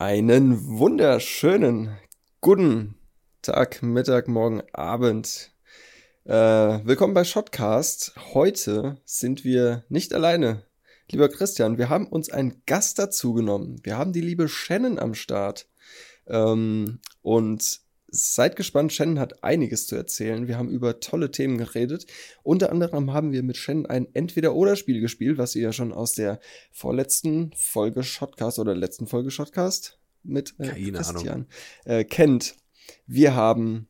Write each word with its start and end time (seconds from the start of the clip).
Einen 0.00 0.78
wunderschönen 0.78 1.94
guten 2.40 2.94
Tag, 3.42 3.82
Mittag, 3.82 4.28
Morgen, 4.28 4.62
Abend. 4.72 5.52
Äh, 6.24 6.32
willkommen 6.32 7.12
bei 7.12 7.22
Shotcast. 7.22 8.14
Heute 8.32 8.96
sind 9.04 9.44
wir 9.44 9.84
nicht 9.90 10.14
alleine. 10.14 10.64
Lieber 11.10 11.28
Christian, 11.28 11.76
wir 11.76 11.90
haben 11.90 12.06
uns 12.06 12.30
einen 12.30 12.62
Gast 12.64 12.98
dazu 12.98 13.34
genommen. 13.34 13.78
Wir 13.82 13.98
haben 13.98 14.14
die 14.14 14.22
liebe 14.22 14.48
Shannon 14.48 14.98
am 14.98 15.12
Start. 15.12 15.68
Ähm, 16.26 17.00
und 17.20 17.82
seid 18.10 18.56
gespannt, 18.56 18.92
Shannon 18.92 19.18
hat 19.18 19.42
einiges 19.44 19.86
zu 19.86 19.96
erzählen. 19.96 20.48
Wir 20.48 20.58
haben 20.58 20.70
über 20.70 21.00
tolle 21.00 21.30
Themen 21.30 21.58
geredet. 21.58 22.06
Unter 22.42 22.70
anderem 22.70 23.12
haben 23.12 23.32
wir 23.32 23.42
mit 23.42 23.56
Shannon 23.56 23.86
ein 23.86 24.08
Entweder-Oder-Spiel 24.12 25.00
gespielt, 25.00 25.38
was 25.38 25.54
ihr 25.54 25.62
ja 25.62 25.72
schon 25.72 25.92
aus 25.92 26.12
der 26.12 26.40
vorletzten 26.72 27.52
Folge 27.56 28.02
Shotcast 28.02 28.58
oder 28.58 28.74
letzten 28.74 29.06
Folge 29.06 29.30
Shotcast 29.30 29.98
mit 30.22 30.54
äh, 30.58 30.90
Christian 30.90 31.46
äh, 31.84 32.04
kennt. 32.04 32.56
Wir 33.06 33.34
haben 33.34 33.88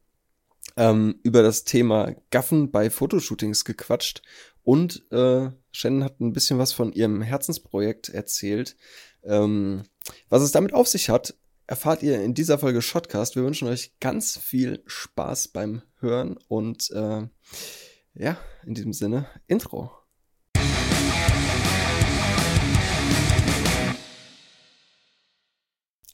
ähm, 0.76 1.18
über 1.22 1.42
das 1.42 1.64
Thema 1.64 2.14
Gaffen 2.30 2.70
bei 2.70 2.90
Fotoshootings 2.90 3.64
gequatscht 3.64 4.22
und 4.62 5.10
äh, 5.10 5.50
Shannon 5.72 6.04
hat 6.04 6.20
ein 6.20 6.32
bisschen 6.32 6.58
was 6.58 6.72
von 6.72 6.92
ihrem 6.92 7.22
Herzensprojekt 7.22 8.08
erzählt. 8.08 8.76
Ähm, 9.22 9.84
was 10.28 10.42
es 10.42 10.52
damit 10.52 10.72
auf 10.72 10.88
sich 10.88 11.10
hat, 11.10 11.34
erfahrt 11.70 12.02
ihr 12.02 12.20
in 12.20 12.34
dieser 12.34 12.58
Folge 12.58 12.82
Shotcast. 12.82 13.36
Wir 13.36 13.44
wünschen 13.44 13.68
euch 13.68 13.92
ganz 14.00 14.36
viel 14.36 14.82
Spaß 14.86 15.48
beim 15.48 15.82
Hören 16.00 16.36
und 16.48 16.90
äh, 16.90 17.28
ja, 18.14 18.36
in 18.66 18.74
diesem 18.74 18.92
Sinne, 18.92 19.28
Intro. 19.46 19.92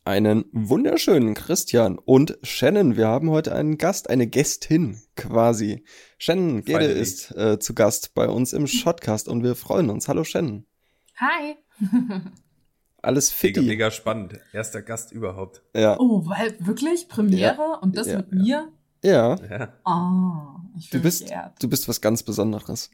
Einen 0.05 0.45
wunderschönen 0.53 1.33
Christian 1.33 1.99
und 1.99 2.39
Shannon. 2.43 2.99
Wir 2.99 3.09
haben 3.09 3.31
heute 3.31 3.55
einen 3.55 3.79
Gast, 3.79 4.11
eine 4.11 4.27
Gästin 4.27 5.01
quasi. 5.17 5.87
Shannon 6.19 6.65
Gede 6.65 6.85
ist 6.85 7.35
äh, 7.35 7.59
zu 7.59 7.75
Gast 7.75 8.13
bei 8.13 8.29
uns 8.29 8.53
im 8.53 8.67
Shotcast 8.67 9.27
und 9.27 9.43
wir 9.43 9.57
freuen 9.57 9.89
uns. 9.89 10.07
Hallo 10.07 10.23
Shannon. 10.23 10.67
Hi. 11.17 11.57
Alles 13.03 13.31
fit. 13.31 13.57
Mega, 13.57 13.69
mega 13.69 13.91
spannend. 13.91 14.41
Erster 14.53 14.83
Gast 14.83 15.13
überhaupt. 15.13 15.63
Ja. 15.75 15.99
Oh, 15.99 16.27
weil 16.27 16.57
wirklich 16.59 17.09
Premiere 17.09 17.57
ja. 17.57 17.79
und 17.81 17.97
das 17.97 18.09
ja. 18.09 18.19
mit 18.19 18.33
mir? 18.33 18.69
Ja. 19.05 19.37
ja. 19.37 19.69
Oh, 19.85 20.61
ich 20.77 20.91
du 20.91 21.01
bist, 21.01 21.33
du 21.61 21.69
bist 21.69 21.89
was 21.89 22.01
ganz 22.01 22.23
Besonderes. 22.23 22.91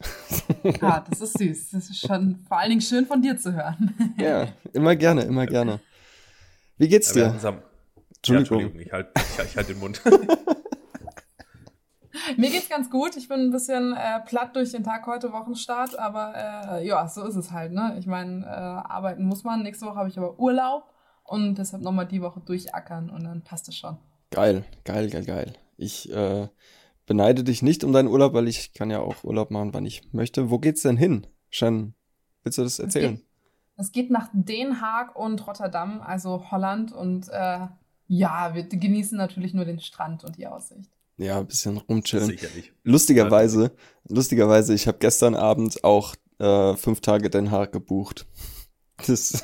Ja, 0.80 1.04
das 1.08 1.20
ist 1.20 1.38
süß. 1.38 1.70
Das 1.70 1.88
ist 1.88 2.06
schon 2.06 2.44
vor 2.46 2.58
allen 2.58 2.70
Dingen 2.70 2.80
schön 2.82 3.06
von 3.06 3.22
dir 3.22 3.36
zu 3.36 3.54
hören. 3.54 3.94
Ja, 4.18 4.48
immer 4.72 4.94
gerne, 4.96 5.22
immer 5.22 5.46
gerne. 5.46 5.80
Wie 6.76 6.88
geht's 6.88 7.12
dir? 7.12 7.26
Entschuldigung. 7.26 7.62
Ja, 8.26 8.38
Entschuldigung, 8.38 8.80
ich 8.80 8.92
halte 8.92 9.10
ich, 9.16 9.44
ich 9.44 9.56
halt 9.56 9.68
den 9.68 9.78
Mund. 9.78 10.02
Mir 12.36 12.50
geht's 12.50 12.68
ganz 12.68 12.90
gut. 12.90 13.16
Ich 13.16 13.28
bin 13.28 13.40
ein 13.40 13.50
bisschen 13.50 13.94
äh, 13.94 14.20
platt 14.20 14.56
durch 14.56 14.72
den 14.72 14.84
Tag 14.84 15.06
heute, 15.06 15.32
Wochenstart, 15.32 15.98
aber 15.98 16.34
äh, 16.36 16.86
ja, 16.86 17.08
so 17.08 17.24
ist 17.24 17.36
es 17.36 17.50
halt. 17.50 17.72
Ne? 17.72 17.96
Ich 17.98 18.06
meine, 18.06 18.44
äh, 18.44 18.48
arbeiten 18.48 19.24
muss 19.24 19.44
man. 19.44 19.62
Nächste 19.62 19.86
Woche 19.86 19.96
habe 19.96 20.08
ich 20.08 20.18
aber 20.18 20.38
Urlaub 20.38 20.92
und 21.24 21.56
deshalb 21.56 21.82
nochmal 21.82 22.06
die 22.06 22.22
Woche 22.22 22.40
durchackern 22.40 23.10
und 23.10 23.24
dann 23.24 23.42
passt 23.42 23.68
es 23.68 23.76
schon. 23.76 23.98
Geil, 24.30 24.64
geil, 24.84 25.10
geil, 25.10 25.24
geil. 25.24 25.52
Ich 25.76 26.12
äh, 26.12 26.48
beneide 27.06 27.44
dich 27.44 27.62
nicht 27.62 27.84
um 27.84 27.92
deinen 27.92 28.08
Urlaub, 28.08 28.34
weil 28.34 28.48
ich 28.48 28.72
kann 28.72 28.90
ja 28.90 29.00
auch 29.00 29.24
Urlaub 29.24 29.50
machen, 29.50 29.74
wann 29.74 29.86
ich 29.86 30.12
möchte. 30.12 30.50
Wo 30.50 30.58
geht's 30.58 30.82
denn 30.82 30.96
hin? 30.96 31.26
Shannon, 31.50 31.94
willst 32.42 32.58
du 32.58 32.62
das 32.62 32.78
erzählen? 32.78 33.20
Es 33.76 33.92
geht 33.92 34.10
nach 34.10 34.28
Den 34.32 34.80
Haag 34.80 35.16
und 35.16 35.46
Rotterdam, 35.46 36.00
also 36.00 36.50
Holland. 36.50 36.92
Und 36.92 37.28
äh, 37.28 37.66
ja, 38.06 38.54
wir 38.54 38.64
genießen 38.64 39.16
natürlich 39.16 39.54
nur 39.54 39.64
den 39.64 39.80
Strand 39.80 40.24
und 40.24 40.36
die 40.36 40.46
Aussicht. 40.46 40.90
Ja, 41.22 41.38
ein 41.38 41.46
bisschen 41.46 41.76
rumchillen. 41.76 42.26
Sicherlich. 42.26 42.72
Lustigerweise, 42.82 43.72
lustigerweise, 44.08 44.74
ich 44.74 44.88
habe 44.88 44.98
gestern 44.98 45.36
Abend 45.36 45.84
auch 45.84 46.16
äh, 46.38 46.74
fünf 46.74 47.00
Tage 47.00 47.30
Den 47.30 47.50
Haag 47.50 47.72
gebucht. 47.72 48.26
Das 49.06 49.42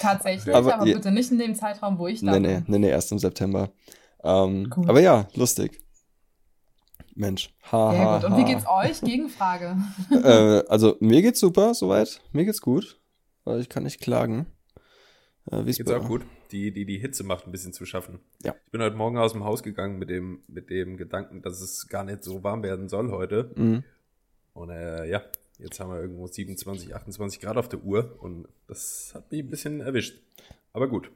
Tatsächlich, 0.00 0.52
aber, 0.52 0.74
aber 0.74 0.84
bitte 0.86 1.12
nicht 1.12 1.30
in 1.30 1.38
dem 1.38 1.54
Zeitraum, 1.54 1.98
wo 1.98 2.08
ich 2.08 2.20
da 2.20 2.32
nee, 2.32 2.40
bin. 2.40 2.56
Nee, 2.56 2.62
nee, 2.66 2.78
nee, 2.78 2.88
erst 2.88 3.12
im 3.12 3.18
September. 3.18 3.70
Ähm, 4.24 4.72
cool. 4.76 4.88
Aber 4.88 4.98
ja, 4.98 5.28
lustig. 5.34 5.80
Mensch. 7.14 7.54
Ha, 7.70 7.90
Sehr 7.92 8.00
ha, 8.00 8.18
gut. 8.18 8.30
Und 8.30 8.38
wie 8.38 8.44
geht's 8.44 8.64
euch? 8.66 9.00
Gegenfrage. 9.02 9.76
äh, 10.10 10.66
also 10.68 10.96
mir 11.00 11.22
geht's 11.22 11.38
super, 11.38 11.74
soweit. 11.74 12.20
Mir 12.32 12.44
geht's 12.44 12.62
gut. 12.62 12.98
Ich 13.58 13.68
kann 13.68 13.84
nicht 13.84 14.00
klagen. 14.00 14.46
Äh, 15.50 15.64
geht's 15.64 15.90
auch 15.90 16.06
gut. 16.06 16.22
Die, 16.52 16.72
die, 16.72 16.84
die 16.84 16.98
Hitze 16.98 17.24
macht 17.24 17.46
ein 17.46 17.52
bisschen 17.52 17.72
zu 17.72 17.84
schaffen. 17.84 18.20
Ja. 18.42 18.54
Ich 18.64 18.70
bin 18.70 18.80
heute 18.80 18.96
Morgen 18.96 19.18
aus 19.18 19.32
dem 19.32 19.44
Haus 19.44 19.62
gegangen 19.62 19.98
mit 19.98 20.10
dem, 20.10 20.42
mit 20.48 20.70
dem 20.70 20.96
Gedanken, 20.96 21.42
dass 21.42 21.60
es 21.60 21.88
gar 21.88 22.04
nicht 22.04 22.24
so 22.24 22.42
warm 22.42 22.62
werden 22.62 22.88
soll 22.88 23.10
heute. 23.10 23.50
Mhm. 23.56 23.84
Und 24.54 24.70
äh, 24.70 25.08
ja, 25.08 25.22
jetzt 25.58 25.80
haben 25.80 25.90
wir 25.90 26.00
irgendwo 26.00 26.26
27, 26.26 26.94
28 26.94 27.40
Grad 27.40 27.56
auf 27.56 27.68
der 27.68 27.82
Uhr 27.82 28.16
und 28.20 28.48
das 28.66 29.12
hat 29.14 29.30
mich 29.30 29.42
ein 29.42 29.50
bisschen 29.50 29.80
erwischt. 29.80 30.20
Aber 30.72 30.88
gut. 30.88 31.10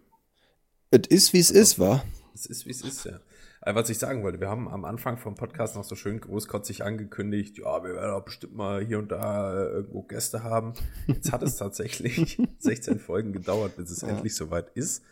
Es 0.90 1.06
ist, 1.08 1.32
wie 1.32 1.38
es 1.38 1.50
ist, 1.50 1.78
wa? 1.78 2.04
Es 2.34 2.46
ist, 2.46 2.66
wie 2.66 2.70
es 2.70 2.82
ist, 2.82 3.04
ja. 3.04 3.20
Äh, 3.60 3.74
was 3.74 3.90
ich 3.90 3.98
sagen 3.98 4.22
wollte, 4.22 4.40
wir 4.40 4.48
haben 4.48 4.68
am 4.68 4.84
Anfang 4.84 5.18
vom 5.18 5.34
Podcast 5.34 5.76
noch 5.76 5.84
so 5.84 5.94
schön 5.94 6.20
großkotzig 6.20 6.84
angekündigt, 6.84 7.58
ja, 7.58 7.82
wir 7.82 7.94
werden 7.94 8.12
auch 8.12 8.24
bestimmt 8.24 8.54
mal 8.54 8.84
hier 8.84 8.98
und 8.98 9.10
da 9.10 9.52
äh, 9.52 9.66
irgendwo 9.68 10.02
Gäste 10.02 10.42
haben. 10.42 10.74
Jetzt 11.06 11.32
hat 11.32 11.42
es 11.42 11.56
tatsächlich 11.58 12.40
16 12.58 13.00
Folgen 13.00 13.32
gedauert, 13.32 13.76
bis 13.76 13.90
es 13.90 14.02
ja. 14.02 14.08
endlich 14.08 14.34
soweit 14.34 14.70
ist. 14.74 15.02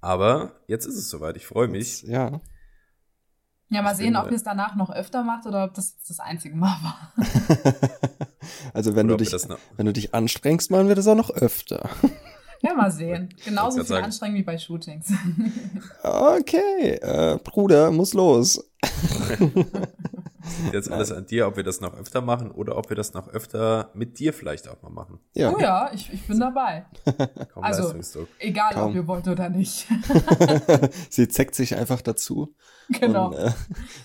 Aber 0.00 0.52
jetzt 0.66 0.86
ist 0.86 0.96
es 0.96 1.08
soweit. 1.08 1.36
Ich 1.36 1.46
freue 1.46 1.68
mich. 1.68 2.02
Jetzt, 2.02 2.10
ja. 2.10 2.40
Ja, 3.68 3.82
mal 3.82 3.96
sehen, 3.96 4.14
ob 4.14 4.30
ihr 4.30 4.36
es 4.36 4.44
danach 4.44 4.76
noch 4.76 4.90
öfter 4.90 5.24
macht 5.24 5.46
oder 5.46 5.64
ob 5.64 5.74
das 5.74 5.96
das 6.06 6.20
einzige 6.20 6.54
Mal 6.54 6.76
war. 6.82 7.12
also 8.72 8.94
wenn 8.94 9.08
du 9.08 9.16
dich, 9.16 9.32
wenn 9.76 9.86
du 9.86 9.92
dich 9.92 10.14
anstrengst, 10.14 10.70
machen 10.70 10.86
wir 10.86 10.94
das 10.94 11.08
auch 11.08 11.16
noch 11.16 11.30
öfter. 11.30 11.90
Ja, 12.62 12.74
mal 12.74 12.90
sehen. 12.90 13.28
Genauso 13.44 13.84
viel 13.84 13.96
anstrengend 13.96 14.38
wie 14.38 14.42
bei 14.42 14.58
Shootings. 14.58 15.12
Okay, 16.02 16.98
äh, 17.00 17.38
Bruder, 17.42 17.90
muss 17.90 18.14
los. 18.14 18.64
Jetzt 20.72 20.90
alles 20.90 21.12
an 21.12 21.26
dir, 21.26 21.46
ob 21.46 21.56
wir 21.56 21.64
das 21.64 21.80
noch 21.80 21.94
öfter 21.94 22.20
machen 22.20 22.50
oder 22.50 22.76
ob 22.76 22.88
wir 22.88 22.96
das 22.96 23.14
noch 23.14 23.28
öfter 23.28 23.90
mit 23.94 24.18
dir 24.18 24.32
vielleicht 24.32 24.68
auch 24.68 24.80
mal 24.82 24.90
machen. 24.90 25.18
Ja. 25.34 25.52
Oh 25.52 25.58
ja, 25.58 25.90
ich, 25.92 26.12
ich 26.12 26.26
bin 26.26 26.38
dabei. 26.38 26.86
Kaum 27.52 27.64
also, 27.64 27.92
egal 28.38 28.74
Kaum. 28.74 28.90
ob 28.90 28.94
ihr 28.94 29.06
wollt 29.06 29.26
oder 29.28 29.48
nicht. 29.48 29.86
Sie 31.10 31.28
zeckt 31.28 31.54
sich 31.54 31.76
einfach 31.76 32.00
dazu. 32.00 32.54
Genau. 33.00 33.28
Und, 33.28 33.34
äh, 33.34 33.52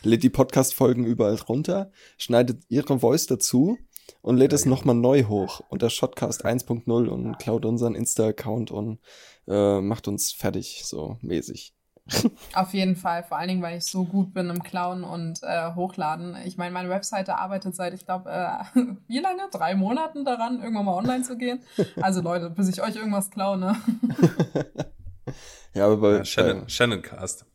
lädt 0.03 0.23
die 0.23 0.29
Podcast-Folgen 0.29 1.05
überall 1.05 1.35
runter, 1.35 1.91
schneidet 2.17 2.63
ihre 2.69 2.99
Voice 2.99 3.27
dazu 3.27 3.77
und 4.21 4.37
lädt 4.37 4.51
ja, 4.51 4.55
es 4.55 4.65
ja. 4.65 4.69
nochmal 4.69 4.95
neu 4.95 5.23
hoch 5.23 5.61
unter 5.69 5.89
Shotcast 5.89 6.45
1.0 6.45 7.07
und 7.07 7.37
klaut 7.39 7.65
unseren 7.65 7.95
Insta-Account 7.95 8.71
und 8.71 8.99
äh, 9.47 9.81
macht 9.81 10.07
uns 10.07 10.31
fertig, 10.31 10.83
so 10.85 11.17
mäßig. 11.21 11.73
Auf 12.53 12.73
jeden 12.73 12.95
Fall, 12.95 13.23
vor 13.23 13.37
allen 13.37 13.47
Dingen, 13.47 13.61
weil 13.61 13.77
ich 13.77 13.85
so 13.85 14.05
gut 14.05 14.33
bin 14.33 14.49
im 14.49 14.63
Klauen 14.63 15.03
und 15.03 15.39
äh, 15.43 15.73
Hochladen. 15.75 16.35
Ich 16.45 16.57
meine, 16.57 16.71
meine 16.71 16.89
Webseite 16.89 17.37
arbeitet 17.37 17.75
seit, 17.75 17.93
ich 17.93 18.05
glaube, 18.05 18.29
äh, 18.29 18.79
wie 19.07 19.19
lange? 19.19 19.43
Drei 19.51 19.75
Monaten 19.75 20.25
daran, 20.25 20.61
irgendwann 20.61 20.85
mal 20.85 20.97
online 20.97 21.23
zu 21.23 21.37
gehen. 21.37 21.61
Also 22.01 22.21
Leute, 22.21 22.49
bis 22.49 22.69
ich 22.69 22.81
euch 22.81 22.95
irgendwas 22.95 23.29
klaue, 23.29 23.57
ne? 23.57 23.75
ja, 25.73 25.85
aber 25.85 25.97
bei 25.97 26.17
ja, 26.17 26.25
Shannon, 26.25 26.63
äh, 26.63 26.69
Shannon 26.69 27.01
Cast. 27.01 27.45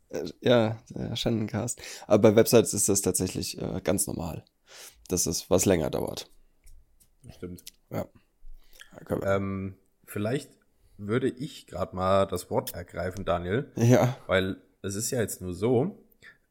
Ja, 0.40 0.78
Shannon 1.14 1.46
Cast. 1.46 1.82
Aber 2.06 2.30
bei 2.30 2.36
Websites 2.36 2.72
ist 2.72 2.88
das 2.88 3.02
tatsächlich 3.02 3.60
äh, 3.60 3.80
ganz 3.82 4.06
normal, 4.06 4.44
dass 5.08 5.26
es 5.26 5.50
was 5.50 5.64
länger 5.64 5.90
dauert. 5.90 6.30
Stimmt. 7.30 7.64
Ja. 7.90 8.06
Ähm, 9.22 9.76
vielleicht 10.04 10.50
würde 10.98 11.28
ich 11.28 11.66
gerade 11.66 11.94
mal 11.94 12.26
das 12.26 12.50
Wort 12.50 12.74
ergreifen, 12.74 13.24
Daniel. 13.24 13.70
Ja. 13.76 14.16
Weil 14.26 14.56
es 14.82 14.94
ist 14.94 15.10
ja 15.10 15.20
jetzt 15.20 15.40
nur 15.40 15.52
so, 15.52 16.02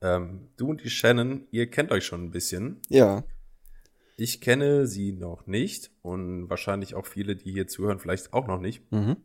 ähm, 0.01 0.49
du 0.57 0.69
und 0.69 0.83
die 0.83 0.89
Shannon, 0.89 1.47
ihr 1.51 1.69
kennt 1.69 1.91
euch 1.91 2.05
schon 2.05 2.25
ein 2.25 2.31
bisschen. 2.31 2.81
Ja. 2.89 3.23
Ich 4.17 4.39
kenne 4.39 4.87
sie 4.87 5.11
noch 5.11 5.45
nicht 5.47 5.91
und 6.01 6.49
wahrscheinlich 6.49 6.95
auch 6.95 7.05
viele, 7.05 7.35
die 7.35 7.51
hier 7.51 7.67
zuhören, 7.67 7.99
vielleicht 7.99 8.33
auch 8.33 8.47
noch 8.47 8.59
nicht. 8.59 8.89
Mhm. 8.91 9.17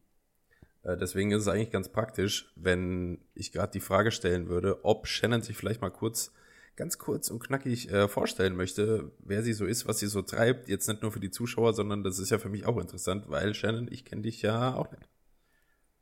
Äh, 0.82 0.96
deswegen 0.96 1.30
ist 1.30 1.42
es 1.42 1.48
eigentlich 1.48 1.70
ganz 1.70 1.90
praktisch, 1.90 2.52
wenn 2.56 3.18
ich 3.34 3.52
gerade 3.52 3.72
die 3.72 3.80
Frage 3.80 4.10
stellen 4.10 4.48
würde, 4.48 4.84
ob 4.84 5.06
Shannon 5.06 5.42
sich 5.42 5.56
vielleicht 5.56 5.80
mal 5.80 5.90
kurz 5.90 6.32
ganz 6.80 6.96
kurz 6.96 7.28
und 7.30 7.40
knackig 7.40 7.90
äh, 7.92 8.08
vorstellen 8.08 8.56
möchte, 8.56 9.12
wer 9.18 9.42
sie 9.42 9.52
so 9.52 9.66
ist, 9.66 9.86
was 9.86 9.98
sie 9.98 10.06
so 10.06 10.22
treibt. 10.22 10.66
Jetzt 10.68 10.88
nicht 10.88 11.02
nur 11.02 11.12
für 11.12 11.20
die 11.20 11.30
Zuschauer, 11.30 11.74
sondern 11.74 12.02
das 12.02 12.18
ist 12.18 12.30
ja 12.30 12.38
für 12.38 12.48
mich 12.48 12.64
auch 12.64 12.78
interessant, 12.78 13.28
weil 13.28 13.54
Shannon, 13.54 13.86
ich 13.90 14.06
kenne 14.06 14.22
dich 14.22 14.40
ja 14.40 14.74
auch 14.74 14.90
nicht. 14.90 15.08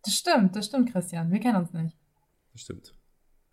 Das 0.05 0.15
stimmt, 0.15 0.55
das 0.55 0.67
stimmt, 0.67 0.93
Christian. 0.93 1.33
Wir 1.33 1.41
kennen 1.41 1.57
uns 1.57 1.73
nicht. 1.73 1.97
Das 2.53 2.63
stimmt. 2.63 2.95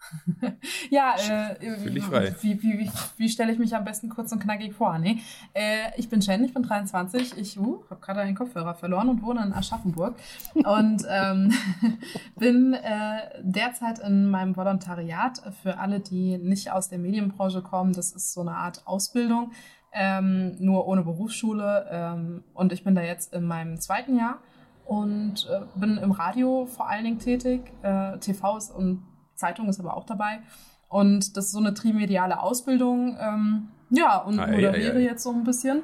ja, 0.89 1.15
äh, 1.17 1.55
wie, 1.83 2.61
wie, 2.61 2.79
wie, 2.79 2.91
wie 3.17 3.29
stelle 3.29 3.51
ich 3.51 3.59
mich 3.59 3.75
am 3.75 3.83
besten 3.83 4.09
kurz 4.09 4.31
und 4.31 4.39
knackig 4.39 4.73
vor? 4.73 4.97
Nee, 4.99 5.19
äh, 5.53 5.89
ich 5.97 6.09
bin 6.09 6.21
Jen, 6.21 6.43
ich 6.43 6.53
bin 6.53 6.63
23, 6.63 7.37
ich 7.37 7.59
uh, 7.59 7.83
habe 7.89 8.01
gerade 8.01 8.21
einen 8.21 8.35
Kopfhörer 8.35 8.75
verloren 8.75 9.09
und 9.09 9.21
wohne 9.23 9.43
in 9.43 9.53
Aschaffenburg 9.53 10.15
und 10.53 11.03
ähm, 11.09 11.53
bin 12.35 12.73
äh, 12.73 13.41
derzeit 13.41 13.99
in 13.99 14.29
meinem 14.29 14.55
Volontariat 14.55 15.41
für 15.61 15.77
alle, 15.79 15.99
die 15.99 16.37
nicht 16.37 16.71
aus 16.71 16.89
der 16.89 16.99
Medienbranche 16.99 17.61
kommen. 17.61 17.93
Das 17.93 18.11
ist 18.11 18.33
so 18.33 18.41
eine 18.41 18.55
Art 18.55 18.85
Ausbildung, 18.85 19.51
ähm, 19.91 20.55
nur 20.59 20.87
ohne 20.87 21.03
Berufsschule 21.03 21.87
ähm, 21.89 22.43
und 22.53 22.73
ich 22.73 22.83
bin 22.83 22.95
da 22.95 23.01
jetzt 23.01 23.33
in 23.33 23.45
meinem 23.45 23.79
zweiten 23.79 24.17
Jahr 24.17 24.39
und 24.85 25.47
äh, 25.51 25.61
bin 25.79 25.97
im 25.97 26.11
Radio 26.11 26.67
vor 26.67 26.89
allen 26.89 27.03
Dingen 27.03 27.19
tätig. 27.19 27.71
Äh, 27.81 28.19
TV 28.19 28.57
ist 28.57 28.69
und 28.69 29.03
Zeitung 29.35 29.69
ist 29.69 29.79
aber 29.79 29.95
auch 29.95 30.05
dabei. 30.05 30.39
Und 30.87 31.35
das 31.37 31.45
ist 31.45 31.51
so 31.51 31.59
eine 31.59 31.73
trimediale 31.73 32.41
Ausbildung. 32.41 33.17
Ähm, 33.19 33.67
ja, 33.89 34.17
und 34.17 34.39
Ei, 34.39 34.51
moderiere 34.51 34.99
jetzt 34.99 35.23
so 35.23 35.31
ein 35.31 35.43
bisschen. 35.43 35.83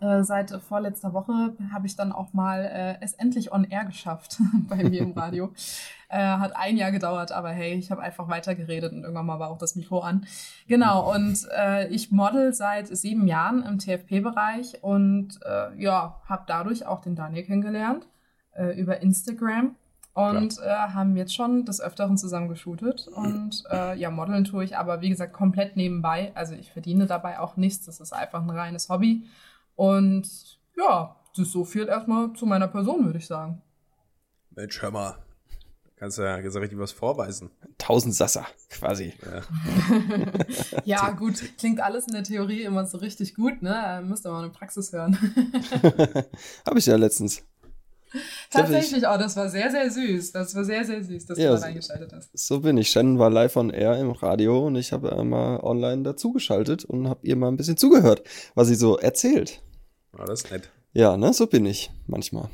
Äh, 0.00 0.22
seit 0.22 0.50
vorletzter 0.50 1.14
Woche 1.14 1.56
habe 1.72 1.86
ich 1.86 1.96
dann 1.96 2.12
auch 2.12 2.32
mal 2.32 2.64
äh, 2.64 3.02
es 3.02 3.14
endlich 3.14 3.52
on 3.52 3.64
air 3.64 3.84
geschafft 3.84 4.38
bei 4.68 4.76
mir 4.76 5.02
im 5.02 5.12
Radio. 5.12 5.52
Äh, 6.10 6.22
hat 6.22 6.56
ein 6.56 6.78
Jahr 6.78 6.90
gedauert, 6.90 7.32
aber 7.32 7.50
hey, 7.50 7.74
ich 7.74 7.90
habe 7.90 8.00
einfach 8.00 8.30
weitergeredet 8.30 8.94
und 8.94 9.02
irgendwann 9.02 9.26
mal 9.26 9.40
war 9.40 9.50
auch 9.50 9.58
das 9.58 9.76
Mikro 9.76 9.98
an. 9.98 10.26
Genau, 10.66 11.14
und 11.14 11.46
äh, 11.54 11.86
ich 11.88 12.10
model 12.10 12.54
seit 12.54 12.88
sieben 12.88 13.26
Jahren 13.28 13.62
im 13.62 13.78
TFP-Bereich 13.78 14.82
und 14.82 15.38
äh, 15.44 15.78
ja, 15.78 16.18
habe 16.26 16.44
dadurch 16.46 16.86
auch 16.86 17.02
den 17.02 17.14
Daniel 17.14 17.44
kennengelernt 17.44 18.08
äh, 18.54 18.74
über 18.80 19.02
Instagram 19.02 19.76
und 20.18 20.58
äh, 20.58 20.68
haben 20.68 21.16
jetzt 21.16 21.32
schon 21.32 21.64
des 21.64 21.80
Öfteren 21.80 22.18
zusammen 22.18 22.48
geshootet. 22.48 23.06
Und 23.06 23.62
äh, 23.70 23.96
ja, 23.96 24.10
modeln 24.10 24.42
tue 24.42 24.64
ich 24.64 24.76
aber, 24.76 25.00
wie 25.00 25.10
gesagt, 25.10 25.32
komplett 25.32 25.76
nebenbei. 25.76 26.32
Also 26.34 26.54
ich 26.54 26.72
verdiene 26.72 27.06
dabei 27.06 27.38
auch 27.38 27.56
nichts. 27.56 27.86
Das 27.86 28.00
ist 28.00 28.12
einfach 28.12 28.42
ein 28.42 28.50
reines 28.50 28.88
Hobby. 28.88 29.26
Und 29.76 30.58
ja, 30.76 31.14
das 31.36 31.46
ist 31.46 31.52
so 31.52 31.64
viel 31.64 31.86
erstmal 31.86 32.32
zu 32.32 32.46
meiner 32.46 32.66
Person, 32.66 33.06
würde 33.06 33.18
ich 33.18 33.28
sagen. 33.28 33.62
Mensch, 34.50 34.82
hör 34.82 34.90
mal. 34.90 35.14
Kannst 35.94 36.18
ja, 36.18 36.40
kannst 36.40 36.56
ja 36.56 36.60
richtig 36.60 36.80
was 36.80 36.90
vorweisen. 36.90 37.50
Tausend 37.76 38.14
Sasser, 38.14 38.46
quasi. 38.70 39.14
Ja. 39.24 39.42
Ja, 40.84 41.10
gut, 41.10 41.42
klingt 41.58 41.80
alles 41.80 42.06
in 42.08 42.14
der 42.14 42.24
Theorie 42.24 42.62
immer 42.62 42.86
so 42.86 42.98
richtig 42.98 43.34
gut, 43.34 43.62
ne? 43.62 43.98
Äh, 43.98 44.02
Müsst 44.02 44.26
ihr 44.26 44.30
mal 44.30 44.42
eine 44.42 44.50
Praxis 44.50 44.92
hören. 44.92 45.16
Habe 46.66 46.78
ich 46.78 46.86
ja 46.86 46.96
letztens. 46.96 47.44
Tatsächlich 48.50 49.06
auch, 49.06 49.18
das 49.18 49.36
war 49.36 49.48
sehr, 49.50 49.70
sehr 49.70 49.90
süß. 49.90 50.32
Das 50.32 50.54
war 50.54 50.64
sehr, 50.64 50.84
sehr 50.84 51.02
süß, 51.04 51.26
dass 51.26 51.38
Ja, 51.38 51.48
du 51.48 51.54
da 51.54 51.58
so- 51.58 51.64
reingeschaltet 51.66 52.12
hast. 52.14 52.30
So 52.38 52.60
bin 52.60 52.78
ich. 52.78 52.90
Shannon 52.90 53.18
war 53.18 53.30
live 53.30 53.56
on 53.56 53.70
air 53.70 53.98
im 53.98 54.10
Radio 54.10 54.66
und 54.66 54.76
ich 54.76 54.92
habe 54.92 55.22
mal 55.24 55.60
online 55.60 56.02
dazugeschaltet 56.02 56.84
und 56.84 57.08
habe 57.08 57.26
ihr 57.26 57.36
mal 57.36 57.48
ein 57.48 57.56
bisschen 57.56 57.76
zugehört, 57.76 58.22
was 58.54 58.68
sie 58.68 58.74
so 58.74 58.96
erzählt. 58.98 59.60
Oh, 60.18 60.24
das 60.24 60.42
ist 60.44 60.50
nett. 60.50 60.70
Ja, 60.94 61.16
ne, 61.16 61.32
so 61.34 61.46
bin 61.46 61.66
ich 61.66 61.90
manchmal. 62.06 62.48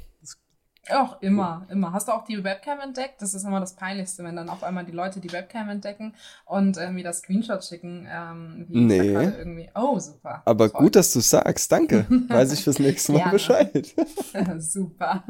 Auch 0.90 1.20
immer, 1.22 1.66
immer. 1.70 1.92
Hast 1.92 2.08
du 2.08 2.12
auch 2.12 2.24
die 2.24 2.42
Webcam 2.44 2.80
entdeckt? 2.80 3.22
Das 3.22 3.32
ist 3.34 3.44
immer 3.44 3.60
das 3.60 3.74
Peinlichste, 3.76 4.22
wenn 4.24 4.36
dann 4.36 4.48
auf 4.50 4.62
einmal 4.62 4.84
die 4.84 4.92
Leute 4.92 5.20
die 5.20 5.32
Webcam 5.32 5.68
entdecken 5.70 6.14
und 6.44 6.76
äh, 6.76 6.90
mir 6.90 7.04
das 7.04 7.18
Screenshot 7.20 7.64
schicken. 7.64 8.06
Ähm, 8.10 8.66
wie 8.68 8.80
Nee. 8.80 9.12
gerade 9.12 9.36
irgendwie. 9.38 9.70
Oh, 9.74 9.98
super. 9.98 10.42
Aber 10.44 10.70
Toll. 10.70 10.82
gut, 10.82 10.96
dass 10.96 11.12
du 11.12 11.20
sagst. 11.20 11.72
Danke. 11.72 12.06
Weiß 12.28 12.52
ich 12.52 12.62
fürs 12.62 12.78
nächste 12.78 13.12
Mal 13.12 13.18
Gerne. 13.18 13.32
Bescheid. 13.32 13.94
super. 14.58 15.24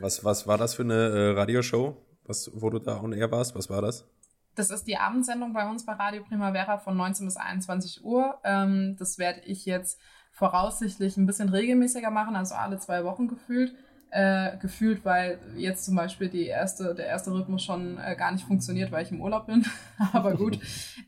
Was, 0.00 0.24
was 0.24 0.46
war 0.46 0.58
das 0.58 0.74
für 0.74 0.82
eine 0.82 0.94
äh, 0.94 1.30
Radioshow, 1.32 1.96
was, 2.24 2.50
wo 2.54 2.70
du 2.70 2.78
da 2.78 3.00
on 3.02 3.12
air 3.12 3.30
warst? 3.30 3.54
Was 3.54 3.68
war 3.68 3.82
das? 3.82 4.06
Das 4.54 4.70
ist 4.70 4.86
die 4.88 4.96
Abendsendung 4.96 5.52
bei 5.52 5.68
uns 5.68 5.84
bei 5.86 5.92
Radio 5.92 6.24
Primavera 6.24 6.78
von 6.78 6.96
19 6.96 7.26
bis 7.26 7.36
21 7.36 8.04
Uhr. 8.04 8.38
Ähm, 8.44 8.96
das 8.98 9.18
werde 9.18 9.40
ich 9.44 9.66
jetzt 9.66 10.00
voraussichtlich 10.38 11.16
ein 11.16 11.26
bisschen 11.26 11.48
regelmäßiger 11.48 12.10
machen, 12.10 12.36
also 12.36 12.54
alle 12.54 12.78
zwei 12.78 13.04
Wochen 13.04 13.28
gefühlt. 13.28 13.74
Äh, 14.10 14.56
gefühlt, 14.56 15.04
weil 15.04 15.38
jetzt 15.56 15.84
zum 15.84 15.94
Beispiel 15.94 16.30
die 16.30 16.46
erste, 16.46 16.94
der 16.94 17.06
erste 17.06 17.30
Rhythmus 17.30 17.62
schon 17.62 17.98
äh, 17.98 18.16
gar 18.16 18.32
nicht 18.32 18.46
funktioniert, 18.46 18.90
weil 18.90 19.04
ich 19.04 19.12
im 19.12 19.20
Urlaub 19.20 19.46
bin. 19.46 19.66
Aber 20.14 20.34
gut. 20.34 20.58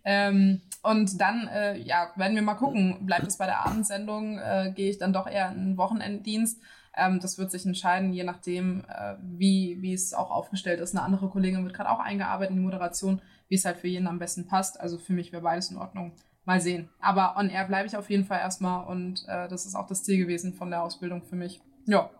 ähm, 0.05 0.61
und 0.82 1.19
dann, 1.19 1.49
äh, 1.49 1.79
ja, 1.79 2.11
werden 2.17 2.35
wir 2.35 2.43
mal 2.43 2.56
gucken. 2.56 3.06
Bleibt 3.06 3.27
es 3.27 3.38
bei 3.38 3.47
der 3.47 3.65
Abendsendung? 3.65 4.38
Äh, 4.38 4.73
Gehe 4.77 4.91
ich 4.91 4.99
dann 4.99 5.15
doch 5.15 5.27
eher 5.27 5.50
in 5.50 5.59
einen 5.59 5.76
Wochenenddienst? 5.79 6.61
Ähm, 6.94 7.21
das 7.21 7.38
wird 7.38 7.50
sich 7.50 7.65
entscheiden, 7.65 8.12
je 8.12 8.25
nachdem, 8.25 8.85
äh, 8.88 9.15
wie, 9.23 9.79
wie 9.81 9.94
es 9.94 10.12
auch 10.12 10.31
aufgestellt 10.31 10.81
ist. 10.81 10.94
Eine 10.94 11.03
andere 11.03 11.31
Kollegin 11.31 11.65
wird 11.65 11.75
gerade 11.75 11.88
auch 11.88 12.00
eingearbeitet 12.00 12.50
in 12.50 12.56
die 12.56 12.65
Moderation, 12.65 13.23
wie 13.49 13.55
es 13.55 13.65
halt 13.65 13.79
für 13.79 13.88
jeden 13.88 14.09
am 14.09 14.19
besten 14.19 14.47
passt. 14.47 14.79
Also 14.79 14.99
für 14.99 15.15
mich 15.15 15.33
wäre 15.33 15.43
beides 15.43 15.71
in 15.71 15.79
Ordnung. 15.79 16.12
Mal 16.44 16.60
sehen. 16.60 16.88
Aber 17.00 17.37
on 17.37 17.50
air 17.50 17.66
bleibe 17.66 17.87
ich 17.87 17.96
auf 17.96 18.08
jeden 18.10 18.25
Fall 18.25 18.40
erstmal 18.40 18.87
und 18.87 19.25
äh, 19.28 19.46
das 19.48 19.66
ist 19.66 19.75
auch 19.75 19.87
das 19.87 20.02
Ziel 20.02 20.19
gewesen 20.19 20.54
von 20.54 20.70
der 20.70 20.82
Ausbildung 20.82 21.22
für 21.22 21.37
mich. 21.37 21.60
Ja. 21.87 22.10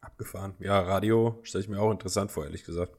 Abgefahren. 0.00 0.54
Ja, 0.58 0.80
Radio 0.80 1.40
stelle 1.42 1.64
ich 1.64 1.70
mir 1.70 1.80
auch 1.80 1.90
interessant 1.90 2.30
vor, 2.30 2.44
ehrlich 2.44 2.64
gesagt. 2.64 2.96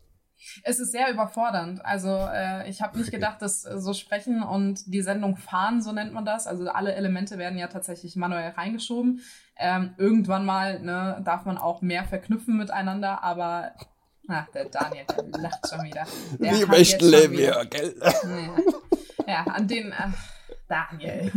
Es 0.63 0.79
ist 0.79 0.91
sehr 0.91 1.09
überfordernd. 1.11 1.83
Also 1.85 2.09
äh, 2.09 2.69
ich 2.69 2.81
habe 2.81 2.97
nicht 2.97 3.07
Okay. 3.07 3.17
gedacht, 3.17 3.41
dass 3.41 3.63
äh, 3.65 3.79
so 3.79 3.93
sprechen 3.93 4.43
und 4.43 4.81
die 4.93 5.01
Sendung 5.01 5.37
fahren, 5.37 5.81
so 5.81 5.91
nennt 5.91 6.13
man 6.13 6.25
das. 6.25 6.45
Also 6.45 6.67
alle 6.69 6.93
Elemente 6.93 7.37
werden 7.37 7.57
ja 7.57 7.67
tatsächlich 7.67 8.15
manuell 8.15 8.51
reingeschoben. 8.51 9.21
Ähm, 9.57 9.93
irgendwann 9.97 10.45
mal 10.45 10.79
ne, 10.81 11.21
darf 11.23 11.45
man 11.45 11.57
auch 11.57 11.81
mehr 11.81 12.03
verknüpfen 12.03 12.57
miteinander, 12.57 13.23
aber 13.23 13.71
ach, 14.27 14.47
der 14.49 14.65
Daniel, 14.65 15.05
der 15.07 15.41
lacht 15.41 15.69
schon 15.69 15.83
wieder. 15.83 16.05
Der 16.39 16.53
Wie 16.53 16.77
jetzt 16.77 16.99
schon 16.99 17.09
leben 17.09 17.37
wir, 17.37 17.65
gell? 17.65 17.95
Ja, 18.01 18.11
ja 19.27 19.43
an 19.43 19.67
den 19.67 19.93
ach, 19.97 20.13
Daniel. 20.67 21.31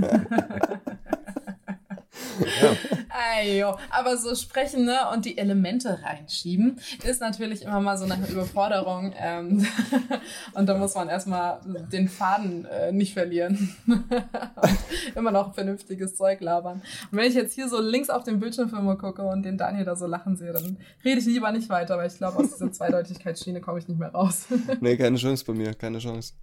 Ey, 3.36 3.58
jo. 3.60 3.76
Aber 3.90 4.16
so 4.16 4.34
sprechen 4.34 4.84
ne, 4.84 4.98
und 5.12 5.24
die 5.24 5.38
Elemente 5.38 5.98
reinschieben, 6.02 6.78
ist 7.04 7.20
natürlich 7.20 7.62
immer 7.62 7.80
mal 7.80 7.96
so 7.98 8.04
eine 8.04 8.26
Überforderung. 8.28 9.12
Ähm, 9.16 9.66
und 10.54 10.66
da 10.68 10.76
muss 10.76 10.94
man 10.94 11.08
erstmal 11.08 11.60
den 11.92 12.08
Faden 12.08 12.64
äh, 12.66 12.92
nicht 12.92 13.14
verlieren. 13.14 13.74
und 13.86 14.78
immer 15.14 15.30
noch 15.30 15.54
vernünftiges 15.54 16.16
Zeug 16.16 16.40
labern. 16.40 16.82
Und 17.10 17.18
wenn 17.18 17.26
ich 17.26 17.34
jetzt 17.34 17.54
hier 17.54 17.68
so 17.68 17.80
links 17.80 18.10
auf 18.10 18.24
den 18.24 18.40
Bildschirm 18.40 18.68
gucke 18.98 19.22
und 19.22 19.42
den 19.42 19.58
Daniel 19.58 19.84
da 19.84 19.96
so 19.96 20.06
lachen 20.06 20.36
sehe, 20.36 20.52
dann 20.52 20.78
rede 21.04 21.20
ich 21.20 21.26
lieber 21.26 21.50
nicht 21.52 21.68
weiter, 21.68 21.96
weil 21.98 22.08
ich 22.08 22.16
glaube, 22.16 22.38
aus 22.38 22.52
dieser 22.52 22.72
Zweideutigkeitsschiene 22.72 23.60
komme 23.60 23.78
ich 23.78 23.88
nicht 23.88 23.98
mehr 23.98 24.10
raus. 24.10 24.46
Nee, 24.80 24.96
keine 24.96 25.16
Chance 25.16 25.44
bei 25.44 25.54
mir, 25.54 25.74
keine 25.74 25.98
Chance. 25.98 26.34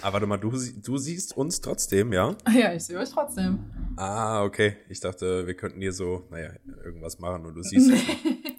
Aber 0.00 0.14
warte 0.14 0.26
mal, 0.26 0.36
du, 0.36 0.50
du 0.50 0.98
siehst 0.98 1.36
uns 1.36 1.60
trotzdem, 1.60 2.12
ja? 2.12 2.36
ja, 2.54 2.72
ich 2.72 2.84
sehe 2.84 2.98
euch 2.98 3.10
trotzdem. 3.10 3.70
Ah, 3.96 4.42
okay. 4.42 4.76
Ich 4.88 5.00
dachte, 5.00 5.46
wir 5.46 5.54
könnten 5.54 5.80
hier 5.80 5.92
so, 5.92 6.26
naja, 6.30 6.50
irgendwas 6.84 7.18
machen 7.18 7.46
und 7.46 7.54
du 7.54 7.62
siehst 7.62 7.90
es. 7.90 8.00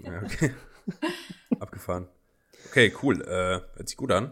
Ja, 0.04 0.22
okay. 0.24 0.52
Abgefahren. 1.60 2.08
Okay, 2.70 2.94
cool. 3.02 3.22
Äh, 3.22 3.62
hört 3.76 3.88
sich 3.88 3.98
gut 3.98 4.12
an. 4.12 4.32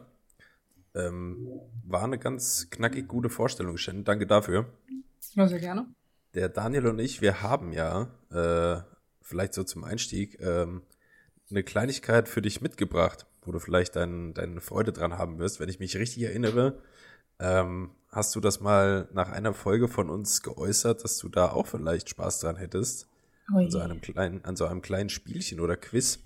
Ähm, 0.96 1.48
war 1.86 2.04
eine 2.04 2.20
ganz 2.20 2.70
knackig 2.70 3.08
gute 3.08 3.30
Vorstellung, 3.30 3.78
Shen. 3.78 4.04
Danke 4.04 4.28
dafür. 4.28 4.72
Ja, 5.34 5.48
sehr 5.48 5.60
gerne. 5.60 5.88
Der 6.34 6.50
Daniel 6.50 6.88
und 6.88 7.00
ich, 7.00 7.22
wir 7.22 7.42
haben 7.42 7.74
ja, 7.74 8.10
äh, 8.32 8.82
vielleicht 9.22 9.54
so 9.54 9.64
zum 9.64 9.84
Einstieg, 9.84 10.40
ähm, 10.40 10.84
eine 11.50 11.64
Kleinigkeit 11.64 12.28
für 12.28 12.42
dich 12.42 12.62
mitgebracht, 12.62 13.28
wo 13.46 13.52
du 13.52 13.60
vielleicht 13.60 13.96
dein, 13.96 14.34
deine 14.34 14.62
Freude 14.62 14.94
dran 14.94 15.18
haben 15.18 15.40
wirst. 15.40 15.60
Wenn 15.60 15.70
ich 15.70 15.80
mich 15.80 15.98
richtig 15.98 16.24
erinnere, 16.24 16.82
ähm, 17.40 17.92
hast 18.10 18.36
du 18.36 18.40
das 18.40 18.60
mal 18.60 19.08
nach 19.14 19.32
einer 19.32 19.54
Folge 19.54 19.88
von 19.88 20.10
uns 20.10 20.42
geäußert, 20.42 21.04
dass 21.04 21.18
du 21.18 21.30
da 21.30 21.52
auch 21.52 21.68
vielleicht 21.68 22.10
Spaß 22.10 22.40
dran 22.40 22.58
hättest. 22.58 23.10
Ui. 23.54 23.66
An 23.66 23.72
so 23.72 23.80
einem 23.80 24.02
kleinen, 24.02 24.46
an 24.46 24.56
so 24.56 24.66
einem 24.66 24.82
kleinen 24.82 25.10
Spielchen 25.10 25.60
oder 25.60 25.76
Quiz. 25.76 26.20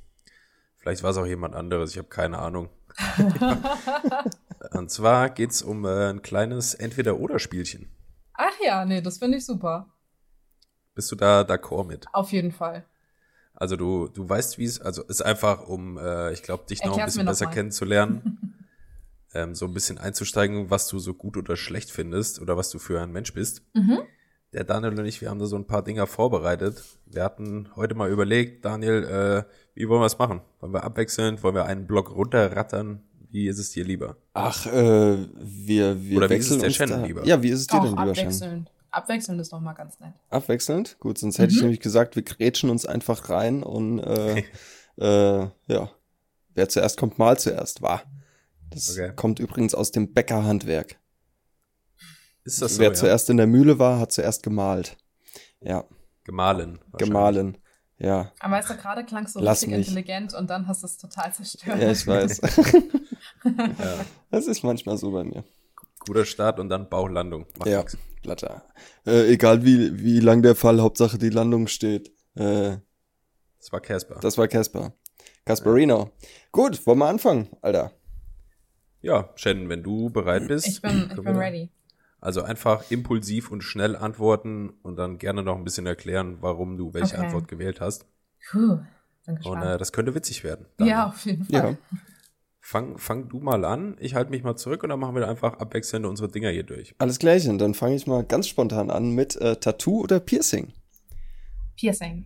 Vielleicht 0.78 1.04
war 1.04 1.12
es 1.12 1.18
auch 1.18 1.26
jemand 1.26 1.56
anderes, 1.56 1.92
ich 1.92 1.98
habe 1.98 2.08
keine 2.08 2.40
Ahnung. 2.40 2.70
Und 4.72 4.92
zwar 4.92 5.30
geht's 5.30 5.62
um 5.62 5.86
äh, 5.86 6.10
ein 6.10 6.22
kleines 6.22 6.74
Entweder-Oder-Spielchen. 6.74 7.92
Ach 8.34 8.54
ja, 8.64 8.86
nee, 8.86 9.02
das 9.02 9.18
finde 9.18 9.38
ich 9.38 9.46
super. 9.46 9.94
Bist 10.94 11.12
du 11.12 11.16
da 11.16 11.42
d'accord 11.42 11.86
mit? 11.86 12.06
Auf 12.14 12.32
jeden 12.32 12.52
Fall. 12.52 12.86
Also 13.60 13.76
du, 13.76 14.08
du 14.08 14.30
weißt, 14.30 14.60
wie 14.60 14.66
es, 14.66 14.80
also 14.80 15.04
ist 15.04 15.22
einfach, 15.22 15.68
um, 15.68 15.98
äh, 15.98 16.32
ich 16.32 16.44
glaube, 16.44 16.66
dich 16.70 16.80
noch 16.80 16.86
ein 16.86 16.92
Erklär's 16.92 17.08
bisschen 17.14 17.22
mir 17.22 17.24
noch 17.26 17.32
besser 17.32 17.46
mal. 17.46 17.54
kennenzulernen, 17.54 18.56
ähm, 19.34 19.56
so 19.56 19.66
ein 19.66 19.74
bisschen 19.74 19.98
einzusteigen, 19.98 20.70
was 20.70 20.88
du 20.88 21.00
so 21.00 21.16
gut 21.16 21.38
oder 21.38 21.56
schlecht 21.58 21.90
findest 21.90 22.40
oder 22.40 22.56
was 22.56 22.70
du 22.70 22.78
für 22.78 23.02
ein 23.02 23.12
Mensch 23.12 23.34
bist. 23.34 23.64
Mhm. 23.74 24.00
Der 24.54 24.64
Daniel 24.64 24.98
und 24.98 25.06
ich, 25.06 25.22
wir 25.22 25.30
haben 25.30 25.40
da 25.40 25.46
so 25.48 25.58
ein 25.58 25.66
paar 25.66 25.84
Dinger 25.84 26.06
vorbereitet. 26.08 26.84
Wir 27.06 27.24
hatten 27.24 27.68
heute 27.76 27.96
mal 27.96 28.10
überlegt, 28.10 28.64
Daniel, 28.64 29.04
äh, 29.04 29.52
wie 29.74 29.90
wollen 29.90 30.02
wir 30.02 30.06
es 30.06 30.20
machen? 30.20 30.42
Wollen 30.60 30.74
wir 30.74 30.84
abwechselnd? 30.84 31.44
Wollen 31.44 31.56
wir 31.56 31.66
einen 31.66 31.88
Block 31.88 32.16
runterrattern? 32.16 33.02
Wie 33.30 33.48
ist 33.48 33.58
es 33.60 33.72
dir 33.72 33.84
lieber? 33.84 34.18
Ach, 34.34 34.66
äh, 34.68 35.18
wir, 35.42 36.02
wir 36.02 36.18
Oder 36.18 36.30
wie 36.30 36.36
ist 36.36 36.46
es 36.46 36.52
wechseln 36.52 36.60
der 36.60 36.68
uns 36.68 36.76
Shannon 36.76 37.02
da. 37.02 37.06
lieber? 37.08 37.26
Ja, 37.26 37.42
wie 37.44 37.50
ist 37.50 37.60
es 37.62 37.68
dir 37.68 37.78
Auch 37.78 37.84
denn 37.84 37.98
lieber, 37.98 38.16
Shannon? 38.16 38.70
Abwechselnd. 38.98 39.40
Ist 39.42 39.54
doch 39.54 39.60
mal 39.62 39.74
ganz 39.74 40.00
nett. 40.00 40.14
Abwechselnd? 40.30 40.98
Gut, 41.00 41.18
sonst 41.18 41.40
hätte 41.40 41.52
ich 41.52 41.58
Mhm. 41.58 41.64
nämlich 41.64 41.80
gesagt, 41.80 42.16
wir 42.16 42.24
grätschen 42.24 42.70
uns 42.70 42.86
einfach 42.86 43.30
rein 43.30 43.64
und 43.64 44.00
äh, 44.00 44.44
äh, 45.00 45.48
ja, 45.68 45.92
wer 46.54 46.70
zuerst 46.70 46.98
kommt, 46.98 47.18
mal 47.20 47.38
zuerst, 47.40 47.82
war. 47.82 48.04
Das 48.70 48.92
Okay. 48.92 49.14
kommt 49.16 49.40
übrigens 49.40 49.74
aus 49.76 49.92
dem 49.92 50.14
Bäckerhandwerk. 50.14 51.00
Ist 52.44 52.62
das 52.62 52.76
so? 52.76 52.80
wer 52.82 52.90
ja? 52.90 52.94
zuerst 52.94 53.30
in 53.30 53.38
der 53.38 53.48
Mühle 53.48 53.80
war, 53.80 54.00
hat 54.00 54.12
zuerst 54.12 54.44
gemalt. 54.44 54.98
Ja, 55.62 55.86
Gemahlen. 56.24 56.80
gemahlen. 56.98 57.58
Ja, 58.00 58.32
Aber 58.40 58.54
weißt 58.54 58.70
du, 58.70 58.76
gerade 58.76 59.04
klangst 59.06 59.36
du 59.36 59.40
Lass 59.40 59.62
richtig 59.64 59.76
mich. 59.78 59.88
intelligent 59.88 60.34
und 60.36 60.50
dann 60.50 60.68
hast 60.68 60.84
du 60.84 60.86
es 60.88 60.98
total 60.98 61.34
zerstört. 61.34 61.80
ja, 61.82 61.92
ich 61.92 62.06
weiß. 62.06 62.42
Ja. 63.44 64.06
Das 64.30 64.46
ist 64.48 64.64
manchmal 64.64 64.98
so 64.98 65.12
bei 65.12 65.24
mir. 65.24 65.44
Guter 66.08 66.26
Start 66.26 66.60
und 66.60 66.70
dann 66.70 66.90
Bauchlandung. 66.90 67.46
Macht 67.60 67.70
Ja, 67.70 67.80
nix. 67.80 67.98
Blatter. 68.24 68.64
Äh, 69.06 69.32
egal 69.34 69.64
wie, 69.66 70.02
wie 70.04 70.20
lang 70.20 70.42
der 70.42 70.56
Fall, 70.56 70.82
Hauptsache 70.82 71.18
die 71.18 71.30
Landung 71.30 71.68
steht. 71.68 72.12
Äh, 72.36 72.78
Das 73.60 73.72
war 73.72 73.80
Casper. 73.82 74.20
das 74.22 74.38
war 74.38 74.48
Casper. 74.48 74.94
Casperino. 75.46 76.12
Gut, 76.52 76.86
wollen 76.88 77.00
wir 77.00 77.08
anfangen, 77.08 77.50
Alter. 77.62 77.92
Ja, 79.02 79.30
Shannon, 79.36 79.70
wenn 79.70 79.84
du 79.84 80.10
bereit 80.10 80.48
bist. 80.48 80.68
Ich 80.68 80.82
bin, 80.82 81.08
ich 81.10 81.16
bin 81.22 81.36
ready. 81.38 81.70
Also 82.20 82.42
einfach 82.42 82.90
impulsiv 82.90 83.52
und 83.52 83.62
schnell 83.62 83.96
antworten 83.96 84.72
und 84.82 84.96
dann 84.98 85.20
gerne 85.20 85.44
noch 85.44 85.56
ein 85.56 85.64
bisschen 85.64 85.86
erklären, 85.86 86.38
warum 86.42 86.76
du 86.78 86.94
welche 86.94 87.16
Okay. 87.16 87.26
Antwort 87.26 87.48
gewählt 87.48 87.80
hast. 87.80 88.06
Puh, 88.50 88.80
bin 89.26 89.38
Und 89.46 89.62
äh, 89.62 89.78
das 89.78 89.92
könnte 89.94 90.16
witzig 90.16 90.44
werden. 90.44 90.66
ja, 90.80 90.86
Daniel. 90.86 90.98
auf 91.06 91.26
jeden 91.26 91.46
Ja. 91.50 91.76
Fang, 92.70 92.98
fang 92.98 93.30
du 93.30 93.40
mal 93.40 93.64
an, 93.64 93.96
ich 93.98 94.14
halte 94.14 94.30
mich 94.30 94.44
mal 94.44 94.58
zurück 94.58 94.84
und 94.84 94.90
dann 94.90 95.00
machen 95.00 95.16
wir 95.16 95.26
einfach 95.26 95.58
abwechselnd 95.58 96.06
unsere 96.06 96.28
Dinger 96.28 96.50
hier 96.50 96.64
durch. 96.64 96.94
Alles 96.98 97.18
Gleiche. 97.18 97.56
Dann 97.56 97.74
fange 97.74 97.96
ich 97.96 98.08
mal 98.08 98.26
ganz 98.26 98.50
spontan 98.50 98.92
an 98.92 99.12
mit 99.12 99.38
äh, 99.38 99.56
Tattoo 99.56 100.02
oder 100.02 100.20
Piercing. 100.20 100.74
Piercing. 101.78 102.26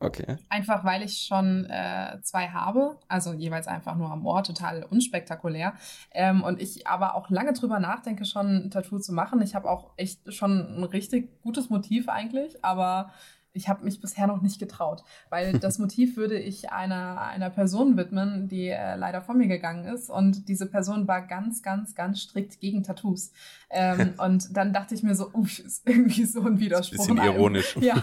Okay. 0.00 0.38
Einfach 0.48 0.84
weil 0.84 1.04
ich 1.04 1.18
schon 1.18 1.66
äh, 1.66 2.20
zwei 2.22 2.48
habe, 2.48 2.98
also 3.06 3.32
jeweils 3.32 3.68
einfach 3.68 3.94
nur 3.94 4.10
am 4.10 4.26
Ohr, 4.26 4.42
total 4.42 4.82
unspektakulär. 4.82 5.74
Ähm, 6.10 6.42
und 6.42 6.60
ich 6.60 6.88
aber 6.88 7.14
auch 7.14 7.30
lange 7.30 7.52
drüber 7.52 7.78
nachdenke, 7.78 8.24
schon 8.24 8.64
ein 8.66 8.70
Tattoo 8.72 8.98
zu 8.98 9.12
machen. 9.12 9.40
Ich 9.40 9.54
habe 9.54 9.70
auch 9.70 9.92
echt 9.96 10.34
schon 10.34 10.78
ein 10.78 10.82
richtig 10.82 11.30
gutes 11.42 11.70
Motiv 11.70 12.08
eigentlich, 12.08 12.64
aber 12.64 13.12
ich 13.54 13.68
habe 13.68 13.84
mich 13.84 14.00
bisher 14.00 14.26
noch 14.26 14.42
nicht 14.42 14.58
getraut, 14.58 15.02
weil 15.30 15.58
das 15.58 15.78
Motiv 15.78 16.16
würde 16.16 16.38
ich 16.38 16.70
einer, 16.70 17.20
einer 17.22 17.48
Person 17.48 17.96
widmen, 17.96 18.48
die 18.48 18.68
äh, 18.68 18.96
leider 18.96 19.22
von 19.22 19.38
mir 19.38 19.48
gegangen 19.48 19.86
ist. 19.86 20.10
Und 20.10 20.48
diese 20.48 20.66
Person 20.66 21.08
war 21.08 21.26
ganz, 21.26 21.62
ganz, 21.62 21.94
ganz 21.94 22.20
strikt 22.20 22.60
gegen 22.60 22.82
Tattoos. 22.82 23.32
Ähm, 23.70 24.14
und 24.18 24.54
dann 24.56 24.72
dachte 24.72 24.94
ich 24.94 25.02
mir 25.02 25.14
so, 25.14 25.30
uff, 25.32 25.58
ist 25.60 25.88
irgendwie 25.88 26.24
so 26.24 26.42
ein 26.42 26.60
Widerspruch. 26.60 27.06
Bisschen 27.06 27.24
ironisch. 27.24 27.76
Ja, 27.84 28.02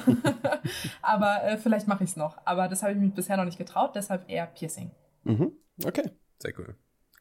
aber 1.01 1.43
äh, 1.43 1.57
vielleicht 1.57 1.87
mache 1.87 2.03
ich 2.03 2.11
es 2.11 2.15
noch. 2.15 2.37
Aber 2.45 2.67
das 2.67 2.83
habe 2.83 2.93
ich 2.93 2.99
mich 2.99 3.13
bisher 3.13 3.35
noch 3.35 3.45
nicht 3.45 3.57
getraut, 3.57 3.95
deshalb 3.95 4.29
eher 4.29 4.45
Piercing. 4.45 4.91
Mhm. 5.23 5.53
Okay. 5.83 6.11
Sehr 6.39 6.53
cool. 6.59 6.75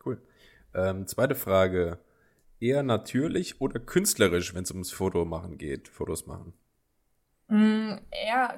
Cool. 0.05 0.23
Ähm, 0.75 1.07
zweite 1.07 1.35
Frage. 1.35 1.99
Eher 2.61 2.83
natürlich 2.83 3.61
oder 3.61 3.81
künstlerisch, 3.81 4.55
wenn 4.55 4.65
es 4.65 4.71
ums 4.71 4.93
Foto 4.93 5.25
machen 5.25 5.57
geht, 5.57 5.89
Fotos 5.89 6.27
machen? 6.27 6.53
Mm, 7.51 7.99
eher, 8.11 8.55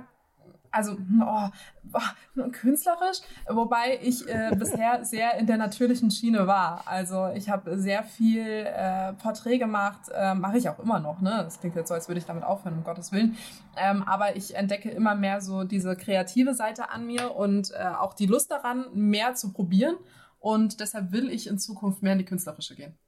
also 0.71 0.97
oh, 1.21 1.49
oh, 1.93 2.51
künstlerisch, 2.51 3.21
wobei 3.49 3.99
ich 4.03 4.29
äh, 4.29 4.55
bisher 4.59 5.05
sehr 5.05 5.39
in 5.39 5.47
der 5.47 5.57
natürlichen 5.57 6.11
Schiene 6.11 6.47
war. 6.47 6.83
Also 6.87 7.29
ich 7.35 7.49
habe 7.49 7.79
sehr 7.79 8.03
viel 8.03 8.47
äh, 8.47 9.13
Porträt 9.15 9.59
gemacht, 9.59 10.11
äh, 10.13 10.35
mache 10.35 10.59
ich 10.59 10.69
auch 10.69 10.79
immer 10.79 11.01
noch. 11.01 11.21
Ne? 11.21 11.31
Das 11.31 11.61
klingt 11.61 11.77
jetzt 11.77 11.89
so, 11.89 11.95
als 11.95 12.09
würde 12.09 12.19
ich 12.19 12.27
damit 12.27 12.45
aufhören, 12.45 12.79
um 12.79 12.85
Gottes 12.85 13.13
Willen. 13.13 13.37
Ähm, 13.77 14.03
aber 14.03 14.37
ich 14.37 14.55
entdecke 14.55 14.91
immer 14.91 15.15
mehr 15.15 15.41
so 15.41 15.65
diese 15.65 15.97
kreative 15.97 16.55
Seite 16.55 16.91
an 16.91 17.07
mir 17.07 17.35
und 17.35 17.73
äh, 17.73 17.85
auch 17.99 18.15
die 18.15 18.27
Lust 18.27 18.51
daran, 18.51 18.87
mehr 18.95 19.35
zu 19.35 19.53
probieren. 19.53 19.97
Und 20.39 20.81
deshalb 20.81 21.13
will 21.13 21.31
ich 21.31 21.47
in 21.47 21.59
Zukunft 21.59 22.03
mehr 22.03 22.13
in 22.13 22.19
die 22.19 22.25
künstlerische 22.25 22.75
gehen. 22.75 22.99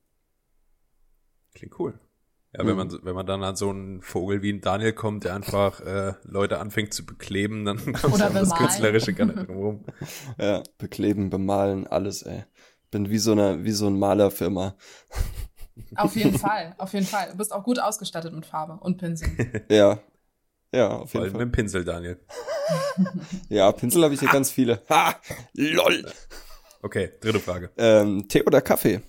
Klingt 1.54 1.78
cool. 1.78 1.98
Ja, 2.56 2.64
wenn 2.64 2.76
man 2.76 2.90
wenn 3.02 3.14
man 3.14 3.26
dann 3.26 3.42
an 3.42 3.56
so 3.56 3.70
einen 3.70 4.00
Vogel 4.00 4.40
wie 4.42 4.52
ein 4.52 4.60
Daniel 4.60 4.92
kommt, 4.92 5.24
der 5.24 5.34
einfach 5.34 5.80
äh, 5.80 6.12
Leute 6.22 6.60
anfängt 6.60 6.94
zu 6.94 7.04
bekleben, 7.04 7.64
dann 7.64 7.78
kommt 7.94 8.14
Oder 8.14 8.30
das 8.30 8.48
bemalen. 8.48 8.56
Künstlerische 8.56 9.12
gar 9.12 9.26
nicht 9.26 9.48
rum. 9.48 9.84
Ja, 10.38 10.62
bekleben, 10.78 11.30
bemalen, 11.30 11.86
alles, 11.86 12.22
ey. 12.22 12.44
Bin 12.92 13.10
wie 13.10 13.18
so 13.18 13.32
eine, 13.32 13.64
wie 13.64 13.72
so 13.72 13.88
ein 13.88 13.98
Malerfirma. 13.98 14.76
Auf 15.96 16.14
jeden 16.14 16.38
Fall, 16.38 16.72
auf 16.78 16.92
jeden 16.92 17.04
Fall. 17.06 17.30
Du 17.32 17.36
bist 17.38 17.52
auch 17.52 17.64
gut 17.64 17.80
ausgestattet 17.80 18.32
mit 18.32 18.46
Farbe 18.46 18.74
und 18.80 18.96
Pinsel. 18.98 19.28
Ja. 19.68 19.98
Ja, 20.72 20.88
auf 20.98 21.10
Vor 21.10 21.22
jeden 21.22 21.22
allem 21.22 21.24
mit 21.24 21.32
Fall. 21.32 21.46
dem 21.46 21.52
Pinsel, 21.52 21.84
Daniel. 21.84 22.20
Ja, 23.48 23.72
Pinsel 23.72 24.02
habe 24.04 24.14
ich 24.14 24.20
hier 24.20 24.28
ganz 24.28 24.50
viele. 24.52 24.82
Ha! 24.88 25.16
LOL! 25.54 26.04
Okay, 26.82 27.10
dritte 27.20 27.40
Frage. 27.40 27.70
Ähm, 27.76 28.26
Tee 28.28 28.42
oder 28.44 28.60
Kaffee? 28.60 29.00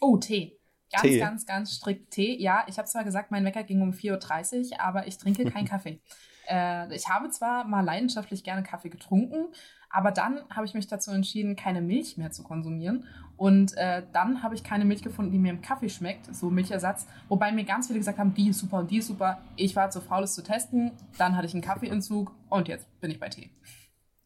Oh, 0.00 0.16
Tee. 0.18 0.58
Ganz, 0.92 1.02
Tee. 1.02 1.18
ganz, 1.18 1.46
ganz 1.46 1.72
strikt 1.72 2.10
Tee. 2.10 2.36
Ja, 2.40 2.64
ich 2.68 2.78
habe 2.78 2.86
zwar 2.86 3.04
gesagt, 3.04 3.30
mein 3.30 3.44
Wecker 3.44 3.62
ging 3.62 3.80
um 3.80 3.90
4.30 3.92 4.72
Uhr, 4.72 4.80
aber 4.80 5.06
ich 5.06 5.18
trinke 5.18 5.44
keinen 5.50 5.66
Kaffee. 5.68 6.00
Äh, 6.48 6.94
ich 6.94 7.08
habe 7.08 7.30
zwar 7.30 7.64
mal 7.64 7.84
leidenschaftlich 7.84 8.44
gerne 8.44 8.62
Kaffee 8.62 8.90
getrunken, 8.90 9.46
aber 9.90 10.10
dann 10.10 10.40
habe 10.50 10.66
ich 10.66 10.74
mich 10.74 10.86
dazu 10.86 11.10
entschieden, 11.10 11.56
keine 11.56 11.82
Milch 11.82 12.16
mehr 12.16 12.30
zu 12.30 12.42
konsumieren. 12.42 13.06
Und 13.36 13.76
äh, 13.76 14.02
dann 14.12 14.42
habe 14.42 14.54
ich 14.54 14.62
keine 14.62 14.84
Milch 14.84 15.02
gefunden, 15.02 15.32
die 15.32 15.38
mir 15.38 15.50
im 15.50 15.62
Kaffee 15.62 15.88
schmeckt, 15.88 16.34
so 16.34 16.50
Milchersatz. 16.50 17.06
Wobei 17.28 17.52
mir 17.52 17.64
ganz 17.64 17.86
viele 17.88 17.98
gesagt 17.98 18.18
haben, 18.18 18.34
die 18.34 18.48
ist 18.48 18.58
super 18.58 18.78
und 18.78 18.90
die 18.90 18.98
ist 18.98 19.08
super. 19.08 19.42
Ich 19.56 19.74
war 19.74 19.90
zu 19.90 20.00
faul, 20.00 20.24
es 20.24 20.34
zu 20.34 20.42
testen. 20.42 20.92
Dann 21.18 21.36
hatte 21.36 21.46
ich 21.46 21.54
einen 21.54 21.62
Kaffeeentzug 21.62 22.32
und 22.48 22.68
jetzt 22.68 22.86
bin 23.00 23.10
ich 23.10 23.18
bei 23.18 23.28
Tee. 23.28 23.50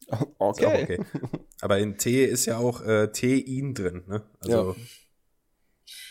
Okay. 0.39 0.85
okay. 0.85 1.05
Aber 1.63 1.79
in 1.79 1.99
Tee 1.99 2.27
ist 2.27 2.47
ja 2.47 2.59
auch 2.59 2.81
äh, 2.83 3.09
Tein 3.09 3.75
drin, 3.75 4.05
ne? 4.07 4.23
Also, 4.41 4.77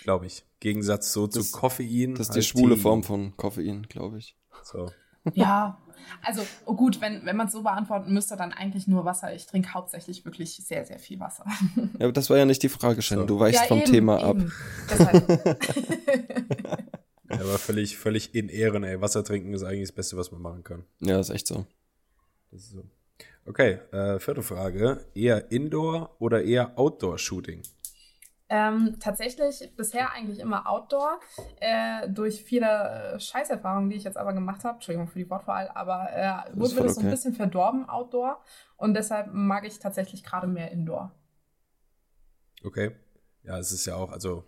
glaube 0.03 0.25
ich. 0.27 0.43
Gegensatz 0.59 1.11
so 1.13 1.27
Das- 1.27 1.51
zu 1.51 1.57
Koffein. 1.57 2.15
Das 2.15 2.29
ist 2.29 2.35
die 2.35 2.41
schwule 2.43 2.75
Tein. 2.75 2.81
Form 2.81 3.03
von 3.03 3.37
Koffein, 3.37 3.83
glaube 3.89 4.17
ich. 4.17 4.35
So. 4.63 4.91
Ja, 5.33 5.81
also 6.21 6.43
oh 6.65 6.75
gut, 6.75 7.01
wenn, 7.01 7.25
wenn 7.25 7.35
man 7.35 7.47
es 7.47 7.53
so 7.53 7.63
beantworten 7.63 8.13
müsste, 8.13 8.37
dann 8.37 8.53
eigentlich 8.53 8.85
nur 8.87 9.05
Wasser. 9.05 9.33
Ich 9.33 9.47
trinke 9.47 9.73
hauptsächlich 9.73 10.23
wirklich 10.23 10.55
sehr, 10.55 10.85
sehr 10.85 10.99
viel 10.99 11.19
Wasser. 11.19 11.45
Ja, 11.97 12.05
aber 12.05 12.11
das 12.11 12.29
war 12.29 12.37
ja 12.37 12.45
nicht 12.45 12.61
die 12.61 12.69
Frage, 12.69 13.01
Shannon. 13.01 13.23
So. 13.27 13.35
Du 13.35 13.39
weichst 13.39 13.61
ja, 13.61 13.67
vom 13.67 13.79
eben, 13.79 13.91
Thema 13.91 14.23
ab. 14.23 14.37
Ja, 17.27 17.39
aber 17.41 17.57
völlig, 17.57 17.97
völlig 17.97 18.35
in 18.35 18.49
Ehren, 18.49 18.83
ey. 18.83 19.01
Wasser 19.01 19.23
trinken 19.23 19.53
ist 19.53 19.63
eigentlich 19.63 19.89
das 19.89 19.91
Beste, 19.95 20.15
was 20.15 20.31
man 20.31 20.41
machen 20.41 20.63
kann. 20.63 20.83
Ja, 20.99 21.19
ist 21.19 21.31
echt 21.31 21.47
so. 21.47 21.65
Das 22.51 22.61
ist 22.61 22.71
so. 22.71 22.83
Okay, 23.47 23.79
äh, 23.91 24.19
vierte 24.19 24.43
Frage. 24.43 25.05
Eher 25.15 25.51
Indoor 25.51 26.15
oder 26.19 26.43
eher 26.43 26.77
Outdoor-Shooting? 26.77 27.63
Ähm, 28.49 28.97
tatsächlich 28.99 29.73
bisher 29.75 30.11
eigentlich 30.11 30.39
immer 30.39 30.69
Outdoor, 30.69 31.19
äh, 31.59 32.07
durch 32.09 32.43
viele 32.43 33.13
äh, 33.15 33.19
Scheißerfahrungen, 33.19 33.89
die 33.89 33.95
ich 33.95 34.03
jetzt 34.03 34.17
aber 34.17 34.33
gemacht 34.33 34.63
habe. 34.63 34.75
Entschuldigung 34.75 35.07
für 35.07 35.19
die 35.19 35.29
Wortwahl, 35.29 35.69
aber 35.73 36.09
äh, 36.11 36.57
wurde 36.57 36.75
mir 36.75 36.83
das 36.83 36.95
so 36.95 37.01
ein 37.01 37.07
okay. 37.07 37.15
bisschen 37.15 37.33
verdorben, 37.33 37.89
Outdoor. 37.89 38.43
Und 38.77 38.93
deshalb 38.93 39.33
mag 39.33 39.65
ich 39.65 39.79
tatsächlich 39.79 40.23
gerade 40.23 40.47
mehr 40.47 40.71
Indoor. 40.71 41.11
Okay. 42.63 42.91
Ja, 43.43 43.57
es 43.59 43.71
ist 43.71 43.85
ja 43.85 43.95
auch, 43.95 44.11
also 44.11 44.43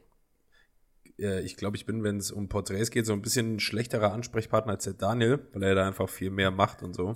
äh, 1.19 1.41
ich 1.41 1.57
glaube, 1.57 1.77
ich 1.77 1.85
bin, 1.85 2.03
wenn 2.03 2.17
es 2.17 2.31
um 2.31 2.49
Porträts 2.49 2.91
geht, 2.91 3.05
so 3.05 3.13
ein 3.13 3.21
bisschen 3.21 3.55
ein 3.55 3.59
schlechterer 3.59 4.11
Ansprechpartner 4.11 4.73
als 4.73 4.83
der 4.83 4.93
Daniel, 4.93 5.47
weil 5.53 5.63
er 5.63 5.75
da 5.75 5.87
einfach 5.87 6.09
viel 6.09 6.29
mehr 6.29 6.51
macht 6.51 6.83
und 6.83 6.95
so. 6.95 7.15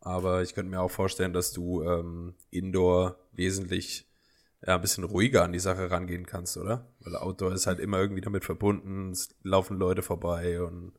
Aber 0.00 0.42
ich 0.42 0.54
könnte 0.54 0.70
mir 0.70 0.80
auch 0.80 0.90
vorstellen, 0.90 1.32
dass 1.32 1.52
du 1.52 1.82
ähm, 1.82 2.34
Indoor 2.50 3.18
wesentlich 3.32 4.07
ja, 4.66 4.74
ein 4.74 4.80
bisschen 4.80 5.04
ruhiger 5.04 5.44
an 5.44 5.52
die 5.52 5.58
Sache 5.58 5.90
rangehen 5.90 6.26
kannst, 6.26 6.56
oder? 6.56 6.86
Weil 7.00 7.16
Outdoor 7.16 7.52
ist 7.52 7.66
halt 7.66 7.78
immer 7.78 7.98
irgendwie 7.98 8.20
damit 8.20 8.44
verbunden, 8.44 9.10
es 9.10 9.28
laufen 9.42 9.78
Leute 9.78 10.02
vorbei 10.02 10.60
und 10.62 10.92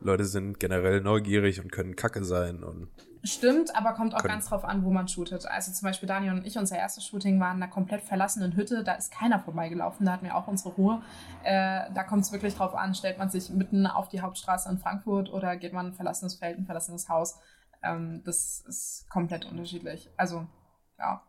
Leute 0.00 0.24
sind 0.24 0.58
generell 0.60 1.00
neugierig 1.00 1.60
und 1.60 1.70
können 1.70 1.96
kacke 1.96 2.24
sein 2.24 2.62
und 2.62 2.88
Stimmt, 3.24 3.76
aber 3.76 3.92
kommt 3.92 4.16
auch 4.16 4.24
ganz 4.24 4.48
drauf 4.48 4.64
an, 4.64 4.84
wo 4.84 4.90
man 4.90 5.06
shootet. 5.06 5.46
Also 5.46 5.70
zum 5.70 5.86
Beispiel 5.86 6.08
Daniel 6.08 6.32
und 6.32 6.44
ich, 6.44 6.58
unser 6.58 6.76
erstes 6.76 7.06
Shooting 7.06 7.38
war 7.38 7.52
in 7.54 7.62
einer 7.62 7.70
komplett 7.70 8.02
verlassenen 8.02 8.56
Hütte. 8.56 8.82
Da 8.82 8.94
ist 8.94 9.12
keiner 9.12 9.38
vorbeigelaufen, 9.38 10.06
da 10.06 10.12
hatten 10.12 10.24
wir 10.24 10.34
auch 10.34 10.48
unsere 10.48 10.70
Ruhe. 10.70 11.02
Äh, 11.44 11.92
da 11.94 12.02
kommt 12.02 12.22
es 12.22 12.32
wirklich 12.32 12.56
drauf 12.56 12.74
an, 12.74 12.96
stellt 12.96 13.18
man 13.18 13.30
sich 13.30 13.48
mitten 13.50 13.86
auf 13.86 14.08
die 14.08 14.22
Hauptstraße 14.22 14.68
in 14.68 14.78
Frankfurt 14.78 15.32
oder 15.32 15.56
geht 15.56 15.72
man 15.72 15.86
ein 15.86 15.92
verlassenes 15.92 16.34
Feld, 16.34 16.58
ein 16.58 16.66
verlassenes 16.66 17.08
Haus. 17.08 17.38
Ähm, 17.84 18.22
das 18.24 18.64
ist 18.66 19.06
komplett 19.08 19.44
unterschiedlich. 19.44 20.10
Also, 20.16 20.48
ja. 20.98 21.22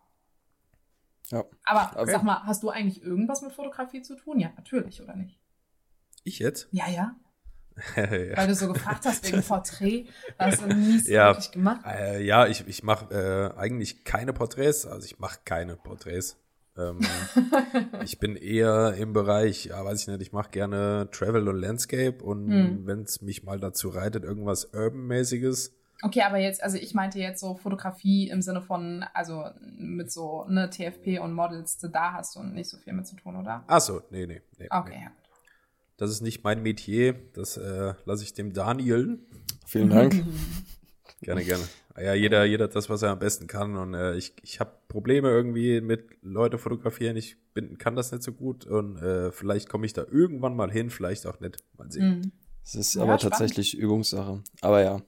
Ja. 1.33 1.43
Aber 1.65 1.99
Okay. 2.01 2.11
sag 2.11 2.23
mal, 2.23 2.43
hast 2.43 2.63
du 2.63 2.69
eigentlich 2.69 3.01
irgendwas 3.03 3.41
mit 3.41 3.51
Fotografie 3.53 4.01
zu 4.01 4.15
tun? 4.15 4.39
Ja, 4.39 4.51
natürlich, 4.55 5.01
oder 5.01 5.15
nicht? 5.15 5.39
ich 6.25 6.39
jetzt? 6.39 6.67
Ja, 6.71 6.87
ja. 6.89 7.15
ja. 7.97 8.37
Weil 8.37 8.47
du 8.47 8.55
so 8.55 8.71
gefragt 8.71 9.03
hast 9.05 9.25
wegen 9.27 9.41
Porträt, 9.43 10.05
hast 10.37 10.61
du 10.61 10.67
nie 10.73 10.99
so 10.99 11.11
Ja. 11.11 11.29
wirklich 11.29 11.51
gemacht. 11.51 11.81
Äh, 11.85 12.23
ja, 12.23 12.45
ich, 12.47 12.65
ich 12.67 12.83
mache 12.83 13.13
äh, 13.13 13.57
eigentlich 13.59 14.03
keine 14.05 14.31
Porträts, 14.31 14.85
also 14.85 15.05
ich 15.05 15.19
mache 15.19 15.39
keine 15.43 15.75
Porträts. 15.75 16.37
Ähm, 16.77 16.99
ich 18.03 18.19
bin 18.19 18.35
eher 18.35 18.93
im 18.93 19.11
Bereich, 19.13 19.65
ja, 19.65 19.83
weiß 19.83 20.01
ich 20.01 20.07
nicht, 20.07 20.21
ich 20.21 20.31
mache 20.31 20.51
gerne 20.51 21.09
Travel 21.11 21.47
und 21.49 21.57
Landscape 21.57 22.23
und 22.23 22.47
Hm. 22.49 22.85
wenn 22.87 23.01
es 23.01 23.21
mich 23.21 23.43
mal 23.43 23.59
dazu 23.59 23.89
reitet, 23.89 24.23
irgendwas 24.23 24.65
Urban-mäßiges, 24.73 25.75
Okay, 26.03 26.21
aber 26.21 26.37
jetzt, 26.37 26.61
also 26.61 26.77
ich 26.77 26.93
meinte 26.93 27.17
jetzt 27.19 27.39
so 27.39 27.55
Fotografie 27.55 28.29
im 28.29 28.41
Sinne 28.41 28.61
von, 28.61 29.05
also 29.13 29.45
mit 29.77 30.11
so 30.11 30.45
ne 30.49 30.69
TFP 30.69 31.19
und 31.19 31.33
Models, 31.33 31.77
da 31.77 32.13
hast 32.13 32.35
du 32.35 32.43
nicht 32.43 32.69
so 32.69 32.77
viel 32.77 32.93
mit 32.93 33.07
zu 33.07 33.15
tun, 33.15 33.37
oder? 33.37 33.63
Ach 33.67 33.79
so, 33.79 34.01
nee, 34.09 34.25
nee. 34.25 34.41
nee 34.59 34.67
Okay, 34.69 34.95
nee. 34.97 35.03
ja. 35.05 35.11
Das 35.97 36.09
ist 36.11 36.21
nicht 36.21 36.43
mein 36.43 36.61
Metier. 36.61 37.15
Das 37.33 37.55
äh, 37.55 37.93
lasse 38.05 38.23
ich 38.23 38.33
dem 38.33 38.51
Daniel. 38.51 39.19
Vielen 39.65 39.89
Dank. 39.89 40.13
Gerne, 41.21 41.45
gerne. 41.45 41.63
Ah 41.95 42.01
Ja, 42.01 42.13
jeder, 42.15 42.43
jeder 42.43 42.67
das, 42.67 42.89
was 42.89 43.01
er 43.01 43.11
am 43.11 43.19
besten 43.19 43.47
kann. 43.47 43.77
Und 43.77 43.93
äh, 43.93 44.15
ich, 44.15 44.33
ich 44.43 44.59
habe 44.59 44.71
Probleme 44.89 45.29
irgendwie 45.29 45.79
mit 45.79 46.17
Leute 46.21 46.57
fotografieren. 46.57 47.15
Ich 47.15 47.37
bin, 47.53 47.77
kann 47.77 47.95
das 47.95 48.11
nicht 48.11 48.23
so 48.23 48.33
gut. 48.33 48.65
Und 48.65 48.97
äh, 48.97 49.31
vielleicht 49.31 49.69
komme 49.69 49.85
ich 49.85 49.93
da 49.93 50.03
irgendwann 50.11 50.53
mal 50.53 50.69
hin, 50.69 50.89
vielleicht 50.89 51.25
auch 51.25 51.39
nicht. 51.39 51.63
Mal 51.77 51.89
sehen. 51.89 52.17
Mhm. 52.19 52.31
Es 52.65 52.75
ist 52.75 52.95
Ja, 52.95 53.03
aber 53.03 53.17
spannend. 53.19 53.35
tatsächlich 53.35 53.77
Übungssache. 53.77 54.43
Aber 54.59 54.83
ja. 54.83 55.01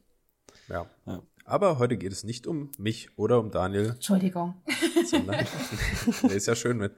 Ja. 0.68 0.86
Ja. 1.06 1.22
Aber 1.46 1.78
heute 1.78 1.96
geht 1.98 2.12
es 2.12 2.24
nicht 2.24 2.48
um 2.48 2.72
mich 2.80 3.10
oder 3.18 3.40
um 3.40 3.52
Daniel, 3.52 3.92
Entschuldigung. 3.92 4.56
sondern 5.06 5.46
nee, 6.24 6.34
ist 6.34 6.48
ja 6.48 6.56
schön 6.56 6.78
mit. 6.78 6.94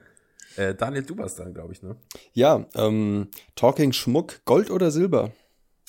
Äh, 0.56 0.74
Daniel, 0.74 1.02
du 1.04 1.16
warst 1.18 1.38
dran, 1.38 1.52
glaube 1.52 1.72
ich, 1.74 1.82
ne? 1.82 1.96
Ja, 2.32 2.64
ähm, 2.74 3.28
Talking 3.54 3.92
Schmuck, 3.92 4.44
Gold 4.46 4.70
oder 4.70 4.90
Silber? 4.90 5.32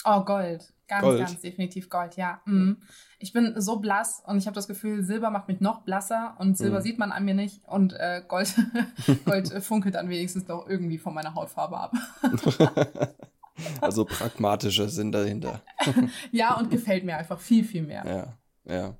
Oh, 0.05 0.23
Gold. 0.25 0.73
Ganz, 0.87 1.01
Gold. 1.03 1.19
ganz 1.19 1.39
definitiv 1.41 1.89
Gold, 1.89 2.15
ja. 2.17 2.41
Mhm. 2.45 2.77
Ich 3.19 3.31
bin 3.31 3.53
so 3.61 3.77
blass 3.79 4.21
und 4.25 4.37
ich 4.37 4.47
habe 4.47 4.55
das 4.55 4.67
Gefühl, 4.67 5.03
Silber 5.03 5.29
macht 5.29 5.47
mich 5.47 5.59
noch 5.61 5.81
blasser 5.83 6.35
und 6.39 6.57
Silber 6.57 6.79
Mhm. 6.79 6.83
sieht 6.83 6.99
man 6.99 7.11
an 7.11 7.25
mir 7.25 7.33
nicht 7.35 7.63
und 7.67 7.93
äh, 7.93 8.21
Gold, 8.27 8.55
Gold 9.25 9.51
äh, 9.51 9.61
funkelt 9.61 9.95
dann 9.95 10.09
wenigstens 10.09 10.45
doch 10.45 10.67
irgendwie 10.67 10.97
von 10.97 11.13
meiner 11.13 11.33
Hautfarbe 11.35 11.77
ab. 11.77 11.93
Also 13.81 14.05
pragmatische 14.05 14.89
Sinn 14.89 15.11
dahinter. 15.11 15.61
ja, 16.31 16.57
und 16.57 16.69
gefällt 16.69 17.03
mir 17.03 17.17
einfach 17.17 17.39
viel, 17.39 17.63
viel 17.63 17.83
mehr. 17.83 18.37
Ja, 18.65 18.73
ja. 18.73 18.97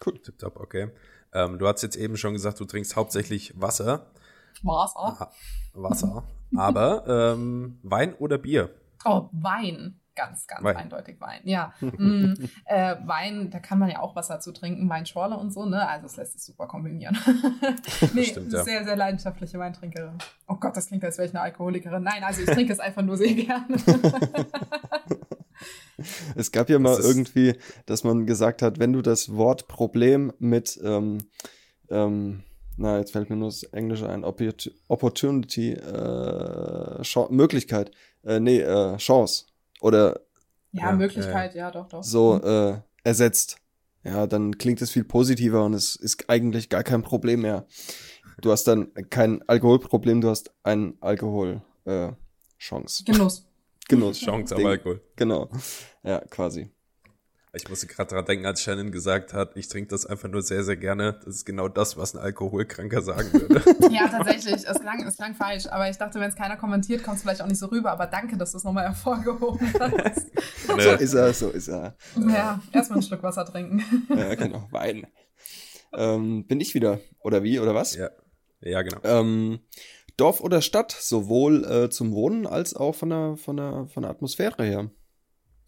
Tipptopp, 0.00 0.56
okay. 0.56 0.90
Ähm, 1.32 1.58
du 1.58 1.66
hast 1.66 1.82
jetzt 1.82 1.96
eben 1.96 2.16
schon 2.16 2.34
gesagt, 2.34 2.60
du 2.60 2.64
trinkst 2.64 2.96
hauptsächlich 2.96 3.58
Wasser. 3.60 4.10
Was 4.62 4.94
auch? 4.96 5.20
Aha, 5.20 5.32
Wasser. 5.72 6.24
Aber 6.56 7.34
ähm, 7.34 7.78
Wein 7.82 8.14
oder 8.14 8.38
Bier? 8.38 8.70
Oh, 9.04 9.28
Wein. 9.32 10.00
Ganz, 10.16 10.46
ganz 10.46 10.62
Wein. 10.62 10.76
eindeutig 10.76 11.20
Wein. 11.20 11.40
Ja. 11.44 11.72
mm, 11.80 12.34
äh, 12.66 12.96
Wein, 13.04 13.50
da 13.50 13.58
kann 13.58 13.78
man 13.78 13.90
ja 13.90 14.00
auch 14.00 14.14
was 14.14 14.28
dazu 14.28 14.52
trinken, 14.52 14.88
Weinschorle 14.88 15.36
und 15.36 15.52
so, 15.52 15.64
ne? 15.66 15.88
Also 15.88 16.06
es 16.06 16.16
lässt 16.16 16.32
sich 16.34 16.42
super 16.44 16.66
kombinieren. 16.68 17.18
nee, 18.14 18.24
Stimmt, 18.24 18.52
ja. 18.52 18.62
sehr, 18.62 18.84
sehr 18.84 18.96
leidenschaftliche 18.96 19.58
Weintrinkerin. 19.58 20.18
Oh 20.46 20.54
Gott, 20.56 20.76
das 20.76 20.86
klingt, 20.86 21.04
als 21.04 21.18
wäre 21.18 21.26
ich 21.26 21.34
eine 21.34 21.42
Alkoholikerin. 21.42 22.02
Nein, 22.02 22.22
also 22.22 22.42
ich 22.42 22.46
trinke 22.48 22.72
es 22.72 22.80
einfach 22.80 23.02
nur 23.02 23.16
sehr 23.16 23.34
gerne. 23.34 23.76
Es 26.36 26.52
gab 26.52 26.68
ja 26.68 26.78
mal 26.78 26.96
Das 26.96 27.06
irgendwie, 27.06 27.56
dass 27.86 28.04
man 28.04 28.26
gesagt 28.26 28.62
hat, 28.62 28.78
wenn 28.78 28.92
du 28.92 29.02
das 29.02 29.34
Wort 29.34 29.68
Problem 29.68 30.32
mit, 30.38 30.78
ähm, 30.84 31.18
ähm, 31.90 32.42
na, 32.76 32.98
jetzt 32.98 33.12
fällt 33.12 33.30
mir 33.30 33.36
nur 33.36 33.48
das 33.48 33.62
Englische 33.64 34.08
ein, 34.08 34.24
Oppor- 34.24 34.70
Opportunity, 34.88 35.72
äh, 35.72 37.02
Möglichkeit, 37.30 37.92
äh, 38.24 38.40
nee, 38.40 38.60
äh, 38.60 38.96
Chance 38.96 39.46
oder 39.84 40.20
ja, 40.72 40.90
Ja, 40.90 40.92
Möglichkeit, 40.96 41.54
ja, 41.54 41.70
doch, 41.70 41.86
doch. 41.88 42.02
so 42.02 42.40
äh, 42.42 42.80
ersetzt. 43.04 43.58
Ja, 44.02 44.26
dann 44.26 44.58
klingt 44.58 44.82
es 44.82 44.90
viel 44.90 45.04
positiver 45.04 45.64
und 45.64 45.74
es 45.74 45.94
ist 45.94 46.28
eigentlich 46.28 46.68
gar 46.68 46.82
kein 46.82 47.02
Problem 47.02 47.42
mehr. 47.42 47.66
Du 48.40 48.50
hast 48.50 48.64
dann 48.64 48.92
kein 49.10 49.42
Alkoholproblem, 49.48 50.20
du 50.20 50.28
hast 50.30 50.52
ein 50.62 50.96
Alkohol 51.00 51.62
äh, 51.84 52.12
Chance. 52.58 53.04
Genuss. 53.04 53.46
Genuss. 53.88 54.18
Chance 54.18 54.56
am 54.56 54.66
Alkohol. 54.66 55.02
Genau. 55.16 55.50
Ja, 56.02 56.20
quasi. 56.30 56.70
Ich 57.56 57.68
musste 57.68 57.86
gerade 57.86 58.12
dran 58.12 58.24
denken, 58.24 58.46
als 58.46 58.62
Shannon 58.62 58.90
gesagt 58.90 59.32
hat, 59.32 59.56
ich 59.56 59.68
trinke 59.68 59.88
das 59.88 60.06
einfach 60.06 60.28
nur 60.28 60.42
sehr, 60.42 60.64
sehr 60.64 60.76
gerne. 60.76 61.20
Das 61.24 61.36
ist 61.36 61.44
genau 61.44 61.68
das, 61.68 61.96
was 61.96 62.14
ein 62.14 62.20
Alkoholkranker 62.20 63.00
sagen 63.00 63.32
würde. 63.32 63.62
Ja, 63.94 64.08
tatsächlich. 64.08 64.66
Es 64.66 64.80
klang, 64.80 65.06
es 65.06 65.16
klang 65.16 65.34
falsch. 65.34 65.66
Aber 65.66 65.88
ich 65.88 65.96
dachte, 65.96 66.18
wenn 66.18 66.28
es 66.28 66.34
keiner 66.34 66.56
kommentiert, 66.56 67.04
kommt 67.04 67.16
es 67.16 67.22
vielleicht 67.22 67.42
auch 67.42 67.46
nicht 67.46 67.58
so 67.58 67.66
rüber. 67.66 67.92
Aber 67.92 68.06
danke, 68.06 68.36
dass 68.36 68.52
du 68.52 68.58
es 68.58 68.64
nochmal 68.64 68.84
hervorgehoben 68.84 69.72
hast. 69.80 70.30
So 70.66 70.90
ist 70.90 71.14
er, 71.14 71.32
so 71.32 71.50
ist 71.50 71.68
er. 71.68 71.96
ja, 72.16 72.60
erstmal 72.72 72.98
einen 72.98 73.06
Schluck 73.06 73.22
Wasser 73.22 73.44
trinken. 73.44 73.84
Ja, 74.14 74.34
genau. 74.34 74.66
Wein. 74.70 75.06
Ähm, 75.92 76.46
bin 76.46 76.60
ich 76.60 76.74
wieder. 76.74 77.00
Oder 77.20 77.42
wie, 77.42 77.60
oder 77.60 77.74
was? 77.74 77.94
ja. 77.94 78.10
ja, 78.60 78.82
genau. 78.82 78.98
Ähm, 79.04 79.60
Dorf 80.16 80.40
oder 80.40 80.60
Stadt, 80.60 80.92
sowohl 80.92 81.64
äh, 81.64 81.90
zum 81.90 82.12
Wohnen 82.12 82.46
als 82.46 82.74
auch 82.74 82.94
von 82.94 83.10
der, 83.10 83.36
von 83.36 83.56
der, 83.56 83.86
von 83.86 84.02
der 84.02 84.10
Atmosphäre 84.10 84.64
her. 84.64 84.90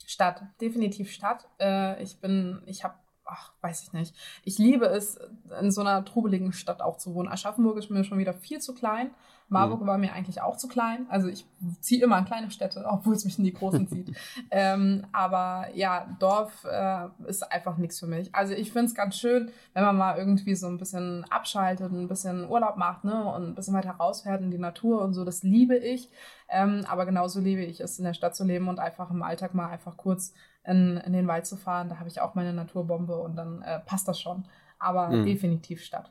Stadt, 0.06 0.42
definitiv 0.60 1.10
Stadt. 1.10 1.48
Äh, 1.60 2.02
ich 2.02 2.20
bin, 2.20 2.62
ich 2.66 2.84
habe, 2.84 2.94
ach, 3.24 3.52
weiß 3.60 3.82
ich 3.82 3.92
nicht. 3.92 4.14
Ich 4.44 4.58
liebe 4.58 4.86
es, 4.86 5.18
in 5.60 5.70
so 5.70 5.80
einer 5.80 6.04
trubeligen 6.04 6.52
Stadt 6.52 6.80
auch 6.80 6.96
zu 6.96 7.14
wohnen. 7.14 7.28
Aschaffenburg 7.28 7.76
ist 7.76 7.90
mir 7.90 8.04
schon 8.04 8.18
wieder 8.18 8.32
viel 8.32 8.60
zu 8.60 8.74
klein. 8.74 9.10
Marburg 9.48 9.86
war 9.86 9.96
mir 9.96 10.12
eigentlich 10.12 10.40
auch 10.42 10.56
zu 10.56 10.66
klein. 10.66 11.06
Also 11.08 11.28
ich 11.28 11.46
ziehe 11.80 12.02
immer 12.02 12.18
in 12.18 12.24
kleine 12.24 12.50
Städte, 12.50 12.84
obwohl 12.90 13.14
es 13.14 13.24
mich 13.24 13.38
in 13.38 13.44
die 13.44 13.52
großen 13.52 13.86
zieht. 13.88 14.16
ähm, 14.50 15.06
aber 15.12 15.68
ja, 15.74 16.16
Dorf 16.18 16.64
äh, 16.64 17.08
ist 17.26 17.42
einfach 17.52 17.76
nichts 17.76 18.00
für 18.00 18.06
mich. 18.06 18.34
Also 18.34 18.54
ich 18.54 18.72
finde 18.72 18.86
es 18.86 18.94
ganz 18.94 19.16
schön, 19.16 19.50
wenn 19.72 19.84
man 19.84 19.96
mal 19.96 20.18
irgendwie 20.18 20.54
so 20.56 20.66
ein 20.66 20.78
bisschen 20.78 21.24
abschaltet, 21.30 21.92
ein 21.92 22.08
bisschen 22.08 22.48
Urlaub 22.48 22.76
macht, 22.76 23.04
ne, 23.04 23.24
und 23.32 23.48
ein 23.50 23.54
bisschen 23.54 23.74
weiter 23.74 23.92
rausfährt 23.92 24.42
in 24.42 24.50
die 24.50 24.58
Natur 24.58 25.02
und 25.02 25.14
so. 25.14 25.24
Das 25.24 25.42
liebe 25.42 25.76
ich. 25.76 26.10
Ähm, 26.48 26.84
aber 26.88 27.06
genauso 27.06 27.40
liebe 27.40 27.62
ich 27.62 27.80
es, 27.80 27.98
in 27.98 28.04
der 28.04 28.14
Stadt 28.14 28.34
zu 28.36 28.44
leben 28.44 28.68
und 28.68 28.78
einfach 28.78 29.10
im 29.10 29.22
Alltag 29.22 29.54
mal 29.54 29.68
einfach 29.68 29.96
kurz 29.96 30.32
in, 30.64 30.96
in 30.98 31.12
den 31.12 31.28
Wald 31.28 31.46
zu 31.46 31.56
fahren. 31.56 31.88
Da 31.88 31.98
habe 31.98 32.08
ich 32.08 32.20
auch 32.20 32.34
meine 32.34 32.52
Naturbombe 32.52 33.16
und 33.16 33.36
dann 33.36 33.62
äh, 33.62 33.78
passt 33.80 34.08
das 34.08 34.20
schon. 34.20 34.44
Aber 34.78 35.08
Mhm. 35.08 35.24
definitiv 35.24 35.82
Stadt. 35.82 36.10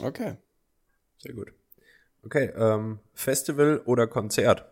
Okay. 0.00 0.36
Sehr 1.18 1.34
gut. 1.34 1.52
Okay, 2.24 2.52
ähm, 2.56 3.00
Festival 3.14 3.82
oder 3.84 4.06
Konzert? 4.06 4.64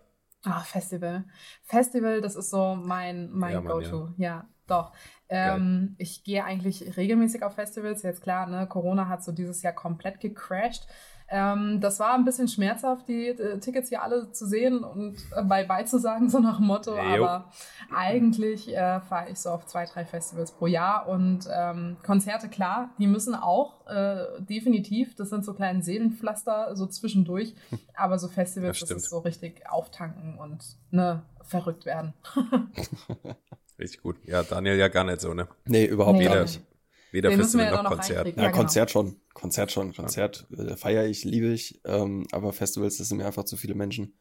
Ah, 0.44 0.60
Festival. 0.60 1.24
Festival, 1.64 2.20
das 2.22 2.34
ist 2.34 2.50
so 2.50 2.74
mein, 2.74 3.30
mein 3.30 3.52
Ja, 3.52 3.60
Go-To. 3.60 4.14
Ja. 4.16 4.48
doch. 4.66 4.92
Ähm, 5.28 5.96
ich 5.98 6.24
gehe 6.24 6.44
eigentlich 6.44 6.96
regelmäßig 6.96 7.42
auf 7.42 7.54
Festivals. 7.56 8.02
Jetzt 8.02 8.22
klar, 8.22 8.46
ne, 8.46 8.66
Corona 8.66 9.08
hat 9.08 9.22
so 9.22 9.32
dieses 9.32 9.62
Jahr 9.62 9.74
komplett 9.74 10.20
gecrashed. 10.20 10.86
Ähm, 11.32 11.80
das 11.80 12.00
war 12.00 12.14
ein 12.14 12.24
bisschen 12.24 12.48
schmerzhaft, 12.48 13.06
die 13.06 13.28
äh, 13.28 13.58
Tickets 13.60 13.88
hier 13.88 14.02
alle 14.02 14.32
zu 14.32 14.46
sehen 14.46 14.82
und 14.82 15.16
äh, 15.36 15.44
bye 15.44 15.64
bye 15.64 15.84
zu 15.84 15.98
sagen, 15.98 16.28
so 16.30 16.40
nach 16.40 16.56
dem 16.56 16.66
Motto. 16.66 16.96
Jo. 16.96 17.24
Aber 17.24 17.50
eigentlich 17.94 18.68
äh, 18.68 19.00
fahre 19.00 19.30
ich 19.30 19.38
so 19.38 19.50
auf 19.50 19.64
zwei, 19.66 19.84
drei 19.84 20.04
Festivals 20.04 20.50
pro 20.50 20.66
Jahr 20.66 21.08
und 21.08 21.48
ähm, 21.52 21.96
Konzerte, 22.04 22.48
klar, 22.48 22.90
die 22.98 23.06
müssen 23.06 23.36
auch 23.36 23.86
äh, 23.86 24.40
definitiv, 24.40 25.14
das 25.14 25.30
sind 25.30 25.44
so 25.44 25.54
kleine 25.54 25.82
Seelenpflaster 25.82 26.74
so 26.74 26.86
zwischendurch, 26.86 27.54
aber 27.94 28.18
so 28.18 28.26
Festivals, 28.26 28.80
Das 28.80 28.88
das 28.88 28.98
ist 29.04 29.10
so 29.10 29.18
richtig 29.18 29.70
auftanken 29.70 30.36
und 30.36 30.64
ne, 30.90 31.22
verrückt 31.44 31.86
werden. 31.86 32.14
Richtig 33.78 34.02
gut. 34.02 34.16
Ja, 34.26 34.42
Daniel 34.42 34.76
ja 34.76 34.88
gar 34.88 35.04
nicht 35.04 35.22
so, 35.22 35.32
ne? 35.32 35.48
Nee, 35.64 35.86
überhaupt 35.86 36.18
Nee, 36.18 36.24
gar 36.24 36.42
nicht. 36.42 36.60
Weder 37.12 37.30
Den 37.30 37.40
Festival 37.40 37.70
noch 37.70 37.82
noch 37.84 37.90
Konzert. 37.90 38.26
Ja, 38.28 38.42
Ja, 38.42 38.48
genau. 38.48 38.56
Konzert 38.56 38.90
schon. 38.90 39.16
Konzert 39.34 39.72
schon. 39.72 39.94
Konzert 39.94 40.46
äh, 40.56 40.76
feiere 40.76 41.06
ich, 41.06 41.24
liebe 41.24 41.48
ich. 41.48 41.80
Ähm, 41.84 42.26
aber 42.32 42.52
Festivals, 42.52 42.98
das 42.98 43.08
sind 43.08 43.18
mir 43.18 43.26
einfach 43.26 43.44
zu 43.44 43.56
viele 43.56 43.74
Menschen. 43.74 44.14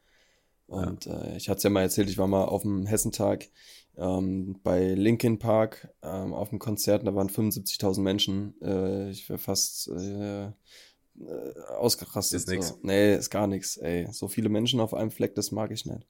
Und 0.66 1.06
äh, 1.06 1.36
ich 1.36 1.48
hatte 1.48 1.58
es 1.58 1.62
ja 1.64 1.70
mal 1.70 1.82
erzählt, 1.82 2.08
ich 2.08 2.18
war 2.18 2.28
mal 2.28 2.44
auf 2.44 2.62
dem 2.62 2.86
Hessentag 2.86 3.48
ähm, 3.96 4.60
bei 4.62 4.94
Linkin 4.94 5.38
Park 5.38 5.92
ähm, 6.02 6.32
auf 6.32 6.50
dem 6.50 6.60
Konzert. 6.60 7.06
Da 7.06 7.14
waren 7.14 7.28
75.000 7.28 8.00
Menschen. 8.00 8.54
Äh, 8.62 9.10
ich 9.10 9.28
wäre 9.28 9.38
fast 9.38 9.88
äh, 9.88 10.44
äh, 10.46 10.52
ausgerastet. 11.76 12.40
Ist 12.40 12.48
nix. 12.48 12.68
So. 12.68 12.78
Nee, 12.82 13.16
ist 13.16 13.30
gar 13.30 13.46
nichts. 13.46 13.76
Ey, 13.78 14.06
so 14.12 14.28
viele 14.28 14.48
Menschen 14.48 14.80
auf 14.80 14.94
einem 14.94 15.10
Fleck, 15.10 15.34
das 15.34 15.50
mag 15.50 15.72
ich 15.72 15.86
nicht. 15.86 16.06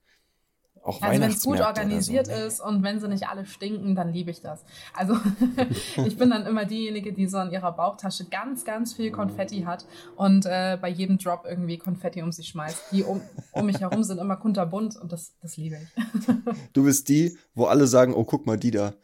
Auch 0.82 1.02
Also 1.02 1.20
wenn 1.20 1.30
es 1.30 1.42
gut 1.44 1.60
organisiert 1.60 2.26
so. 2.26 2.32
Nee. 2.32 2.46
ist 2.46 2.60
und 2.60 2.82
wenn 2.82 3.00
sie 3.00 3.08
nicht 3.08 3.28
alle 3.28 3.44
stinken, 3.44 3.94
dann 3.94 4.12
liebe 4.12 4.30
ich 4.30 4.40
das. 4.40 4.64
Also 4.94 5.16
ich 6.06 6.16
bin 6.16 6.30
dann 6.30 6.46
immer 6.46 6.64
diejenige, 6.64 7.12
die 7.12 7.26
so 7.26 7.38
in 7.38 7.50
ihrer 7.50 7.72
Bauchtasche 7.72 8.24
ganz, 8.24 8.64
ganz 8.64 8.94
viel 8.94 9.10
Konfetti 9.10 9.62
hat 9.62 9.84
und 10.16 10.46
äh, 10.46 10.78
bei 10.80 10.88
jedem 10.88 11.18
Drop 11.18 11.44
irgendwie 11.46 11.76
Konfetti 11.76 12.22
um 12.22 12.32
sich 12.32 12.48
schmeißt. 12.48 12.92
Die 12.92 13.02
um, 13.02 13.20
um 13.52 13.66
mich 13.66 13.80
herum 13.80 14.02
sind 14.04 14.18
immer 14.18 14.36
kunterbunt 14.36 14.96
und 14.96 15.12
das, 15.12 15.34
das 15.40 15.56
liebe 15.56 15.76
ich. 15.76 15.90
Du 16.72 16.84
bist 16.84 17.08
die, 17.08 17.36
wo 17.54 17.66
alle 17.66 17.86
sagen, 17.86 18.14
oh, 18.14 18.24
guck 18.24 18.46
mal, 18.46 18.56
die 18.56 18.70
da. 18.70 18.94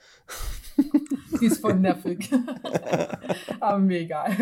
Die 1.41 1.47
ist 1.47 1.61
voll 1.61 1.75
nervig. 1.75 2.31
Aber 3.61 3.79
mir 3.79 4.01
egal. 4.01 4.33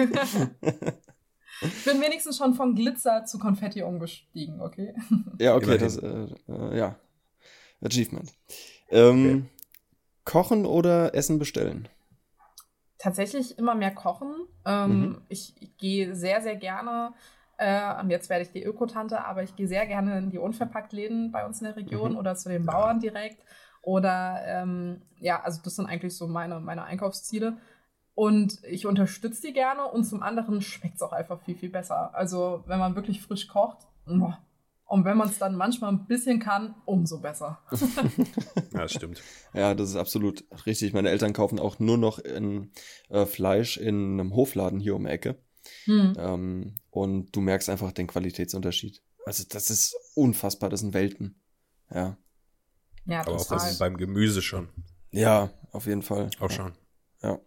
Ich 1.61 1.85
bin 1.85 2.01
wenigstens 2.01 2.37
schon 2.37 2.55
von 2.55 2.75
Glitzer 2.75 3.25
zu 3.25 3.38
Konfetti 3.38 3.83
umgestiegen, 3.83 4.61
okay? 4.61 4.94
Ja, 5.38 5.55
okay, 5.55 5.79
das, 5.79 5.97
äh, 5.97 6.27
äh, 6.49 6.79
ja. 6.79 6.97
Achievement. 7.85 8.33
Ähm, 8.90 9.49
Kochen 10.25 10.66
oder 10.66 11.14
Essen 11.14 11.38
bestellen? 11.38 11.88
tatsächlich 12.99 13.59
immer 13.59 13.75
mehr 13.75 13.90
kochen. 13.94 14.33
Ähm, 14.64 15.01
Mhm. 15.01 15.20
Ich, 15.29 15.55
gehe 15.77 16.14
sehr, 16.14 16.40
sehr 16.40 16.57
gerne, 16.57 17.12
äh, 17.59 18.01
und 18.01 18.09
jetzt 18.09 18.31
werde 18.31 18.44
ich 18.44 18.51
die 18.53 18.64
Ökotante, 18.64 19.25
aber 19.25 19.42
ich 19.42 19.55
gehe 19.57 19.68
sehr 19.68 19.87
gerne 19.87 20.16
in 20.18 20.31
die 20.31 20.38
Unverpacktläden 20.38 21.31
bei 21.31 21.44
uns 21.44 21.61
in 21.61 21.66
der 21.66 21.77
Region 21.77 22.12
Mhm. 22.12 22.16
oder 22.16 22.35
zu 22.35 22.49
den 22.49 22.64
Bauern 22.64 23.01
direkt 23.01 23.42
Oder 23.83 24.40
ähm, 24.47 25.03
ja, 25.18 25.42
also 25.42 25.61
das 25.62 25.77
sind 25.77 25.85
eigentlich 25.87 26.16
so 26.16 26.27
meine, 26.27 26.59
meine 26.61 26.85
Einkaufsziele. 26.85 27.59
Und 28.14 28.64
ich 28.64 28.87
unterstütze 28.87 29.42
die 29.49 29.53
gerne 29.53 29.85
und 29.90 30.05
zum 30.05 30.23
anderen 30.23 30.62
schmeckt 30.62 30.97
es 30.97 31.03
auch 31.03 31.12
einfach 31.12 31.42
viel, 31.42 31.55
viel 31.57 31.68
besser. 31.68 32.14
Also 32.14 32.62
wenn 32.66 32.79
man 32.79 32.94
wirklich 32.97 33.20
frisch 33.20 33.47
kocht, 33.47 33.87
und 34.94 35.04
wenn 35.04 35.16
man 35.16 35.28
es 35.28 35.38
dann 35.40 35.57
manchmal 35.57 35.90
ein 35.90 36.07
bisschen 36.07 36.38
kann, 36.38 36.76
umso 36.85 37.18
besser. 37.18 37.59
ja, 38.72 38.83
das 38.83 38.92
stimmt. 38.92 39.24
Ja, 39.52 39.74
das 39.74 39.90
ist 39.90 39.96
absolut 39.96 40.44
richtig. 40.66 40.92
Meine 40.92 41.11
Eltern 41.11 41.33
kaufen 41.33 41.59
auch 41.59 41.80
nur 41.80 41.98
noch 41.98 42.20
in, 42.20 42.70
äh, 43.09 43.26
Fleisch 43.26 43.76
in 43.76 44.20
einem 44.20 44.37
Hofladen 44.37 44.78
hier 44.78 44.94
um 44.94 45.02
die 45.02 45.11
Ecke. 45.11 45.37
Hm. 45.87 46.12
Ähm, 46.16 46.74
und 46.90 47.35
du 47.35 47.40
merkst 47.40 47.70
einfach 47.70 47.90
den 47.90 48.07
Qualitätsunterschied. 48.07 49.02
Also 49.26 49.42
das 49.48 49.68
ist 49.68 49.96
unfassbar, 50.14 50.70
das 50.70 50.78
sind 50.78 50.94
Welten. 50.94 51.42
Ja. 51.92 52.16
Ja, 53.04 53.22
Aber 53.22 53.33
auch 53.33 53.48
das 53.48 53.78
beim 53.78 53.96
Gemüse 53.96 54.42
schon. 54.42 54.68
Ja, 55.11 55.50
auf 55.72 55.87
jeden 55.87 56.02
Fall. 56.02 56.30
Auch 56.38 56.52
schon. 56.52 56.72
Ja. 57.20 57.40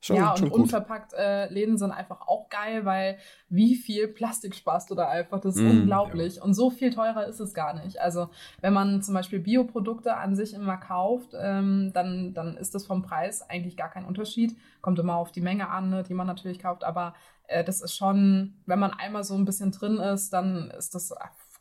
Schon, 0.00 0.16
ja, 0.16 0.32
und 0.32 0.52
unverpackt 0.52 1.12
äh, 1.14 1.52
Läden 1.52 1.76
sind 1.76 1.90
einfach 1.90 2.20
auch 2.28 2.48
geil, 2.48 2.84
weil 2.84 3.18
wie 3.48 3.74
viel 3.74 4.06
Plastik 4.06 4.54
sparst 4.54 4.90
du 4.90 4.94
da 4.94 5.08
einfach? 5.08 5.40
Das 5.40 5.56
ist 5.56 5.62
mm, 5.62 5.70
unglaublich. 5.70 6.36
Ja. 6.36 6.44
Und 6.44 6.54
so 6.54 6.70
viel 6.70 6.90
teurer 6.94 7.26
ist 7.26 7.40
es 7.40 7.52
gar 7.52 7.74
nicht. 7.74 8.00
Also, 8.00 8.28
wenn 8.60 8.72
man 8.72 9.02
zum 9.02 9.14
Beispiel 9.14 9.40
Bioprodukte 9.40 10.16
an 10.16 10.36
sich 10.36 10.54
immer 10.54 10.76
kauft, 10.76 11.30
ähm, 11.36 11.90
dann, 11.94 12.32
dann 12.32 12.56
ist 12.56 12.76
das 12.76 12.86
vom 12.86 13.02
Preis 13.02 13.42
eigentlich 13.50 13.76
gar 13.76 13.90
kein 13.90 14.04
Unterschied. 14.04 14.56
Kommt 14.82 15.00
immer 15.00 15.16
auf 15.16 15.32
die 15.32 15.40
Menge 15.40 15.68
an, 15.68 15.90
ne, 15.90 16.04
die 16.04 16.14
man 16.14 16.28
natürlich 16.28 16.60
kauft. 16.60 16.84
Aber 16.84 17.14
äh, 17.48 17.64
das 17.64 17.80
ist 17.80 17.96
schon, 17.96 18.54
wenn 18.66 18.78
man 18.78 18.92
einmal 18.92 19.24
so 19.24 19.34
ein 19.34 19.44
bisschen 19.44 19.72
drin 19.72 19.96
ist, 19.96 20.32
dann 20.32 20.70
ist 20.78 20.94
das 20.94 21.12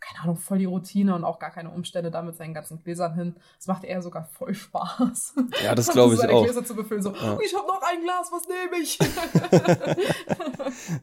keine 0.08 0.24
Ahnung, 0.24 0.38
voll 0.38 0.60
die 0.60 0.66
Routine 0.66 1.16
und 1.16 1.24
auch 1.24 1.38
gar 1.38 1.52
keine 1.52 1.70
Umstände 1.70 2.12
da 2.12 2.22
mit 2.22 2.36
seinen 2.36 2.54
ganzen 2.54 2.82
Gläsern 2.82 3.14
hin. 3.14 3.36
Es 3.60 3.68
macht 3.68 3.84
eher 3.84 4.02
sogar 4.02 4.24
voll 4.24 4.54
Spaß. 4.54 5.36
Ja, 5.64 5.76
das 5.76 5.90
glaube 5.92 6.14
ich 6.14 6.22
seine 6.22 6.34
auch. 6.34 6.44
Gläser 6.44 6.64
zu 6.64 6.76
befüllen, 6.76 7.02
so, 7.02 7.14
ja. 7.14 7.38
ich 7.44 7.54
habe 7.54 7.68
noch 7.68 7.82
ein 7.82 8.02
Glas, 8.02 8.32
was 8.32 8.48
nehme 8.48 8.78
ich? 8.82 8.98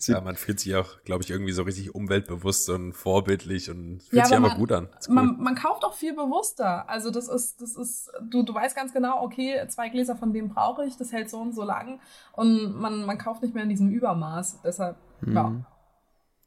ja, 0.09 0.21
man 0.21 0.37
fühlt 0.37 0.61
sich 0.61 0.75
auch, 0.75 1.03
glaube 1.05 1.23
ich, 1.23 1.31
irgendwie 1.31 1.53
so 1.53 1.65
richtig 1.65 1.95
umweltbewusst 1.95 2.71
und 2.71 2.95
vorbildlich 2.95 3.71
und 3.71 4.03
fühlt 4.03 4.21
ja, 4.21 4.25
sich 4.25 4.37
einfach 4.37 4.57
gut 4.57 4.73
an. 4.73 4.89
Cool. 5.07 5.15
Man, 5.15 5.37
man 5.39 5.55
kauft 5.55 5.85
auch 5.85 5.95
viel 5.95 6.15
bewusster. 6.15 6.89
Also 6.89 7.11
das 7.11 7.29
ist, 7.29 7.61
das 7.61 7.77
ist, 7.77 8.11
du, 8.23 8.43
du 8.43 8.55
weißt 8.55 8.75
ganz 8.75 8.95
genau, 8.95 9.23
okay, 9.23 9.67
zwei 9.69 9.91
Gläser 9.91 10.17
von 10.17 10.33
dem 10.33 10.49
brauche 10.49 10.87
ich, 10.87 10.97
das 10.97 11.13
hält 11.13 11.29
so 11.29 11.39
und 11.39 11.55
so 11.55 11.63
lang 11.63 12.01
und 12.33 12.75
man, 12.75 13.05
man 13.05 13.19
kauft 13.19 13.43
nicht 13.43 13.55
mehr 13.55 13.65
in 13.65 13.69
diesem 13.69 13.91
Übermaß. 13.91 14.63
Deshalb, 14.63 14.97
mhm. 15.21 15.37
ja. 15.37 15.53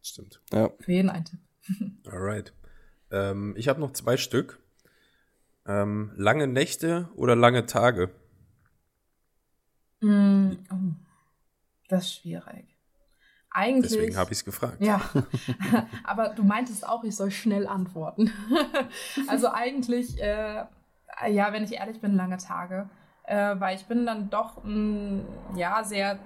Stimmt. 0.01 0.41
Ja. 0.51 0.69
Für 0.79 0.91
jeden 0.91 1.09
ein 1.09 1.25
Tipp. 1.25 1.39
Alright. 2.07 2.53
Ähm, 3.11 3.53
ich 3.57 3.67
habe 3.67 3.79
noch 3.79 3.91
zwei 3.91 4.17
Stück. 4.17 4.59
Ähm, 5.65 6.11
lange 6.15 6.47
Nächte 6.47 7.09
oder 7.15 7.35
lange 7.35 7.65
Tage? 7.65 8.09
Mm, 10.01 10.51
oh, 10.71 10.93
das 11.89 12.05
ist 12.05 12.13
schwierig. 12.21 12.77
Eigentlich. 13.49 13.91
Deswegen 13.91 14.17
habe 14.17 14.31
ich 14.31 14.39
es 14.39 14.45
gefragt. 14.45 14.81
Ja, 14.81 15.01
aber 16.03 16.29
du 16.29 16.43
meintest 16.43 16.87
auch, 16.87 17.03
ich 17.03 17.15
soll 17.15 17.31
schnell 17.31 17.67
antworten. 17.67 18.31
also 19.27 19.49
eigentlich, 19.49 20.21
äh, 20.21 20.65
ja, 21.29 21.53
wenn 21.53 21.63
ich 21.63 21.73
ehrlich 21.73 21.99
bin, 21.99 22.15
lange 22.15 22.37
Tage. 22.37 22.89
Äh, 23.23 23.59
weil 23.59 23.75
ich 23.75 23.85
bin 23.85 24.05
dann 24.05 24.29
doch, 24.29 24.63
mh, 24.63 24.71
mm, 24.71 25.57
ja, 25.57 25.83
sehr 25.83 26.19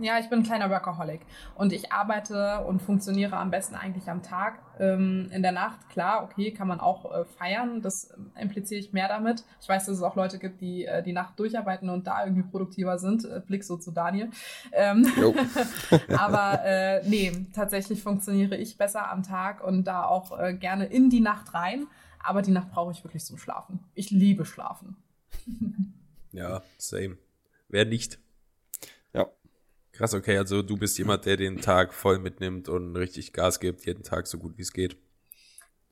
ja, 0.00 0.18
ich 0.18 0.28
bin 0.28 0.40
ein 0.40 0.44
kleiner 0.44 0.70
Workaholic 0.70 1.20
und 1.54 1.72
ich 1.72 1.92
arbeite 1.92 2.64
und 2.66 2.80
funktioniere 2.80 3.36
am 3.36 3.50
besten 3.50 3.74
eigentlich 3.74 4.08
am 4.08 4.22
Tag. 4.22 4.60
Ähm, 4.78 5.30
in 5.32 5.42
der 5.42 5.52
Nacht, 5.52 5.88
klar, 5.88 6.22
okay, 6.24 6.52
kann 6.52 6.68
man 6.68 6.80
auch 6.80 7.12
äh, 7.12 7.24
feiern, 7.24 7.80
das 7.82 8.14
impliziere 8.38 8.80
ich 8.80 8.92
mehr 8.92 9.08
damit. 9.08 9.44
Ich 9.60 9.68
weiß, 9.68 9.86
dass 9.86 9.96
es 9.96 10.02
auch 10.02 10.16
Leute 10.16 10.38
gibt, 10.38 10.60
die 10.60 10.84
äh, 10.84 11.02
die 11.02 11.12
Nacht 11.12 11.38
durcharbeiten 11.38 11.88
und 11.88 12.06
da 12.06 12.24
irgendwie 12.24 12.42
produktiver 12.42 12.98
sind. 12.98 13.24
Äh, 13.24 13.40
Blick 13.46 13.64
so 13.64 13.76
zu 13.76 13.90
Daniel. 13.90 14.30
Ähm, 14.72 15.06
aber 16.16 16.64
äh, 16.64 17.08
nee, 17.08 17.46
tatsächlich 17.54 18.02
funktioniere 18.02 18.56
ich 18.56 18.76
besser 18.76 19.10
am 19.10 19.22
Tag 19.22 19.64
und 19.64 19.84
da 19.84 20.04
auch 20.04 20.38
äh, 20.38 20.54
gerne 20.54 20.86
in 20.86 21.10
die 21.10 21.20
Nacht 21.20 21.54
rein. 21.54 21.86
Aber 22.22 22.42
die 22.42 22.50
Nacht 22.50 22.70
brauche 22.72 22.92
ich 22.92 23.04
wirklich 23.04 23.24
zum 23.24 23.38
Schlafen. 23.38 23.80
Ich 23.94 24.10
liebe 24.10 24.44
Schlafen. 24.44 24.96
ja, 26.32 26.62
same. 26.76 27.18
Wer 27.68 27.84
nicht? 27.84 28.18
Krass, 29.96 30.12
okay, 30.12 30.36
also 30.36 30.60
du 30.60 30.76
bist 30.76 30.98
jemand, 30.98 31.24
der 31.24 31.38
den 31.38 31.60
Tag 31.62 31.94
voll 31.94 32.18
mitnimmt 32.18 32.68
und 32.68 32.94
richtig 32.96 33.32
Gas 33.32 33.60
gibt, 33.60 33.86
jeden 33.86 34.02
Tag 34.02 34.26
so 34.26 34.38
gut 34.38 34.58
wie 34.58 34.62
es 34.62 34.72
geht. 34.72 34.98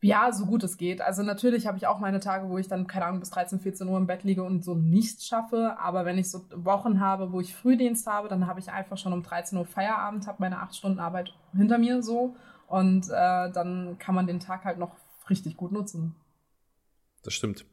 Ja, 0.02 0.30
so 0.30 0.44
gut 0.44 0.62
es 0.62 0.76
geht. 0.76 1.00
Also 1.00 1.22
natürlich 1.22 1.66
habe 1.66 1.78
ich 1.78 1.86
auch 1.86 1.98
meine 1.98 2.20
Tage, 2.20 2.50
wo 2.50 2.58
ich 2.58 2.68
dann, 2.68 2.86
keine 2.86 3.06
Ahnung, 3.06 3.20
bis 3.20 3.30
13, 3.30 3.60
14 3.60 3.88
Uhr 3.88 3.96
im 3.96 4.06
Bett 4.06 4.22
liege 4.22 4.42
und 4.42 4.62
so 4.62 4.74
nichts 4.74 5.26
schaffe. 5.26 5.78
Aber 5.78 6.04
wenn 6.04 6.18
ich 6.18 6.30
so 6.30 6.44
Wochen 6.54 7.00
habe, 7.00 7.32
wo 7.32 7.40
ich 7.40 7.54
Frühdienst 7.56 8.06
habe, 8.06 8.28
dann 8.28 8.46
habe 8.46 8.60
ich 8.60 8.70
einfach 8.70 8.98
schon 8.98 9.14
um 9.14 9.22
13 9.22 9.56
Uhr 9.56 9.64
Feierabend, 9.64 10.26
habe 10.26 10.36
meine 10.40 10.58
8 10.60 10.76
Stunden 10.76 10.98
Arbeit 10.98 11.32
hinter 11.56 11.78
mir 11.78 12.02
so. 12.02 12.36
Und 12.66 13.06
äh, 13.08 13.50
dann 13.50 13.96
kann 13.98 14.14
man 14.14 14.26
den 14.26 14.40
Tag 14.40 14.66
halt 14.66 14.78
noch 14.78 14.94
richtig 15.30 15.56
gut 15.56 15.72
nutzen. 15.72 16.14
Das 17.22 17.32
stimmt 17.32 17.64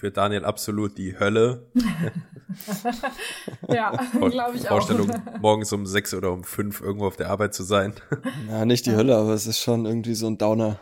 für 0.00 0.10
Daniel 0.10 0.46
absolut 0.46 0.96
die 0.96 1.18
Hölle. 1.18 1.66
ja, 3.68 3.90
glaube 3.90 4.56
ich 4.56 4.66
Vorstellung, 4.66 5.10
auch. 5.10 5.40
morgens 5.40 5.72
um 5.74 5.84
sechs 5.84 6.14
oder 6.14 6.32
um 6.32 6.42
fünf 6.42 6.80
irgendwo 6.80 7.06
auf 7.06 7.16
der 7.16 7.28
Arbeit 7.28 7.52
zu 7.52 7.64
sein. 7.64 7.92
ja, 8.48 8.64
nicht 8.64 8.86
die 8.86 8.94
Hölle, 8.96 9.14
aber 9.14 9.34
es 9.34 9.46
ist 9.46 9.60
schon 9.60 9.84
irgendwie 9.84 10.14
so 10.14 10.26
ein 10.26 10.38
Downer. 10.38 10.80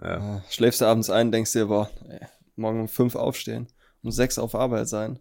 Ja. 0.00 0.42
Schläfst 0.48 0.80
du 0.80 0.86
abends 0.86 1.10
ein, 1.10 1.30
denkst 1.30 1.52
dir, 1.52 1.66
boah, 1.66 1.90
ey, 2.08 2.26
morgen 2.56 2.80
um 2.80 2.88
fünf 2.88 3.16
aufstehen, 3.16 3.68
um 4.02 4.10
sechs 4.10 4.38
auf 4.38 4.54
Arbeit 4.54 4.88
sein. 4.88 5.18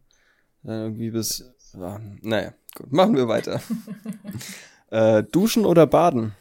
Dann 0.64 0.82
irgendwie 0.84 1.12
bis, 1.12 1.44
ja, 1.78 2.00
naja, 2.22 2.54
gut, 2.76 2.94
machen 2.94 3.18
wir 3.18 3.28
weiter. 3.28 3.62
äh, 4.90 5.22
duschen 5.24 5.66
oder 5.66 5.86
baden? 5.86 6.34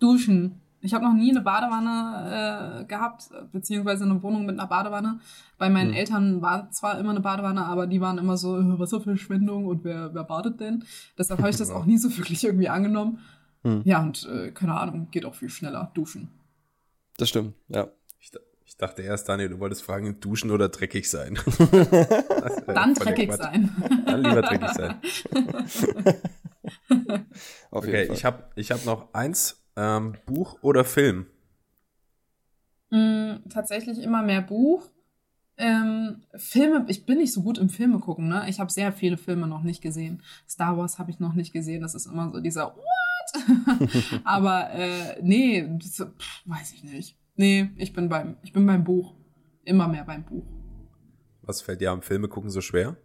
Duschen. 0.00 0.60
Ich 0.88 0.94
habe 0.94 1.04
noch 1.04 1.12
nie 1.12 1.30
eine 1.30 1.42
Badewanne 1.42 2.80
äh, 2.80 2.84
gehabt, 2.86 3.28
beziehungsweise 3.52 4.04
eine 4.04 4.22
Wohnung 4.22 4.46
mit 4.46 4.58
einer 4.58 4.66
Badewanne. 4.66 5.20
Bei 5.58 5.68
meinen 5.68 5.90
hm. 5.90 5.96
Eltern 5.96 6.40
war 6.40 6.70
zwar 6.70 6.98
immer 6.98 7.10
eine 7.10 7.20
Badewanne, 7.20 7.66
aber 7.66 7.86
die 7.86 8.00
waren 8.00 8.16
immer 8.16 8.38
so 8.38 8.58
äh, 8.58 8.78
Wasserverschwendung 8.78 9.66
und 9.66 9.84
wer, 9.84 10.14
wer 10.14 10.24
badet 10.24 10.60
denn? 10.60 10.84
Deshalb 11.18 11.40
habe 11.40 11.50
ich 11.50 11.58
das 11.58 11.70
auch 11.72 11.84
nie 11.84 11.98
so 11.98 12.16
wirklich 12.16 12.42
irgendwie 12.42 12.70
angenommen. 12.70 13.18
Hm. 13.64 13.82
Ja, 13.84 14.00
und 14.00 14.26
äh, 14.32 14.50
keine 14.50 14.80
Ahnung, 14.80 15.08
geht 15.10 15.26
auch 15.26 15.34
viel 15.34 15.50
schneller, 15.50 15.90
duschen. 15.92 16.28
Das 17.18 17.28
stimmt, 17.28 17.52
ja. 17.68 17.88
Ich, 18.18 18.32
ich 18.64 18.78
dachte 18.78 19.02
erst, 19.02 19.28
Daniel, 19.28 19.50
du 19.50 19.60
wolltest 19.60 19.82
fragen, 19.82 20.20
duschen 20.20 20.50
oder 20.50 20.70
dreckig 20.70 21.10
sein. 21.10 21.38
Dann 22.66 22.94
dreckig 22.94 23.30
sein. 23.34 23.76
Dann 24.06 24.22
lieber 24.22 24.40
dreckig 24.40 24.70
sein. 24.70 24.94
okay, 27.70 28.08
ich 28.10 28.24
habe 28.24 28.44
ich 28.56 28.70
hab 28.70 28.86
noch 28.86 29.12
eins 29.12 29.67
ähm, 29.78 30.16
Buch 30.26 30.58
oder 30.62 30.84
Film? 30.84 31.26
Mm, 32.90 33.48
tatsächlich 33.48 34.02
immer 34.02 34.22
mehr 34.22 34.42
Buch. 34.42 34.90
Ähm, 35.56 36.22
Filme, 36.36 36.84
ich 36.88 37.06
bin 37.06 37.18
nicht 37.18 37.32
so 37.32 37.42
gut 37.42 37.58
im 37.58 37.68
Filme 37.68 37.98
gucken, 38.00 38.28
ne? 38.28 38.44
Ich 38.48 38.60
habe 38.60 38.70
sehr 38.70 38.92
viele 38.92 39.16
Filme 39.16 39.46
noch 39.46 39.62
nicht 39.62 39.80
gesehen. 39.80 40.22
Star 40.48 40.76
Wars 40.76 40.98
habe 40.98 41.10
ich 41.10 41.20
noch 41.20 41.34
nicht 41.34 41.52
gesehen. 41.52 41.82
Das 41.82 41.94
ist 41.94 42.06
immer 42.06 42.30
so 42.32 42.40
dieser 42.40 42.74
What? 42.76 44.20
Aber 44.24 44.70
äh, 44.70 45.20
nee, 45.22 45.68
das, 45.78 45.96
pff, 45.96 46.42
weiß 46.46 46.72
ich 46.74 46.84
nicht. 46.84 47.16
Nee, 47.36 47.70
ich 47.76 47.92
bin 47.92 48.08
beim, 48.08 48.36
ich 48.42 48.52
bin 48.52 48.66
beim 48.66 48.84
Buch. 48.84 49.14
Immer 49.64 49.86
mehr 49.88 50.04
beim 50.04 50.24
Buch. 50.24 50.46
Was 51.42 51.60
fällt 51.60 51.80
dir 51.80 51.90
am 51.90 52.02
Filme 52.02 52.28
gucken 52.28 52.50
so 52.50 52.60
schwer? 52.60 52.96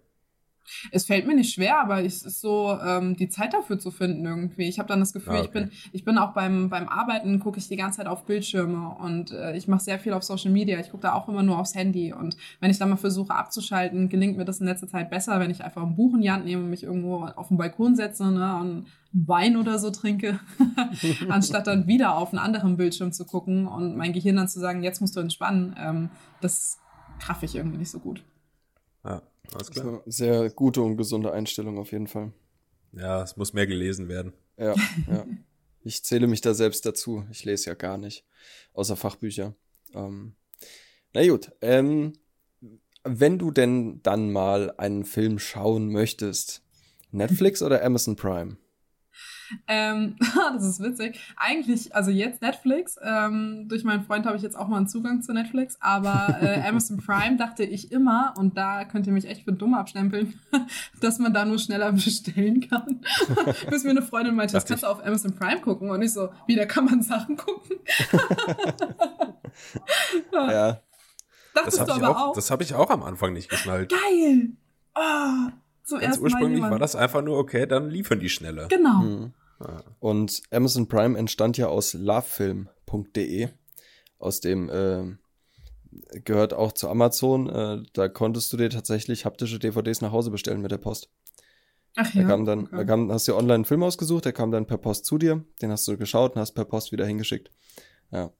Es 0.91 1.05
fällt 1.05 1.27
mir 1.27 1.35
nicht 1.35 1.53
schwer, 1.53 1.79
aber 1.79 2.03
es 2.03 2.23
ist 2.23 2.41
so, 2.41 2.77
ähm, 2.83 3.15
die 3.15 3.29
Zeit 3.29 3.53
dafür 3.53 3.79
zu 3.79 3.91
finden 3.91 4.25
irgendwie. 4.25 4.67
Ich 4.67 4.79
habe 4.79 4.87
dann 4.87 4.99
das 4.99 5.13
Gefühl, 5.13 5.33
ah, 5.33 5.39
okay. 5.39 5.45
ich 5.45 5.51
bin, 5.51 5.71
ich 5.91 6.05
bin 6.05 6.17
auch 6.17 6.33
beim, 6.33 6.69
beim 6.69 6.87
Arbeiten, 6.87 7.39
gucke 7.39 7.59
ich 7.59 7.67
die 7.67 7.75
ganze 7.75 7.97
Zeit 7.97 8.07
auf 8.07 8.25
Bildschirme 8.25 8.95
und 8.99 9.31
äh, 9.31 9.55
ich 9.55 9.67
mache 9.67 9.83
sehr 9.83 9.99
viel 9.99 10.13
auf 10.13 10.23
Social 10.23 10.51
Media. 10.51 10.79
Ich 10.79 10.91
gucke 10.91 11.03
da 11.03 11.13
auch 11.13 11.27
immer 11.27 11.43
nur 11.43 11.59
aufs 11.59 11.75
Handy. 11.75 12.13
Und 12.13 12.37
wenn 12.59 12.71
ich 12.71 12.77
dann 12.77 12.89
mal 12.89 12.97
versuche 12.97 13.33
abzuschalten, 13.33 14.09
gelingt 14.09 14.37
mir 14.37 14.45
das 14.45 14.59
in 14.59 14.67
letzter 14.67 14.87
Zeit 14.87 15.09
besser, 15.09 15.39
wenn 15.39 15.51
ich 15.51 15.63
einfach 15.63 15.83
ein 15.83 15.95
Buch 15.95 16.13
in 16.15 16.21
die 16.21 16.31
Hand 16.31 16.45
nehme 16.45 16.63
und 16.63 16.69
mich 16.69 16.83
irgendwo 16.83 17.25
auf 17.25 17.49
den 17.49 17.57
Balkon 17.57 17.95
setze 17.95 18.25
ne, 18.31 18.57
und 18.57 18.87
Wein 19.13 19.57
oder 19.57 19.77
so 19.77 19.91
trinke, 19.91 20.39
anstatt 21.29 21.67
dann 21.67 21.85
wieder 21.85 22.15
auf 22.17 22.29
einen 22.29 22.39
anderen 22.39 22.77
Bildschirm 22.77 23.11
zu 23.11 23.25
gucken 23.25 23.67
und 23.67 23.95
mein 23.95 24.11
Gehirn 24.11 24.37
dann 24.37 24.47
zu 24.47 24.59
sagen, 24.59 24.81
jetzt 24.81 25.01
musst 25.01 25.15
du 25.15 25.19
entspannen. 25.19 25.75
Ähm, 25.77 26.09
das 26.41 26.79
traffe 27.19 27.45
ich 27.45 27.55
irgendwie 27.55 27.77
nicht 27.77 27.91
so 27.91 27.99
gut. 27.99 28.23
Ja. 29.05 29.21
Alles 29.53 29.71
klar. 29.71 29.85
Also 29.85 30.03
sehr 30.05 30.49
gute 30.49 30.81
und 30.81 30.97
gesunde 30.97 31.31
Einstellung 31.31 31.77
auf 31.77 31.91
jeden 31.91 32.07
Fall. 32.07 32.31
Ja, 32.93 33.23
es 33.23 33.37
muss 33.37 33.53
mehr 33.53 33.67
gelesen 33.67 34.07
werden. 34.07 34.33
Ja, 34.57 34.75
ja. 35.07 35.25
Ich 35.83 36.03
zähle 36.03 36.27
mich 36.27 36.41
da 36.41 36.53
selbst 36.53 36.85
dazu. 36.85 37.25
Ich 37.29 37.43
lese 37.43 37.69
ja 37.69 37.73
gar 37.73 37.97
nicht, 37.97 38.25
außer 38.73 38.95
Fachbücher. 38.95 39.55
Ähm, 39.93 40.35
na 41.13 41.27
gut, 41.27 41.51
ähm, 41.61 42.13
wenn 43.03 43.37
du 43.37 43.51
denn 43.51 44.01
dann 44.01 44.31
mal 44.31 44.73
einen 44.77 45.03
Film 45.03 45.39
schauen 45.39 45.91
möchtest, 45.91 46.63
Netflix 47.11 47.61
oder 47.61 47.83
Amazon 47.83 48.15
Prime? 48.15 48.57
Ähm, 49.67 50.15
das 50.53 50.65
ist 50.65 50.79
witzig. 50.81 51.19
Eigentlich, 51.35 51.95
also 51.95 52.11
jetzt 52.11 52.41
Netflix. 52.41 52.97
Ähm, 53.01 53.67
durch 53.67 53.83
meinen 53.83 54.03
Freund 54.03 54.25
habe 54.25 54.37
ich 54.37 54.43
jetzt 54.43 54.57
auch 54.57 54.67
mal 54.67 54.77
einen 54.77 54.87
Zugang 54.87 55.21
zu 55.21 55.33
Netflix. 55.33 55.77
Aber 55.79 56.37
äh, 56.41 56.61
Amazon 56.67 56.97
Prime 56.97 57.37
dachte 57.37 57.63
ich 57.63 57.91
immer, 57.91 58.33
und 58.37 58.57
da 58.57 58.85
könnt 58.85 59.07
ihr 59.07 59.13
mich 59.13 59.27
echt 59.27 59.43
für 59.43 59.53
dumm 59.53 59.73
abstempeln, 59.73 60.39
dass 61.01 61.19
man 61.19 61.33
da 61.33 61.45
nur 61.45 61.59
schneller 61.59 61.91
bestellen 61.91 62.67
kann. 62.67 63.01
Bis 63.69 63.83
mir 63.83 63.91
eine 63.91 64.01
Freundin 64.01 64.35
meinte, 64.35 64.53
das 64.53 64.65
kannst 64.65 64.83
du 64.83 64.87
auf 64.87 65.05
Amazon 65.05 65.35
Prime 65.35 65.61
gucken. 65.61 65.89
Und 65.89 66.01
ich 66.01 66.13
so, 66.13 66.29
wie, 66.47 66.55
da 66.55 66.65
kann 66.65 66.85
man 66.85 67.01
Sachen 67.01 67.37
gucken? 67.37 67.77
ja. 70.31 70.81
Dachtest 71.53 71.79
das 71.79 71.89
habe 71.89 71.99
ich, 71.99 72.05
auch, 72.05 72.37
auch? 72.37 72.49
hab 72.49 72.61
ich 72.61 72.73
auch 72.73 72.89
am 72.89 73.03
Anfang 73.03 73.33
nicht 73.33 73.49
geschnallt. 73.49 73.91
Geil! 73.91 74.53
Oh, 74.95 75.51
zum 75.83 75.99
Ganz 75.99 76.11
ersten 76.11 76.23
ursprünglich 76.23 76.61
Mal 76.61 76.71
war 76.71 76.79
das 76.79 76.95
einfach 76.95 77.21
nur, 77.21 77.37
okay, 77.37 77.65
dann 77.65 77.89
liefern 77.89 78.19
die 78.19 78.29
schneller. 78.29 78.67
Genau. 78.67 79.01
Mhm. 79.01 79.33
Und 79.99 80.41
Amazon 80.51 80.87
Prime 80.87 81.17
entstand 81.17 81.57
ja 81.57 81.67
aus 81.67 81.93
lovefilm.de, 81.93 83.49
aus 84.19 84.39
dem 84.41 84.69
äh, 84.69 86.19
gehört 86.23 86.53
auch 86.53 86.71
zu 86.71 86.89
Amazon. 86.89 87.49
Äh, 87.49 87.83
da 87.93 88.07
konntest 88.09 88.51
du 88.51 88.57
dir 88.57 88.69
tatsächlich 88.69 89.25
haptische 89.25 89.59
DVDs 89.59 90.01
nach 90.01 90.11
Hause 90.11 90.31
bestellen 90.31 90.61
mit 90.61 90.71
der 90.71 90.77
Post. 90.77 91.09
Ach 91.95 92.11
ja. 92.13 92.23
Da 92.23 92.27
kam 92.27 92.45
dann, 92.45 92.65
okay. 92.65 92.77
da 92.77 92.83
kam, 92.85 93.11
hast 93.11 93.27
du 93.27 93.35
online 93.35 93.53
einen 93.55 93.65
Film 93.65 93.83
ausgesucht, 93.83 94.25
der 94.25 94.33
kam 94.33 94.51
dann 94.51 94.65
per 94.65 94.77
Post 94.77 95.05
zu 95.05 95.17
dir, 95.17 95.43
den 95.61 95.71
hast 95.71 95.87
du 95.87 95.97
geschaut 95.97 96.35
und 96.35 96.41
hast 96.41 96.53
per 96.53 96.65
Post 96.65 96.91
wieder 96.91 97.05
hingeschickt. 97.05 97.51
Ja. 98.11 98.31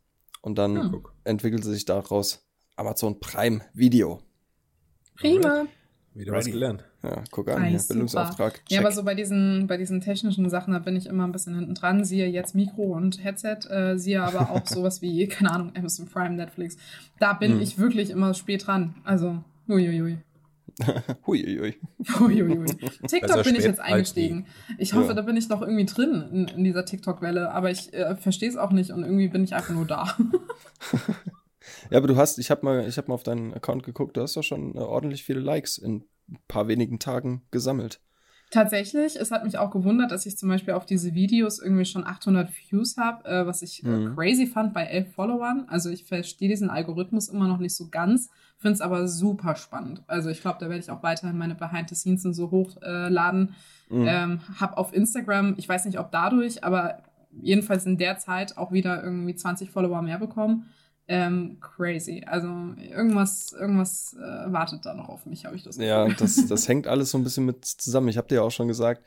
Und 0.42 0.58
dann 0.58 0.92
hm. 0.92 1.08
entwickelte 1.24 1.70
sich 1.70 1.86
daraus 1.86 2.46
Amazon 2.76 3.20
Prime 3.20 3.62
Video. 3.74 4.22
Prima. 5.16 5.68
Wieder 6.14 6.32
Ready. 6.32 6.46
was 6.48 6.52
gelernt. 6.52 6.84
Ja, 7.04 7.22
guck 7.32 7.50
an, 7.50 7.66
hier, 7.66 7.82
Bildungsauftrag. 7.86 8.54
Check. 8.54 8.72
Ja, 8.72 8.80
aber 8.80 8.92
so 8.94 9.04
bei 9.04 9.14
diesen, 9.14 9.68
bei 9.68 9.76
diesen 9.76 10.00
technischen 10.00 10.50
Sachen, 10.50 10.72
da 10.72 10.80
bin 10.80 10.96
ich 10.96 11.08
immer 11.08 11.26
ein 11.26 11.34
bisschen 11.34 11.54
hinten 11.54 11.76
dran. 11.76 12.06
Siehe 12.06 12.28
jetzt 12.28 12.56
Mikro 12.56 12.96
und 12.96 13.22
Headset, 13.22 13.68
äh, 13.70 13.98
siehe 13.98 14.24
aber 14.24 14.50
auch 14.52 14.66
sowas 14.66 15.02
wie, 15.02 15.28
keine 15.28 15.52
Ahnung, 15.52 15.74
Amazon 15.76 16.08
Prime, 16.08 16.36
Netflix. 16.36 16.78
Da 17.20 17.34
bin 17.34 17.54
hm. 17.54 17.62
ich 17.62 17.78
wirklich 17.78 18.10
immer 18.10 18.34
spät 18.34 18.68
dran. 18.68 18.96
Also, 19.04 19.44
uiuiui. 19.68 20.18
Huiuiui. 21.28 21.76
Huiuiui. 22.20 22.66
TikTok 23.08 23.32
also 23.32 23.44
bin 23.44 23.60
ich 23.60 23.66
jetzt 23.66 23.82
eingestiegen. 23.82 24.48
Ich 24.78 24.94
hoffe, 24.94 25.10
ja. 25.10 25.14
da 25.14 25.22
bin 25.22 25.36
ich 25.36 25.50
noch 25.50 25.62
irgendwie 25.62 25.86
drin 25.86 26.24
in, 26.32 26.48
in 26.48 26.64
dieser 26.64 26.86
TikTok-Welle, 26.86 27.52
aber 27.52 27.70
ich 27.70 27.94
äh, 27.94 28.16
verstehe 28.16 28.50
es 28.50 28.56
auch 28.56 28.72
nicht 28.72 28.92
und 28.92 29.04
irgendwie 29.04 29.28
bin 29.28 29.44
ich 29.44 29.54
einfach 29.54 29.74
nur 29.74 29.86
da. 29.86 30.18
ja, 31.92 31.98
aber 31.98 32.08
du 32.08 32.16
hast, 32.16 32.40
ich 32.40 32.50
habe 32.50 32.66
mal, 32.66 32.90
hab 32.90 33.08
mal 33.08 33.14
auf 33.14 33.24
deinen 33.24 33.54
Account 33.54 33.84
geguckt, 33.84 34.16
du 34.16 34.22
hast 34.22 34.38
doch 34.38 34.44
schon 34.44 34.76
äh, 34.76 34.80
ordentlich 34.80 35.24
viele 35.24 35.42
Likes 35.42 35.78
in 35.78 36.06
paar 36.48 36.68
wenigen 36.68 37.00
Tagen 37.00 37.44
gesammelt. 37.52 38.02
Tatsächlich, 38.54 39.16
es 39.16 39.32
hat 39.32 39.44
mich 39.44 39.58
auch 39.58 39.72
gewundert, 39.72 40.12
dass 40.12 40.28
ich 40.28 40.38
zum 40.38 40.48
Beispiel 40.48 40.76
auf 40.76 40.86
diese 40.86 41.16
Videos 41.16 41.58
irgendwie 41.58 41.86
schon 41.86 42.06
800 42.06 42.52
Views 42.52 42.98
habe, 42.98 43.28
äh, 43.28 43.48
was 43.48 43.64
ich 43.64 43.84
äh, 43.84 43.88
mhm. 43.88 44.16
crazy 44.16 44.46
fand 44.46 44.76
bei 44.76 44.84
elf 44.84 45.12
Followern. 45.16 45.66
Also 45.70 45.90
ich 45.90 46.06
verstehe 46.06 46.50
diesen 46.50 46.70
Algorithmus 46.70 47.30
immer 47.30 47.48
noch 47.48 47.58
nicht 47.58 47.76
so 47.76 47.90
ganz, 47.90 48.30
finde 48.60 48.76
es 48.76 48.82
aber 48.82 49.08
super 49.08 49.56
spannend. 49.56 50.04
Also 50.06 50.30
ich 50.30 50.42
glaube, 50.42 50.58
da 50.60 50.70
werde 50.70 50.84
ich 50.84 50.92
auch 50.92 51.02
weiterhin 51.02 51.36
meine 51.36 51.56
Behind 51.56 51.90
the 51.90 51.96
Scenes 51.96 52.22
so 52.22 52.52
hochladen. 52.52 53.56
Äh, 53.90 53.96
mhm. 53.96 54.08
ähm, 54.08 54.40
hab 54.60 54.78
auf 54.78 54.94
Instagram, 54.94 55.56
ich 55.58 55.68
weiß 55.68 55.86
nicht, 55.86 55.98
ob 55.98 56.12
dadurch, 56.12 56.64
aber 56.64 57.00
jedenfalls 57.32 57.88
in 57.88 57.98
der 57.98 58.20
Zeit 58.20 58.58
auch 58.58 58.72
wieder 58.72 59.04
irgendwie 59.04 59.34
20 59.34 59.72
Follower 59.72 60.04
mehr 60.04 60.20
bekommen 60.20 60.68
ähm, 61.08 61.58
crazy. 61.60 62.24
Also 62.26 62.48
irgendwas, 62.48 63.52
irgendwas 63.54 64.14
äh, 64.14 64.52
wartet 64.52 64.86
da 64.86 64.94
noch 64.94 65.10
auf 65.10 65.26
mich, 65.26 65.46
habe 65.46 65.56
ich 65.56 65.64
das 65.64 65.76
Gefühl. 65.76 65.90
Ja, 65.90 66.08
das, 66.08 66.46
das 66.48 66.68
hängt 66.68 66.88
alles 66.88 67.12
so 67.12 67.18
ein 67.18 67.24
bisschen 67.24 67.46
mit 67.46 67.66
zusammen. 67.66 68.08
Ich 68.08 68.18
habe 68.18 68.28
dir 68.28 68.36
ja 68.36 68.42
auch 68.42 68.52
schon 68.52 68.68
gesagt, 68.68 69.04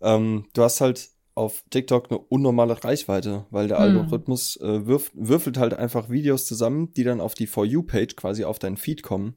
ähm, 0.00 0.46
du 0.52 0.62
hast 0.62 0.80
halt 0.80 1.10
auf 1.34 1.64
TikTok 1.70 2.10
eine 2.10 2.18
unnormale 2.18 2.82
Reichweite, 2.82 3.46
weil 3.50 3.68
der 3.68 3.78
hm. 3.78 3.84
Algorithmus 3.84 4.56
äh, 4.56 4.86
wirf, 4.86 5.12
würfelt 5.14 5.56
halt 5.56 5.72
einfach 5.72 6.10
Videos 6.10 6.46
zusammen, 6.46 6.92
die 6.94 7.04
dann 7.04 7.20
auf 7.20 7.34
die 7.34 7.46
For 7.46 7.64
You-Page 7.64 8.16
quasi 8.16 8.44
auf 8.44 8.58
deinen 8.58 8.76
Feed 8.76 9.02
kommen. 9.02 9.36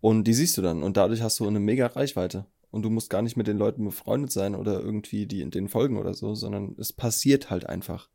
Und 0.00 0.24
die 0.24 0.34
siehst 0.34 0.56
du 0.58 0.62
dann. 0.62 0.82
Und 0.82 0.96
dadurch 0.96 1.22
hast 1.22 1.40
du 1.40 1.46
eine 1.46 1.60
mega 1.60 1.86
Reichweite. 1.86 2.46
Und 2.70 2.82
du 2.82 2.90
musst 2.90 3.10
gar 3.10 3.22
nicht 3.22 3.36
mit 3.36 3.46
den 3.46 3.58
Leuten 3.58 3.84
befreundet 3.84 4.30
sein 4.30 4.54
oder 4.54 4.80
irgendwie 4.80 5.26
die 5.26 5.40
in 5.40 5.50
den 5.50 5.68
folgen 5.68 5.98
oder 5.98 6.14
so, 6.14 6.34
sondern 6.34 6.76
es 6.78 6.92
passiert 6.92 7.50
halt 7.50 7.66
einfach. 7.66 8.08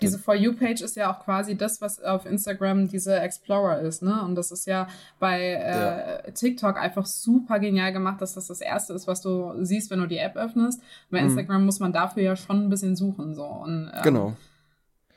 Diese 0.00 0.18
For 0.18 0.34
You-Page 0.34 0.82
ist 0.82 0.96
ja 0.96 1.12
auch 1.12 1.24
quasi 1.24 1.56
das, 1.56 1.80
was 1.80 2.02
auf 2.02 2.26
Instagram 2.26 2.88
diese 2.88 3.18
Explorer 3.18 3.80
ist, 3.80 4.02
ne? 4.02 4.22
Und 4.22 4.34
das 4.34 4.50
ist 4.50 4.66
ja 4.66 4.86
bei 5.18 5.40
äh, 5.40 6.26
ja. 6.26 6.30
TikTok 6.32 6.76
einfach 6.76 7.06
super 7.06 7.58
genial 7.58 7.92
gemacht, 7.92 8.20
dass 8.20 8.34
das 8.34 8.48
das 8.48 8.60
Erste 8.60 8.92
ist, 8.92 9.06
was 9.06 9.20
du 9.20 9.52
siehst, 9.64 9.90
wenn 9.90 10.00
du 10.00 10.06
die 10.06 10.18
App 10.18 10.36
öffnest. 10.36 10.82
Bei 11.10 11.20
mhm. 11.20 11.28
Instagram 11.28 11.64
muss 11.64 11.80
man 11.80 11.92
dafür 11.92 12.22
ja 12.22 12.36
schon 12.36 12.64
ein 12.64 12.68
bisschen 12.68 12.96
suchen, 12.96 13.34
so. 13.34 13.44
Und, 13.44 13.90
ähm, 13.94 14.02
genau. 14.02 14.36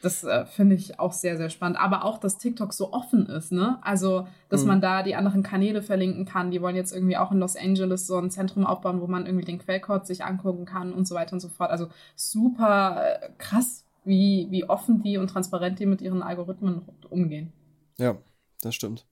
Das 0.02 0.24
äh, 0.24 0.46
finde 0.46 0.76
ich 0.76 1.00
auch 1.00 1.14
sehr, 1.14 1.36
sehr 1.36 1.50
spannend. 1.50 1.80
Aber 1.80 2.06
auch, 2.06 2.20
dass 2.20 2.38
TikTok 2.38 2.74
so 2.74 2.94
offen 2.94 3.26
ist, 3.26 3.52
ne? 3.52 3.80
Also, 3.82 4.28
dass 4.50 4.62
mhm. 4.62 4.68
man 4.68 4.82
da 4.82 5.02
die 5.02 5.16
anderen 5.16 5.42
Kanäle 5.42 5.82
verlinken 5.82 6.26
kann. 6.26 6.52
Die 6.52 6.62
wollen 6.62 6.76
jetzt 6.76 6.94
irgendwie 6.94 7.18
auch 7.18 7.32
in 7.32 7.40
Los 7.40 7.56
Angeles 7.56 8.06
so 8.06 8.18
ein 8.18 8.30
Zentrum 8.30 8.68
aufbauen, 8.68 9.02
wo 9.02 9.08
man 9.08 9.26
irgendwie 9.26 9.46
den 9.46 9.58
Quellcode 9.58 10.06
sich 10.06 10.24
angucken 10.24 10.66
kann 10.66 10.94
und 10.94 11.08
so 11.08 11.16
weiter 11.16 11.34
und 11.34 11.40
so 11.40 11.50
fort. 11.50 11.72
Also 11.72 11.88
super 12.16 13.02
äh, 13.04 13.30
krass, 13.40 13.85
wie, 14.06 14.48
wie 14.50 14.64
offen 14.70 15.02
die 15.02 15.18
und 15.18 15.28
transparent 15.28 15.80
die 15.80 15.86
mit 15.86 16.02
ihren 16.02 16.22
Algorithmen 16.22 16.84
umgehen. 17.10 17.52
Ja, 17.98 18.18
das 18.62 18.76
stimmt. 18.76 19.06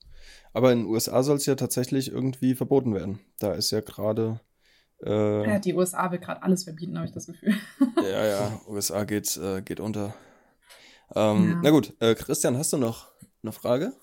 Aber 0.53 0.71
in 0.71 0.79
den 0.79 0.88
USA 0.88 1.23
soll 1.23 1.38
es 1.38 1.45
ja 1.45 1.56
tatsächlich 1.56 2.12
irgendwie 2.12 2.56
verboten 2.56 2.93
werden. 2.93 3.19
Da 3.39 3.53
ist 3.53 3.71
ja 3.71 3.82
gerade. 3.82 4.39
Äh, 5.03 5.47
ja, 5.47 5.60
die 5.60 5.73
USA 5.73 6.12
will 6.12 6.19
gerade 6.19 6.43
alles 6.43 6.63
verbieten, 6.63 6.95
habe 6.97 7.08
ich 7.08 7.13
das 7.13 7.25
Gefühl. 7.25 7.56
ja, 7.97 8.25
ja, 8.25 8.62
USA 8.67 9.03
geht, 9.03 9.36
äh, 9.38 9.62
geht 9.62 9.79
unter. 9.79 10.13
Ähm, 11.15 11.49
ja. 11.49 11.60
Na 11.63 11.69
gut, 11.71 11.93
äh, 11.99 12.15
Christian, 12.15 12.58
hast 12.58 12.71
du 12.71 12.77
noch 12.77 13.12
eine 13.41 13.51
Frage? 13.51 13.93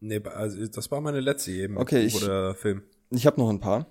Nee, 0.00 0.22
also 0.24 0.66
das 0.66 0.90
war 0.90 1.00
meine 1.00 1.20
letzte 1.20 1.50
eben. 1.52 1.78
Okay, 1.78 2.02
ich, 2.04 2.22
oder 2.22 2.54
Film. 2.54 2.82
Ich 3.10 3.26
habe 3.26 3.40
noch 3.40 3.48
ein 3.48 3.60
paar. 3.60 3.86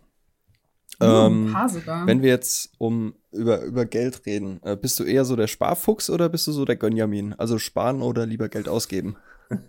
Oh, 1.00 1.06
ähm, 1.06 1.48
ein 1.48 1.54
paar 1.54 1.70
sogar. 1.70 2.08
Wenn 2.08 2.22
wir 2.22 2.30
jetzt 2.30 2.72
um 2.78 3.16
über, 3.32 3.62
über 3.64 3.86
Geld 3.86 4.26
reden, 4.26 4.60
äh, 4.64 4.78
bist 4.78 5.00
du 5.00 5.04
eher 5.04 5.26
so 5.26 5.36
der 5.36 5.48
Sparfuchs 5.48 6.10
oder 6.10 6.30
bist 6.30 6.48
du 6.48 6.52
so 6.52 6.66
der 6.66 6.78
Gönjamin? 6.78 7.34
Also 7.34 7.60
sparen 7.60 8.02
oder 8.02 8.26
lieber 8.26 8.50
Geld 8.50 8.70
ausgeben? 8.70 9.18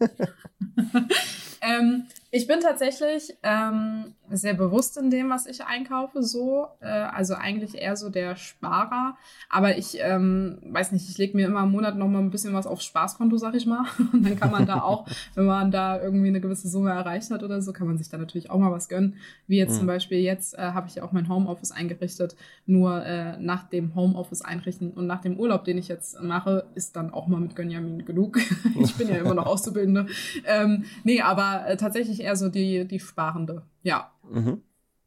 ähm, 1.61 2.05
ich 2.37 2.47
bin 2.47 2.61
tatsächlich 2.61 3.35
ähm, 3.43 4.13
sehr 4.31 4.53
bewusst 4.53 4.99
in 4.99 5.09
dem, 5.09 5.31
was 5.31 5.47
ich 5.47 5.65
einkaufe, 5.65 6.23
so. 6.23 6.67
Äh, 6.81 6.87
also 6.87 7.33
eigentlich 7.35 7.77
eher 7.77 7.97
so 7.97 8.11
der 8.11 8.37
Sparer. 8.37 9.17
Aber 9.49 9.79
ich 9.79 9.97
ähm, 10.03 10.59
weiß 10.63 10.93
nicht, 10.93 11.09
ich 11.09 11.17
lege 11.17 11.35
mir 11.35 11.47
immer 11.47 11.63
im 11.63 11.71
Monat 11.71 11.97
noch 11.97 12.09
mal 12.09 12.19
ein 12.19 12.31
bisschen 12.31 12.53
was 12.53 12.67
aufs 12.67 12.85
Spaßkonto, 12.85 13.39
sag 13.39 13.55
ich 13.55 13.65
mal. 13.65 13.87
Und 14.13 14.23
dann 14.23 14.39
kann 14.39 14.51
man 14.51 14.67
da 14.67 14.83
auch, 14.83 15.07
wenn 15.35 15.47
man 15.47 15.71
da 15.71 15.99
irgendwie 15.99 16.29
eine 16.29 16.43
gewisse 16.43 16.69
Summe 16.69 16.91
erreicht 16.91 17.31
hat 17.31 17.43
oder 17.43 17.63
so, 17.63 17.73
kann 17.73 17.87
man 17.87 17.97
sich 17.97 18.11
da 18.11 18.19
natürlich 18.19 18.51
auch 18.51 18.59
mal 18.59 18.71
was 18.71 18.91
gönnen. 18.91 19.15
Wie 19.47 19.57
jetzt 19.57 19.73
mhm. 19.75 19.79
zum 19.79 19.87
Beispiel 19.87 20.19
jetzt 20.19 20.59
äh, 20.59 20.59
habe 20.59 20.89
ich 20.89 20.97
ja 20.97 21.05
auch 21.05 21.13
mein 21.13 21.31
Homeoffice 21.31 21.73
eingerichtet. 21.73 22.37
Nur 22.67 23.03
äh, 23.03 23.39
nach 23.39 23.63
dem 23.63 23.95
Homeoffice 23.95 24.43
einrichten 24.43 24.91
und 24.91 25.07
nach 25.07 25.23
dem 25.23 25.39
Urlaub, 25.39 25.65
den 25.65 25.79
ich 25.79 25.89
jetzt 25.89 26.21
mache, 26.21 26.67
ist 26.75 26.97
dann 26.97 27.15
auch 27.15 27.29
mal 27.29 27.41
mit 27.41 27.57
Gönjamin 27.57 28.05
genug. 28.05 28.39
ich 28.79 28.95
bin 28.97 29.09
ja 29.09 29.17
immer 29.17 29.35
noch 29.35 29.47
Auszubildende. 29.47 30.07
Ähm, 30.45 30.85
nee, 31.03 31.23
aber 31.23 31.65
äh, 31.67 31.77
tatsächlich 31.79 32.26
eher 32.27 32.37
so 32.37 32.49
die, 32.49 32.87
die 32.87 33.01
Sparende. 33.01 33.63
Ja. 33.83 34.13
Mhm. 34.29 34.63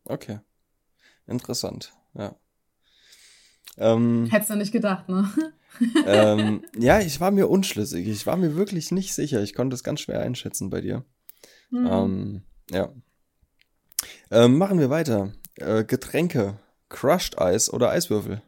Okay. 0.05 0.39
Interessant, 1.27 1.93
ja. 2.13 2.36
Ähm, 3.77 4.27
Hättest 4.29 4.49
du 4.49 4.55
nicht 4.55 4.71
gedacht, 4.71 5.08
ne? 5.08 5.29
ähm, 6.05 6.63
ja, 6.77 6.99
ich 6.99 7.21
war 7.21 7.32
mir 7.32 7.49
unschlüssig. 7.49 8.08
Ich 8.08 8.25
war 8.25 8.36
mir 8.36 8.55
wirklich 8.55 8.91
nicht 8.91 9.13
sicher. 9.13 9.41
Ich 9.41 9.53
konnte 9.53 9.75
es 9.75 9.84
ganz 9.84 10.01
schwer 10.01 10.21
einschätzen 10.21 10.69
bei 10.69 10.82
dir. 10.82 11.05
Mhm. 11.69 11.88
Ähm, 11.88 12.41
ja. 12.71 12.89
Ähm, 14.32 14.58
machen 14.58 14.79
wir 14.79 14.89
weiter. 14.89 15.32
Äh, 15.55 15.84
Getränke. 15.84 16.58
Crushed 16.89 17.39
Eis 17.39 17.71
oder 17.71 17.91
Eiswürfel? 17.91 18.41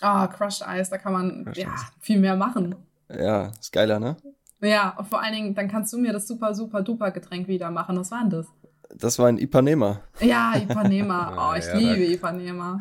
Ah, 0.00 0.24
oh, 0.24 0.28
Crushed 0.28 0.66
Eis, 0.66 0.90
da 0.90 0.98
kann 0.98 1.12
man 1.12 1.44
Crushed 1.44 1.62
ja 1.62 1.74
viel 2.00 2.18
mehr 2.18 2.36
machen. 2.36 2.74
Ja, 3.08 3.52
ist 3.60 3.72
geiler, 3.72 4.00
ne? 4.00 4.16
Ja, 4.62 4.96
vor 5.08 5.20
allen 5.20 5.34
Dingen, 5.34 5.54
dann 5.54 5.68
kannst 5.68 5.92
du 5.92 5.98
mir 5.98 6.12
das 6.12 6.28
super, 6.28 6.54
super, 6.54 6.82
duper 6.82 7.10
Getränk 7.10 7.48
wieder 7.48 7.70
machen. 7.70 7.98
Was 7.98 8.10
war 8.12 8.20
denn 8.20 8.30
das? 8.30 8.46
Das 8.94 9.18
war 9.18 9.26
ein 9.26 9.38
Ipanema. 9.38 10.00
Ja, 10.20 10.54
Ipanema. 10.56 11.32
Oh, 11.52 11.58
ich 11.58 11.66
ja, 11.66 11.76
liebe 11.76 12.06
da. 12.06 12.12
Ipanema. 12.12 12.80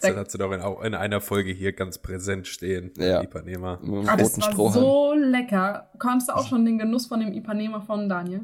Das 0.00 0.16
hat 0.16 0.30
sie 0.30 0.38
doch 0.38 0.50
in, 0.50 0.60
in, 0.84 0.94
einer 0.94 1.20
Folge 1.20 1.52
hier 1.52 1.72
ganz 1.72 1.98
präsent 1.98 2.48
stehen. 2.48 2.92
Ja. 2.96 3.22
Ipanema. 3.22 3.74
Aber 3.74 4.16
das 4.16 4.40
war 4.40 4.50
Strohhalm. 4.50 4.82
so 4.82 5.14
lecker. 5.14 5.90
Kommst 5.98 6.28
du 6.28 6.34
auch 6.34 6.48
schon 6.48 6.64
den 6.64 6.78
Genuss 6.78 7.06
von 7.06 7.20
dem 7.20 7.32
Ipanema 7.32 7.80
von 7.80 8.08
Daniel? 8.08 8.42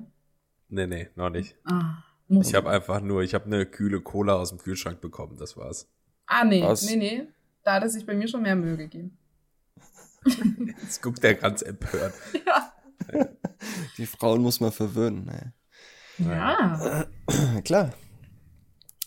Nee, 0.68 0.86
nee, 0.86 1.08
noch 1.16 1.30
nicht. 1.30 1.56
Ah, 1.64 2.02
ich 2.28 2.54
habe 2.54 2.70
einfach 2.70 3.00
nur, 3.00 3.22
ich 3.22 3.34
habe 3.34 3.46
eine 3.46 3.66
kühle 3.66 4.00
Cola 4.00 4.34
aus 4.34 4.50
dem 4.50 4.58
Kühlschrank 4.58 5.00
bekommen, 5.00 5.36
das 5.36 5.56
war's. 5.56 5.88
Ah, 6.26 6.44
nee, 6.44 6.62
Was? 6.62 6.84
nee, 6.84 6.96
nee. 6.96 7.22
Da 7.62 7.74
hat 7.74 7.84
es 7.84 7.94
sich 7.94 8.06
bei 8.06 8.14
mir 8.14 8.28
schon 8.28 8.42
mehr 8.42 8.56
Mühe 8.56 8.76
gegeben. 8.76 9.16
Jetzt 10.82 11.02
guckt 11.02 11.22
er 11.24 11.34
ganz 11.34 11.62
empört. 11.62 12.14
Ja. 12.46 12.72
Die 13.98 14.06
Frauen 14.06 14.42
muss 14.42 14.60
man 14.60 14.72
verwöhnen. 14.72 15.24
Ne? 15.24 15.52
Ja. 16.18 17.06
Klar. 17.64 17.92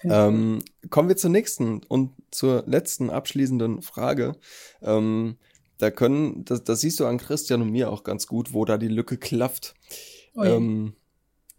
Ähm, 0.03 0.63
kommen 0.89 1.09
wir 1.09 1.17
zur 1.17 1.29
nächsten 1.29 1.83
und 1.83 2.13
zur 2.31 2.63
letzten 2.65 3.09
abschließenden 3.09 3.81
Frage. 3.81 4.37
Ähm, 4.81 5.37
da 5.77 5.91
können, 5.91 6.45
das, 6.45 6.63
das 6.63 6.81
siehst 6.81 6.99
du 6.99 7.05
an 7.05 7.17
Christian 7.17 7.61
und 7.61 7.71
mir 7.71 7.89
auch 7.89 8.03
ganz 8.03 8.27
gut, 8.27 8.53
wo 8.53 8.65
da 8.65 8.77
die 8.77 8.87
Lücke 8.87 9.17
klafft. 9.17 9.75
Ähm, 10.35 10.93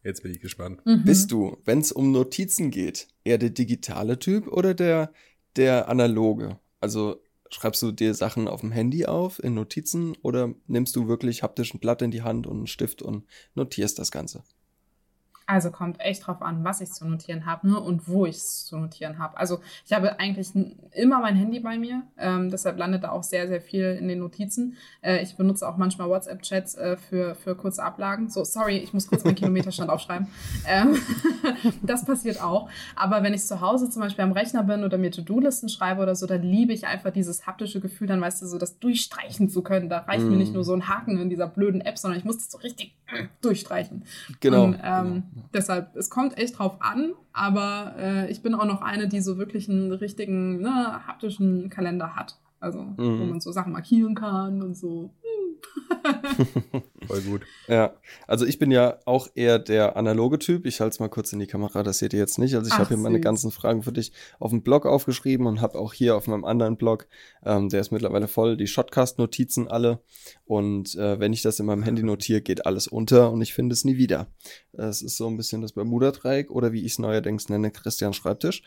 Jetzt 0.03 0.23
bin 0.23 0.33
ich 0.33 0.41
gespannt. 0.41 0.85
Mhm. 0.87 1.05
bist 1.05 1.31
du, 1.31 1.59
wenn 1.65 1.81
es 1.81 1.93
um 1.93 2.13
Notizen 2.13 2.71
geht, 2.71 3.09
eher 3.25 3.39
der 3.39 3.51
digitale 3.51 4.19
Typ 4.19 4.49
oder 4.49 4.73
der, 4.73 5.13
der 5.57 5.89
analoge? 5.89 6.59
Also 6.81 7.23
schreibst 7.51 7.83
du 7.83 7.93
dir 7.93 8.15
Sachen 8.15 8.49
auf 8.49 8.61
dem 8.61 8.73
Handy 8.73 9.07
auf 9.07 9.43
in 9.43 9.55
Notizen 9.55 10.17
oder 10.23 10.55
nimmst 10.67 10.97
du 10.97 11.09
wirklich 11.09 11.43
haptisch 11.43 11.75
ein 11.75 11.81
Blatt 11.81 12.03
in 12.03 12.11
die 12.11 12.23
Hand 12.23 12.47
und 12.47 12.57
einen 12.59 12.67
Stift 12.67 13.03
und 13.03 13.27
notierst 13.55 13.99
das 13.99 14.11
Ganze? 14.11 14.45
Also 15.51 15.73
kommt 15.73 16.01
echt 16.01 16.25
drauf 16.27 16.43
an, 16.43 16.63
was 16.63 16.81
ich 16.81 16.93
zu 16.93 17.05
notieren 17.09 17.45
habe 17.45 17.69
ne, 17.69 17.81
und 17.81 18.07
wo 18.07 18.25
ich 18.25 18.37
es 18.37 18.67
zu 18.67 18.79
notieren 18.79 19.19
habe. 19.19 19.37
Also 19.37 19.59
ich 19.85 19.93
habe 19.93 20.21
eigentlich 20.21 20.51
immer 20.93 21.19
mein 21.19 21.35
Handy 21.35 21.59
bei 21.59 21.77
mir, 21.77 22.03
ähm, 22.19 22.51
deshalb 22.51 22.79
landet 22.79 23.03
da 23.03 23.11
auch 23.11 23.25
sehr, 23.25 23.49
sehr 23.49 23.61
viel 23.61 23.99
in 24.01 24.07
den 24.07 24.21
Notizen. 24.21 24.77
Äh, 25.03 25.23
ich 25.25 25.37
benutze 25.37 25.69
auch 25.69 25.77
manchmal 25.77 26.09
WhatsApp-Chats 26.09 26.77
äh, 26.77 26.97
für, 26.97 27.35
für 27.35 27.57
kurze 27.57 27.83
Ablagen. 27.83 28.29
So, 28.31 28.45
sorry, 28.45 28.77
ich 28.79 28.93
muss 28.93 29.09
kurz 29.09 29.25
meinen 29.25 29.35
Kilometerstand 29.35 29.91
aufschreiben. 29.95 30.29
Ähm, 30.69 30.97
das 31.83 32.05
passiert 32.05 32.41
auch. 32.41 32.71
Aber 32.95 33.25
wenn 33.25 33.35
ich 33.35 33.45
zu 33.45 33.61
Hause 33.61 33.91
zum 33.91 34.03
Beispiel 34.03 34.23
am 34.23 34.33
Rechner 34.33 34.63
bin 34.63 34.85
oder 34.85 34.99
mir 34.99 35.11
To-Do-Listen 35.11 35.69
schreibe 35.69 36.01
oder 36.03 36.15
so, 36.15 36.27
dann 36.27 36.43
liebe 36.43 36.73
ich 36.73 36.87
einfach 36.87 37.11
dieses 37.11 37.49
haptische 37.49 37.81
Gefühl, 37.81 38.07
dann 38.07 38.21
weißt 38.21 38.41
du, 38.43 38.47
so 38.47 38.57
das 38.57 38.79
durchstreichen 38.79 39.49
zu 39.49 39.63
können. 39.63 39.89
Da 39.89 39.99
reicht 39.99 40.25
mir 40.25 40.37
Mm. 40.37 40.39
nicht 40.39 40.55
nur 40.55 40.63
so 40.63 40.75
ein 40.75 40.87
Haken 40.87 41.19
in 41.19 41.29
dieser 41.29 41.49
blöden 41.49 41.81
App, 41.81 41.99
sondern 41.99 42.19
ich 42.19 42.25
muss 42.25 42.39
das 42.39 42.53
so 42.53 42.59
richtig 42.59 42.95
durchstreichen. 43.41 44.05
Genau. 44.39 44.65
Und, 44.65 44.79
ähm, 44.83 45.23
Deshalb, 45.55 45.97
es 45.97 46.11
kommt 46.11 46.39
echt 46.39 46.59
drauf 46.59 46.77
an, 46.81 47.13
aber 47.33 47.95
äh, 47.99 48.31
ich 48.31 48.43
bin 48.43 48.55
auch 48.55 48.65
noch 48.65 48.83
eine, 48.83 49.09
die 49.09 49.21
so 49.21 49.39
wirklich 49.39 49.69
einen 49.69 49.93
richtigen, 49.93 50.61
ne, 50.61 51.07
haptischen 51.07 51.71
Kalender 51.71 52.15
hat. 52.17 52.39
Also, 52.61 52.87
wo 52.97 53.03
Mhm. 53.03 53.31
man 53.31 53.41
so 53.41 53.53
Sachen 53.53 53.73
markieren 53.73 54.15
kann 54.15 54.63
und 54.63 54.77
so. 54.77 55.11
Voll 57.07 57.21
gut. 57.23 57.43
Ja, 57.69 57.95
also 58.27 58.47
ich 58.47 58.59
bin 58.59 58.71
ja 58.71 58.99
auch 59.05 59.29
eher 59.35 59.59
der 59.59 59.97
analoge 59.97 60.39
Typ. 60.39 60.65
Ich 60.67 60.81
halte 60.81 60.95
es 60.95 61.01
mal 61.01 61.09
kurz 61.09 61.33
in 61.33 61.39
die 61.39 61.47
Kamera, 61.47 61.83
das 61.83 61.99
seht 61.99 62.13
ihr 62.13 62.19
jetzt 62.19 62.39
nicht. 62.39 62.55
Also 62.55 62.69
ich 62.69 62.79
habe 62.79 62.89
hier 62.89 62.97
meine 62.97 63.17
süß. 63.17 63.25
ganzen 63.25 63.51
Fragen 63.51 63.83
für 63.83 63.93
dich 63.93 64.13
auf 64.39 64.51
dem 64.51 64.63
Blog 64.63 64.87
aufgeschrieben 64.87 65.47
und 65.47 65.61
habe 65.61 65.79
auch 65.79 65.93
hier 65.93 66.17
auf 66.17 66.27
meinem 66.29 66.45
anderen 66.45 66.77
Blog, 66.77 67.07
ähm, 67.45 67.69
der 67.69 67.81
ist 67.81 67.91
mittlerweile 67.93 68.29
voll, 68.29 68.57
die 68.57 68.67
Shotcast-Notizen 68.67 69.69
alle. 69.69 70.01
Und 70.45 70.95
äh, 70.97 71.19
wenn 71.21 71.33
ich 71.33 71.43
das 71.43 71.61
in 71.61 71.67
meinem 71.67 71.83
Handy 71.83 72.03
notiere, 72.03 72.41
geht 72.41 72.67
alles 72.67 72.87
unter 72.87 73.31
und 73.31 73.43
ich 73.43 73.53
finde 73.55 73.73
es 73.75 73.85
nie 73.85 73.97
wieder. 73.97 74.29
Es 74.73 75.03
ist 75.03 75.17
so 75.17 75.27
ein 75.29 75.37
bisschen 75.37 75.61
das 75.63 75.73
Bermuda-Dreieck 75.73 76.51
oder 76.51 76.73
wie 76.73 76.85
ich 76.85 76.93
es 76.93 76.99
neuerdings 76.99 77.49
nenne, 77.49 77.71
Christian 77.71 78.13
Schreibtisch. 78.13 78.63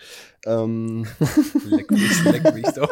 Ähm, 0.46 1.06
Leck 1.66 1.90
mich, 1.92 2.24
leck 2.26 2.54
mich 2.54 2.68
doch. 2.76 2.90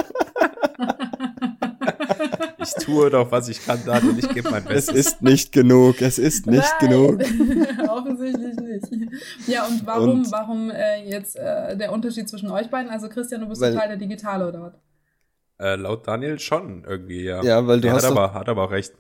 Ich 2.57 2.73
tue 2.85 3.09
doch, 3.09 3.31
was 3.31 3.47
ich 3.49 3.63
kann, 3.65 3.79
Daniel. 3.85 4.17
Ich 4.19 4.29
gebe 4.29 4.49
mein 4.51 4.63
es 4.63 4.87
Bestes. 4.87 4.95
ist 4.95 5.21
nicht 5.21 5.51
genug, 5.51 6.01
es 6.01 6.17
ist 6.19 6.45
nicht 6.47 6.73
Nein. 6.81 6.89
genug. 6.89 7.21
Offensichtlich 7.89 8.55
nicht. 8.57 9.11
Ja, 9.47 9.65
und 9.67 9.85
warum, 9.85 10.09
Und- 10.21 10.31
warum 10.31 10.69
äh, 10.69 11.03
jetzt 11.09 11.35
äh, 11.35 11.75
der 11.77 11.91
Unterschied 11.91 12.29
zwischen 12.29 12.49
euch 12.51 12.69
beiden? 12.69 12.89
Also 12.91 13.09
Christian, 13.09 13.41
du 13.41 13.47
bist 13.47 13.61
Weil- 13.61 13.73
total 13.73 13.87
der 13.89 13.97
Digitale 13.97 14.47
oder 14.47 14.61
was? 14.61 14.73
Äh, 15.59 15.75
laut 15.75 16.07
Daniel 16.07 16.39
schon 16.39 16.83
irgendwie, 16.87 17.23
ja. 17.23 17.43
Ja, 17.43 17.67
weil 17.67 17.77
du 17.77 17.83
Der 17.87 17.93
hast 17.93 18.03
hat 18.05 18.11
doch- 18.11 18.17
aber, 18.17 18.33
hat 18.33 18.49
aber 18.49 18.63
auch 18.65 18.71
recht. 18.71 18.93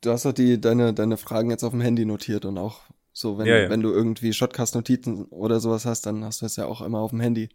Du 0.00 0.10
hast 0.10 0.24
doch 0.24 0.32
die, 0.32 0.60
deine, 0.60 0.92
deine 0.92 1.16
Fragen 1.16 1.50
jetzt 1.50 1.64
auf 1.64 1.70
dem 1.70 1.80
Handy 1.80 2.04
notiert 2.04 2.44
und 2.44 2.58
auch 2.58 2.80
so, 3.14 3.38
wenn, 3.38 3.46
Ja, 3.46 3.56
ja. 3.58 3.70
wenn 3.70 3.82
du 3.82 3.90
irgendwie 3.92 4.32
Shotcast-Notizen 4.32 5.26
oder 5.26 5.60
sowas 5.60 5.84
hast, 5.86 6.06
dann 6.06 6.24
hast 6.24 6.40
du 6.42 6.46
es 6.46 6.56
ja 6.56 6.64
auch 6.66 6.80
immer 6.82 6.98
auf 6.98 7.10
dem 7.10 7.20
Handy, 7.20 7.50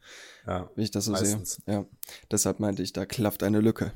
Ja. 0.47 0.69
wie 0.75 0.83
ich 0.83 0.91
das 0.91 1.05
so 1.05 1.11
Meistens. 1.11 1.61
sehe. 1.65 1.75
Ja. 1.75 1.85
Deshalb 2.31 2.59
meinte 2.59 2.83
ich, 2.83 2.93
da 2.93 3.05
klafft 3.05 3.43
eine 3.43 3.59
Lücke. 3.59 3.91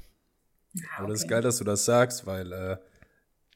Ja, 0.73 0.83
Aber 0.97 1.07
das 1.07 1.19
ist 1.19 1.25
okay. 1.25 1.33
geil, 1.35 1.41
dass 1.41 1.57
du 1.57 1.63
das 1.63 1.85
sagst, 1.85 2.25
weil 2.25 2.51
äh, 2.51 2.77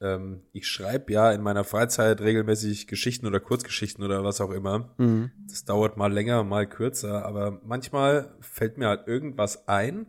ähm, 0.02 0.42
ich 0.52 0.68
schreibe 0.68 1.14
ja 1.14 1.32
in 1.32 1.42
meiner 1.42 1.64
Freizeit 1.64 2.22
regelmäßig 2.22 2.88
Geschichten 2.88 3.26
oder 3.26 3.40
Kurzgeschichten 3.40 4.04
oder 4.04 4.24
was 4.24 4.42
auch 4.42 4.52
immer. 4.52 4.94
Mhm. 4.98 5.32
Das 5.48 5.66
dauert 5.66 5.98
mal 5.98 6.12
länger, 6.12 6.44
mal 6.44 6.68
kürzer, 6.68 7.26
aber 7.26 7.60
manchmal 7.64 8.36
fällt 8.42 8.78
mir 8.78 8.88
halt 8.90 9.08
irgendwas 9.08 9.68
ein. 9.68 10.08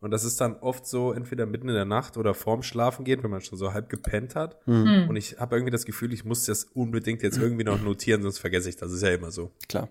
Und 0.00 0.10
das 0.10 0.24
ist 0.24 0.40
dann 0.40 0.56
oft 0.56 0.84
so, 0.84 1.12
entweder 1.12 1.46
mitten 1.46 1.68
in 1.68 1.76
der 1.76 1.84
Nacht 1.84 2.16
oder 2.16 2.34
vorm 2.34 2.64
Schlafen 2.64 3.04
gehen, 3.04 3.22
wenn 3.22 3.30
man 3.30 3.40
schon 3.40 3.56
so 3.56 3.72
halb 3.72 3.88
gepennt 3.88 4.34
hat. 4.34 4.66
Mhm. 4.66 4.84
Hm. 4.84 5.08
Und 5.10 5.16
ich 5.16 5.38
habe 5.38 5.54
irgendwie 5.54 5.70
das 5.70 5.84
Gefühl, 5.84 6.12
ich 6.12 6.24
muss 6.24 6.44
das 6.44 6.64
unbedingt 6.64 7.22
jetzt 7.22 7.38
irgendwie 7.38 7.62
noch 7.62 7.80
notieren, 7.80 8.20
sonst 8.22 8.38
vergesse 8.38 8.68
ich 8.68 8.74
das. 8.74 8.88
Das 8.88 8.96
ist 8.96 9.02
ja 9.02 9.14
immer 9.14 9.30
so. 9.30 9.52
Klar. 9.68 9.88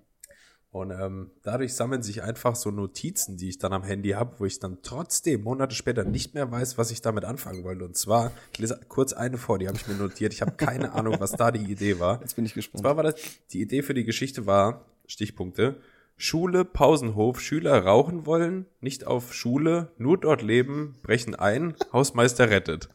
Und 0.72 0.92
ähm, 0.92 1.32
dadurch 1.44 1.74
sammeln 1.74 2.02
sich 2.02 2.24
einfach 2.24 2.56
so 2.56 2.72
Notizen, 2.72 3.36
die 3.36 3.50
ich 3.50 3.58
dann 3.58 3.74
am 3.74 3.84
Handy 3.84 4.12
habe, 4.12 4.40
wo 4.40 4.46
ich 4.46 4.58
dann 4.60 4.78
trotzdem 4.82 5.44
Monate 5.44 5.76
später 5.76 6.06
nicht 6.06 6.34
mehr 6.34 6.50
weiß, 6.50 6.78
was 6.78 6.92
ich 6.92 7.02
damit 7.02 7.26
anfangen 7.26 7.66
wollte. 7.66 7.84
Und 7.84 7.98
zwar, 7.98 8.32
ich 8.54 8.60
lese 8.60 8.80
kurz 8.88 9.12
eine 9.12 9.38
vor, 9.38 9.60
die 9.60 9.68
habe 9.68 9.78
ich 9.78 9.88
mir 9.88 9.96
notiert. 9.96 10.32
Ich 10.34 10.42
habe 10.42 10.54
keine 10.54 10.92
Ahnung, 10.94 11.18
was 11.20 11.34
da 11.34 11.52
die 11.52 11.70
Idee 11.70 12.00
war. 12.00 12.22
Jetzt 12.22 12.38
bin 12.38 12.46
ich 12.46 12.54
Und 12.54 12.56
gespannt. 12.56 12.82
zwar 12.84 12.96
war 12.96 13.04
das, 13.04 13.16
die 13.52 13.62
Idee 13.62 13.82
für 13.82 13.94
die 13.94 14.06
Geschichte 14.06 14.46
war, 14.46 14.86
Stichpunkte, 15.08 15.76
Schule, 16.16 16.64
Pausenhof, 16.64 17.42
Schüler 17.42 17.84
rauchen 17.84 18.26
wollen, 18.26 18.66
nicht 18.80 19.06
auf 19.08 19.34
Schule, 19.34 19.92
nur 19.98 20.18
dort 20.18 20.42
leben, 20.42 20.96
brechen 21.04 21.36
ein, 21.36 21.74
Hausmeister 21.92 22.50
rettet. 22.50 22.90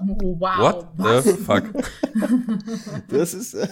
Wow. 0.00 0.58
What 0.58 0.86
was? 0.96 1.24
the 1.24 1.32
fuck? 1.34 1.64
Das 3.08 3.34
ist 3.34 3.54
äh, 3.54 3.68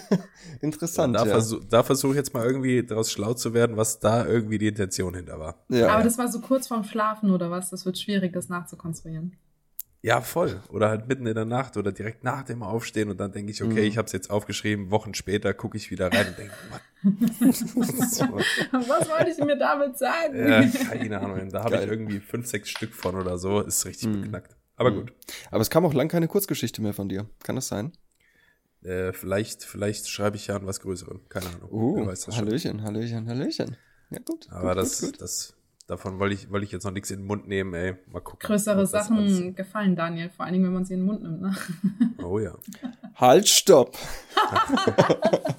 interessant. 0.60 1.14
da 1.16 1.20
ja. 1.24 1.30
versuch, 1.32 1.60
da 1.68 1.82
versuche 1.82 2.12
ich 2.12 2.16
jetzt 2.16 2.34
mal 2.34 2.44
irgendwie 2.44 2.82
daraus 2.84 3.10
schlau 3.12 3.34
zu 3.34 3.54
werden, 3.54 3.76
was 3.76 4.00
da 4.00 4.26
irgendwie 4.26 4.58
die 4.58 4.68
Intention 4.68 5.14
hinter 5.14 5.38
war. 5.38 5.64
ja. 5.68 5.88
Aber 5.88 6.02
das 6.02 6.18
war 6.18 6.28
so 6.28 6.40
kurz 6.40 6.68
vorm 6.68 6.84
Schlafen 6.84 7.30
oder 7.30 7.50
was? 7.50 7.70
Das 7.70 7.84
wird 7.86 7.98
schwierig, 7.98 8.32
das 8.32 8.48
nachzukonstruieren. 8.48 9.36
Ja, 10.02 10.20
voll. 10.20 10.60
Oder 10.68 10.88
halt 10.88 11.08
mitten 11.08 11.26
in 11.26 11.34
der 11.34 11.44
Nacht 11.46 11.76
oder 11.76 11.90
direkt 11.90 12.22
nach 12.22 12.44
dem 12.44 12.62
Aufstehen 12.62 13.10
und 13.10 13.18
dann 13.18 13.32
denke 13.32 13.50
ich, 13.50 13.62
okay, 13.62 13.80
Mhm. 13.82 13.88
ich 13.88 13.98
habe 13.98 14.06
es 14.06 14.12
jetzt 14.12 14.30
aufgeschrieben, 14.30 14.90
Wochen 14.90 15.14
später 15.14 15.52
gucke 15.52 15.76
ich 15.76 15.90
wieder 15.90 16.12
rein 16.12 16.26
und 16.28 16.38
denke, 16.38 16.54
Was 17.76 19.08
wollte 19.08 19.30
ich 19.30 19.38
mir 19.44 19.56
damit 19.58 19.98
sagen? 19.98 20.36
ja, 20.48 20.62
keine 20.88 21.20
Ahnung. 21.20 21.48
Da 21.50 21.64
habe 21.64 21.76
ich 21.76 21.86
irgendwie 21.88 22.20
fünf, 22.20 22.46
sechs 22.46 22.68
Stück 22.70 22.94
von 22.94 23.14
oder 23.16 23.38
so. 23.38 23.60
Ist 23.60 23.84
richtig 23.86 24.08
Mhm. 24.08 24.20
beknackt. 24.22 24.56
Aber 24.76 24.90
Mhm. 24.90 24.96
gut. 24.96 25.12
Aber 25.50 25.60
es 25.62 25.70
kam 25.70 25.84
auch 25.86 25.94
lang 25.94 26.08
keine 26.08 26.28
Kurzgeschichte 26.28 26.82
mehr 26.82 26.92
von 26.94 27.08
dir. 27.08 27.26
Kann 27.42 27.56
das 27.56 27.68
sein? 27.68 27.92
Äh, 28.82 29.12
vielleicht, 29.12 29.64
vielleicht 29.64 30.08
schreibe 30.08 30.36
ich 30.36 30.46
ja 30.48 30.56
an 30.56 30.66
was 30.66 30.80
Größerem. 30.80 31.28
Keine 31.28 31.46
Ahnung. 31.46 31.70
Uh, 31.72 31.96
Wer 31.96 32.06
weiß 32.08 32.26
das 32.26 32.34
schon. 32.36 32.44
Hallöchen, 32.46 32.82
Hallöchen, 32.82 33.28
Hallöchen. 33.28 33.76
Ja, 34.10 34.18
gut. 34.24 34.46
Aber 34.50 34.74
gut, 34.74 34.82
das, 34.82 35.00
gut, 35.00 35.12
gut. 35.12 35.22
das, 35.22 35.54
davon 35.88 36.18
wollte 36.20 36.34
ich, 36.34 36.50
wollte 36.50 36.64
ich 36.66 36.72
jetzt 36.72 36.84
noch 36.84 36.92
nichts 36.92 37.10
in 37.10 37.20
den 37.20 37.26
Mund 37.26 37.48
nehmen, 37.48 37.74
ey. 37.74 37.96
Mal 38.06 38.20
gucken. 38.20 38.46
Größere 38.46 38.76
das 38.82 38.94
alles- 38.94 39.08
Sachen 39.08 39.54
gefallen 39.56 39.96
Daniel, 39.96 40.30
vor 40.30 40.44
allen 40.44 40.52
Dingen, 40.52 40.66
wenn 40.66 40.72
man 40.74 40.84
sie 40.84 40.94
in 40.94 41.00
den 41.00 41.06
Mund 41.06 41.22
nimmt. 41.22 41.40
Ne? 41.40 41.56
Oh 42.22 42.38
ja. 42.38 42.56
Halt, 43.16 43.48
stopp. 43.48 43.96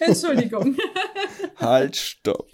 Entschuldigung. 0.00 0.76
Halt, 1.56 1.96
stopp. 1.96 2.48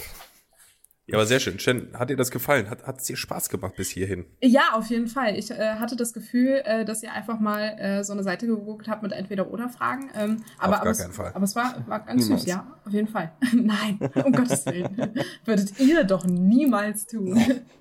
Ja, 1.08 1.18
aber 1.18 1.26
sehr 1.26 1.38
schön. 1.38 1.60
Shen, 1.60 1.90
hat 1.94 2.10
dir 2.10 2.16
das 2.16 2.32
gefallen? 2.32 2.68
Hat 2.68 2.84
hat 2.84 2.98
es 2.98 3.04
dir 3.04 3.16
Spaß 3.16 3.48
gemacht 3.48 3.76
bis 3.76 3.90
hierhin? 3.90 4.26
Ja, 4.42 4.72
auf 4.72 4.86
jeden 4.90 5.06
Fall. 5.06 5.38
Ich 5.38 5.52
äh, 5.52 5.74
hatte 5.76 5.94
das 5.94 6.12
Gefühl, 6.12 6.62
äh, 6.64 6.84
dass 6.84 7.02
ihr 7.04 7.12
einfach 7.12 7.38
mal 7.38 7.78
äh, 7.78 8.02
so 8.02 8.12
eine 8.12 8.24
Seite 8.24 8.48
gegoogelt 8.48 8.88
habt 8.88 9.04
mit 9.04 9.12
entweder 9.12 9.50
oder 9.52 9.68
Fragen. 9.68 10.10
Ähm, 10.16 10.42
aber, 10.58 10.72
gar 10.72 10.80
aber 10.80 10.90
es, 10.90 10.98
keinen 10.98 11.12
Fall. 11.12 11.30
Aber 11.32 11.44
es 11.44 11.54
war, 11.54 11.86
war 11.86 12.00
ganz 12.00 12.24
Niemals. 12.24 12.42
süß, 12.42 12.50
ja, 12.50 12.78
auf 12.84 12.92
jeden 12.92 13.06
Fall. 13.06 13.32
Nein, 13.52 13.98
um 14.24 14.32
Gottes 14.32 14.66
Willen. 14.66 15.14
Würdet 15.44 15.78
ihr 15.78 16.02
doch 16.02 16.26
niemals 16.26 17.06
tun. 17.06 17.36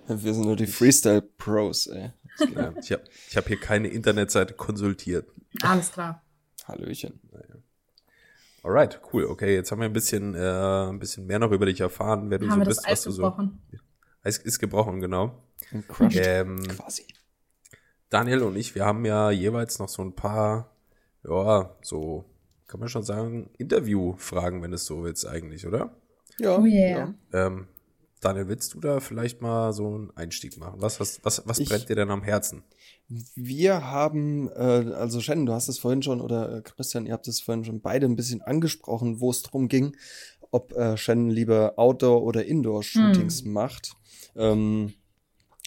Wir 0.07 0.33
sind 0.33 0.45
nur 0.45 0.55
die 0.55 0.67
Freestyle-Pros, 0.67 1.87
ey. 1.87 2.11
Ja, 2.53 2.73
ich 2.79 2.91
habe 2.91 3.03
ich 3.29 3.37
hab 3.37 3.47
hier 3.47 3.59
keine 3.59 3.87
Internetseite 3.87 4.53
konsultiert. 4.53 5.27
Alles 5.63 5.91
klar. 5.91 6.21
Hallöchen. 6.67 7.19
Alright, 8.65 8.99
cool. 9.13 9.25
Okay, 9.25 9.53
jetzt 9.53 9.71
haben 9.71 9.79
wir 9.79 9.85
ein 9.85 9.93
bisschen, 9.93 10.33
äh, 10.33 10.39
ein 10.89 10.97
bisschen 10.97 11.27
mehr 11.27 11.37
noch 11.37 11.51
über 11.51 11.67
dich 11.67 11.81
erfahren, 11.81 12.31
wer 12.31 12.39
du 12.39 12.47
Haben 12.47 12.53
so 12.53 12.57
wir 12.61 12.65
das 12.65 12.77
bist, 12.77 12.87
Eis 12.87 12.91
was 12.91 13.03
du 13.03 13.11
so. 13.11 13.21
gebrochen? 13.23 13.61
Eis 14.23 14.37
ist 14.39 14.57
gebrochen, 14.59 14.99
genau. 15.01 15.43
Crushed. 15.87 16.19
Ähm, 16.25 16.57
Quasi. 16.67 17.05
Daniel 18.09 18.41
und 18.41 18.55
ich, 18.55 18.73
wir 18.73 18.83
haben 18.85 19.05
ja 19.05 19.29
jeweils 19.29 19.77
noch 19.77 19.87
so 19.89 20.01
ein 20.03 20.15
paar, 20.15 20.71
ja, 21.23 21.75
so, 21.83 22.25
kann 22.65 22.79
man 22.79 22.89
schon 22.89 23.03
sagen, 23.03 23.51
Interviewfragen, 23.59 24.63
wenn 24.63 24.73
es 24.73 24.85
so 24.85 25.03
willst 25.03 25.27
eigentlich, 25.27 25.67
oder? 25.67 25.95
Ja. 26.39 26.57
Oh 26.57 26.65
yeah. 26.65 27.13
ja. 27.31 27.45
Ähm, 27.47 27.67
Daniel, 28.19 28.47
willst 28.47 28.73
du 28.73 28.79
da 28.79 28.99
vielleicht 28.99 29.41
mal 29.43 29.73
so 29.73 29.93
einen 29.93 30.17
Einstieg 30.17 30.57
machen? 30.57 30.81
Was, 30.81 30.99
was, 30.99 31.19
was, 31.23 31.43
was 31.47 31.59
Ich- 31.59 31.69
brennt 31.69 31.87
dir 31.87 31.95
denn 31.95 32.09
am 32.09 32.23
Herzen? 32.23 32.63
Wir 33.07 33.85
haben, 33.85 34.49
äh, 34.49 34.93
also 34.93 35.21
Shannon, 35.21 35.45
du 35.45 35.53
hast 35.53 35.67
es 35.67 35.77
vorhin 35.77 36.01
schon, 36.01 36.21
oder 36.21 36.57
äh, 36.57 36.61
Christian, 36.61 37.05
ihr 37.05 37.13
habt 37.13 37.27
es 37.27 37.39
vorhin 37.39 37.63
schon 37.63 37.81
beide 37.81 38.07
ein 38.07 38.15
bisschen 38.15 38.41
angesprochen, 38.41 39.19
wo 39.19 39.29
es 39.29 39.43
drum 39.43 39.67
ging, 39.67 39.95
ob 40.51 40.73
äh, 40.73 40.97
Shannon 40.97 41.29
lieber 41.29 41.73
Outdoor- 41.77 42.23
oder 42.23 42.45
Indoor-Shootings 42.45 43.43
macht. 43.45 43.93
Ähm, 44.35 44.93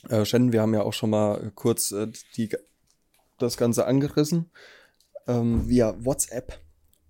äh, 0.08 0.24
Shannon, 0.24 0.52
wir 0.52 0.62
haben 0.62 0.74
ja 0.74 0.82
auch 0.82 0.92
schon 0.92 1.10
mal 1.10 1.52
kurz 1.54 1.92
äh, 1.92 2.08
die, 2.36 2.50
das 3.38 3.56
Ganze 3.56 3.86
angerissen 3.86 4.50
ähm, 5.28 5.68
via 5.68 5.94
WhatsApp 6.04 6.60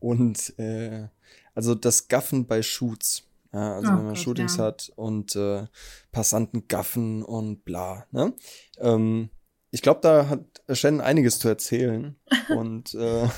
und 0.00 0.58
äh, 0.58 1.08
also 1.54 1.74
das 1.74 2.08
Gaffen 2.08 2.46
bei 2.46 2.62
Shoots. 2.62 3.24
Ja, 3.52 3.76
also 3.76 3.88
oh, 3.88 3.96
wenn 3.96 4.04
man 4.04 4.14
Gott, 4.14 4.18
Shootings 4.18 4.56
ja. 4.58 4.64
hat 4.64 4.92
und 4.96 5.34
äh, 5.34 5.66
Passanten 6.12 6.68
gaffen 6.68 7.22
und 7.22 7.64
bla. 7.64 8.06
Ne? 8.10 8.34
Ähm, 8.78 9.30
ich 9.70 9.82
glaube, 9.82 10.00
da 10.02 10.28
hat 10.28 10.44
Shannon 10.70 11.00
einiges 11.00 11.38
zu 11.38 11.48
erzählen 11.48 12.16
und 12.56 12.94
äh, 12.94 13.28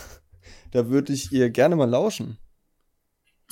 da 0.71 0.89
würde 0.89 1.13
ich 1.13 1.33
ihr 1.33 1.51
gerne 1.51 1.77
mal 1.77 1.89
lauschen. 1.89 2.39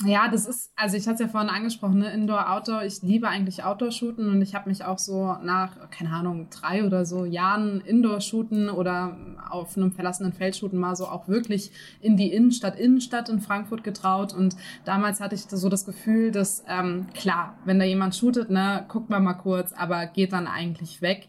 Ja, 0.05 0.29
das 0.29 0.45
ist, 0.45 0.71
also 0.77 0.95
ich 0.95 1.07
hatte 1.07 1.15
es 1.15 1.19
ja 1.19 1.27
vorhin 1.27 1.49
angesprochen, 1.49 1.99
ne? 1.99 2.13
Indoor, 2.13 2.49
Outdoor. 2.49 2.83
Ich 2.83 3.01
liebe 3.01 3.27
eigentlich 3.27 3.65
Outdoor-Shooten 3.65 4.29
und 4.29 4.41
ich 4.41 4.55
habe 4.55 4.69
mich 4.69 4.85
auch 4.85 4.97
so 4.97 5.35
nach, 5.43 5.89
keine 5.89 6.11
Ahnung, 6.11 6.47
drei 6.49 6.85
oder 6.85 7.05
so 7.05 7.25
Jahren 7.25 7.81
Indoor-Shooten 7.81 8.69
oder 8.69 9.17
auf 9.49 9.75
einem 9.75 9.91
verlassenen 9.91 10.31
Feld 10.31 10.55
shooten 10.55 10.79
mal 10.79 10.95
so 10.95 11.05
auch 11.05 11.27
wirklich 11.27 11.71
in 11.99 12.15
die 12.15 12.31
Innenstadt, 12.31 12.79
Innenstadt 12.79 13.27
in 13.27 13.41
Frankfurt 13.41 13.83
getraut. 13.83 14.33
Und 14.33 14.55
damals 14.85 15.19
hatte 15.19 15.35
ich 15.35 15.41
so 15.41 15.67
das 15.67 15.85
Gefühl, 15.85 16.31
dass, 16.31 16.63
ähm, 16.69 17.07
klar, 17.13 17.57
wenn 17.65 17.77
da 17.77 17.83
jemand 17.83 18.15
shootet, 18.15 18.49
ne, 18.49 18.85
guckt 18.87 19.09
man 19.09 19.21
mal 19.21 19.33
kurz, 19.33 19.73
aber 19.73 20.05
geht 20.05 20.31
dann 20.31 20.47
eigentlich 20.47 21.01
weg. 21.01 21.27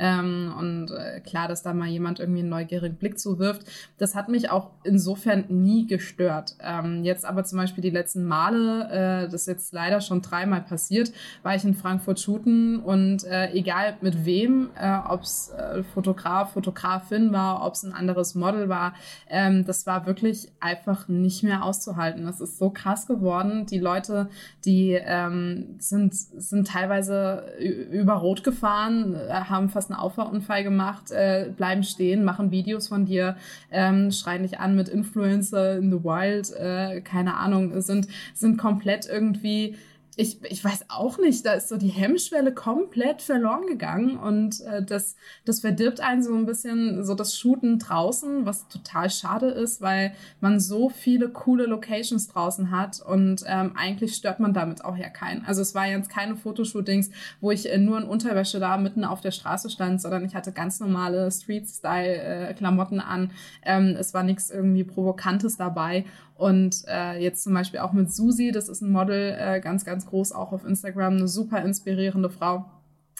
Ähm, 0.00 0.54
und 0.58 0.90
äh, 0.92 1.20
klar, 1.20 1.46
dass 1.46 1.62
da 1.62 1.74
mal 1.74 1.88
jemand 1.88 2.20
irgendwie 2.20 2.40
einen 2.40 2.48
neugierigen 2.48 2.96
Blick 2.96 3.18
zuwirft. 3.18 3.66
Das 3.98 4.14
hat 4.14 4.30
mich 4.30 4.50
auch 4.50 4.70
insofern 4.82 5.44
nie 5.48 5.86
gestört. 5.86 6.56
Ähm, 6.60 7.04
jetzt 7.04 7.26
aber 7.26 7.44
zum 7.44 7.58
Beispiel 7.58 7.82
die 7.82 7.90
letzten 7.90 8.24
Male, 8.24 8.88
äh, 8.90 9.30
das 9.30 9.42
ist 9.42 9.46
jetzt 9.46 9.72
leider 9.74 10.00
schon 10.00 10.22
dreimal 10.22 10.62
passiert, 10.62 11.12
war 11.42 11.54
ich 11.54 11.64
in 11.64 11.74
Frankfurt 11.74 12.18
shooten 12.18 12.80
und 12.80 13.24
äh, 13.24 13.52
egal 13.52 13.98
mit 14.00 14.24
wem, 14.24 14.70
äh, 14.74 14.98
ob 15.06 15.22
es 15.22 15.50
äh, 15.50 15.82
Fotograf, 15.82 16.54
Fotografin 16.54 17.30
war, 17.30 17.66
ob 17.66 17.74
es 17.74 17.82
ein 17.82 17.92
anderes 17.92 18.34
Model 18.34 18.70
war, 18.70 18.94
ähm, 19.28 19.66
das 19.66 19.86
war 19.86 20.06
wirklich 20.06 20.50
einfach 20.60 21.08
nicht 21.08 21.42
mehr 21.42 21.62
auszuhalten. 21.62 22.24
Das 22.24 22.40
ist 22.40 22.56
so 22.56 22.70
krass 22.70 23.06
geworden. 23.06 23.66
Die 23.66 23.78
Leute, 23.78 24.30
die 24.64 24.92
ähm, 24.92 25.76
sind, 25.78 26.14
sind 26.14 26.68
teilweise 26.68 27.44
über 27.58 28.14
Rot 28.14 28.44
gefahren, 28.44 29.14
äh, 29.14 29.30
haben 29.30 29.68
fast 29.68 29.89
einen 29.90 30.00
Auffahrunfall 30.00 30.64
gemacht, 30.64 31.10
äh, 31.10 31.50
bleiben 31.56 31.82
stehen, 31.82 32.24
machen 32.24 32.50
Videos 32.50 32.88
von 32.88 33.04
dir, 33.04 33.36
ähm, 33.70 34.10
schreien 34.12 34.42
dich 34.42 34.58
an 34.58 34.76
mit 34.76 34.88
Influencer 34.88 35.78
in 35.78 35.90
the 35.90 36.04
Wild, 36.04 36.52
äh, 36.56 37.00
keine 37.00 37.36
Ahnung, 37.36 37.80
sind, 37.80 38.08
sind 38.34 38.56
komplett 38.56 39.06
irgendwie 39.06 39.76
ich, 40.20 40.44
ich 40.44 40.62
weiß 40.62 40.86
auch 40.88 41.18
nicht, 41.18 41.46
da 41.46 41.54
ist 41.54 41.70
so 41.70 41.78
die 41.78 41.88
Hemmschwelle 41.88 42.52
komplett 42.52 43.22
verloren 43.22 43.66
gegangen 43.66 44.18
und 44.18 44.60
äh, 44.60 44.84
das, 44.84 45.16
das 45.46 45.60
verdirbt 45.60 46.00
einen 46.00 46.22
so 46.22 46.34
ein 46.34 46.44
bisschen 46.44 47.04
so 47.04 47.14
das 47.14 47.38
Shooten 47.38 47.78
draußen, 47.78 48.44
was 48.44 48.68
total 48.68 49.08
schade 49.08 49.46
ist, 49.46 49.80
weil 49.80 50.12
man 50.40 50.60
so 50.60 50.90
viele 50.90 51.30
coole 51.30 51.64
Locations 51.64 52.28
draußen 52.28 52.70
hat 52.70 53.00
und 53.00 53.44
ähm, 53.46 53.72
eigentlich 53.76 54.14
stört 54.14 54.40
man 54.40 54.52
damit 54.52 54.84
auch 54.84 54.96
ja 54.96 55.08
keinen. 55.08 55.42
Also 55.46 55.62
es 55.62 55.74
war 55.74 55.86
jetzt 55.86 56.10
keine 56.10 56.36
Fotoshootings, 56.36 57.10
wo 57.40 57.50
ich 57.50 57.72
äh, 57.72 57.78
nur 57.78 57.96
in 57.96 58.04
Unterwäsche 58.04 58.60
da 58.60 58.76
mitten 58.76 59.04
auf 59.04 59.22
der 59.22 59.30
Straße 59.30 59.70
stand, 59.70 60.02
sondern 60.02 60.26
ich 60.26 60.34
hatte 60.34 60.52
ganz 60.52 60.80
normale 60.80 61.30
Street-Style-Klamotten 61.30 62.98
äh, 62.98 63.02
an. 63.02 63.30
Ähm, 63.62 63.96
es 63.98 64.12
war 64.12 64.22
nichts 64.22 64.50
irgendwie 64.50 64.84
Provokantes 64.84 65.56
dabei 65.56 66.04
und 66.40 66.84
äh, 66.88 67.22
jetzt 67.22 67.44
zum 67.44 67.52
Beispiel 67.52 67.80
auch 67.80 67.92
mit 67.92 68.10
Susi, 68.10 68.50
das 68.50 68.70
ist 68.70 68.80
ein 68.80 68.90
Model, 68.90 69.36
äh, 69.38 69.60
ganz, 69.60 69.84
ganz 69.84 70.06
groß 70.06 70.32
auch 70.32 70.52
auf 70.52 70.64
Instagram, 70.64 71.18
eine 71.18 71.28
super 71.28 71.62
inspirierende 71.62 72.30
Frau. 72.30 72.64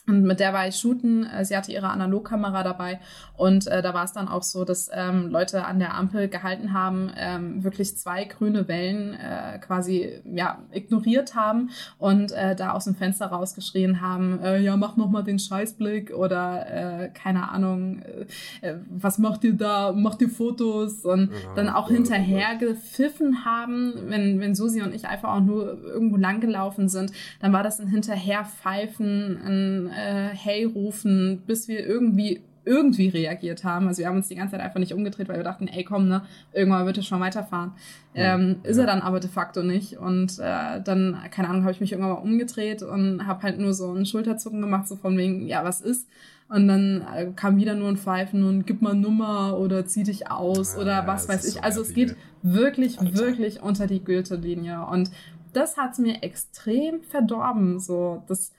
Und 0.07 0.23
mit 0.23 0.41
der 0.41 0.53
war 0.53 0.67
ich 0.67 0.77
shooten. 0.77 1.25
Äh, 1.27 1.45
sie 1.45 1.57
hatte 1.57 1.73
ihre 1.73 1.89
Analogkamera 1.89 2.63
dabei. 2.63 3.01
Und 3.37 3.67
äh, 3.69 3.81
da 3.81 3.95
war 3.95 4.05
es 4.05 4.13
dann 4.13 4.29
auch 4.29 4.43
so, 4.43 4.65
dass 4.65 4.91
ähm, 4.93 5.31
Leute 5.31 5.65
an 5.65 5.79
der 5.79 5.95
Ampel 5.95 6.29
gehalten 6.29 6.73
haben, 6.73 7.11
ähm, 7.17 7.65
wirklich 7.65 7.97
zwei 7.97 8.25
grüne 8.25 8.69
Wellen 8.69 9.15
äh, 9.15 9.59
quasi 9.59 10.21
ja, 10.25 10.59
ignoriert 10.73 11.35
haben 11.35 11.71
und 11.99 12.33
äh, 12.33 12.55
da 12.55 12.73
aus 12.73 12.85
dem 12.85 12.95
Fenster 12.95 13.27
rausgeschrien 13.27 14.01
haben, 14.01 14.41
äh, 14.43 14.59
ja, 14.61 14.77
mach 14.77 14.97
noch 14.97 15.09
mal 15.09 15.23
den 15.23 15.39
Scheißblick 15.39 16.13
oder 16.13 16.67
äh, 16.67 17.09
keine 17.09 17.49
Ahnung, 17.51 18.03
äh, 18.03 18.69
äh 18.69 18.77
was 18.91 19.19
macht 19.19 19.45
ihr 19.45 19.55
da, 19.55 19.93
macht 19.93 20.21
ihr 20.21 20.29
Fotos 20.29 21.05
und 21.05 21.31
ja, 21.31 21.55
dann 21.55 21.69
auch 21.71 21.89
hinterher 21.89 22.57
gepfiffen 22.57 23.45
haben, 23.45 23.95
wenn, 24.09 24.41
wenn 24.41 24.55
Susi 24.55 24.83
und 24.83 24.95
ich 24.95 25.07
einfach 25.07 25.35
auch 25.35 25.41
nur 25.41 25.83
irgendwo 25.85 26.17
langgelaufen 26.17 26.89
sind, 26.91 27.13
dann 27.41 27.53
war 27.53 27.63
das 27.63 27.81
ein 27.81 27.89
Hinterherpfeifen, 27.89 29.41
ein 29.43 29.90
äh, 29.91 30.31
Hey 30.35 30.65
rufen, 30.65 31.43
bis 31.47 31.69
wir 31.69 31.87
irgendwie 31.87 32.43
irgendwie 32.65 33.09
reagiert 33.09 33.65
haben. 33.65 33.89
Also 33.89 34.01
wir 34.01 34.07
haben 34.07 34.17
uns 34.17 34.29
die 34.29 34.35
ganze 34.35 34.53
Zeit 34.53 34.61
einfach 34.61 34.81
nicht 34.81 34.93
umgedreht, 34.93 35.29
weil 35.29 35.39
wir 35.39 35.45
dachten, 35.45 35.67
ey 35.67 35.83
komm, 35.83 36.09
ne, 36.09 36.23
irgendwann 36.53 36.87
wird 36.87 36.99
es 36.99 37.07
schon 37.07 37.21
weiterfahren. 37.21 37.73
Ähm, 38.15 38.57
ja. 38.63 38.71
Ist 38.71 38.77
er 38.77 38.87
dann 38.87 39.01
aber 39.01 39.19
de 39.19 39.31
facto 39.31 39.63
nicht. 39.63 39.97
Und 39.97 40.39
äh, 40.39 40.81
dann, 40.83 41.19
keine 41.31 41.49
Ahnung, 41.49 41.63
habe 41.63 41.73
ich 41.73 41.81
mich 41.81 41.93
irgendwann 41.93 42.13
mal 42.13 42.21
umgedreht 42.21 42.83
und 42.83 43.27
habe 43.27 43.43
halt 43.43 43.59
nur 43.59 43.73
so 43.73 43.91
einen 43.91 44.07
Schulterzucken 44.07 44.61
gemacht, 44.61 44.89
so 44.89 44.97
von 44.97 45.17
wegen, 45.17 45.47
ja, 45.47 45.65
was 45.65 45.81
ist? 45.81 46.09
Und 46.49 46.67
dann 46.69 47.07
äh, 47.15 47.27
kam 47.35 47.57
wieder 47.57 47.75
nur 47.75 47.89
ein 47.89 47.97
Pfeifen 47.97 48.45
und 48.45 48.67
gib 48.67 48.83
mal 48.83 48.95
Nummer 48.95 49.57
oder 49.59 49.87
zieh 49.87 50.03
dich 50.03 50.31
aus 50.31 50.75
ja, 50.75 50.83
oder 50.83 51.07
was 51.07 51.29
weiß 51.29 51.47
ich. 51.47 51.55
So 51.55 51.61
also 51.61 51.81
es 51.81 51.95
geht 51.95 52.17
wirklich, 52.43 52.99
Alter. 52.99 53.15
wirklich 53.19 53.63
unter 53.63 53.87
die 53.87 54.03
Gürtellinie. 54.03 54.85
Und 54.85 55.11
das 55.53 55.77
hat's 55.77 55.99
mir 55.99 56.23
extrem 56.23 57.03
verdorben. 57.03 57.79
So, 57.79 58.23
das 58.27 58.53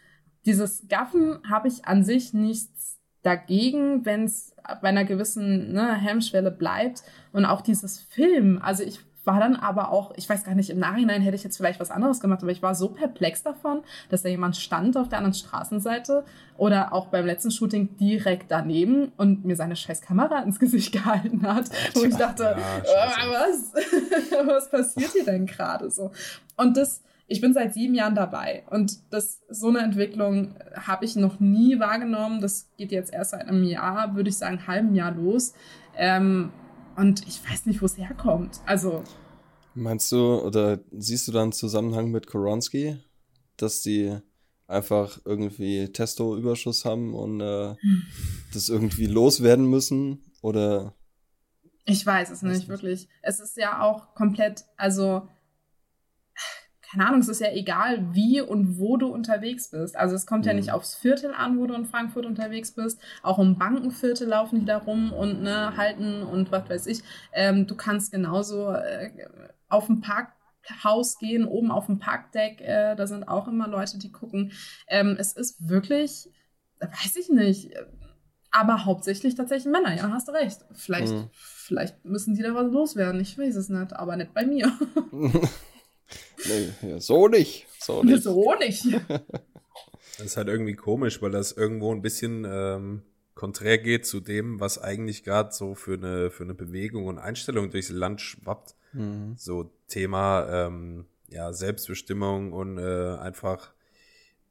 dieses 0.45 0.87
Gaffen 0.87 1.39
habe 1.49 1.67
ich 1.67 1.85
an 1.85 2.03
sich 2.03 2.33
nichts 2.33 2.99
dagegen, 3.23 4.05
wenn 4.05 4.25
es 4.25 4.55
bei 4.81 4.89
einer 4.89 5.05
gewissen 5.05 5.73
ne, 5.73 5.93
Hemmschwelle 5.95 6.51
bleibt. 6.51 7.03
Und 7.31 7.45
auch 7.45 7.61
dieses 7.61 7.99
Film, 7.99 8.59
also 8.61 8.83
ich 8.83 8.99
war 9.23 9.39
dann 9.39 9.55
aber 9.55 9.91
auch, 9.91 10.13
ich 10.15 10.27
weiß 10.27 10.43
gar 10.43 10.55
nicht, 10.55 10.69
im 10.69 10.79
Nachhinein 10.79 11.21
hätte 11.21 11.35
ich 11.35 11.43
jetzt 11.43 11.57
vielleicht 11.57 11.79
was 11.79 11.91
anderes 11.91 12.19
gemacht, 12.19 12.41
aber 12.41 12.51
ich 12.51 12.63
war 12.63 12.73
so 12.73 12.89
perplex 12.89 13.43
davon, 13.43 13.83
dass 14.09 14.23
da 14.23 14.29
jemand 14.29 14.57
stand 14.57 14.97
auf 14.97 15.09
der 15.09 15.19
anderen 15.19 15.35
Straßenseite 15.35 16.25
oder 16.57 16.91
auch 16.93 17.07
beim 17.07 17.25
letzten 17.25 17.51
Shooting 17.51 17.97
direkt 17.97 18.49
daneben 18.49 19.11
und 19.17 19.45
mir 19.45 19.55
seine 19.55 19.75
scheiß 19.75 20.01
Kamera 20.01 20.39
ins 20.39 20.59
Gesicht 20.59 20.91
gehalten 21.03 21.43
hat, 21.43 21.69
wo 21.93 22.03
ich 22.03 22.15
dachte, 22.15 22.43
ja, 22.43 22.55
äh, 22.55 23.29
was, 23.29 23.73
was 24.47 24.71
passiert 24.71 25.11
hier 25.11 25.25
denn 25.25 25.45
gerade 25.45 25.91
so? 25.91 26.11
Und 26.57 26.77
das, 26.77 27.01
ich 27.31 27.39
bin 27.39 27.53
seit 27.53 27.73
sieben 27.73 27.95
Jahren 27.95 28.13
dabei 28.13 28.63
und 28.69 28.99
das, 29.09 29.41
so 29.47 29.69
eine 29.69 29.79
Entwicklung 29.79 30.53
habe 30.75 31.05
ich 31.05 31.15
noch 31.15 31.39
nie 31.39 31.79
wahrgenommen. 31.79 32.41
Das 32.41 32.69
geht 32.75 32.91
jetzt 32.91 33.13
erst 33.13 33.31
seit 33.31 33.47
einem 33.47 33.63
Jahr, 33.63 34.15
würde 34.15 34.29
ich 34.29 34.37
sagen, 34.37 34.67
halben 34.67 34.95
Jahr 34.95 35.13
los. 35.13 35.53
Ähm, 35.95 36.51
und 36.97 37.25
ich 37.25 37.41
weiß 37.49 37.67
nicht, 37.67 37.81
wo 37.81 37.85
es 37.85 37.97
herkommt. 37.97 38.59
Also. 38.65 39.03
Meinst 39.75 40.11
du 40.11 40.41
oder 40.41 40.79
siehst 40.91 41.25
du 41.29 41.31
da 41.31 41.41
einen 41.41 41.53
Zusammenhang 41.53 42.11
mit 42.11 42.27
Koronski, 42.27 42.97
dass 43.55 43.81
die 43.81 44.13
einfach 44.67 45.21
irgendwie 45.23 45.87
Testo-Überschuss 45.87 46.83
haben 46.83 47.13
und 47.13 47.39
äh, 47.39 47.75
hm. 47.79 48.03
das 48.53 48.67
irgendwie 48.67 49.05
loswerden 49.05 49.67
müssen? 49.67 50.21
Oder? 50.41 50.95
Ich 51.85 52.05
weiß 52.05 52.29
es 52.29 52.41
nicht, 52.41 52.57
nicht, 52.57 52.67
wirklich. 52.67 53.07
Es 53.21 53.39
ist 53.39 53.55
ja 53.55 53.81
auch 53.81 54.15
komplett, 54.15 54.65
also 54.75 55.29
keine 56.91 57.07
Ahnung, 57.07 57.21
es 57.21 57.29
ist 57.29 57.39
ja 57.39 57.51
egal, 57.53 58.13
wie 58.13 58.41
und 58.41 58.77
wo 58.77 58.97
du 58.97 59.07
unterwegs 59.07 59.69
bist. 59.69 59.95
Also 59.95 60.15
es 60.15 60.25
kommt 60.25 60.43
mhm. 60.43 60.49
ja 60.49 60.53
nicht 60.55 60.71
aufs 60.71 60.93
Viertel 60.93 61.33
an, 61.33 61.57
wo 61.57 61.65
du 61.65 61.73
in 61.73 61.85
Frankfurt 61.85 62.25
unterwegs 62.25 62.73
bist. 62.73 62.99
Auch 63.23 63.37
um 63.37 63.57
Bankenviertel 63.57 64.27
laufen 64.27 64.59
die 64.59 64.65
da 64.65 64.77
rum 64.77 65.13
und 65.13 65.41
ne, 65.41 65.77
halten 65.77 66.21
und 66.23 66.51
was 66.51 66.69
weiß 66.69 66.87
ich. 66.87 67.01
Ähm, 67.31 67.65
du 67.65 67.75
kannst 67.75 68.11
genauso 68.11 68.71
äh, 68.71 69.09
auf 69.69 69.85
dem 69.85 70.01
Parkhaus 70.01 71.17
gehen, 71.17 71.45
oben 71.45 71.71
auf 71.71 71.85
dem 71.85 71.99
Parkdeck. 71.99 72.59
Äh, 72.59 72.95
da 72.95 73.07
sind 73.07 73.25
auch 73.25 73.47
immer 73.47 73.69
Leute, 73.69 73.97
die 73.97 74.11
gucken. 74.11 74.51
Ähm, 74.87 75.15
es 75.17 75.31
ist 75.31 75.69
wirklich, 75.69 76.29
weiß 76.81 77.15
ich 77.15 77.29
nicht, 77.29 77.71
aber 78.51 78.83
hauptsächlich 78.83 79.35
tatsächlich 79.35 79.71
Männer. 79.71 79.95
Ja, 79.95 80.09
hast 80.09 80.27
du 80.27 80.33
recht. 80.33 80.65
Vielleicht, 80.73 81.13
mhm. 81.13 81.29
vielleicht 81.31 82.03
müssen 82.03 82.35
die 82.35 82.41
da 82.41 82.53
was 82.53 82.69
loswerden. 82.69 83.21
Ich 83.21 83.37
weiß 83.37 83.55
es 83.55 83.69
nicht, 83.69 83.93
aber 83.93 84.17
nicht 84.17 84.33
bei 84.33 84.45
mir. 84.45 84.73
Nee, 86.45 86.99
so 86.99 87.27
nicht. 87.27 87.67
So 87.79 88.03
nicht. 88.03 88.23
So 88.23 88.53
nicht. 88.59 88.85
Das 90.17 90.27
ist 90.27 90.37
halt 90.37 90.49
irgendwie 90.49 90.75
komisch, 90.75 91.19
weil 91.21 91.31
das 91.31 91.51
irgendwo 91.51 91.91
ein 91.91 92.03
bisschen 92.03 92.45
ähm, 92.47 93.01
konträr 93.33 93.79
geht 93.79 94.05
zu 94.05 94.19
dem, 94.19 94.59
was 94.59 94.77
eigentlich 94.77 95.23
gerade 95.23 95.51
so 95.51 95.73
für 95.73 95.93
eine, 95.93 96.29
für 96.29 96.43
eine 96.43 96.53
Bewegung 96.53 97.07
und 97.07 97.17
Einstellung 97.17 97.71
durchs 97.71 97.89
Land 97.89 98.21
schwappt. 98.21 98.75
Mhm. 98.93 99.33
So 99.37 99.71
Thema 99.87 100.47
ähm, 100.67 101.05
ja, 101.29 101.53
Selbstbestimmung 101.53 102.51
und 102.53 102.77
äh, 102.77 103.15
einfach 103.17 103.73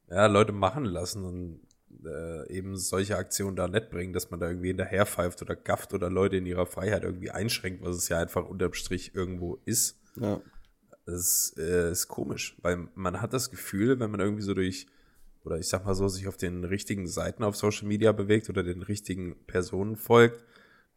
ja, 0.09 0.25
Leute 0.25 0.51
machen 0.51 0.83
lassen 0.83 1.23
und 1.23 1.61
äh, 2.05 2.51
eben 2.51 2.75
solche 2.75 3.17
Aktionen 3.17 3.55
da 3.55 3.67
nicht 3.67 3.89
bringen, 3.89 4.13
dass 4.13 4.31
man 4.31 4.39
da 4.39 4.49
irgendwie 4.49 4.69
hinterherpfeift 4.69 5.41
oder 5.41 5.55
gafft 5.55 5.93
oder 5.93 6.09
Leute 6.09 6.37
in 6.37 6.45
ihrer 6.45 6.65
Freiheit 6.65 7.03
irgendwie 7.03 7.31
einschränkt, 7.31 7.83
was 7.83 7.95
es 7.95 8.09
ja 8.09 8.19
einfach 8.19 8.45
unterm 8.45 8.73
Strich 8.73 9.15
irgendwo 9.15 9.59
ist. 9.65 9.99
Ja. 10.19 10.41
Das 11.11 11.53
äh, 11.57 11.91
ist 11.91 12.07
komisch, 12.07 12.55
weil 12.61 12.87
man 12.95 13.21
hat 13.21 13.33
das 13.33 13.49
Gefühl, 13.49 13.99
wenn 13.99 14.11
man 14.11 14.19
irgendwie 14.19 14.43
so 14.43 14.53
durch, 14.53 14.87
oder 15.43 15.57
ich 15.57 15.67
sag 15.67 15.85
mal 15.85 15.95
so, 15.95 16.07
sich 16.07 16.27
auf 16.27 16.37
den 16.37 16.63
richtigen 16.63 17.07
Seiten 17.07 17.43
auf 17.43 17.55
Social 17.55 17.87
Media 17.87 18.11
bewegt 18.11 18.49
oder 18.49 18.63
den 18.63 18.81
richtigen 18.81 19.35
Personen 19.45 19.95
folgt, 19.95 20.43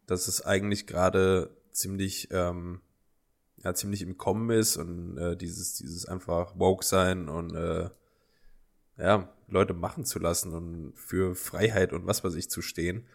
dass 0.05 0.27
es 0.27 0.45
eigentlich 0.45 0.87
gerade 0.87 1.49
ziemlich, 1.71 2.29
ähm, 2.31 2.81
ja 3.57 3.73
ziemlich 3.73 4.01
im 4.01 4.17
Kommen 4.17 4.49
ist 4.51 4.77
und 4.77 5.17
äh, 5.17 5.35
dieses, 5.35 5.75
dieses 5.75 6.05
einfach 6.05 6.57
woke 6.57 6.85
sein 6.85 7.27
und 7.29 7.55
äh, 7.55 7.89
ja, 8.97 9.29
Leute 9.47 9.73
machen 9.73 10.05
zu 10.05 10.19
lassen 10.19 10.53
und 10.53 10.93
für 10.95 11.35
Freiheit 11.35 11.93
und 11.93 12.07
was 12.07 12.23
weiß 12.23 12.35
ich 12.35 12.49
zu 12.49 12.61
stehen. 12.61 13.05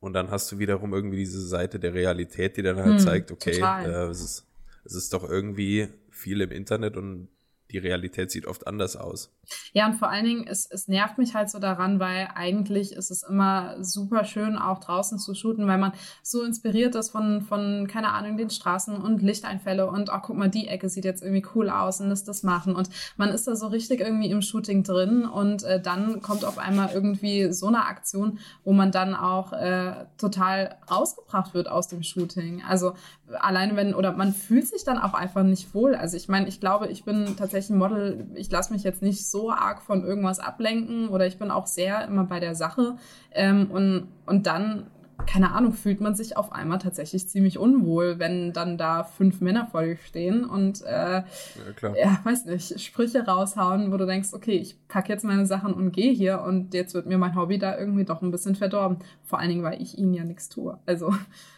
Und 0.00 0.14
dann 0.14 0.30
hast 0.30 0.50
du 0.50 0.58
wiederum 0.58 0.92
irgendwie 0.92 1.18
diese 1.18 1.40
Seite 1.40 1.78
der 1.78 1.94
Realität, 1.94 2.56
die 2.56 2.62
dann 2.62 2.76
halt 2.76 2.98
hm, 2.98 2.98
zeigt, 2.98 3.30
okay, 3.30 3.60
äh, 3.60 4.08
es, 4.08 4.20
ist, 4.20 4.46
es 4.84 4.94
ist 4.94 5.12
doch 5.12 5.28
irgendwie 5.28 5.88
viel 6.22 6.40
im 6.40 6.50
Internet 6.50 6.96
und 6.96 7.28
die 7.70 7.78
Realität 7.78 8.30
sieht 8.30 8.46
oft 8.46 8.66
anders 8.66 8.96
aus. 8.96 9.34
Ja, 9.72 9.86
und 9.86 9.94
vor 9.94 10.10
allen 10.10 10.24
Dingen, 10.24 10.46
es, 10.46 10.68
es 10.70 10.88
nervt 10.88 11.18
mich 11.18 11.34
halt 11.34 11.50
so 11.50 11.58
daran, 11.58 11.98
weil 11.98 12.28
eigentlich 12.34 12.92
ist 12.92 13.10
es 13.10 13.22
immer 13.22 13.76
super 13.82 14.24
schön, 14.24 14.56
auch 14.56 14.80
draußen 14.80 15.18
zu 15.18 15.34
shooten, 15.34 15.66
weil 15.66 15.78
man 15.78 15.92
so 16.22 16.42
inspiriert 16.42 16.94
ist 16.94 17.10
von, 17.10 17.42
von 17.42 17.86
keine 17.88 18.12
Ahnung, 18.12 18.36
den 18.36 18.50
Straßen 18.50 18.96
und 18.96 19.22
Lichteinfälle 19.22 19.86
und 19.88 20.10
ach, 20.10 20.22
guck 20.22 20.36
mal, 20.36 20.48
die 20.48 20.68
Ecke 20.68 20.88
sieht 20.88 21.04
jetzt 21.04 21.22
irgendwie 21.22 21.46
cool 21.54 21.70
aus 21.70 22.00
und 22.00 22.08
lässt 22.08 22.28
das 22.28 22.42
machen. 22.42 22.76
Und 22.76 22.88
man 23.16 23.30
ist 23.30 23.46
da 23.46 23.56
so 23.56 23.66
richtig 23.66 24.00
irgendwie 24.00 24.30
im 24.30 24.42
Shooting 24.42 24.82
drin 24.82 25.24
und 25.24 25.64
äh, 25.64 25.80
dann 25.80 26.22
kommt 26.22 26.44
auf 26.44 26.58
einmal 26.58 26.90
irgendwie 26.92 27.52
so 27.52 27.66
eine 27.66 27.86
Aktion, 27.86 28.38
wo 28.64 28.72
man 28.72 28.92
dann 28.92 29.14
auch 29.14 29.52
äh, 29.52 30.06
total 30.18 30.76
rausgebracht 30.90 31.54
wird 31.54 31.68
aus 31.68 31.88
dem 31.88 32.02
Shooting. 32.02 32.62
Also 32.66 32.94
alleine 33.40 33.76
wenn, 33.76 33.94
oder 33.94 34.12
man 34.12 34.32
fühlt 34.32 34.68
sich 34.68 34.84
dann 34.84 34.98
auch 34.98 35.14
einfach 35.14 35.42
nicht 35.42 35.74
wohl. 35.74 35.94
Also 35.94 36.16
ich 36.16 36.28
meine, 36.28 36.48
ich 36.48 36.60
glaube, 36.60 36.88
ich 36.88 37.04
bin 37.04 37.36
tatsächlich 37.36 37.70
ein 37.70 37.78
Model, 37.78 38.26
ich 38.34 38.50
lasse 38.50 38.72
mich 38.72 38.82
jetzt 38.82 39.02
nicht 39.02 39.28
so 39.32 39.50
arg 39.50 39.82
von 39.82 40.04
irgendwas 40.04 40.38
ablenken 40.38 41.08
oder 41.08 41.26
ich 41.26 41.38
bin 41.38 41.50
auch 41.50 41.66
sehr 41.66 42.06
immer 42.06 42.24
bei 42.24 42.38
der 42.38 42.54
Sache. 42.54 42.96
Ähm, 43.32 43.70
und, 43.70 44.08
und 44.26 44.46
dann, 44.46 44.86
keine 45.26 45.52
Ahnung, 45.52 45.72
fühlt 45.72 46.00
man 46.00 46.14
sich 46.14 46.36
auf 46.36 46.52
einmal 46.52 46.78
tatsächlich 46.78 47.28
ziemlich 47.28 47.58
unwohl, 47.58 48.18
wenn 48.18 48.52
dann 48.52 48.78
da 48.78 49.02
fünf 49.02 49.40
Männer 49.40 49.66
vor 49.66 49.82
dir 49.82 49.96
stehen 49.96 50.44
und 50.44 50.82
äh, 50.82 51.22
ja, 51.22 51.94
ja, 51.96 52.20
weiß 52.24 52.44
nicht, 52.46 52.80
Sprüche 52.80 53.24
raushauen, 53.24 53.92
wo 53.92 53.96
du 53.96 54.06
denkst, 54.06 54.30
okay, 54.32 54.58
ich 54.58 54.86
packe 54.86 55.12
jetzt 55.12 55.24
meine 55.24 55.46
Sachen 55.46 55.74
und 55.74 55.92
gehe 55.92 56.12
hier 56.12 56.42
und 56.42 56.74
jetzt 56.74 56.94
wird 56.94 57.06
mir 57.06 57.18
mein 57.18 57.34
Hobby 57.34 57.58
da 57.58 57.76
irgendwie 57.76 58.04
doch 58.04 58.22
ein 58.22 58.30
bisschen 58.30 58.54
verdorben. 58.54 58.98
Vor 59.22 59.38
allen 59.38 59.48
Dingen, 59.48 59.64
weil 59.64 59.80
ich 59.80 59.98
ihnen 59.98 60.14
ja 60.14 60.24
nichts 60.24 60.48
tue. 60.48 60.78
Also 60.86 61.14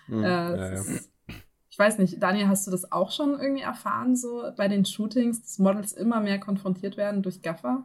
hm, 0.06 0.22
äh, 0.22 0.26
ja, 0.26 0.56
ja. 0.56 0.68
Ist, 0.72 1.13
ich 1.74 1.78
weiß 1.80 1.98
nicht, 1.98 2.22
Daniel, 2.22 2.46
hast 2.46 2.68
du 2.68 2.70
das 2.70 2.92
auch 2.92 3.10
schon 3.10 3.36
irgendwie 3.40 3.64
erfahren, 3.64 4.14
so 4.14 4.44
bei 4.56 4.68
den 4.68 4.84
Shootings, 4.84 5.42
dass 5.42 5.58
Models 5.58 5.90
immer 5.90 6.20
mehr 6.20 6.38
konfrontiert 6.38 6.96
werden 6.96 7.20
durch 7.20 7.42
Gaffer? 7.42 7.84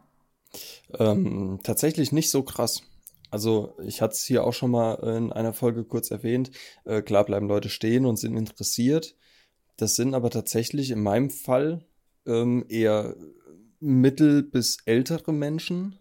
Ähm, 0.96 1.58
tatsächlich 1.64 2.12
nicht 2.12 2.30
so 2.30 2.44
krass. 2.44 2.84
Also 3.32 3.76
ich 3.82 4.00
hatte 4.00 4.12
es 4.12 4.24
hier 4.24 4.44
auch 4.44 4.52
schon 4.52 4.70
mal 4.70 4.94
in 5.16 5.32
einer 5.32 5.52
Folge 5.52 5.82
kurz 5.82 6.12
erwähnt. 6.12 6.52
Äh, 6.84 7.02
klar 7.02 7.24
bleiben 7.24 7.48
Leute 7.48 7.68
stehen 7.68 8.06
und 8.06 8.16
sind 8.16 8.36
interessiert. 8.36 9.16
Das 9.76 9.96
sind 9.96 10.14
aber 10.14 10.30
tatsächlich 10.30 10.92
in 10.92 11.02
meinem 11.02 11.28
Fall 11.28 11.84
ähm, 12.26 12.64
eher 12.68 13.16
mittel 13.80 14.44
bis 14.44 14.78
ältere 14.84 15.32
Menschen. 15.32 15.98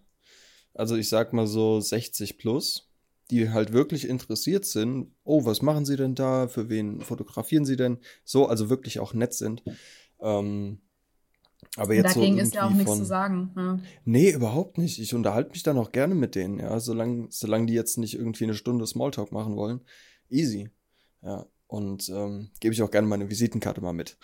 Also 0.75 0.95
ich 0.95 1.09
sag 1.09 1.33
mal 1.33 1.47
so 1.47 1.81
60 1.81 2.37
plus 2.37 2.88
die 3.31 3.49
halt 3.51 3.73
wirklich 3.73 4.07
interessiert 4.07 4.65
sind, 4.65 5.11
oh, 5.23 5.45
was 5.45 5.61
machen 5.61 5.85
sie 5.85 5.95
denn 5.95 6.15
da, 6.15 6.47
für 6.47 6.69
wen 6.69 7.01
fotografieren 7.01 7.65
sie 7.65 7.75
denn, 7.75 7.99
so, 8.23 8.47
also 8.47 8.69
wirklich 8.69 8.99
auch 8.99 9.13
nett 9.13 9.33
sind. 9.33 9.63
Ähm, 10.19 10.79
aber 11.75 11.93
jetzt 11.93 12.15
Dagegen 12.15 12.37
so 12.37 12.41
ist 12.41 12.55
ja 12.55 12.65
auch 12.65 12.71
nichts 12.71 12.89
von, 12.89 12.97
zu 12.97 13.05
sagen. 13.05 13.51
Ja. 13.55 13.79
Nee, 14.05 14.31
überhaupt 14.31 14.77
nicht. 14.77 14.99
Ich 14.99 15.13
unterhalte 15.13 15.51
mich 15.51 15.63
dann 15.63 15.77
auch 15.77 15.91
gerne 15.91 16.15
mit 16.15 16.35
denen, 16.35 16.59
ja, 16.59 16.79
solange, 16.79 17.27
solange 17.29 17.67
die 17.67 17.73
jetzt 17.73 17.97
nicht 17.97 18.15
irgendwie 18.15 18.45
eine 18.45 18.55
Stunde 18.55 18.87
Smalltalk 18.87 19.31
machen 19.31 19.55
wollen. 19.55 19.81
Easy. 20.29 20.69
Ja. 21.21 21.45
Und 21.67 22.09
ähm, 22.09 22.49
gebe 22.59 22.73
ich 22.73 22.81
auch 22.81 22.89
gerne 22.89 23.07
meine 23.07 23.29
Visitenkarte 23.29 23.81
mal 23.81 23.93
mit. 23.93 24.17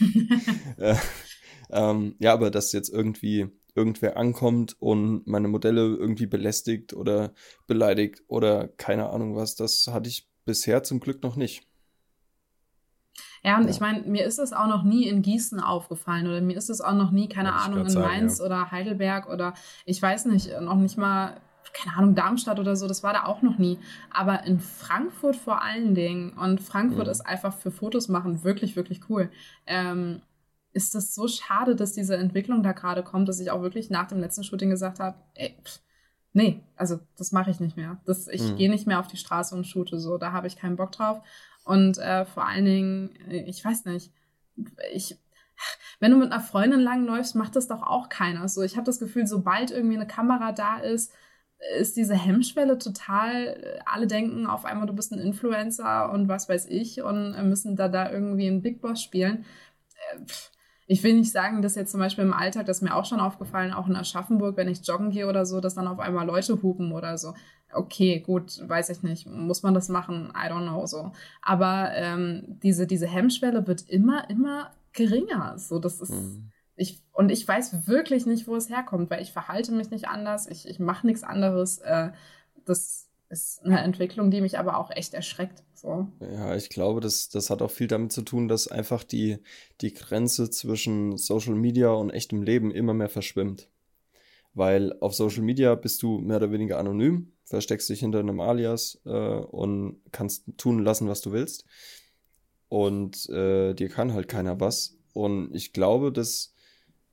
äh, 0.78 0.96
ähm, 1.70 2.16
ja, 2.18 2.32
aber 2.32 2.50
dass 2.50 2.72
jetzt 2.72 2.88
irgendwie 2.88 3.48
irgendwer 3.78 4.16
ankommt 4.16 4.76
und 4.80 5.26
meine 5.26 5.48
Modelle 5.48 5.82
irgendwie 5.82 6.26
belästigt 6.26 6.92
oder 6.92 7.32
beleidigt 7.68 8.22
oder 8.26 8.66
keine 8.66 9.10
Ahnung 9.10 9.36
was. 9.36 9.54
Das 9.54 9.86
hatte 9.86 10.08
ich 10.08 10.28
bisher 10.44 10.82
zum 10.82 10.98
Glück 10.98 11.22
noch 11.22 11.36
nicht. 11.36 11.68
Ja, 13.44 13.56
und 13.56 13.64
ja. 13.64 13.70
ich 13.70 13.80
meine, 13.80 14.00
mir 14.02 14.24
ist 14.24 14.38
es 14.38 14.52
auch 14.52 14.66
noch 14.66 14.82
nie 14.82 15.06
in 15.06 15.22
Gießen 15.22 15.60
aufgefallen 15.60 16.26
oder 16.26 16.40
mir 16.40 16.56
ist 16.56 16.70
es 16.70 16.80
auch 16.80 16.94
noch 16.94 17.12
nie, 17.12 17.28
keine 17.28 17.52
Ahnung, 17.54 17.80
in 17.82 17.90
sagen, 17.90 18.06
Mainz 18.06 18.38
ja. 18.38 18.44
oder 18.44 18.70
Heidelberg 18.70 19.28
oder 19.28 19.54
ich 19.84 20.02
weiß 20.02 20.26
nicht, 20.26 20.50
noch 20.60 20.76
nicht 20.76 20.98
mal, 20.98 21.40
keine 21.72 21.96
Ahnung, 21.96 22.14
Darmstadt 22.14 22.58
oder 22.58 22.74
so, 22.74 22.88
das 22.88 23.02
war 23.02 23.12
da 23.12 23.24
auch 23.26 23.42
noch 23.42 23.58
nie. 23.58 23.78
Aber 24.10 24.44
in 24.44 24.58
Frankfurt 24.58 25.36
vor 25.36 25.62
allen 25.62 25.94
Dingen 25.94 26.32
und 26.32 26.60
Frankfurt 26.60 27.06
mhm. 27.06 27.12
ist 27.12 27.20
einfach 27.20 27.54
für 27.54 27.70
Fotos 27.70 28.08
machen 28.08 28.42
wirklich, 28.42 28.74
wirklich 28.74 29.02
cool. 29.08 29.30
Ähm, 29.66 30.22
ist 30.72 30.94
das 30.94 31.14
so 31.14 31.28
schade, 31.28 31.74
dass 31.74 31.92
diese 31.92 32.16
Entwicklung 32.16 32.62
da 32.62 32.72
gerade 32.72 33.02
kommt, 33.02 33.28
dass 33.28 33.40
ich 33.40 33.50
auch 33.50 33.62
wirklich 33.62 33.90
nach 33.90 34.06
dem 34.06 34.20
letzten 34.20 34.44
Shooting 34.44 34.70
gesagt 34.70 35.00
habe, 35.00 35.16
ey, 35.34 35.56
pff, 35.64 35.80
nee, 36.32 36.62
also 36.76 37.00
das 37.16 37.32
mache 37.32 37.50
ich 37.50 37.60
nicht 37.60 37.76
mehr. 37.76 38.00
Das, 38.04 38.28
ich 38.28 38.42
mhm. 38.42 38.56
gehe 38.56 38.70
nicht 38.70 38.86
mehr 38.86 39.00
auf 39.00 39.08
die 39.08 39.16
Straße 39.16 39.54
und 39.54 39.66
shoote 39.66 39.98
so, 39.98 40.18
da 40.18 40.32
habe 40.32 40.46
ich 40.46 40.56
keinen 40.56 40.76
Bock 40.76 40.92
drauf. 40.92 41.20
Und 41.64 41.98
äh, 41.98 42.24
vor 42.26 42.46
allen 42.46 42.64
Dingen, 42.64 43.16
äh, 43.28 43.42
ich 43.44 43.64
weiß 43.64 43.84
nicht, 43.86 44.12
ich, 44.92 45.18
wenn 46.00 46.12
du 46.12 46.18
mit 46.18 46.32
einer 46.32 46.40
Freundin 46.40 46.80
langläufst, 46.80 47.34
macht 47.34 47.56
das 47.56 47.68
doch 47.68 47.82
auch 47.82 48.08
keiner. 48.08 48.48
So, 48.48 48.62
ich 48.62 48.76
habe 48.76 48.86
das 48.86 48.98
Gefühl, 49.00 49.26
sobald 49.26 49.70
irgendwie 49.70 49.96
eine 49.96 50.06
Kamera 50.06 50.52
da 50.52 50.78
ist, 50.78 51.12
ist 51.78 51.96
diese 51.96 52.14
Hemmschwelle 52.14 52.78
total, 52.78 53.82
alle 53.84 54.06
denken 54.06 54.46
auf 54.46 54.64
einmal, 54.64 54.86
du 54.86 54.92
bist 54.92 55.12
ein 55.12 55.18
Influencer 55.18 56.10
und 56.12 56.28
was 56.28 56.48
weiß 56.48 56.66
ich 56.66 57.02
und 57.02 57.32
müssen 57.48 57.74
da 57.74 57.88
da 57.88 58.10
irgendwie 58.10 58.46
einen 58.46 58.62
Big 58.62 58.80
Boss 58.80 59.02
spielen. 59.02 59.44
Äh, 60.12 60.24
pff, 60.24 60.52
ich 60.90 61.02
will 61.02 61.14
nicht 61.14 61.30
sagen, 61.30 61.60
dass 61.60 61.74
jetzt 61.74 61.92
zum 61.92 62.00
Beispiel 62.00 62.24
im 62.24 62.32
Alltag, 62.32 62.64
das 62.64 62.78
ist 62.78 62.82
mir 62.82 62.96
auch 62.96 63.04
schon 63.04 63.20
aufgefallen, 63.20 63.74
auch 63.74 63.86
in 63.88 63.94
Aschaffenburg, 63.94 64.56
wenn 64.56 64.68
ich 64.68 64.86
joggen 64.86 65.10
gehe 65.10 65.28
oder 65.28 65.44
so, 65.44 65.60
dass 65.60 65.74
dann 65.74 65.86
auf 65.86 65.98
einmal 66.00 66.26
Leute 66.26 66.62
hupen 66.62 66.92
oder 66.92 67.18
so. 67.18 67.34
Okay, 67.74 68.20
gut, 68.20 68.66
weiß 68.66 68.88
ich 68.88 69.02
nicht. 69.02 69.26
Muss 69.26 69.62
man 69.62 69.74
das 69.74 69.90
machen? 69.90 70.32
I 70.34 70.50
don't 70.50 70.62
know 70.62 70.86
so. 70.86 71.12
Aber 71.42 71.90
ähm, 71.92 72.58
diese, 72.62 72.86
diese 72.86 73.06
Hemmschwelle 73.06 73.66
wird 73.66 73.82
immer, 73.90 74.30
immer 74.30 74.70
geringer. 74.94 75.58
So, 75.58 75.78
das 75.78 76.00
ist. 76.00 76.12
Mhm. 76.12 76.50
Ich, 76.74 77.02
und 77.12 77.30
ich 77.30 77.46
weiß 77.46 77.86
wirklich 77.86 78.24
nicht, 78.24 78.46
wo 78.46 78.56
es 78.56 78.70
herkommt, 78.70 79.10
weil 79.10 79.20
ich 79.20 79.32
verhalte 79.32 79.72
mich 79.72 79.90
nicht 79.90 80.08
anders, 80.08 80.46
ich, 80.46 80.66
ich 80.66 80.78
mache 80.78 81.06
nichts 81.06 81.22
anderes. 81.22 81.78
Äh, 81.78 82.12
das 82.64 83.07
ist 83.30 83.64
eine 83.64 83.80
Entwicklung, 83.80 84.30
die 84.30 84.40
mich 84.40 84.58
aber 84.58 84.78
auch 84.78 84.90
echt 84.90 85.14
erschreckt. 85.14 85.62
So. 85.74 86.08
Ja, 86.20 86.56
ich 86.56 86.70
glaube, 86.70 87.00
das, 87.00 87.28
das 87.28 87.50
hat 87.50 87.62
auch 87.62 87.70
viel 87.70 87.86
damit 87.86 88.12
zu 88.12 88.22
tun, 88.22 88.48
dass 88.48 88.68
einfach 88.68 89.04
die, 89.04 89.38
die 89.80 89.92
Grenze 89.92 90.50
zwischen 90.50 91.16
Social 91.18 91.54
Media 91.54 91.90
und 91.90 92.10
echtem 92.10 92.42
Leben 92.42 92.70
immer 92.70 92.94
mehr 92.94 93.08
verschwimmt. 93.08 93.68
Weil 94.54 94.98
auf 95.00 95.14
Social 95.14 95.42
Media 95.42 95.74
bist 95.74 96.02
du 96.02 96.18
mehr 96.18 96.38
oder 96.38 96.50
weniger 96.50 96.78
anonym, 96.78 97.32
versteckst 97.44 97.88
dich 97.88 98.00
hinter 98.00 98.20
einem 98.20 98.40
Alias 98.40 99.00
äh, 99.04 99.10
und 99.10 100.00
kannst 100.10 100.44
tun 100.56 100.82
lassen, 100.82 101.08
was 101.08 101.20
du 101.20 101.32
willst. 101.32 101.64
Und 102.68 103.28
äh, 103.28 103.74
dir 103.74 103.88
kann 103.88 104.14
halt 104.14 104.28
keiner 104.28 104.58
was. 104.60 104.96
Und 105.12 105.54
ich 105.54 105.72
glaube, 105.72 106.12
dass, 106.12 106.54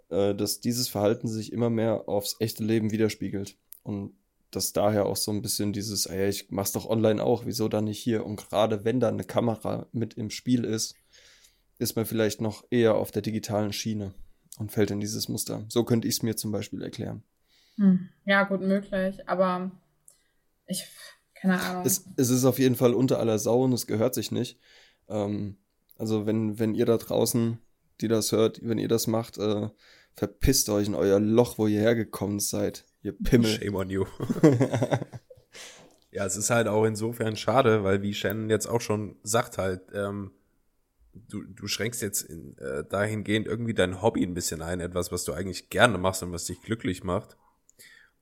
äh, 0.10 0.34
dass 0.34 0.60
dieses 0.60 0.88
Verhalten 0.88 1.28
sich 1.28 1.52
immer 1.52 1.70
mehr 1.70 2.08
aufs 2.08 2.38
echte 2.40 2.64
Leben 2.64 2.92
widerspiegelt. 2.92 3.58
Und 3.84 4.14
dass 4.56 4.74
daher 4.74 5.06
auch 5.06 5.18
so 5.18 5.32
ein 5.32 5.42
bisschen 5.42 5.74
dieses, 5.74 6.06
ey, 6.06 6.30
ich 6.30 6.52
mach's 6.52 6.72
doch 6.72 6.86
online 6.90 7.24
auch, 7.24 7.46
wieso 7.46 7.68
dann 7.68 7.86
nicht 7.86 8.00
hier? 8.00 8.26
Und 8.26 8.38
gerade 8.38 8.86
wenn 8.86 9.00
da 9.00 9.10
eine 9.10 9.24
Kamera 9.24 9.88
mit 9.92 10.16
im 10.16 10.30
Spiel 10.30 10.64
ist, 10.64 10.96
ist 11.78 11.96
man 11.96 12.06
vielleicht 12.06 12.42
noch 12.42 12.64
eher 12.70 12.96
auf 12.96 13.12
der 13.12 13.22
digitalen 13.22 13.74
Schiene 13.74 14.14
und 14.58 14.72
fällt 14.72 14.92
in 14.92 15.00
dieses 15.00 15.28
Muster. 15.28 15.66
So 15.68 15.84
könnte 15.84 16.08
ich 16.08 16.16
es 16.16 16.24
mir 16.24 16.36
zum 16.36 16.52
Beispiel 16.52 16.82
erklären. 16.82 17.24
Hm. 17.78 18.10
Ja, 18.26 18.44
gut 18.44 18.62
möglich, 18.62 19.28
aber 19.28 19.72
ich, 20.68 20.86
keine 21.34 21.62
Ahnung. 21.62 21.86
Es, 21.86 22.06
es, 22.16 22.30
ist 22.30 22.46
auf 22.46 22.60
jeden 22.60 22.76
Fall 22.76 22.94
unter 22.94 23.20
aller 23.20 23.38
Sau 23.38 23.64
und 23.64 23.74
es 23.74 23.88
gehört 23.88 24.16
sich 24.16 24.32
nicht. 24.32 24.60
Ähm, 25.10 25.58
also 25.98 26.26
wenn, 26.26 26.58
wenn 26.60 26.76
ihr 26.76 26.86
da 26.86 26.98
draußen, 26.98 27.60
die 28.02 28.08
das 28.08 28.32
hört, 28.32 28.60
wenn 28.64 28.78
ihr 28.78 28.88
das 28.88 29.08
macht, 29.08 29.38
äh, 29.38 29.70
verpisst 30.16 30.70
euch 30.70 30.88
in 30.88 30.96
euer 30.96 31.20
Loch, 31.20 31.58
wo 31.58 31.68
ihr 31.68 31.82
hergekommen 31.82 32.40
seid. 32.40 32.86
Ihr 33.06 33.14
Pimmel. 33.14 33.52
Shame 33.52 33.76
on 33.76 33.90
you. 33.92 34.06
ja, 36.12 36.26
es 36.26 36.38
ist 36.38 36.50
halt 36.50 36.68
auch 36.68 36.86
insofern 36.86 37.36
schade, 37.36 37.84
weil 37.84 38.02
wie 38.02 38.16
Shannon 38.16 38.50
jetzt 38.50 38.66
auch 38.66 38.82
schon 38.82 39.16
sagt 39.22 39.60
halt, 39.60 39.82
ähm, 39.94 40.32
du, 41.14 41.44
du 41.44 41.68
schränkst 41.68 42.02
jetzt 42.02 42.24
in, 42.24 42.58
äh, 42.58 42.84
dahingehend 42.84 43.46
irgendwie 43.46 43.76
dein 43.76 44.02
Hobby 44.02 44.24
ein 44.24 44.34
bisschen 44.34 44.64
ein, 44.64 44.80
etwas, 44.80 45.12
was 45.12 45.24
du 45.24 45.34
eigentlich 45.34 45.70
gerne 45.70 46.00
machst 46.00 46.24
und 46.24 46.32
was 46.32 46.46
dich 46.46 46.60
glücklich 46.64 47.04
macht. 47.04 47.38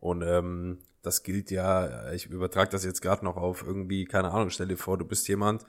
Und 0.01 0.21
ähm, 0.21 0.79
das 1.01 1.23
gilt 1.23 1.49
ja, 1.49 2.11
ich 2.11 2.25
übertrage 2.25 2.69
das 2.69 2.83
jetzt 2.83 3.01
gerade 3.01 3.23
noch 3.23 3.37
auf 3.37 3.63
irgendwie, 3.65 4.03
keine 4.03 4.31
Ahnung, 4.31 4.49
stell 4.49 4.67
dir 4.67 4.75
vor, 4.75 4.97
du 4.97 5.05
bist 5.05 5.29
jemand, 5.29 5.65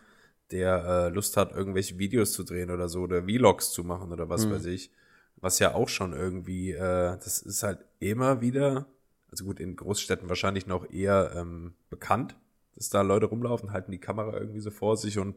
der 0.50 0.84
äh, 0.84 1.08
Lust 1.14 1.36
hat, 1.36 1.52
irgendwelche 1.52 1.98
Videos 2.00 2.32
zu 2.32 2.42
drehen 2.42 2.72
oder 2.72 2.88
so 2.88 3.02
oder 3.02 3.22
Vlogs 3.22 3.70
zu 3.70 3.84
machen 3.84 4.10
oder 4.10 4.28
was 4.28 4.44
mhm. 4.46 4.54
weiß 4.54 4.64
ich. 4.66 4.90
Was 5.36 5.60
ja 5.60 5.74
auch 5.74 5.88
schon 5.88 6.14
irgendwie, 6.14 6.72
äh, 6.72 7.16
das 7.16 7.42
ist 7.42 7.62
halt 7.62 7.78
immer 8.00 8.40
wieder 8.40 8.86
also 9.34 9.46
gut, 9.46 9.58
in 9.58 9.74
Großstädten 9.74 10.28
wahrscheinlich 10.28 10.68
noch 10.68 10.88
eher 10.88 11.32
ähm, 11.34 11.74
bekannt, 11.90 12.36
dass 12.76 12.88
da 12.88 13.02
Leute 13.02 13.26
rumlaufen, 13.26 13.72
halten 13.72 13.90
die 13.90 13.98
Kamera 13.98 14.38
irgendwie 14.38 14.60
so 14.60 14.70
vor 14.70 14.96
sich 14.96 15.18
und 15.18 15.34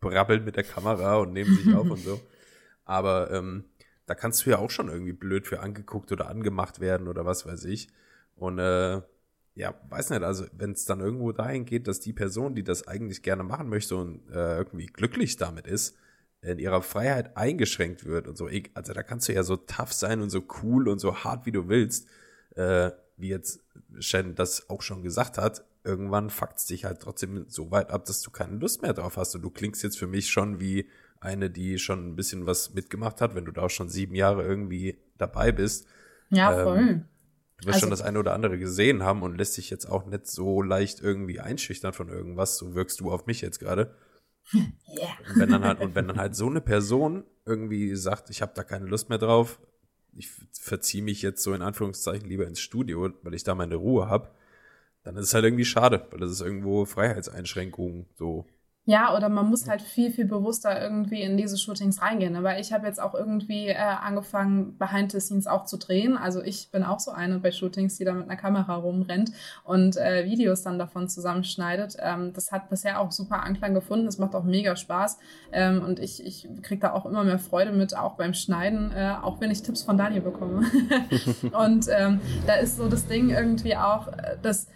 brabbeln 0.00 0.44
mit 0.44 0.56
der 0.56 0.64
Kamera 0.64 1.18
und 1.18 1.32
nehmen 1.32 1.54
sich 1.54 1.72
auf 1.72 1.88
und 1.88 2.00
so. 2.00 2.20
Aber 2.84 3.30
ähm, 3.30 3.64
da 4.06 4.16
kannst 4.16 4.44
du 4.44 4.50
ja 4.50 4.58
auch 4.58 4.70
schon 4.70 4.88
irgendwie 4.88 5.12
blöd 5.12 5.46
für 5.46 5.60
angeguckt 5.60 6.10
oder 6.10 6.28
angemacht 6.28 6.80
werden 6.80 7.06
oder 7.06 7.24
was 7.24 7.46
weiß 7.46 7.66
ich. 7.66 7.88
Und 8.34 8.58
äh, 8.58 9.00
ja, 9.54 9.74
weiß 9.90 10.10
nicht, 10.10 10.24
also 10.24 10.44
wenn 10.52 10.72
es 10.72 10.84
dann 10.84 10.98
irgendwo 10.98 11.30
dahin 11.30 11.64
geht, 11.64 11.86
dass 11.86 12.00
die 12.00 12.12
Person, 12.12 12.56
die 12.56 12.64
das 12.64 12.88
eigentlich 12.88 13.22
gerne 13.22 13.44
machen 13.44 13.68
möchte 13.68 13.94
und 13.94 14.28
äh, 14.30 14.56
irgendwie 14.56 14.86
glücklich 14.86 15.36
damit 15.36 15.68
ist, 15.68 15.96
in 16.42 16.58
ihrer 16.58 16.82
Freiheit 16.82 17.36
eingeschränkt 17.36 18.06
wird 18.06 18.26
und 18.26 18.36
so. 18.36 18.48
Also 18.74 18.92
da 18.92 19.04
kannst 19.04 19.28
du 19.28 19.34
ja 19.34 19.44
so 19.44 19.56
tough 19.56 19.92
sein 19.92 20.20
und 20.20 20.30
so 20.30 20.42
cool 20.62 20.88
und 20.88 20.98
so 20.98 21.22
hart, 21.22 21.46
wie 21.46 21.52
du 21.52 21.68
willst. 21.68 22.08
Äh, 22.56 22.90
wie 23.16 23.28
jetzt 23.28 23.64
Shen 23.98 24.34
das 24.34 24.68
auch 24.68 24.82
schon 24.82 25.02
gesagt 25.02 25.38
hat, 25.38 25.64
irgendwann 25.84 26.30
fuckt 26.30 26.58
es 26.58 26.66
dich 26.66 26.84
halt 26.84 27.00
trotzdem 27.00 27.46
so 27.48 27.70
weit 27.70 27.90
ab, 27.90 28.04
dass 28.04 28.20
du 28.20 28.30
keine 28.30 28.56
Lust 28.56 28.82
mehr 28.82 28.92
drauf 28.92 29.16
hast. 29.16 29.34
Und 29.34 29.42
du 29.42 29.50
klingst 29.50 29.82
jetzt 29.82 29.98
für 29.98 30.06
mich 30.06 30.28
schon 30.28 30.60
wie 30.60 30.88
eine, 31.20 31.50
die 31.50 31.78
schon 31.78 32.08
ein 32.08 32.16
bisschen 32.16 32.46
was 32.46 32.74
mitgemacht 32.74 33.20
hat, 33.20 33.34
wenn 33.34 33.44
du 33.44 33.52
da 33.52 33.62
auch 33.62 33.70
schon 33.70 33.88
sieben 33.88 34.14
Jahre 34.14 34.42
irgendwie 34.42 34.98
dabei 35.16 35.52
bist. 35.52 35.86
Ja, 36.30 36.58
ähm, 36.58 36.64
voll. 36.64 36.78
Ähm, 36.78 37.04
du 37.58 37.66
wirst 37.66 37.74
also, 37.74 37.80
schon 37.80 37.90
das 37.90 38.02
eine 38.02 38.18
oder 38.18 38.34
andere 38.34 38.58
gesehen 38.58 39.02
haben 39.02 39.22
und 39.22 39.36
lässt 39.38 39.56
dich 39.56 39.70
jetzt 39.70 39.86
auch 39.86 40.06
nicht 40.06 40.26
so 40.26 40.60
leicht 40.60 41.00
irgendwie 41.00 41.40
einschüchtern 41.40 41.92
von 41.92 42.08
irgendwas. 42.08 42.58
So 42.58 42.74
wirkst 42.74 43.00
du 43.00 43.10
auf 43.10 43.26
mich 43.26 43.40
jetzt 43.40 43.58
gerade. 43.58 43.94
Yeah. 44.54 45.08
Und 45.28 45.40
wenn 45.40 45.50
dann 45.50 45.64
halt, 45.64 45.80
und 45.80 45.94
wenn 45.96 46.06
dann 46.06 46.18
halt 46.18 46.36
so 46.36 46.46
eine 46.46 46.60
Person 46.60 47.24
irgendwie 47.44 47.96
sagt, 47.96 48.30
ich 48.30 48.42
habe 48.42 48.52
da 48.54 48.62
keine 48.62 48.86
Lust 48.86 49.08
mehr 49.08 49.18
drauf, 49.18 49.60
ich 50.16 50.30
verziehe 50.52 51.02
mich 51.02 51.22
jetzt 51.22 51.42
so 51.42 51.52
in 51.54 51.62
Anführungszeichen 51.62 52.28
lieber 52.28 52.46
ins 52.46 52.60
Studio, 52.60 53.10
weil 53.22 53.34
ich 53.34 53.44
da 53.44 53.54
meine 53.54 53.76
Ruhe 53.76 54.08
habe, 54.08 54.30
dann 55.04 55.16
ist 55.16 55.26
es 55.26 55.34
halt 55.34 55.44
irgendwie 55.44 55.64
schade, 55.64 56.06
weil 56.10 56.20
das 56.20 56.30
ist 56.32 56.40
irgendwo 56.40 56.84
Freiheitseinschränkungen 56.84 58.06
so. 58.16 58.46
Ja, 58.88 59.16
oder 59.16 59.28
man 59.28 59.50
muss 59.50 59.68
halt 59.68 59.82
viel, 59.82 60.12
viel 60.12 60.26
bewusster 60.26 60.80
irgendwie 60.80 61.20
in 61.20 61.36
diese 61.36 61.58
Shootings 61.58 62.00
reingehen. 62.00 62.40
Weil 62.44 62.60
ich 62.60 62.72
habe 62.72 62.86
jetzt 62.86 63.02
auch 63.02 63.14
irgendwie 63.14 63.66
äh, 63.66 63.74
angefangen, 63.74 64.78
Behind 64.78 65.10
the 65.10 65.18
Scenes 65.18 65.48
auch 65.48 65.64
zu 65.64 65.76
drehen. 65.76 66.16
Also 66.16 66.40
ich 66.40 66.70
bin 66.70 66.84
auch 66.84 67.00
so 67.00 67.10
eine 67.10 67.40
bei 67.40 67.50
Shootings, 67.50 67.98
die 67.98 68.04
da 68.04 68.14
mit 68.14 68.30
einer 68.30 68.36
Kamera 68.36 68.76
rumrennt 68.76 69.32
und 69.64 69.96
äh, 69.96 70.24
Videos 70.26 70.62
dann 70.62 70.78
davon 70.78 71.08
zusammenschneidet. 71.08 71.96
Ähm, 71.98 72.32
das 72.32 72.52
hat 72.52 72.70
bisher 72.70 73.00
auch 73.00 73.10
super 73.10 73.42
Anklang 73.42 73.74
gefunden. 73.74 74.06
Das 74.06 74.18
macht 74.18 74.36
auch 74.36 74.44
mega 74.44 74.76
Spaß. 74.76 75.18
Ähm, 75.50 75.82
und 75.82 75.98
ich, 75.98 76.24
ich 76.24 76.48
kriege 76.62 76.82
da 76.82 76.92
auch 76.92 77.06
immer 77.06 77.24
mehr 77.24 77.40
Freude 77.40 77.72
mit, 77.72 77.96
auch 77.96 78.14
beim 78.14 78.34
Schneiden, 78.34 78.92
äh, 78.92 79.14
auch 79.20 79.40
wenn 79.40 79.50
ich 79.50 79.64
Tipps 79.64 79.82
von 79.82 79.98
Daniel 79.98 80.22
bekomme. 80.22 80.64
und 81.60 81.86
ähm, 81.90 82.20
da 82.46 82.54
ist 82.54 82.76
so 82.76 82.88
das 82.88 83.08
Ding 83.08 83.30
irgendwie 83.30 83.76
auch, 83.76 84.06
äh, 84.06 84.36
dass 84.42 84.68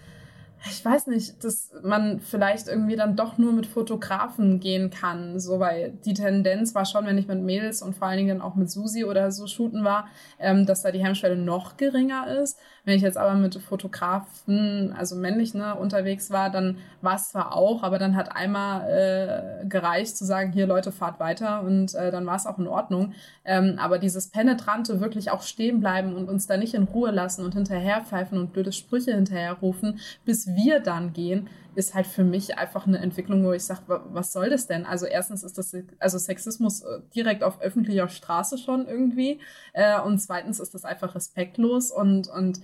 ich 0.66 0.84
weiß 0.84 1.06
nicht, 1.06 1.42
dass 1.42 1.72
man 1.82 2.20
vielleicht 2.20 2.68
irgendwie 2.68 2.96
dann 2.96 3.16
doch 3.16 3.38
nur 3.38 3.52
mit 3.52 3.66
Fotografen 3.66 4.60
gehen 4.60 4.90
kann. 4.90 5.40
So, 5.40 5.58
weil 5.58 5.92
die 6.04 6.12
Tendenz 6.12 6.74
war 6.74 6.84
schon, 6.84 7.06
wenn 7.06 7.16
ich 7.16 7.28
mit 7.28 7.40
Mädels 7.40 7.80
und 7.82 7.96
vor 7.96 8.08
allen 8.08 8.18
Dingen 8.18 8.38
dann 8.38 8.42
auch 8.42 8.56
mit 8.56 8.70
Susi 8.70 9.04
oder 9.04 9.32
so 9.32 9.46
shooten 9.46 9.84
war, 9.84 10.08
ähm, 10.38 10.66
dass 10.66 10.82
da 10.82 10.90
die 10.90 11.02
Hemmschwelle 11.02 11.36
noch 11.36 11.76
geringer 11.76 12.26
ist. 12.42 12.58
Wenn 12.84 12.96
ich 12.96 13.02
jetzt 13.02 13.18
aber 13.18 13.34
mit 13.34 13.54
Fotografen, 13.56 14.94
also 14.96 15.16
männlich, 15.16 15.54
ne, 15.54 15.74
unterwegs 15.74 16.30
war, 16.30 16.50
dann 16.50 16.78
war 17.02 17.16
es 17.16 17.30
zwar 17.30 17.54
auch, 17.54 17.82
aber 17.82 17.98
dann 17.98 18.16
hat 18.16 18.34
einmal 18.34 18.88
äh, 18.90 19.66
gereicht 19.66 20.16
zu 20.16 20.24
sagen, 20.24 20.52
hier 20.52 20.66
Leute, 20.66 20.92
fahrt 20.92 21.20
weiter 21.20 21.62
und 21.62 21.94
äh, 21.94 22.10
dann 22.10 22.26
war 22.26 22.36
es 22.36 22.46
auch 22.46 22.58
in 22.58 22.66
Ordnung. 22.66 23.14
Ähm, 23.44 23.76
aber 23.78 23.98
dieses 23.98 24.28
penetrante 24.28 25.00
wirklich 25.00 25.30
auch 25.30 25.42
stehen 25.42 25.80
bleiben 25.80 26.14
und 26.14 26.28
uns 26.28 26.46
da 26.46 26.56
nicht 26.56 26.74
in 26.74 26.84
Ruhe 26.84 27.10
lassen 27.10 27.44
und 27.44 27.54
hinterherpfeifen 27.54 28.38
und 28.38 28.52
blöde 28.52 28.72
Sprüche 28.72 29.14
hinterherrufen, 29.14 30.00
bis 30.24 30.48
wir 30.48 30.80
dann 30.80 31.12
gehen, 31.12 31.48
ist 31.74 31.94
halt 31.94 32.06
für 32.06 32.24
mich 32.24 32.58
einfach 32.58 32.86
eine 32.86 32.98
Entwicklung, 32.98 33.44
wo 33.44 33.52
ich 33.52 33.64
sage, 33.64 33.82
was 33.86 34.32
soll 34.32 34.50
das 34.50 34.66
denn? 34.66 34.86
Also 34.86 35.06
erstens 35.06 35.42
ist 35.42 35.58
das 35.58 35.74
also 35.98 36.18
Sexismus 36.18 36.82
äh, 36.82 37.00
direkt 37.14 37.42
auf 37.42 37.60
öffentlicher 37.60 38.08
Straße 38.08 38.58
schon 38.58 38.86
irgendwie 38.86 39.40
äh, 39.72 40.00
und 40.00 40.18
zweitens 40.18 40.60
ist 40.60 40.74
das 40.74 40.84
einfach 40.84 41.14
respektlos 41.14 41.90
und 41.90 42.28
und 42.28 42.60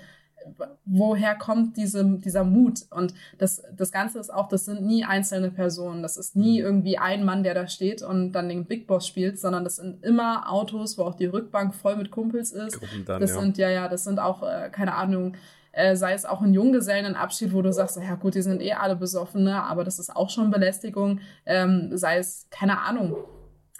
woher 0.84 1.34
kommt 1.34 1.76
diese, 1.76 2.04
dieser 2.04 2.44
Mut? 2.44 2.80
Und 2.90 3.14
das, 3.38 3.62
das 3.76 3.92
Ganze 3.92 4.18
ist 4.18 4.32
auch, 4.32 4.48
das 4.48 4.64
sind 4.64 4.82
nie 4.82 5.04
einzelne 5.04 5.50
Personen. 5.50 6.02
Das 6.02 6.16
ist 6.16 6.36
nie 6.36 6.60
mhm. 6.60 6.66
irgendwie 6.66 6.98
ein 6.98 7.24
Mann, 7.24 7.42
der 7.42 7.54
da 7.54 7.66
steht 7.66 8.02
und 8.02 8.32
dann 8.32 8.48
den 8.48 8.64
Big 8.66 8.86
Boss 8.86 9.06
spielt, 9.06 9.38
sondern 9.38 9.64
das 9.64 9.76
sind 9.76 10.02
immer 10.04 10.50
Autos, 10.50 10.98
wo 10.98 11.02
auch 11.02 11.14
die 11.14 11.26
Rückbank 11.26 11.74
voll 11.74 11.96
mit 11.96 12.10
Kumpels 12.10 12.52
ist. 12.52 12.78
Dann, 13.06 13.20
das 13.20 13.30
ja. 13.30 13.40
sind, 13.40 13.58
ja, 13.58 13.70
ja, 13.70 13.88
das 13.88 14.04
sind 14.04 14.18
auch, 14.18 14.42
äh, 14.42 14.68
keine 14.70 14.94
Ahnung, 14.94 15.34
äh, 15.76 15.94
sei 15.94 16.14
es 16.14 16.24
auch 16.24 16.40
ein 16.40 16.54
Junggesellenabschied, 16.54 17.52
wo 17.52 17.62
du 17.62 17.72
sagst, 17.72 17.96
ja 17.96 18.14
gut, 18.14 18.34
die 18.34 18.42
sind 18.42 18.62
eh 18.62 18.72
alle 18.72 18.96
besoffen, 18.96 19.44
ne? 19.44 19.62
aber 19.62 19.84
das 19.84 19.98
ist 19.98 20.14
auch 20.14 20.30
schon 20.30 20.50
Belästigung, 20.50 21.20
ähm, 21.44 21.90
sei 21.92 22.16
es, 22.16 22.48
keine 22.50 22.80
Ahnung, 22.80 23.16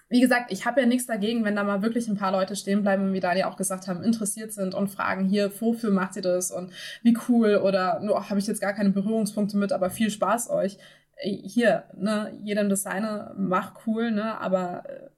wie 0.09 0.21
gesagt, 0.21 0.53
ich 0.53 0.67
habe 0.67 0.81
ja 0.81 0.87
nichts 0.87 1.07
dagegen, 1.07 1.45
wenn 1.45 1.57
da 1.57 1.65
mal 1.65 1.83
wirklich 1.83 2.07
ein 2.07 2.17
paar 2.17 2.31
Leute 2.31 2.55
stehen 2.55 2.83
bleiben 2.83 3.13
wie 3.13 3.21
Daniel 3.21 3.47
auch 3.47 3.57
gesagt 3.57 3.89
haben, 3.89 4.05
interessiert 4.05 4.53
sind 4.53 4.75
und 4.75 4.89
fragen 4.89 5.25
hier, 5.25 5.51
wofür 5.61 5.91
macht 5.91 6.17
ihr 6.17 6.23
das 6.23 6.51
und 6.51 6.73
wie 7.03 7.17
cool 7.29 7.57
oder 7.57 7.99
nur 8.01 8.29
habe 8.29 8.39
ich 8.39 8.47
jetzt 8.47 8.61
gar 8.61 8.73
keine 8.73 8.91
Berührungspunkte 8.91 9.57
mit, 9.57 9.73
aber 9.73 9.91
viel 9.91 10.11
Spaß 10.11 10.51
euch. 10.51 10.79
Äh, 11.17 11.31
hier, 11.31 11.85
ne, 11.97 12.39
jedem 12.45 12.69
das 12.69 12.83
seine, 12.83 13.35
mach 13.37 13.87
cool, 13.87 14.13
ne, 14.13 14.39
aber 14.39 14.85
äh, 14.89 15.09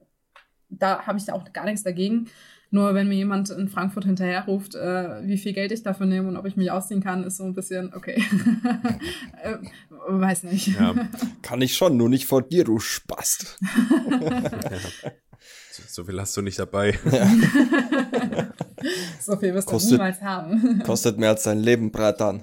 da 0.70 1.06
habe 1.06 1.18
ich 1.18 1.30
auch 1.32 1.52
gar 1.52 1.64
nichts 1.64 1.82
dagegen. 1.82 2.28
Nur 2.70 2.94
wenn 2.94 3.08
mir 3.08 3.14
jemand 3.14 3.48
in 3.48 3.68
Frankfurt 3.68 4.04
hinterherruft, 4.04 4.74
äh, 4.74 5.26
wie 5.26 5.38
viel 5.38 5.54
Geld 5.54 5.72
ich 5.72 5.82
dafür 5.82 6.04
nehme 6.04 6.28
und 6.28 6.36
ob 6.36 6.44
ich 6.44 6.56
mich 6.56 6.70
ausziehen 6.70 7.02
kann, 7.02 7.24
ist 7.24 7.38
so 7.38 7.44
ein 7.44 7.54
bisschen, 7.54 7.94
okay. 7.94 8.22
äh, 9.42 9.56
weiß 10.06 10.42
nicht. 10.44 10.78
Ja, 10.78 10.94
kann 11.42 11.62
ich 11.62 11.76
schon, 11.76 11.96
nur 11.96 12.10
nicht 12.10 12.26
vor 12.26 12.42
dir, 12.42 12.64
du 12.64 12.78
Spast. 12.78 13.58
ja. 14.20 15.12
So 15.86 16.04
viel 16.04 16.20
hast 16.20 16.36
du 16.36 16.42
nicht 16.42 16.58
dabei. 16.58 16.98
Ja. 17.10 17.30
so 19.20 19.36
viel 19.36 19.54
wirst 19.54 19.68
kostet, 19.68 19.92
du 19.92 19.94
niemals 19.94 20.20
haben. 20.20 20.82
kostet 20.84 21.18
mehr 21.18 21.30
als 21.30 21.44
dein 21.44 21.60
Leben, 21.60 21.90
Bratan. 21.90 22.42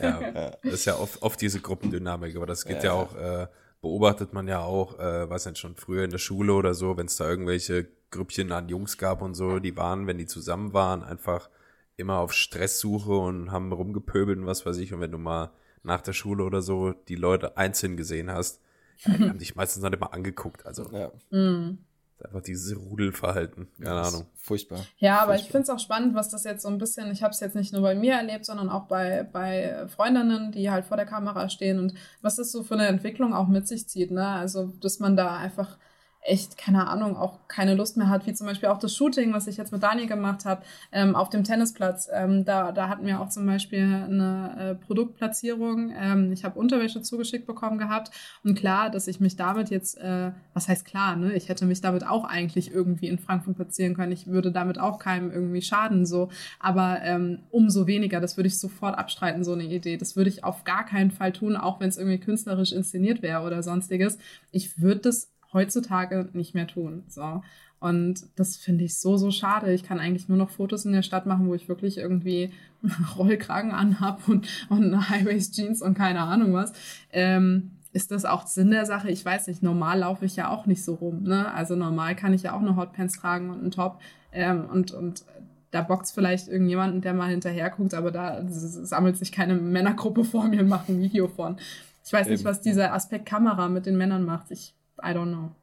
Ja, 0.00 0.50
das 0.62 0.72
ist 0.72 0.84
ja 0.86 0.96
oft, 0.96 1.22
oft 1.22 1.40
diese 1.40 1.60
Gruppendynamik, 1.60 2.34
aber 2.34 2.46
das 2.46 2.64
geht 2.64 2.78
ja, 2.78 2.84
ja 2.84 2.92
auch, 2.92 3.14
äh, 3.14 3.46
beobachtet 3.82 4.32
man 4.32 4.48
ja 4.48 4.60
auch, 4.60 4.98
äh, 4.98 5.28
weiß 5.28 5.46
nicht, 5.46 5.58
schon 5.58 5.76
früher 5.76 6.04
in 6.04 6.10
der 6.10 6.18
Schule 6.18 6.54
oder 6.54 6.72
so, 6.72 6.96
wenn 6.96 7.06
es 7.06 7.16
da 7.16 7.28
irgendwelche 7.28 7.88
Grüppchen 8.10 8.52
an 8.52 8.68
Jungs 8.68 8.96
gab 8.96 9.20
und 9.20 9.34
so, 9.34 9.58
die 9.58 9.76
waren, 9.76 10.06
wenn 10.06 10.18
die 10.18 10.26
zusammen 10.26 10.72
waren, 10.72 11.02
einfach 11.02 11.50
immer 11.96 12.18
auf 12.18 12.32
Stresssuche 12.32 13.12
und 13.12 13.50
haben 13.50 13.72
rumgepöbelt 13.72 14.38
und 14.38 14.46
was 14.46 14.64
weiß 14.64 14.78
ich. 14.78 14.94
Und 14.94 15.00
wenn 15.00 15.12
du 15.12 15.18
mal 15.18 15.52
nach 15.82 16.00
der 16.00 16.12
Schule 16.12 16.44
oder 16.44 16.62
so 16.62 16.92
die 16.92 17.16
Leute 17.16 17.56
einzeln 17.56 17.96
gesehen 17.96 18.30
hast, 18.30 18.60
ja, 18.98 19.16
die 19.16 19.28
haben 19.28 19.38
dich 19.38 19.56
meistens 19.56 19.82
dann 19.82 19.92
immer 19.92 20.14
angeguckt. 20.14 20.64
Also 20.64 20.90
ja. 20.92 21.10
Mhm. 21.30 21.78
Einfach 22.24 22.42
dieses 22.42 22.76
Rudelverhalten. 22.76 23.68
Keine 23.78 23.94
ja, 23.94 24.02
Ahnung. 24.02 24.26
Furchtbar. 24.36 24.80
Ja, 24.98 25.20
aber 25.20 25.32
furchtbar. 25.32 25.36
ich 25.36 25.52
finde 25.52 25.62
es 25.62 25.70
auch 25.70 25.78
spannend, 25.78 26.14
was 26.14 26.28
das 26.28 26.44
jetzt 26.44 26.62
so 26.62 26.68
ein 26.68 26.78
bisschen, 26.78 27.10
ich 27.10 27.22
habe 27.22 27.32
es 27.32 27.40
jetzt 27.40 27.54
nicht 27.56 27.72
nur 27.72 27.82
bei 27.82 27.94
mir 27.94 28.14
erlebt, 28.14 28.44
sondern 28.44 28.68
auch 28.68 28.86
bei, 28.86 29.28
bei 29.30 29.86
Freundinnen, 29.88 30.52
die 30.52 30.70
halt 30.70 30.84
vor 30.84 30.96
der 30.96 31.06
Kamera 31.06 31.48
stehen 31.48 31.78
und 31.78 31.94
was 32.20 32.36
das 32.36 32.52
so 32.52 32.62
für 32.62 32.74
eine 32.74 32.86
Entwicklung 32.86 33.34
auch 33.34 33.48
mit 33.48 33.68
sich 33.68 33.88
zieht. 33.88 34.10
Ne? 34.10 34.26
Also, 34.26 34.72
dass 34.80 34.98
man 34.98 35.16
da 35.16 35.36
einfach 35.36 35.78
echt, 36.22 36.56
keine 36.56 36.88
Ahnung, 36.88 37.16
auch 37.16 37.38
keine 37.48 37.74
Lust 37.74 37.96
mehr 37.96 38.08
hat, 38.08 38.26
wie 38.26 38.32
zum 38.32 38.46
Beispiel 38.46 38.68
auch 38.68 38.78
das 38.78 38.94
Shooting, 38.94 39.32
was 39.32 39.48
ich 39.48 39.56
jetzt 39.56 39.72
mit 39.72 39.82
Daniel 39.82 40.06
gemacht 40.06 40.44
habe, 40.44 40.62
ähm, 40.92 41.16
auf 41.16 41.30
dem 41.30 41.42
Tennisplatz. 41.42 42.08
Ähm, 42.12 42.44
da, 42.44 42.70
da 42.70 42.88
hatten 42.88 43.06
wir 43.06 43.20
auch 43.20 43.28
zum 43.28 43.44
Beispiel 43.44 43.82
eine 43.82 44.56
äh, 44.58 44.74
Produktplatzierung. 44.86 45.92
Ähm, 45.96 46.32
ich 46.32 46.44
habe 46.44 46.58
Unterwäsche 46.58 47.02
zugeschickt 47.02 47.46
bekommen 47.46 47.78
gehabt. 47.78 48.12
Und 48.44 48.56
klar, 48.56 48.88
dass 48.90 49.08
ich 49.08 49.18
mich 49.18 49.36
damit 49.36 49.70
jetzt, 49.70 49.98
äh, 49.98 50.30
was 50.54 50.68
heißt 50.68 50.84
klar, 50.84 51.16
ne? 51.16 51.34
Ich 51.34 51.48
hätte 51.48 51.66
mich 51.66 51.80
damit 51.80 52.06
auch 52.06 52.24
eigentlich 52.24 52.72
irgendwie 52.72 53.08
in 53.08 53.18
Frankfurt 53.18 53.56
platzieren 53.56 53.94
können. 53.94 54.12
Ich 54.12 54.28
würde 54.28 54.52
damit 54.52 54.78
auch 54.78 55.00
keinem 55.00 55.32
irgendwie 55.32 55.62
schaden, 55.62 56.06
so. 56.06 56.28
Aber 56.60 57.00
ähm, 57.02 57.40
umso 57.50 57.88
weniger, 57.88 58.20
das 58.20 58.36
würde 58.36 58.46
ich 58.46 58.60
sofort 58.60 58.96
abstreiten, 58.96 59.42
so 59.42 59.52
eine 59.52 59.64
Idee. 59.64 59.96
Das 59.96 60.14
würde 60.14 60.30
ich 60.30 60.44
auf 60.44 60.62
gar 60.62 60.84
keinen 60.84 61.10
Fall 61.10 61.32
tun, 61.32 61.56
auch 61.56 61.80
wenn 61.80 61.88
es 61.88 61.98
irgendwie 61.98 62.18
künstlerisch 62.18 62.72
inszeniert 62.72 63.22
wäre 63.22 63.42
oder 63.42 63.62
sonstiges. 63.62 64.18
Ich 64.52 64.80
würde 64.80 65.00
das 65.00 65.31
heutzutage 65.52 66.28
nicht 66.32 66.54
mehr 66.54 66.66
tun. 66.66 67.04
So. 67.08 67.42
Und 67.80 68.26
das 68.36 68.56
finde 68.56 68.84
ich 68.84 68.98
so, 68.98 69.16
so 69.16 69.30
schade. 69.30 69.72
Ich 69.72 69.82
kann 69.82 69.98
eigentlich 69.98 70.28
nur 70.28 70.38
noch 70.38 70.50
Fotos 70.50 70.84
in 70.84 70.92
der 70.92 71.02
Stadt 71.02 71.26
machen, 71.26 71.48
wo 71.48 71.54
ich 71.54 71.68
wirklich 71.68 71.98
irgendwie 71.98 72.52
Rollkragen 73.16 73.72
anhab 73.72 74.28
und, 74.28 74.46
und 74.68 75.08
Highways-Jeans 75.10 75.82
und 75.82 75.94
keine 75.94 76.20
Ahnung 76.20 76.52
was. 76.52 76.72
Ähm, 77.10 77.72
ist 77.92 78.10
das 78.10 78.24
auch 78.24 78.46
Sinn 78.46 78.70
der 78.70 78.86
Sache? 78.86 79.10
Ich 79.10 79.24
weiß 79.24 79.48
nicht. 79.48 79.62
Normal 79.62 79.98
laufe 79.98 80.24
ich 80.24 80.36
ja 80.36 80.48
auch 80.48 80.66
nicht 80.66 80.84
so 80.84 80.94
rum. 80.94 81.24
Ne? 81.24 81.52
Also 81.52 81.76
normal 81.76 82.16
kann 82.16 82.32
ich 82.32 82.44
ja 82.44 82.54
auch 82.54 82.60
eine 82.60 82.76
Hotpants 82.76 83.18
tragen 83.18 83.50
und 83.50 83.60
einen 83.60 83.70
Top. 83.70 84.00
Ähm, 84.32 84.66
und, 84.70 84.92
und 84.92 85.24
da 85.72 85.82
bockt 85.82 86.08
vielleicht 86.08 86.48
irgendjemanden, 86.48 87.00
der 87.00 87.14
mal 87.14 87.30
hinterher 87.30 87.68
guckt, 87.70 87.94
aber 87.94 88.10
da 88.10 88.42
sammelt 88.46 89.16
sich 89.16 89.32
keine 89.32 89.54
Männergruppe 89.54 90.22
vor 90.22 90.46
mir 90.46 90.60
und 90.60 90.68
macht 90.68 90.88
ein 90.88 91.00
Video 91.00 91.28
von. 91.28 91.56
Ich 92.04 92.12
weiß 92.12 92.28
nicht, 92.28 92.44
was 92.44 92.60
dieser 92.60 92.92
Aspekt 92.92 93.26
Kamera 93.26 93.68
mit 93.68 93.86
den 93.86 93.96
Männern 93.96 94.24
macht. 94.24 94.50
Ich 94.50 94.74
I 94.98 95.12
don't 95.12 95.30
know. 95.32 95.54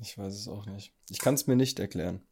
Ich 0.00 0.18
weiß 0.18 0.34
es 0.34 0.48
auch 0.48 0.66
nicht. 0.66 0.92
Ich 1.10 1.18
kann 1.18 1.34
es 1.34 1.46
mir 1.46 1.56
nicht 1.56 1.78
erklären. 1.78 2.22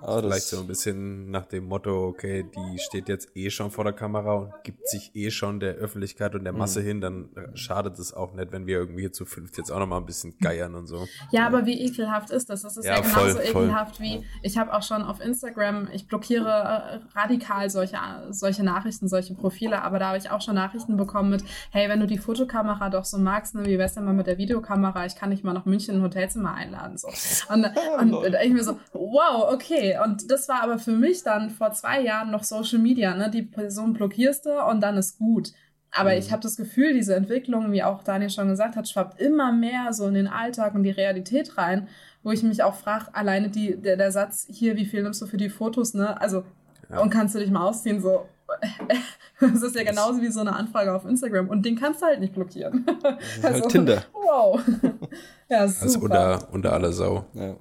Ah, 0.00 0.20
Vielleicht 0.20 0.46
so 0.46 0.60
ein 0.60 0.66
bisschen 0.68 1.28
nach 1.32 1.46
dem 1.46 1.64
Motto, 1.66 2.06
okay, 2.06 2.44
die 2.44 2.78
steht 2.78 3.08
jetzt 3.08 3.36
eh 3.36 3.50
schon 3.50 3.72
vor 3.72 3.82
der 3.82 3.92
Kamera 3.92 4.34
und 4.34 4.52
gibt 4.62 4.88
sich 4.88 5.10
eh 5.14 5.30
schon 5.32 5.58
der 5.58 5.74
Öffentlichkeit 5.74 6.36
und 6.36 6.44
der 6.44 6.52
Mhm. 6.52 6.58
Masse 6.60 6.80
hin, 6.80 7.00
dann 7.00 7.30
schadet 7.54 7.98
es 7.98 8.14
auch 8.14 8.32
nicht, 8.32 8.52
wenn 8.52 8.66
wir 8.68 8.78
irgendwie 8.78 9.00
hier 9.00 9.12
zu 9.12 9.24
fünft 9.26 9.58
jetzt 9.58 9.72
auch 9.72 9.80
noch 9.80 9.88
mal 9.88 9.96
ein 9.96 10.06
bisschen 10.06 10.36
geiern 10.40 10.76
und 10.76 10.86
so. 10.86 11.06
Ja, 11.32 11.48
aber 11.48 11.66
wie 11.66 11.80
ekelhaft 11.80 12.30
ist 12.30 12.48
das? 12.48 12.62
Das 12.62 12.76
ist 12.76 12.84
ja, 12.84 12.94
Ja, 12.94 13.00
genauso 13.00 13.38
voll, 13.38 13.46
voll. 13.46 13.62
ekelhaft 13.64 14.00
wie, 14.00 14.24
ich 14.42 14.56
habe 14.56 14.72
auch 14.72 14.82
schon 14.84 15.02
auf 15.02 15.20
Instagram, 15.20 15.88
ich 15.92 16.06
blockiere 16.06 16.46
äh, 16.48 17.18
radikal 17.18 17.68
solche, 17.68 17.96
solche 18.30 18.62
Nachrichten, 18.62 19.08
solche 19.08 19.34
Profile, 19.34 19.82
aber 19.82 19.98
da 19.98 20.08
habe 20.08 20.18
ich 20.18 20.30
auch 20.30 20.40
schon 20.42 20.54
Nachrichten 20.54 20.96
bekommen 20.96 21.30
mit, 21.30 21.42
hey, 21.72 21.88
wenn 21.88 21.98
du 21.98 22.06
die 22.06 22.18
Fotokamera 22.18 22.88
doch 22.88 23.04
so 23.04 23.18
magst, 23.18 23.56
ne, 23.56 23.64
wie 23.66 23.78
wär's 23.78 23.94
denn 23.94 24.04
mal 24.04 24.14
mit 24.14 24.28
der 24.28 24.38
Videokamera? 24.38 25.06
Ich 25.06 25.16
kann 25.16 25.30
dich 25.32 25.42
mal 25.42 25.54
nach 25.54 25.64
München 25.66 25.96
in 25.96 26.00
ein 26.00 26.04
Hotelzimmer 26.04 26.54
einladen. 26.54 26.96
So. 26.98 27.08
Und, 27.52 27.66
und 28.00 28.10
lol. 28.10 28.30
da 28.30 28.40
ich 28.42 28.52
mir 28.52 28.62
so, 28.62 28.78
wow, 28.92 29.52
okay. 29.52 29.87
Und 30.04 30.30
das 30.30 30.48
war 30.48 30.62
aber 30.62 30.78
für 30.78 30.92
mich 30.92 31.22
dann 31.22 31.50
vor 31.50 31.72
zwei 31.72 32.00
Jahren 32.02 32.30
noch 32.30 32.44
Social 32.44 32.78
Media, 32.78 33.14
ne? 33.14 33.30
Die 33.30 33.42
Person 33.42 33.92
blockierst 33.94 34.46
du 34.46 34.50
und 34.66 34.80
dann 34.80 34.96
ist 34.96 35.18
gut. 35.18 35.52
Aber 35.90 36.10
Mhm. 36.12 36.18
ich 36.18 36.30
habe 36.32 36.42
das 36.42 36.56
Gefühl, 36.56 36.92
diese 36.92 37.14
Entwicklung, 37.14 37.72
wie 37.72 37.82
auch 37.82 38.02
Daniel 38.02 38.30
schon 38.30 38.48
gesagt 38.48 38.76
hat, 38.76 38.88
schwappt 38.88 39.20
immer 39.20 39.52
mehr 39.52 39.92
so 39.92 40.06
in 40.06 40.14
den 40.14 40.26
Alltag 40.28 40.74
und 40.74 40.82
die 40.82 40.90
Realität 40.90 41.56
rein, 41.56 41.88
wo 42.22 42.30
ich 42.30 42.42
mich 42.42 42.62
auch 42.62 42.74
frage, 42.74 43.06
alleine 43.14 43.48
die, 43.48 43.76
der, 43.76 43.96
der 43.96 44.12
Satz 44.12 44.46
hier, 44.50 44.76
wie 44.76 44.84
viel 44.84 45.02
nimmst 45.02 45.22
du 45.22 45.26
für 45.26 45.38
die 45.38 45.48
Fotos, 45.48 45.94
ne? 45.94 46.20
Also, 46.20 46.44
Ja. 46.90 47.00
und 47.00 47.10
kannst 47.10 47.34
du 47.34 47.38
dich 47.38 47.50
mal 47.50 47.66
ausziehen, 47.66 48.00
so. 48.00 48.26
Das 49.40 49.62
ist 49.62 49.76
ja 49.76 49.84
genauso 49.84 50.20
wie 50.20 50.30
so 50.32 50.40
eine 50.40 50.54
Anfrage 50.56 50.92
auf 50.92 51.04
Instagram 51.04 51.48
und 51.48 51.64
den 51.64 51.76
kannst 51.78 52.02
du 52.02 52.06
halt 52.06 52.18
nicht 52.18 52.34
blockieren. 52.34 52.84
das 53.02 53.18
ist 53.36 53.44
halt 53.44 53.68
Tinder. 53.68 54.02
Wow. 54.12 54.60
Ja, 55.50 55.66
super. 55.66 55.82
Also 55.84 56.00
unter, 56.00 56.48
unter 56.52 56.72
aller 56.74 56.92
Sau. 56.92 57.24
Ja. 57.32 57.56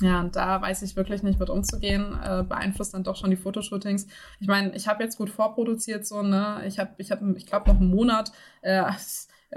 Ja, 0.00 0.20
und 0.20 0.34
da 0.34 0.60
weiß 0.60 0.82
ich 0.82 0.96
wirklich 0.96 1.22
nicht 1.22 1.38
mit 1.38 1.50
umzugehen. 1.50 2.18
Äh, 2.22 2.42
beeinflusst 2.42 2.94
dann 2.94 3.04
doch 3.04 3.16
schon 3.16 3.30
die 3.30 3.36
Fotoshootings. 3.36 4.06
Ich 4.40 4.48
meine, 4.48 4.74
ich 4.74 4.88
habe 4.88 5.02
jetzt 5.04 5.16
gut 5.16 5.30
vorproduziert, 5.30 6.04
so, 6.06 6.22
ne? 6.22 6.62
Ich 6.66 6.78
habe, 6.78 6.90
ich, 6.98 7.10
hab, 7.12 7.22
ich 7.36 7.46
glaube, 7.46 7.70
noch 7.70 7.80
einen 7.80 7.90
Monat. 7.90 8.32
Äh, 8.62 8.84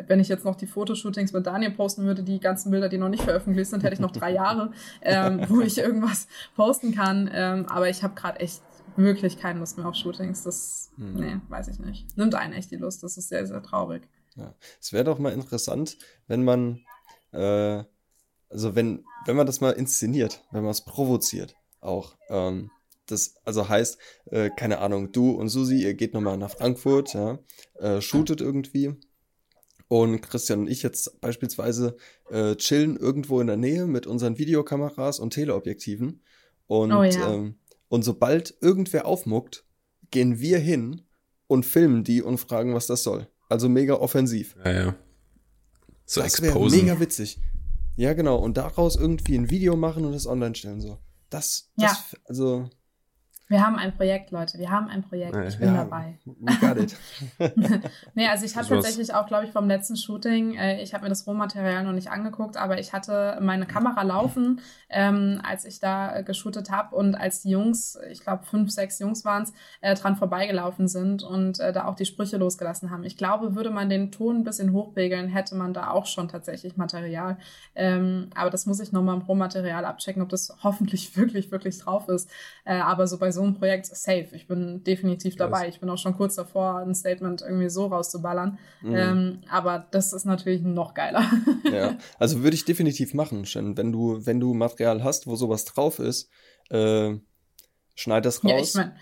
wenn 0.06 0.20
ich 0.20 0.28
jetzt 0.28 0.46
noch 0.46 0.56
die 0.56 0.68
Fotoshootings 0.68 1.34
mit 1.34 1.48
Daniel 1.48 1.72
posten 1.72 2.06
würde, 2.06 2.22
die 2.22 2.40
ganzen 2.40 2.70
Bilder, 2.70 2.88
die 2.88 3.00
noch 3.00 3.10
nicht 3.10 3.24
veröffentlicht 3.24 3.72
sind, 3.72 3.84
hätte 3.84 3.96
ich 3.96 4.00
noch 4.00 4.12
drei 4.12 4.32
Jahre, 4.32 4.72
ähm, 5.02 5.42
wo 5.48 5.62
ich 5.62 5.80
irgendwas 5.80 6.28
posten 6.56 6.94
kann. 6.94 7.30
Ähm, 7.34 7.66
aber 7.68 7.90
ich 7.90 8.04
habe 8.04 8.14
gerade 8.14 8.40
echt 8.40 8.62
wirklich 8.96 9.40
keine 9.40 9.60
Lust 9.60 9.78
mehr 9.78 9.88
auf 9.88 9.96
Shootings. 9.96 10.44
Das, 10.44 10.92
Hm. 10.98 11.14
nee, 11.14 11.38
weiß 11.50 11.68
ich 11.70 11.80
nicht. 11.80 12.18
Nimmt 12.18 12.36
einen 12.36 12.54
echt 12.54 12.72
die 12.72 12.76
Lust. 12.78 13.04
Das 13.04 13.18
ist 13.18 13.30
sehr, 13.30 13.46
sehr 13.46 13.62
traurig. 13.62 14.08
Ja. 14.36 14.54
Es 14.80 14.94
wäre 14.94 15.04
doch 15.04 15.20
mal 15.20 15.34
interessant, 15.34 15.98
wenn 16.28 16.44
man, 16.44 16.80
äh, 17.32 17.84
also 18.50 18.76
wenn, 18.76 19.04
wenn 19.26 19.36
man 19.36 19.46
das 19.46 19.62
mal 19.62 19.72
inszeniert, 19.72 20.44
wenn 20.52 20.64
man 20.64 20.72
es 20.72 20.82
provoziert, 20.82 21.56
auch. 21.82 22.16
Ähm, 22.30 22.72
das 23.08 23.36
also 23.46 23.70
heißt, 23.70 23.98
äh, 24.26 24.50
keine 24.50 24.80
Ahnung, 24.80 25.12
du 25.12 25.32
und 25.32 25.50
Susi, 25.50 25.82
ihr 25.82 25.94
geht 25.94 26.14
nochmal 26.14 26.38
nach 26.38 26.52
Frankfurt, 26.52 27.14
ja, 27.14 27.40
äh, 27.76 28.02
shootet 28.02 28.42
irgendwie. 28.42 28.96
Und 29.88 30.22
Christian 30.22 30.62
und 30.62 30.68
ich 30.70 30.84
jetzt 30.84 31.22
beispielsweise 31.22 31.96
äh, 32.30 32.56
chillen 32.56 32.98
irgendwo 32.98 33.40
in 33.40 33.48
der 33.48 33.56
Nähe 33.56 33.88
mit 33.88 34.06
unseren 34.06 34.38
Videokameras 34.38 35.20
und 35.20 35.34
Teleobjektiven. 35.34 36.22
Und, 36.68 36.92
Oh 36.92 37.04
ja. 37.04 37.34
ähm, 37.34 37.56
und 37.88 38.04
sobald 38.04 38.58
irgendwer 38.60 39.06
aufmuckt, 39.06 39.66
gehen 40.12 40.40
wir 40.40 40.60
hin 40.60 41.04
und 41.48 41.66
filmen 41.66 42.04
die 42.04 42.22
und 42.22 42.38
fragen, 42.38 42.76
was 42.76 42.88
das 42.88 43.04
soll. 43.04 43.28
Also 43.48 43.70
mega 43.70 43.94
offensiv. 43.96 44.58
Ja, 44.66 44.72
ja. 44.72 44.96
So 46.06 46.22
das 46.22 46.42
wäre 46.42 46.60
mega 46.70 47.00
witzig. 47.00 47.40
Ja, 47.98 48.14
genau. 48.14 48.38
Und 48.38 48.58
daraus 48.58 48.96
irgendwie 48.96 49.38
ein 49.38 49.50
Video 49.50 49.76
machen 49.76 50.06
und 50.06 50.14
es 50.14 50.28
online 50.28 50.56
stellen. 50.56 50.80
So. 50.80 51.00
Das, 51.30 51.72
das 51.76 52.16
also, 52.26 52.70
Wir 53.50 53.66
haben 53.66 53.78
ein 53.78 53.96
Projekt, 53.96 54.32
Leute. 54.32 54.58
Wir 54.60 54.70
haben 54.70 54.90
ein 54.90 55.04
Projekt. 55.04 55.36
Ich 55.48 55.58
bin 55.58 55.70
ja, 55.70 55.86
dabei. 55.86 56.18
got 56.60 56.78
it. 56.78 56.98
Nee, 58.14 58.28
also 58.28 58.46
ich 58.46 58.58
habe 58.58 58.68
tatsächlich 58.68 59.14
auch, 59.14 59.28
glaube 59.28 59.46
ich, 59.46 59.52
vom 59.52 59.68
letzten 59.68 59.96
Shooting, 59.96 60.56
äh, 60.56 60.82
ich 60.82 60.94
habe 60.94 61.04
mir 61.04 61.10
das 61.10 61.26
Rohmaterial 61.26 61.84
noch 61.84 61.94
nicht 61.94 62.10
angeguckt, 62.10 62.58
aber 62.58 62.80
ich 62.80 62.94
hatte 62.94 63.38
meine 63.42 63.66
Kamera 63.66 64.02
laufen, 64.02 64.60
ähm, 64.90 65.40
als 65.48 65.66
ich 65.66 65.80
da 65.80 66.18
äh, 66.18 66.24
geshootet 66.24 66.72
habe 66.72 66.96
und 66.96 67.16
als 67.16 67.42
die 67.42 67.52
Jungs, 67.52 67.98
ich 68.10 68.22
glaube 68.22 68.44
fünf, 68.44 68.72
sechs 68.72 69.00
Jungs 69.00 69.24
waren 69.24 69.44
es, 69.44 69.54
äh, 69.82 69.96
dran 69.96 70.16
vorbeigelaufen 70.18 70.88
sind 70.88 71.24
und 71.24 71.60
äh, 71.60 71.72
da 71.72 71.86
auch 71.86 71.96
die 71.96 72.06
Sprüche 72.06 72.38
losgelassen 72.38 72.92
haben. 72.92 73.04
Ich 73.04 73.18
glaube, 73.18 73.56
würde 73.56 73.70
man 73.70 73.90
den 73.90 74.12
Ton 74.12 74.38
ein 74.38 74.44
bisschen 74.44 74.74
hochregeln, 74.74 75.30
hätte 75.30 75.56
man 75.56 75.74
da 75.74 75.92
auch 75.92 76.06
schon 76.06 76.28
tatsächlich 76.28 76.76
Material. 76.76 77.38
Ähm, 77.76 78.30
aber 78.36 78.50
das 78.50 78.66
muss 78.66 78.80
ich 78.80 78.92
nochmal 78.92 79.16
im 79.16 79.22
Rohmaterial 79.22 79.86
abchecken, 79.86 80.22
ob 80.22 80.30
das 80.30 80.54
hoffentlich 80.64 81.16
wirklich, 81.18 81.52
wirklich 81.52 81.78
drauf 81.78 82.10
ist. 82.10 82.30
Äh, 82.66 82.76
aber 82.76 83.08
so 83.08 83.18
bei 83.18 83.32
so 83.38 83.44
einem 83.44 83.54
Projekt 83.54 83.86
safe. 83.86 84.28
Ich 84.34 84.48
bin 84.48 84.84
definitiv 84.84 85.36
dabei. 85.38 85.70
Ich 85.70 85.80
bin 85.80 85.90
auch 85.90 85.98
schon 85.98 86.18
kurz 86.18 86.36
davor, 86.36 86.80
ein 86.80 86.94
Statement 86.96 87.42
irgendwie 87.42 87.70
so 87.70 87.86
rauszuballern. 87.86 88.58
Mhm. 88.82 88.96
Ähm, 88.96 89.42
aber 89.50 89.88
das 89.92 90.12
ist 90.12 90.26
natürlich 90.26 90.62
noch 90.64 90.94
geiler. 90.94 91.24
Ja, 91.72 91.98
also 92.20 92.44
würde 92.44 92.56
ich 92.56 92.66
definitiv 92.66 93.14
machen, 93.14 93.46
Shen. 93.46 93.78
Wenn 93.78 93.92
du, 93.92 94.26
wenn 94.26 94.40
du 94.40 94.54
Material 94.54 95.04
hast, 95.04 95.28
wo 95.28 95.36
sowas 95.36 95.66
drauf 95.66 96.00
ist, 96.00 96.30
äh, 96.70 97.16
schneid 97.96 98.26
das 98.26 98.44
raus. 98.44 98.52
ja, 98.52 98.60
ich 98.60 98.74
meine, 98.76 98.96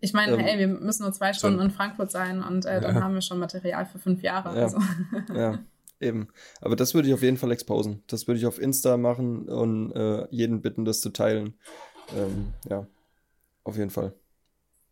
ich 0.00 0.12
mein, 0.14 0.32
Ähm, 0.32 0.38
hey, 0.40 0.58
wir 0.58 0.68
müssen 0.68 1.02
nur 1.02 1.12
zwei 1.12 1.32
Stunden 1.32 1.60
in 1.60 1.70
Frankfurt 1.70 2.10
sein 2.10 2.42
und 2.42 2.64
äh, 2.66 2.80
dann 2.80 2.96
Ja. 2.96 3.02
haben 3.02 3.14
wir 3.14 3.20
schon 3.22 3.38
Material 3.38 3.84
für 3.86 3.98
fünf 3.98 4.22
Jahre. 4.22 4.56
Ja. 4.56 4.62
Also. 4.64 4.78
Ja, 5.34 5.58
eben. 6.00 6.28
Aber 6.60 6.76
das 6.76 6.94
würde 6.94 7.08
ich 7.08 7.14
auf 7.14 7.22
jeden 7.22 7.36
Fall 7.36 7.52
exposen. 7.52 8.02
Das 8.06 8.26
würde 8.26 8.38
ich 8.38 8.46
auf 8.46 8.58
Insta 8.60 8.96
machen 8.96 9.48
und 9.48 9.92
äh, 9.92 10.26
jeden 10.30 10.62
bitten, 10.62 10.84
das 10.84 11.00
zu 11.00 11.10
teilen. 11.10 11.54
Ähm, 12.16 12.48
ja, 12.68 12.86
auf 13.64 13.76
jeden 13.76 13.90
Fall. 13.90 14.14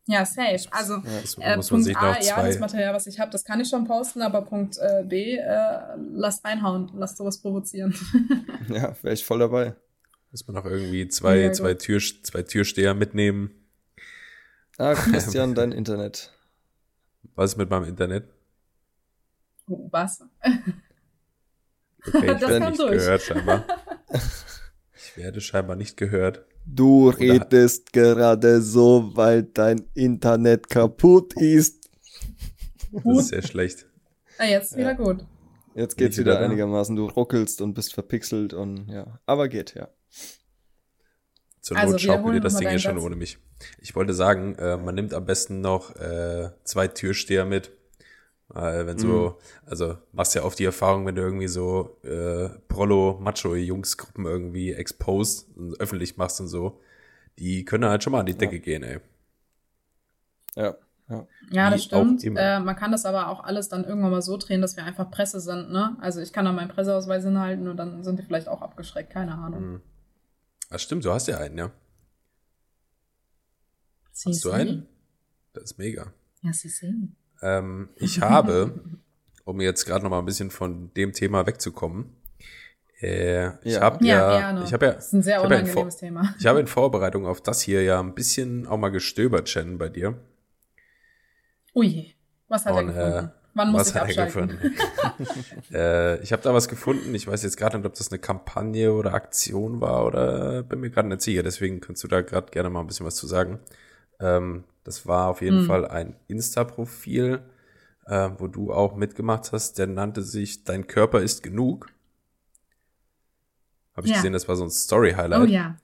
ja, 0.06 0.24
safe. 0.24 0.66
Also 0.70 0.94
Ja. 0.94 1.20
Das 1.20 1.34
Äh, 1.38 1.56
man 1.56 1.66
Punkt 1.66 1.84
sich 1.84 1.96
A, 1.96 2.18
ja, 2.20 2.42
das. 2.42 2.58
Material, 2.58 2.94
was 2.94 3.06
ich 3.06 3.18
habe, 3.20 3.30
das 3.30 3.44
kann 3.44 3.60
ich 3.60 3.68
schon 3.68 3.86
posten, 3.86 4.22
aber 4.22 4.42
Punkt 4.42 4.78
äh, 4.78 5.04
B, 5.04 5.36
äh, 5.36 5.96
lasst 6.12 6.44
reinhauen, 6.44 6.90
lasst 6.94 7.16
sowas 7.18 7.40
provozieren. 7.40 7.94
Ja, 8.68 8.94
wäre 9.02 9.14
ich 9.14 9.24
voll 9.24 9.38
dabei. 9.40 9.74
Muss 10.30 10.46
man 10.46 10.56
noch 10.56 10.66
irgendwie 10.66 11.08
zwei, 11.08 11.38
Ja, 11.38 11.52
zwei. 11.52 11.74
Tür, 11.74 12.00
zwei 12.22 12.42
Türsteher 12.42 12.94
mitnehmen. 12.94 13.50
Ah, 14.76 14.94
Christian, 14.94 15.54
dein 15.54 15.72
Internet. 15.72 16.32
Was 17.34 17.52
ist 17.52 17.56
mit 17.56 17.70
meinem 17.70 17.84
Internet? 17.84 18.28
Oh, 19.68 19.88
Was? 19.90 20.22
Okay, 22.06 22.32
ich 22.32 22.38
Das 22.38 22.48
werde 22.50 22.66
nicht 22.70 22.78
durch. 22.80 22.96
gehört, 22.98 23.22
scheinbar. 23.22 23.64
Ich 24.94 25.16
werde 25.16 25.40
scheinbar 25.40 25.76
nicht 25.76 25.96
gehört. 25.96 26.44
Du 26.74 27.08
Oder- 27.08 27.18
redest 27.18 27.92
gerade 27.92 28.60
so, 28.60 29.10
weil 29.14 29.42
dein 29.42 29.86
Internet 29.94 30.68
kaputt 30.68 31.34
ist. 31.34 31.88
Das 32.92 33.18
ist 33.18 33.28
sehr 33.28 33.42
schlecht. 33.42 33.86
Ah, 34.38 34.44
jetzt 34.44 34.76
wieder 34.76 34.94
gut. 34.94 35.24
Jetzt 35.74 35.96
geht's 35.96 36.16
ich 36.16 36.24
wieder 36.24 36.36
wieder 36.36 36.44
einigermaßen. 36.44 36.94
Du 36.96 37.06
ruckelst 37.06 37.60
und 37.60 37.74
bist 37.74 37.94
verpixelt 37.94 38.52
und 38.52 38.88
ja. 38.88 39.20
Aber 39.26 39.48
geht, 39.48 39.74
ja. 39.74 39.88
Zur 41.60 41.76
Also, 41.76 41.92
Not 41.92 42.00
schaukelt 42.00 42.34
ihr 42.34 42.40
das 42.40 42.56
Ding 42.56 42.64
ja 42.64 42.70
deinen 42.70 42.78
schon 42.80 42.98
ohne 42.98 43.16
mich. 43.16 43.38
Ich 43.80 43.94
wollte 43.94 44.14
sagen, 44.14 44.54
äh, 44.56 44.76
man 44.76 44.94
nimmt 44.94 45.12
am 45.14 45.24
besten 45.24 45.60
noch 45.60 45.94
äh, 45.96 46.50
zwei 46.64 46.88
Türsteher 46.88 47.44
mit. 47.44 47.72
Weil 48.48 48.86
wenn 48.86 48.96
Mhm. 48.96 49.00
so, 49.02 49.38
also 49.66 49.98
machst 50.12 50.34
ja 50.34 50.42
oft 50.42 50.58
die 50.58 50.64
Erfahrung, 50.64 51.04
wenn 51.06 51.14
du 51.14 51.22
irgendwie 51.22 51.48
so 51.48 51.98
äh, 52.02 52.48
Prollo-Macho-Jungsgruppen 52.68 54.24
irgendwie 54.24 54.72
exposed 54.72 55.54
und 55.56 55.78
öffentlich 55.80 56.16
machst 56.16 56.40
und 56.40 56.48
so, 56.48 56.80
die 57.38 57.64
können 57.64 57.88
halt 57.88 58.02
schon 58.02 58.12
mal 58.12 58.20
an 58.20 58.26
die 58.26 58.36
Decke 58.36 58.58
gehen, 58.58 58.82
ey. 58.82 59.00
Ja, 60.56 60.76
ja. 61.08 61.26
Ja, 61.50 61.70
das 61.70 61.84
stimmt. 61.84 62.24
Äh, 62.24 62.60
man 62.60 62.74
kann 62.74 62.90
das 62.90 63.04
aber 63.04 63.28
auch 63.28 63.44
alles 63.44 63.68
dann 63.68 63.84
irgendwann 63.84 64.10
mal 64.10 64.22
so 64.22 64.36
drehen, 64.36 64.60
dass 64.60 64.76
wir 64.76 64.84
einfach 64.84 65.10
Presse 65.10 65.40
sind, 65.40 65.70
ne? 65.70 65.96
Also 66.00 66.20
ich 66.20 66.32
kann 66.32 66.44
dann 66.44 66.54
meinen 66.56 66.68
Presseausweis 66.68 67.24
hinhalten 67.24 67.68
und 67.68 67.76
dann 67.76 68.02
sind 68.02 68.18
die 68.18 68.22
vielleicht 68.22 68.48
auch 68.48 68.62
abgeschreckt, 68.62 69.10
keine 69.10 69.34
Ahnung. 69.34 69.60
Hm. 69.60 69.80
Das 70.70 70.82
stimmt, 70.82 71.04
du 71.04 71.12
hast 71.12 71.28
ja 71.28 71.38
einen, 71.38 71.56
ja. 71.56 71.70
Sie 74.12 74.30
Hast 74.30 74.44
du 74.44 74.50
einen? 74.50 74.86
Das 75.52 75.64
ist 75.64 75.78
mega. 75.78 76.12
Ja, 76.42 76.52
sie 76.52 76.68
sehen. 76.68 77.16
Ähm, 77.42 77.88
ich 77.96 78.20
habe, 78.20 78.74
um 79.44 79.60
jetzt 79.60 79.84
gerade 79.86 80.02
noch 80.04 80.10
mal 80.10 80.18
ein 80.18 80.24
bisschen 80.26 80.50
von 80.50 80.92
dem 80.94 81.12
Thema 81.12 81.46
wegzukommen, 81.46 82.14
äh, 83.00 83.48
ich 83.66 83.74
Ja. 83.74 83.80
habe 83.82 84.04
Ja, 84.04 84.38
ja, 84.52 84.62
ich 84.64 84.72
habe 84.72 84.86
ja, 84.86 84.92
Das 84.94 85.06
ist 85.06 85.12
ein 85.12 85.22
sehr 85.22 85.36
ich 85.38 85.44
habe 85.44 85.54
ja 85.54 85.60
in 85.60 85.64
unangenehmes 85.66 85.94
Vor- 85.94 86.00
Thema. 86.00 86.34
ich 86.38 86.46
habe 86.46 86.60
in 86.60 86.66
Vorbereitung 86.66 87.26
auf 87.26 87.40
das 87.40 87.60
hier 87.60 87.82
ja 87.82 88.00
ein 88.00 88.14
bisschen 88.14 88.66
auch 88.66 88.76
mal 88.78 88.88
gestöbert, 88.90 89.48
Shannon, 89.48 89.78
bei 89.78 89.88
dir. 89.88 90.14
Ui, 91.74 92.14
was 92.48 92.64
hat 92.66 92.72
Und, 92.74 92.78
er 92.78 92.84
gefunden? 92.94 93.26
äh, 93.26 93.30
Wann 93.54 93.72
muss 93.72 93.80
was 93.80 93.88
ich 93.90 93.94
hat 93.94 94.16
er 94.16 94.24
abschalten? 94.24 94.58
gefunden? 94.58 94.76
äh, 95.74 96.20
ich 96.22 96.32
habe 96.32 96.42
da 96.42 96.54
was 96.54 96.68
gefunden. 96.68 97.14
Ich 97.14 97.26
weiß 97.26 97.42
jetzt 97.42 97.56
gerade 97.56 97.76
nicht, 97.76 97.86
ob 97.86 97.94
das 97.94 98.10
eine 98.12 98.18
Kampagne 98.20 98.92
oder 98.92 99.14
Aktion 99.14 99.80
war 99.80 100.06
oder 100.06 100.62
bin 100.62 100.80
mir 100.80 100.90
gerade 100.90 101.08
nicht 101.08 101.22
sicher. 101.22 101.42
Deswegen 101.42 101.80
kannst 101.80 102.04
du 102.04 102.08
da 102.08 102.20
gerade 102.20 102.50
gerne 102.50 102.70
mal 102.70 102.80
ein 102.80 102.86
bisschen 102.86 103.06
was 103.06 103.16
zu 103.16 103.26
sagen. 103.26 103.58
Ähm, 104.20 104.64
das 104.88 105.06
war 105.06 105.28
auf 105.28 105.42
jeden 105.42 105.58
Hm. 105.58 105.66
Fall 105.66 105.86
ein 105.86 106.16
Insta-Profil, 106.28 107.42
äh, 108.06 108.30
wo 108.38 108.46
du 108.46 108.72
auch 108.72 108.96
mitgemacht 108.96 109.52
hast. 109.52 109.78
Der 109.78 109.86
nannte 109.86 110.22
sich 110.22 110.64
Dein 110.64 110.86
Körper 110.86 111.20
ist 111.20 111.42
genug. 111.42 111.92
Habe 113.94 114.06
ich 114.06 114.12
Ja. 114.12 114.16
gesehen, 114.16 114.32
das 114.32 114.48
war 114.48 114.56
so 114.56 114.64
ein 114.64 114.70
Story-Highlight. 114.70 115.42
Oh 115.42 115.44
ja. 115.44 115.76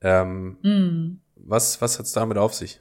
Ähm, 0.00 0.56
mm. 0.62 1.20
Was, 1.36 1.78
was 1.82 1.98
hat 1.98 2.06
es 2.06 2.12
damit 2.12 2.38
auf 2.38 2.54
sich? 2.54 2.80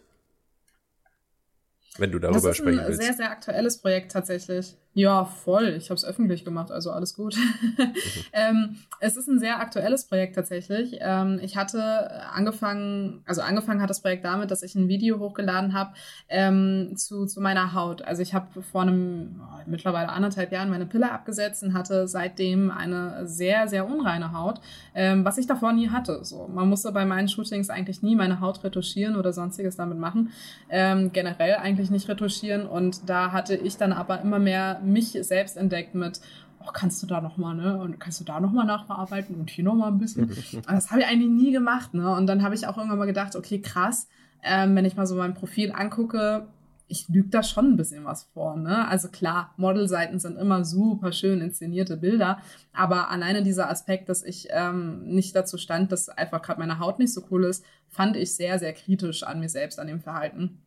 Wenn 1.97 2.13
du 2.13 2.19
darüber 2.19 2.53
sprechen 2.53 2.77
willst. 2.77 2.87
Das 2.87 2.93
ist 2.93 2.99
ein 3.01 3.05
sehr, 3.07 3.13
sehr 3.15 3.31
aktuelles 3.31 3.77
Projekt 3.77 4.13
tatsächlich. 4.13 4.77
Ja, 4.93 5.23
voll. 5.23 5.69
Ich 5.77 5.89
habe 5.89 5.95
es 5.95 6.03
öffentlich 6.03 6.43
gemacht, 6.43 6.69
also 6.69 6.91
alles 6.91 7.15
gut. 7.15 7.37
Mhm. 7.37 7.93
ähm, 8.33 8.75
es 8.99 9.15
ist 9.15 9.29
ein 9.29 9.39
sehr 9.39 9.61
aktuelles 9.61 10.05
Projekt 10.05 10.35
tatsächlich. 10.35 10.97
Ähm, 10.99 11.39
ich 11.41 11.55
hatte 11.55 12.11
angefangen, 12.33 13.23
also 13.25 13.41
angefangen 13.41 13.81
hat 13.81 13.89
das 13.89 14.01
Projekt 14.01 14.25
damit, 14.25 14.51
dass 14.51 14.63
ich 14.63 14.75
ein 14.75 14.89
Video 14.89 15.17
hochgeladen 15.19 15.73
habe 15.73 15.93
ähm, 16.27 16.93
zu, 16.97 17.25
zu 17.25 17.39
meiner 17.39 17.73
Haut. 17.73 18.01
Also 18.01 18.21
ich 18.21 18.33
habe 18.33 18.61
vor 18.61 18.81
einem 18.81 19.41
oh, 19.41 19.61
mittlerweile 19.65 20.09
anderthalb 20.09 20.51
Jahren 20.51 20.69
meine 20.69 20.85
Pille 20.85 21.09
abgesetzt 21.09 21.63
und 21.63 21.73
hatte 21.73 22.09
seitdem 22.09 22.69
eine 22.69 23.25
sehr, 23.25 23.69
sehr 23.69 23.87
unreine 23.87 24.33
Haut, 24.33 24.59
ähm, 24.93 25.23
was 25.23 25.37
ich 25.37 25.47
davor 25.47 25.71
nie 25.71 25.89
hatte. 25.89 26.25
So, 26.25 26.49
man 26.53 26.67
musste 26.67 26.91
bei 26.91 27.05
meinen 27.05 27.29
Shootings 27.29 27.69
eigentlich 27.69 28.03
nie 28.03 28.17
meine 28.17 28.41
Haut 28.41 28.61
retuschieren 28.65 29.15
oder 29.15 29.31
sonstiges 29.31 29.77
damit 29.77 29.97
machen. 29.97 30.31
Ähm, 30.69 31.13
generell 31.13 31.55
eigentlich 31.55 31.89
nicht 31.91 32.09
retuschieren. 32.09 32.67
Und 32.67 33.09
da 33.09 33.31
hatte 33.31 33.55
ich 33.55 33.77
dann 33.77 33.93
aber 33.93 34.19
immer 34.19 34.39
mehr 34.39 34.80
mich 34.83 35.11
selbst 35.21 35.57
entdeckt 35.57 35.95
mit, 35.95 36.21
oh, 36.59 36.71
kannst 36.73 37.01
du 37.01 37.07
da 37.07 37.21
nochmal, 37.21 37.55
ne? 37.55 37.79
Und 37.79 37.99
kannst 37.99 38.19
du 38.19 38.23
da 38.23 38.39
nochmal 38.39 38.65
nachbearbeiten 38.65 39.35
und 39.35 39.49
hier 39.49 39.63
nochmal 39.63 39.91
ein 39.91 39.97
bisschen. 39.97 40.29
das 40.67 40.91
habe 40.91 41.01
ich 41.01 41.07
eigentlich 41.07 41.31
nie 41.31 41.51
gemacht, 41.51 41.93
ne? 41.93 42.13
Und 42.15 42.27
dann 42.27 42.43
habe 42.43 42.55
ich 42.55 42.67
auch 42.67 42.77
irgendwann 42.77 42.99
mal 42.99 43.05
gedacht, 43.05 43.35
okay, 43.35 43.61
krass, 43.61 44.07
ähm, 44.43 44.75
wenn 44.75 44.85
ich 44.85 44.95
mal 44.95 45.07
so 45.07 45.15
mein 45.15 45.33
Profil 45.33 45.71
angucke, 45.71 46.47
ich 46.87 47.07
lüge 47.07 47.29
da 47.29 47.41
schon 47.41 47.67
ein 47.67 47.77
bisschen 47.77 48.03
was 48.03 48.23
vor, 48.33 48.57
ne? 48.57 48.87
Also 48.87 49.07
klar, 49.07 49.53
Modelseiten 49.55 50.19
sind 50.19 50.37
immer 50.37 50.65
super 50.65 51.13
schön 51.13 51.39
inszenierte 51.39 51.95
Bilder, 51.95 52.39
aber 52.73 53.09
alleine 53.09 53.43
dieser 53.43 53.69
Aspekt, 53.69 54.09
dass 54.09 54.23
ich 54.23 54.49
ähm, 54.51 55.05
nicht 55.05 55.33
dazu 55.35 55.57
stand, 55.57 55.93
dass 55.93 56.09
einfach 56.09 56.41
gerade 56.41 56.59
meine 56.59 56.79
Haut 56.79 56.99
nicht 56.99 57.13
so 57.13 57.23
cool 57.31 57.45
ist, 57.45 57.63
fand 57.87 58.17
ich 58.17 58.35
sehr, 58.35 58.59
sehr 58.59 58.73
kritisch 58.73 59.23
an 59.23 59.39
mir 59.39 59.47
selbst, 59.47 59.79
an 59.79 59.87
dem 59.87 60.01
Verhalten. 60.01 60.59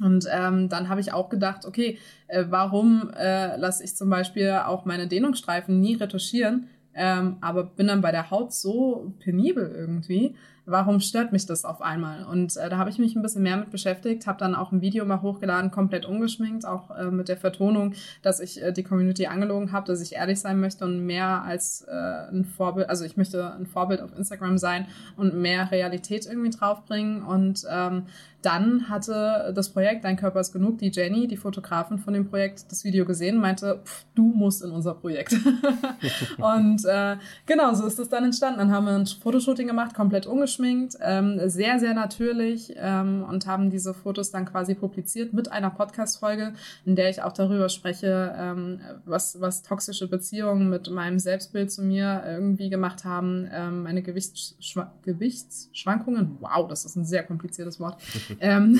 Und 0.00 0.26
ähm, 0.30 0.68
dann 0.68 0.88
habe 0.88 1.00
ich 1.00 1.12
auch 1.12 1.28
gedacht, 1.28 1.64
okay, 1.64 1.98
äh, 2.28 2.44
warum 2.48 3.10
äh, 3.16 3.56
lasse 3.56 3.82
ich 3.82 3.96
zum 3.96 4.10
Beispiel 4.10 4.50
auch 4.66 4.84
meine 4.84 5.08
Dehnungsstreifen 5.08 5.80
nie 5.80 5.94
retuschieren, 5.94 6.68
ähm, 6.94 7.36
aber 7.40 7.64
bin 7.64 7.86
dann 7.86 8.02
bei 8.02 8.10
der 8.10 8.30
Haut 8.30 8.52
so 8.52 9.14
penibel 9.20 9.70
irgendwie 9.74 10.34
warum 10.66 10.98
stört 11.00 11.32
mich 11.32 11.46
das 11.46 11.64
auf 11.64 11.80
einmal? 11.80 12.24
Und 12.24 12.56
äh, 12.56 12.68
da 12.68 12.76
habe 12.76 12.90
ich 12.90 12.98
mich 12.98 13.14
ein 13.14 13.22
bisschen 13.22 13.42
mehr 13.42 13.56
mit 13.56 13.70
beschäftigt, 13.70 14.26
habe 14.26 14.38
dann 14.38 14.56
auch 14.56 14.72
ein 14.72 14.80
Video 14.80 15.04
mal 15.04 15.22
hochgeladen, 15.22 15.70
komplett 15.70 16.04
ungeschminkt, 16.04 16.66
auch 16.66 16.90
äh, 16.90 17.04
mit 17.04 17.28
der 17.28 17.36
Vertonung, 17.36 17.94
dass 18.22 18.40
ich 18.40 18.60
äh, 18.60 18.72
die 18.72 18.82
Community 18.82 19.26
angelogen 19.26 19.70
habe, 19.70 19.86
dass 19.86 20.02
ich 20.02 20.14
ehrlich 20.16 20.40
sein 20.40 20.60
möchte 20.60 20.84
und 20.84 21.06
mehr 21.06 21.42
als 21.42 21.82
äh, 21.82 21.92
ein 21.92 22.44
Vorbild, 22.44 22.90
also 22.90 23.04
ich 23.04 23.16
möchte 23.16 23.54
ein 23.54 23.66
Vorbild 23.66 24.00
auf 24.02 24.16
Instagram 24.18 24.58
sein 24.58 24.86
und 25.16 25.34
mehr 25.34 25.70
Realität 25.70 26.26
irgendwie 26.26 26.50
draufbringen. 26.50 27.22
Und 27.22 27.64
ähm, 27.70 28.06
dann 28.42 28.88
hatte 28.88 29.52
das 29.54 29.70
Projekt 29.70 30.04
Dein 30.04 30.16
Körper 30.16 30.40
ist 30.40 30.52
genug, 30.52 30.78
die 30.78 30.90
Jenny, 30.90 31.26
die 31.26 31.36
Fotografin 31.36 31.98
von 31.98 32.12
dem 32.12 32.28
Projekt, 32.28 32.70
das 32.70 32.84
Video 32.84 33.04
gesehen, 33.04 33.38
meinte, 33.38 33.80
pff, 33.84 34.04
du 34.14 34.22
musst 34.22 34.62
in 34.62 34.70
unser 34.70 34.94
Projekt. 34.94 35.32
und 36.38 36.84
äh, 36.84 37.16
genau, 37.46 37.74
so 37.74 37.86
ist 37.86 37.98
es 37.98 38.08
dann 38.08 38.24
entstanden. 38.24 38.58
Dann 38.58 38.72
haben 38.72 38.86
wir 38.86 38.94
ein 38.94 39.06
Fotoshooting 39.06 39.66
gemacht, 39.66 39.94
komplett 39.94 40.26
ungeschminkt 40.26 40.55
ungeschminkt, 40.56 40.96
ähm, 41.00 41.40
sehr, 41.48 41.78
sehr 41.78 41.94
natürlich 41.94 42.74
ähm, 42.76 43.24
und 43.28 43.46
haben 43.46 43.70
diese 43.70 43.94
Fotos 43.94 44.30
dann 44.30 44.44
quasi 44.44 44.74
publiziert 44.74 45.32
mit 45.32 45.50
einer 45.50 45.70
Podcast-Folge, 45.70 46.52
in 46.84 46.96
der 46.96 47.10
ich 47.10 47.22
auch 47.22 47.32
darüber 47.32 47.68
spreche, 47.68 48.34
ähm, 48.38 48.80
was, 49.04 49.40
was 49.40 49.62
toxische 49.62 50.08
Beziehungen 50.08 50.68
mit 50.68 50.90
meinem 50.90 51.18
Selbstbild 51.18 51.70
zu 51.70 51.82
mir 51.82 52.22
irgendwie 52.26 52.70
gemacht 52.70 53.04
haben, 53.04 53.48
ähm, 53.52 53.82
meine 53.82 54.02
Gewichtsschwa 54.02 54.92
Gewichtsschwankungen, 55.02 56.38
wow, 56.40 56.66
das 56.68 56.84
ist 56.84 56.96
ein 56.96 57.04
sehr 57.04 57.22
kompliziertes 57.22 57.80
Wort, 57.80 58.00
ähm, 58.40 58.78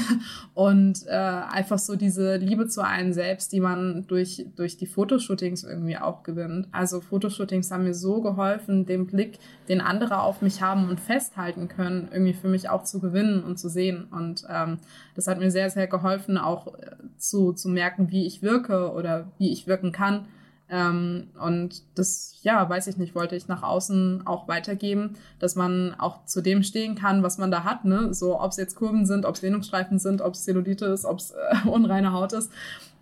und 0.54 1.06
äh, 1.06 1.10
einfach 1.10 1.78
so 1.78 1.96
diese 1.96 2.36
Liebe 2.36 2.66
zu 2.66 2.84
einem 2.84 3.12
selbst, 3.12 3.52
die 3.52 3.60
man 3.60 4.06
durch, 4.06 4.46
durch 4.56 4.76
die 4.76 4.86
Fotoshootings 4.86 5.64
irgendwie 5.64 5.96
auch 5.96 6.22
gewinnt. 6.22 6.68
Also 6.72 7.00
Fotoshootings 7.00 7.70
haben 7.70 7.84
mir 7.84 7.94
so 7.94 8.20
geholfen, 8.20 8.86
den 8.86 9.06
Blick, 9.06 9.38
den 9.68 9.80
andere 9.80 10.20
auf 10.20 10.42
mich 10.42 10.62
haben 10.62 10.88
und 10.88 11.00
festhalten 11.00 11.65
können, 11.68 12.08
irgendwie 12.12 12.34
für 12.34 12.48
mich 12.48 12.68
auch 12.68 12.84
zu 12.84 13.00
gewinnen 13.00 13.42
und 13.42 13.58
zu 13.58 13.68
sehen. 13.68 14.06
Und 14.10 14.46
ähm, 14.48 14.78
das 15.14 15.26
hat 15.26 15.38
mir 15.38 15.50
sehr, 15.50 15.70
sehr 15.70 15.86
geholfen, 15.86 16.38
auch 16.38 16.74
äh, 16.78 16.90
zu, 17.18 17.52
zu 17.52 17.68
merken, 17.68 18.10
wie 18.10 18.26
ich 18.26 18.42
wirke 18.42 18.92
oder 18.92 19.30
wie 19.38 19.52
ich 19.52 19.66
wirken 19.66 19.92
kann. 19.92 20.26
Ähm, 20.68 21.28
und 21.40 21.82
das, 21.94 22.38
ja, 22.42 22.68
weiß 22.68 22.88
ich 22.88 22.96
nicht, 22.96 23.14
wollte 23.14 23.36
ich 23.36 23.46
nach 23.46 23.62
außen 23.62 24.26
auch 24.26 24.48
weitergeben, 24.48 25.14
dass 25.38 25.54
man 25.54 25.94
auch 25.98 26.24
zu 26.24 26.40
dem 26.40 26.62
stehen 26.64 26.96
kann, 26.96 27.22
was 27.22 27.38
man 27.38 27.52
da 27.52 27.62
hat, 27.62 27.84
ne? 27.84 28.12
So, 28.12 28.40
ob 28.40 28.50
es 28.50 28.56
jetzt 28.56 28.74
Kurven 28.74 29.06
sind, 29.06 29.26
ob 29.26 29.36
es 29.36 29.40
Dehnungsstreifen 29.42 29.98
sind, 29.98 30.22
ob 30.22 30.34
es 30.34 30.44
Zellulite 30.44 30.86
ist, 30.86 31.04
ob 31.04 31.18
es 31.18 31.32
äh, 31.32 31.68
unreine 31.68 32.12
Haut 32.12 32.32
ist. 32.32 32.50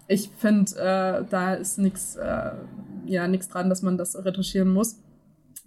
Ich 0.07 0.31
finde, 0.37 0.73
äh, 0.77 1.25
da 1.31 1.55
ist 1.55 1.79
nichts, 1.79 2.17
äh, 2.17 2.51
ja, 3.07 3.27
nichts 3.27 3.49
dran, 3.49 3.71
dass 3.71 3.81
man 3.81 3.97
das 3.97 4.23
retuschieren 4.23 4.71
muss. 4.71 4.99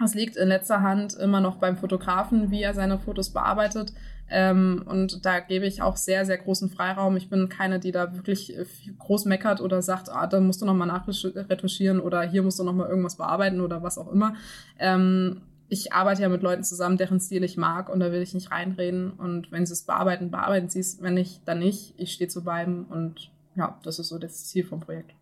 Es 0.04 0.14
liegt 0.14 0.36
in 0.36 0.48
letzter 0.48 0.82
Hand 0.82 1.16
immer 1.16 1.42
noch 1.42 1.56
beim 1.56 1.78
Fotografen, 1.78 2.52
wie 2.52 2.62
er 2.62 2.74
seine 2.74 3.00
Fotos 3.00 3.32
bearbeitet. 3.32 3.94
Ähm, 4.30 4.84
und 4.86 5.26
da 5.26 5.40
gebe 5.40 5.66
ich 5.66 5.82
auch 5.82 5.98
sehr, 5.98 6.26
sehr 6.26 6.38
großen 6.38 6.70
Freiraum. 6.70 7.18
Ich 7.18 7.30
bin 7.30 7.50
keine, 7.50 7.80
die 7.80 7.92
da 7.92 8.14
wirklich 8.16 8.54
groß 9.00 9.26
meckert 9.26 9.62
oder 9.62 9.82
sagt, 9.82 10.10
ah, 10.10 10.28
da 10.28 10.40
musst 10.40 10.62
du 10.62 10.66
nochmal 10.66 10.88
nachretuschieren 10.88 12.00
oder 12.00 12.22
hier 12.22 12.44
musst 12.44 12.60
du 12.60 12.64
nochmal 12.64 12.90
irgendwas 12.90 13.16
bearbeiten 13.16 13.62
oder 13.62 13.82
was 13.82 13.98
auch 13.98 14.12
immer. 14.12 14.36
Ähm, 14.78 15.42
ich 15.70 15.94
arbeite 15.94 16.22
ja 16.22 16.30
mit 16.30 16.44
Leuten 16.44 16.64
zusammen, 16.64 16.98
deren 16.98 17.20
Stil 17.20 17.44
ich 17.44 17.58
mag 17.58 17.90
und 17.90 18.00
da 18.00 18.12
will 18.12 18.22
ich 18.22 18.34
nicht 18.34 18.52
reinreden. 18.52 19.12
Und 19.12 19.52
wenn 19.52 19.66
sie 19.66 19.74
es 19.74 19.84
bearbeiten, 19.84 20.32
bearbeiten 20.32 20.70
sie 20.70 20.80
es. 20.80 21.02
Wenn 21.02 21.16
nicht, 21.16 21.42
dann 21.46 21.60
nicht. 21.60 21.94
Ich 21.98 22.14
stehe 22.14 22.30
zu 22.30 22.44
beiden 22.44 22.86
und 22.86 23.32
ja, 23.56 23.80
das 23.84 24.00
ist 24.00 24.10
so 24.10 24.18
das 24.18 24.46
Ziel 24.46 24.66
vom 24.66 24.80
Projekt. 24.80 25.14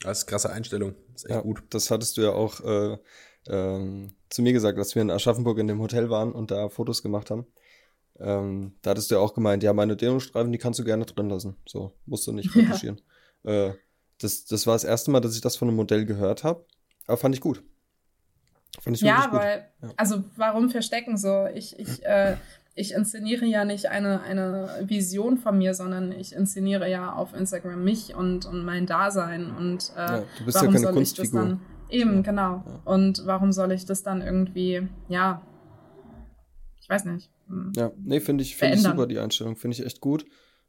Das 0.00 0.18
ist 0.18 0.24
eine 0.24 0.30
krasse 0.30 0.52
Einstellung. 0.52 0.94
Das 1.12 1.24
ist 1.24 1.30
echt 1.30 1.36
ja, 1.36 1.42
gut. 1.42 1.62
Das 1.70 1.90
hattest 1.90 2.16
du 2.16 2.22
ja 2.22 2.30
auch 2.30 2.60
äh, 2.60 2.98
ähm, 3.48 4.14
zu 4.28 4.42
mir 4.42 4.52
gesagt, 4.52 4.78
dass 4.78 4.94
wir 4.94 5.02
in 5.02 5.10
Aschaffenburg 5.10 5.58
in 5.58 5.68
dem 5.68 5.80
Hotel 5.80 6.10
waren 6.10 6.32
und 6.32 6.50
da 6.50 6.68
Fotos 6.68 7.02
gemacht 7.02 7.30
haben. 7.30 7.46
Ähm, 8.18 8.74
da 8.82 8.90
hattest 8.90 9.10
du 9.10 9.16
ja 9.16 9.20
auch 9.20 9.34
gemeint, 9.34 9.62
ja, 9.62 9.72
meine 9.72 9.96
Dehnungsstreifen, 9.96 10.52
die 10.52 10.58
kannst 10.58 10.78
du 10.78 10.84
gerne 10.84 11.04
drin 11.04 11.28
lassen. 11.28 11.56
So, 11.66 11.92
musst 12.06 12.26
du 12.26 12.32
nicht 12.32 12.54
retuschieren. 12.56 13.00
Ja. 13.44 13.68
Äh, 13.68 13.74
das, 14.18 14.46
das 14.46 14.66
war 14.66 14.74
das 14.74 14.84
erste 14.84 15.10
Mal, 15.10 15.20
dass 15.20 15.34
ich 15.34 15.42
das 15.42 15.56
von 15.56 15.68
einem 15.68 15.76
Modell 15.76 16.06
gehört 16.06 16.42
habe. 16.44 16.64
Aber 17.06 17.16
fand 17.16 17.34
ich 17.34 17.40
gut. 17.40 17.62
Fand 18.80 18.96
ich 18.96 19.02
ja, 19.02 19.28
weil, 19.30 19.68
ja. 19.82 19.90
also 19.96 20.24
warum 20.36 20.70
verstecken 20.70 21.16
so? 21.16 21.46
Ich, 21.54 21.78
ich, 21.78 22.04
äh, 22.04 22.36
ich 22.74 22.92
inszeniere 22.92 23.44
ja 23.44 23.64
nicht 23.64 23.86
eine, 23.86 24.22
eine 24.22 24.84
Vision 24.84 25.38
von 25.38 25.58
mir, 25.58 25.74
sondern 25.74 26.12
ich 26.12 26.34
inszeniere 26.34 26.88
ja 26.90 27.12
auf 27.12 27.34
Instagram 27.34 27.84
mich 27.84 28.14
und, 28.14 28.46
und 28.46 28.64
mein 28.64 28.86
Dasein. 28.86 29.50
Und 29.50 29.92
äh, 29.96 29.98
ja, 29.98 30.24
du 30.38 30.44
bist 30.44 30.56
warum 30.56 30.68
ja 30.68 30.72
keine 30.72 30.84
soll 30.84 30.92
Kunstfigur. 30.94 31.24
ich 31.24 31.30
das 31.30 31.58
dann 31.58 31.60
Eben, 31.90 32.22
genau. 32.22 32.64
Ja. 32.66 32.80
Und 32.84 33.26
warum 33.26 33.52
soll 33.52 33.72
ich 33.72 33.84
das 33.84 34.02
dann 34.02 34.22
irgendwie, 34.22 34.88
ja, 35.08 35.42
ich 36.80 36.88
weiß 36.88 37.04
nicht. 37.06 37.30
Hm, 37.48 37.72
ja, 37.76 37.92
nee, 37.98 38.20
finde 38.20 38.42
ich, 38.42 38.56
find 38.56 38.74
ich 38.74 38.82
super, 38.82 39.06
die 39.06 39.18
Einstellung. 39.18 39.56
Finde 39.56 39.76
ich 39.76 39.84
echt 39.84 40.00
gut. 40.00 40.24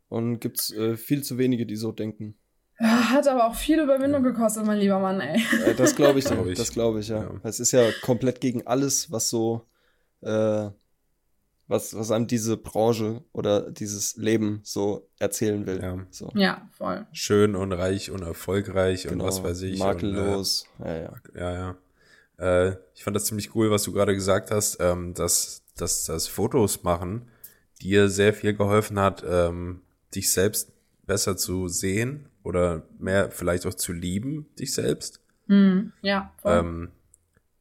Und 0.09 0.39
gibt 0.39 0.59
es 0.59 0.74
äh, 0.74 0.95
viel 0.95 1.24
zu 1.24 1.38
wenige, 1.38 1.65
die 1.65 1.76
so 1.76 1.91
denken. 1.91 2.36
Hat 2.80 3.28
aber 3.28 3.47
auch 3.47 3.55
viel 3.55 3.80
Überwindung 3.80 4.24
ja. 4.24 4.32
gekostet, 4.32 4.65
mein 4.65 4.78
lieber 4.78 4.99
Mann, 4.99 5.20
ey. 5.20 5.41
Äh, 5.65 5.76
das 5.76 5.95
glaube 5.95 6.20
ich, 6.20 6.26
das 6.26 6.72
glaube 6.72 6.99
ich, 6.99 7.07
ja. 7.07 7.24
ja. 7.24 7.32
Es 7.43 7.59
ist 7.59 7.72
ja 7.72 7.84
komplett 8.01 8.39
gegen 8.39 8.65
alles, 8.68 9.11
was 9.11 9.30
so 9.30 9.68
äh, 10.22 10.70
was, 11.68 11.95
was 11.95 12.11
einem 12.11 12.28
diese 12.28 12.57
Branche 12.57 13.24
oder 13.34 13.72
dieses 13.72 14.15
Leben 14.15 14.61
so 14.63 15.09
erzählen 15.20 15.65
will. 15.65 15.82
Ja, 15.82 16.05
so. 16.09 16.32
ja 16.36 16.70
voll. 16.72 17.05
Schön 17.11 17.55
und 17.55 17.74
reich 17.74 18.11
und 18.11 18.22
erfolgreich 18.22 19.03
genau. 19.03 19.24
und 19.24 19.30
was 19.30 19.43
weiß 19.43 19.61
ich. 19.63 19.80
Makellos. 19.80 20.65
Und, 20.80 20.86
äh, 20.86 21.03
ja, 21.03 21.13
ja. 21.36 21.41
ja, 21.41 21.76
ja. 22.39 22.68
Äh, 22.70 22.78
ich 22.95 23.03
fand 23.03 23.15
das 23.15 23.26
ziemlich 23.26 23.55
cool, 23.55 23.72
was 23.72 23.84
du 23.84 23.91
gerade 23.91 24.13
gesagt 24.13 24.51
hast, 24.51 24.78
ähm, 24.80 25.13
dass, 25.13 25.63
dass 25.76 26.05
das 26.05 26.28
Fotos 26.28 26.84
machen 26.84 27.28
dir 27.82 28.09
sehr 28.09 28.34
viel 28.34 28.53
geholfen 28.53 28.99
hat, 28.99 29.24
ähm, 29.28 29.82
dich 30.15 30.32
selbst 30.32 30.72
besser 31.05 31.38
zu 31.38 31.68
sehen 31.68 32.30
oder 32.43 32.84
mehr 32.99 33.32
vielleicht 33.32 33.65
auch 33.65 33.74
zu 33.74 33.93
lieben, 33.93 34.47
dich 34.59 34.74
selbst. 34.74 35.22
Mm, 35.47 35.89
ja, 36.01 36.34
voll. 36.41 36.57
Ähm, 36.57 36.91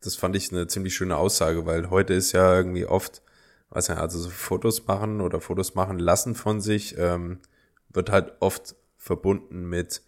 das 0.02 0.16
fand 0.16 0.36
ich 0.36 0.52
eine 0.52 0.66
ziemlich 0.66 0.94
schöne 0.94 1.16
Aussage, 1.16 1.66
weil 1.66 1.90
heute 1.90 2.14
ist 2.14 2.32
ja 2.32 2.56
irgendwie 2.56 2.86
oft 2.86 3.22
weiß 3.70 3.88
nicht, 3.88 3.98
also 3.98 4.18
so 4.18 4.30
Fotos 4.30 4.86
machen 4.86 5.20
oder 5.20 5.40
Fotos 5.40 5.74
machen 5.74 5.98
lassen 5.98 6.34
von 6.34 6.60
sich, 6.60 6.96
ähm, 6.98 7.40
wird 7.88 8.10
halt 8.10 8.34
oft 8.40 8.76
verbunden 8.96 9.68
mit, 9.68 10.02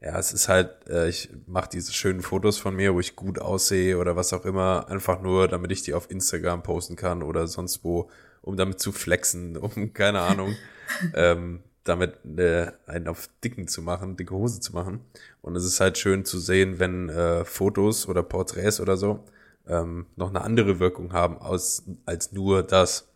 ja, 0.00 0.18
es 0.18 0.32
ist 0.32 0.48
halt, 0.48 0.88
äh, 0.88 1.08
ich 1.08 1.30
mache 1.46 1.70
diese 1.72 1.92
schönen 1.92 2.22
Fotos 2.22 2.58
von 2.58 2.76
mir, 2.76 2.94
wo 2.94 3.00
ich 3.00 3.16
gut 3.16 3.38
aussehe 3.38 3.98
oder 3.98 4.16
was 4.16 4.32
auch 4.32 4.44
immer, 4.44 4.88
einfach 4.88 5.22
nur, 5.22 5.48
damit 5.48 5.72
ich 5.72 5.82
die 5.82 5.94
auf 5.94 6.10
Instagram 6.10 6.62
posten 6.62 6.96
kann 6.96 7.22
oder 7.22 7.46
sonst 7.46 7.84
wo, 7.84 8.10
um 8.42 8.56
damit 8.56 8.80
zu 8.80 8.92
flexen, 8.92 9.56
um, 9.56 9.92
keine 9.92 10.20
Ahnung, 10.20 10.54
ähm, 11.14 11.62
damit 11.84 12.14
äh, 12.36 12.72
einen 12.86 13.08
auf 13.08 13.28
dicken 13.42 13.68
zu 13.68 13.82
machen, 13.82 14.16
dicke 14.16 14.34
Hose 14.34 14.60
zu 14.60 14.72
machen. 14.72 15.00
Und 15.42 15.56
es 15.56 15.64
ist 15.64 15.80
halt 15.80 15.98
schön 15.98 16.24
zu 16.24 16.38
sehen, 16.38 16.78
wenn 16.78 17.10
äh, 17.10 17.44
Fotos 17.44 18.08
oder 18.08 18.22
Porträts 18.22 18.80
oder 18.80 18.96
so 18.96 19.24
ähm, 19.68 20.06
noch 20.16 20.30
eine 20.30 20.42
andere 20.42 20.78
Wirkung 20.78 21.12
haben 21.12 21.38
aus, 21.38 21.84
als 22.06 22.32
nur 22.32 22.62
das. 22.62 23.08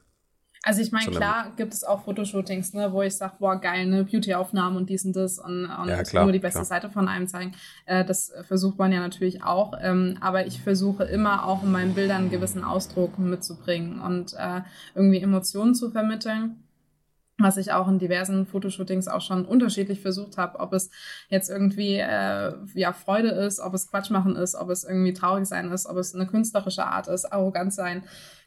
Also 0.64 0.82
ich 0.82 0.90
meine, 0.90 1.10
klar 1.10 1.52
gibt 1.56 1.72
es 1.72 1.84
auch 1.84 2.04
Fotoshootings, 2.04 2.74
ne, 2.74 2.92
wo 2.92 3.02
ich 3.02 3.16
sage, 3.16 3.34
boah, 3.38 3.60
geil, 3.60 3.86
ne, 3.86 4.04
Beauty-Aufnahmen 4.04 4.76
und 4.76 4.90
dies 4.90 5.04
und 5.04 5.14
das 5.14 5.38
und, 5.38 5.66
und 5.66 5.88
ja, 5.88 6.02
klar, 6.02 6.24
nur 6.24 6.32
die 6.32 6.40
beste 6.40 6.58
klar. 6.58 6.64
Seite 6.64 6.90
von 6.90 7.08
einem 7.08 7.28
zeigen. 7.28 7.52
Äh, 7.86 8.04
das 8.04 8.32
versucht 8.42 8.76
man 8.78 8.92
ja 8.92 9.00
natürlich 9.00 9.42
auch. 9.42 9.74
Ähm, 9.80 10.18
aber 10.20 10.46
ich 10.46 10.60
versuche 10.60 11.04
immer 11.04 11.46
auch 11.46 11.62
in 11.62 11.70
meinen 11.70 11.94
Bildern 11.94 12.22
einen 12.22 12.30
gewissen 12.30 12.64
Ausdruck 12.64 13.18
mitzubringen 13.18 14.00
und 14.00 14.34
äh, 14.34 14.62
irgendwie 14.94 15.20
Emotionen 15.20 15.74
zu 15.74 15.90
vermitteln 15.90 16.56
was 17.38 17.56
ich 17.56 17.72
auch 17.72 17.86
in 17.88 17.98
diversen 17.98 18.46
Fotoshootings 18.46 19.06
auch 19.06 19.20
schon 19.20 19.44
unterschiedlich 19.44 20.00
versucht 20.00 20.36
habe, 20.36 20.58
ob 20.58 20.72
es 20.72 20.90
jetzt 21.28 21.48
irgendwie 21.48 21.94
äh, 21.94 22.52
ja 22.74 22.92
Freude 22.92 23.28
ist, 23.28 23.60
ob 23.60 23.74
es 23.74 23.88
Quatsch 23.88 24.10
machen 24.10 24.34
ist, 24.34 24.56
ob 24.56 24.70
es 24.70 24.82
irgendwie 24.82 25.12
traurig 25.12 25.46
sein 25.46 25.70
ist, 25.70 25.86
ob 25.86 25.96
es 25.96 26.14
eine 26.14 26.26
künstlerische 26.26 26.84
Art 26.84 27.06
ist, 27.06 27.32
arrogant 27.32 27.72
sein, 27.72 28.02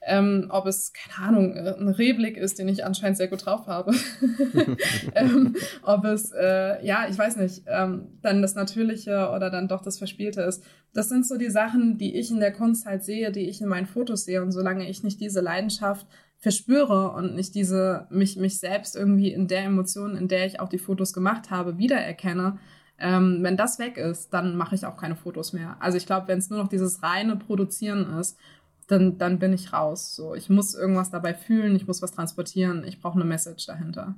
ähm, 0.05 0.47
ob 0.49 0.65
es 0.65 0.91
keine 0.91 1.29
Ahnung 1.29 1.55
äh, 1.55 1.73
ein 1.79 1.87
Rehblick 1.87 2.35
ist, 2.35 2.59
den 2.59 2.67
ich 2.67 2.83
anscheinend 2.83 3.17
sehr 3.17 3.29
gut 3.29 3.45
drauf 3.45 3.67
habe, 3.67 3.93
ähm, 5.15 5.55
ob 5.83 6.03
es 6.03 6.31
äh, 6.33 6.85
ja 6.85 7.05
ich 7.09 7.17
weiß 7.17 7.37
nicht 7.37 7.63
ähm, 7.67 8.19
dann 8.21 8.41
das 8.41 8.55
Natürliche 8.55 9.29
oder 9.33 9.49
dann 9.49 9.69
doch 9.69 9.81
das 9.81 9.99
Verspielte 9.99 10.41
ist. 10.41 10.63
Das 10.93 11.07
sind 11.07 11.25
so 11.25 11.37
die 11.37 11.49
Sachen, 11.49 11.97
die 11.97 12.17
ich 12.17 12.29
in 12.31 12.41
der 12.41 12.51
Kunst 12.51 12.85
halt 12.85 13.05
sehe, 13.05 13.31
die 13.31 13.47
ich 13.47 13.61
in 13.61 13.69
meinen 13.69 13.85
Fotos 13.85 14.25
sehe 14.25 14.41
und 14.41 14.51
solange 14.51 14.89
ich 14.89 15.03
nicht 15.03 15.21
diese 15.21 15.39
Leidenschaft 15.39 16.05
verspüre 16.41 17.11
und 17.11 17.35
nicht 17.35 17.53
diese 17.55 18.07
mich 18.09 18.35
mich 18.35 18.59
selbst 18.59 18.95
irgendwie 18.95 19.31
in 19.31 19.47
der 19.47 19.63
Emotion, 19.65 20.17
in 20.17 20.27
der 20.27 20.47
ich 20.47 20.59
auch 20.59 20.69
die 20.69 20.79
Fotos 20.79 21.13
gemacht 21.13 21.51
habe, 21.51 21.77
wiedererkenne, 21.77 22.57
ähm, 22.97 23.39
wenn 23.41 23.57
das 23.57 23.77
weg 23.77 23.97
ist, 23.97 24.33
dann 24.33 24.55
mache 24.55 24.75
ich 24.75 24.85
auch 24.85 24.97
keine 24.97 25.15
Fotos 25.15 25.53
mehr. 25.53 25.77
Also 25.79 25.97
ich 25.97 26.07
glaube, 26.07 26.27
wenn 26.27 26.39
es 26.39 26.49
nur 26.49 26.59
noch 26.59 26.67
dieses 26.67 27.03
reine 27.03 27.35
Produzieren 27.35 28.19
ist, 28.19 28.37
dann 28.87 29.19
dann 29.19 29.37
bin 29.37 29.53
ich 29.53 29.71
raus. 29.71 30.15
So, 30.15 30.33
ich 30.33 30.49
muss 30.49 30.73
irgendwas 30.73 31.11
dabei 31.11 31.35
fühlen, 31.35 31.75
ich 31.75 31.87
muss 31.87 32.01
was 32.01 32.11
transportieren, 32.11 32.83
ich 32.85 32.99
brauche 32.99 33.15
eine 33.15 33.25
Message 33.25 33.67
dahinter. 33.67 34.15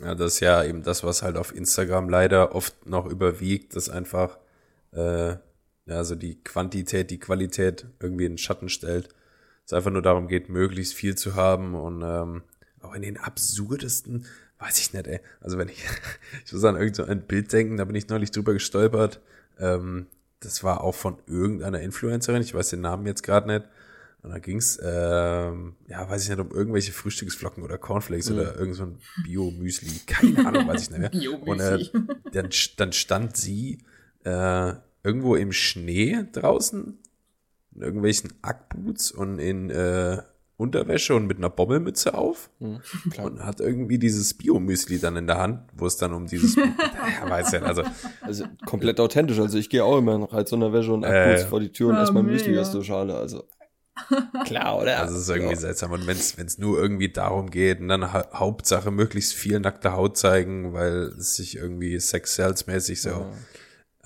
Ja, 0.00 0.14
das 0.14 0.34
ist 0.34 0.40
ja 0.40 0.62
eben 0.64 0.82
das, 0.82 1.04
was 1.04 1.22
halt 1.22 1.36
auf 1.36 1.54
Instagram 1.54 2.08
leider 2.08 2.54
oft 2.54 2.84
noch 2.84 3.06
überwiegt, 3.06 3.76
dass 3.76 3.88
einfach 3.88 4.38
äh, 4.92 5.36
ja, 5.86 5.96
also 5.98 6.16
die 6.16 6.42
Quantität, 6.42 7.10
die 7.12 7.20
Qualität 7.20 7.86
irgendwie 8.00 8.24
in 8.24 8.32
den 8.32 8.38
Schatten 8.38 8.68
stellt 8.68 9.08
es 9.66 9.72
einfach 9.72 9.90
nur 9.90 10.02
darum 10.02 10.28
geht, 10.28 10.48
möglichst 10.48 10.94
viel 10.94 11.16
zu 11.16 11.34
haben 11.34 11.74
und 11.74 12.02
ähm, 12.02 12.42
auch 12.80 12.94
in 12.94 13.02
den 13.02 13.18
absurdesten, 13.18 14.26
weiß 14.58 14.78
ich 14.78 14.92
nicht, 14.92 15.06
ey. 15.08 15.20
Also 15.40 15.58
wenn 15.58 15.68
ich, 15.68 15.84
ich 16.46 16.52
muss 16.52 16.64
an 16.64 16.76
irgendein 16.76 16.94
so 16.94 17.10
ein 17.10 17.26
Bild 17.26 17.52
denken, 17.52 17.76
da 17.76 17.84
bin 17.84 17.96
ich 17.96 18.08
neulich 18.08 18.30
drüber 18.30 18.52
gestolpert. 18.52 19.20
Ähm, 19.58 20.06
das 20.40 20.62
war 20.62 20.82
auch 20.82 20.94
von 20.94 21.18
irgendeiner 21.26 21.80
Influencerin, 21.80 22.42
ich 22.42 22.54
weiß 22.54 22.70
den 22.70 22.80
Namen 22.80 23.06
jetzt 23.06 23.22
gerade 23.22 23.48
nicht. 23.48 23.66
Und 24.22 24.30
da 24.30 24.38
ging's, 24.38 24.78
ähm, 24.82 25.76
ja, 25.86 26.08
weiß 26.08 26.24
ich 26.24 26.28
nicht, 26.30 26.40
um 26.40 26.50
irgendwelche 26.50 26.92
Frühstücksflocken 26.92 27.62
oder 27.62 27.78
Cornflakes 27.78 28.30
mhm. 28.30 28.36
oder 28.36 28.56
irgend 28.56 28.76
so 28.76 28.82
ein 28.84 28.98
Bio-Müsli. 29.24 30.00
Keine 30.06 30.46
Ahnung, 30.46 30.66
weiß 30.66 30.82
ich 30.82 30.90
nicht 30.90 31.12
mehr. 31.12 31.40
Und 31.42 31.60
äh, 31.60 31.90
dann, 32.32 32.50
dann 32.76 32.92
stand 32.92 33.36
sie 33.36 33.78
äh, 34.24 34.72
irgendwo 35.04 35.36
im 35.36 35.52
Schnee 35.52 36.24
draußen 36.32 36.98
irgendwelchen 37.82 38.32
Ackboots 38.42 39.12
und 39.12 39.38
in 39.38 39.70
äh, 39.70 40.18
Unterwäsche 40.58 41.14
und 41.14 41.26
mit 41.26 41.36
einer 41.36 41.50
Bommelmütze 41.50 42.14
auf 42.14 42.48
mhm, 42.60 42.80
und 43.22 43.44
hat 43.44 43.60
irgendwie 43.60 43.98
dieses 43.98 44.32
Bio-Müsli 44.34 44.98
dann 44.98 45.16
in 45.16 45.26
der 45.26 45.36
Hand, 45.36 45.60
wo 45.74 45.86
es 45.86 45.98
dann 45.98 46.14
um 46.14 46.26
dieses, 46.26 46.56
ja, 47.22 47.28
weiß 47.28 47.52
ja, 47.52 47.62
also. 47.62 47.82
Also 48.22 48.44
komplett 48.64 48.98
authentisch, 48.98 49.38
also 49.38 49.58
ich 49.58 49.68
gehe 49.68 49.84
auch 49.84 49.98
immer 49.98 50.18
noch 50.18 50.32
halt 50.32 50.48
so 50.48 50.56
einer 50.56 50.72
Wäsche 50.72 50.94
und 50.94 51.04
Ackboots 51.04 51.42
äh, 51.42 51.46
vor 51.46 51.60
die 51.60 51.72
Tür 51.72 51.90
und 51.90 51.96
esse 51.96 52.12
mein 52.12 52.24
Müsli 52.24 52.58
aus 52.58 52.72
der 52.72 52.82
Schale, 52.82 53.14
also. 53.14 53.44
Klar, 54.44 54.78
oder? 54.78 55.00
Also 55.00 55.16
es 55.16 55.22
ist 55.22 55.28
irgendwie 55.30 55.54
ja. 55.54 55.60
seltsam. 55.60 55.92
Und 55.92 56.06
wenn 56.06 56.16
es 56.16 56.58
nur 56.58 56.78
irgendwie 56.78 57.10
darum 57.10 57.50
geht 57.50 57.80
und 57.80 57.88
dann 57.88 58.12
ha 58.12 58.28
Hauptsache 58.34 58.90
möglichst 58.90 59.32
viel 59.32 59.58
nackte 59.58 59.92
Haut 59.92 60.18
zeigen, 60.18 60.74
weil 60.74 61.14
es 61.18 61.36
sich 61.36 61.56
irgendwie 61.56 61.98
sex-sales-mäßig 61.98 63.00
so 63.00 63.08
ja. 63.08 63.32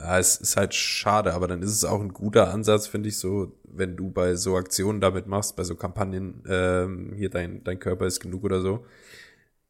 Ja, 0.00 0.18
es 0.18 0.36
ist 0.36 0.56
halt 0.56 0.74
schade, 0.74 1.34
aber 1.34 1.46
dann 1.46 1.62
ist 1.62 1.72
es 1.72 1.84
auch 1.84 2.00
ein 2.00 2.14
guter 2.14 2.52
Ansatz, 2.52 2.86
finde 2.86 3.10
ich, 3.10 3.18
so, 3.18 3.52
wenn 3.64 3.96
du 3.96 4.10
bei 4.10 4.34
so 4.34 4.56
Aktionen 4.56 5.00
damit 5.00 5.26
machst, 5.26 5.56
bei 5.56 5.64
so 5.64 5.74
Kampagnen, 5.74 6.42
ähm, 6.48 7.12
hier 7.14 7.28
dein, 7.28 7.62
dein 7.64 7.78
Körper 7.78 8.06
ist 8.06 8.20
genug 8.20 8.44
oder 8.44 8.62
so. 8.62 8.86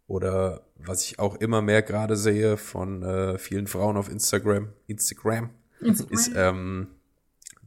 Oder 0.06 0.62
was 0.76 1.04
ich 1.04 1.18
auch 1.18 1.36
immer 1.36 1.62
mehr 1.62 1.82
gerade 1.82 2.16
sehe 2.16 2.56
von 2.56 3.02
äh, 3.02 3.38
vielen 3.38 3.66
Frauen 3.66 3.96
auf 3.96 4.10
Instagram, 4.10 4.68
Instagram, 4.86 5.50
Instagram. 5.80 6.12
ist 6.12 6.30
ähm, 6.34 6.88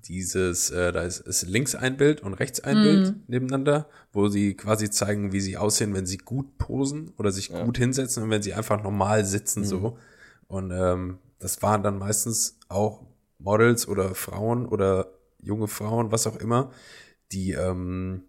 dieses, 0.05 0.69
äh, 0.71 0.91
da 0.91 1.03
ist, 1.03 1.19
ist 1.19 1.43
links 1.43 1.75
ein 1.75 1.97
Bild 1.97 2.21
und 2.21 2.33
rechts 2.33 2.59
ein 2.59 2.79
mm. 2.79 2.83
Bild 2.83 3.29
nebeneinander, 3.29 3.87
wo 4.11 4.27
sie 4.27 4.55
quasi 4.55 4.89
zeigen, 4.89 5.31
wie 5.31 5.41
sie 5.41 5.57
aussehen, 5.57 5.93
wenn 5.93 6.05
sie 6.05 6.17
gut 6.17 6.57
posen 6.57 7.11
oder 7.17 7.31
sich 7.31 7.49
ja. 7.49 7.63
gut 7.63 7.77
hinsetzen 7.77 8.23
und 8.23 8.29
wenn 8.29 8.41
sie 8.41 8.53
einfach 8.53 8.81
normal 8.83 9.25
sitzen 9.25 9.61
mm. 9.61 9.65
so. 9.65 9.97
Und 10.47 10.71
ähm, 10.71 11.19
das 11.43 11.61
waren 11.61 11.83
dann 11.83 11.99
meistens 11.99 12.57
auch 12.69 13.05
Models 13.37 13.87
oder 13.89 14.15
Frauen 14.15 14.65
oder 14.65 15.11
junge 15.41 15.67
Frauen, 15.67 16.09
was 16.09 16.25
auch 16.25 16.37
immer, 16.37 16.71
die, 17.33 17.51
ähm, 17.51 18.23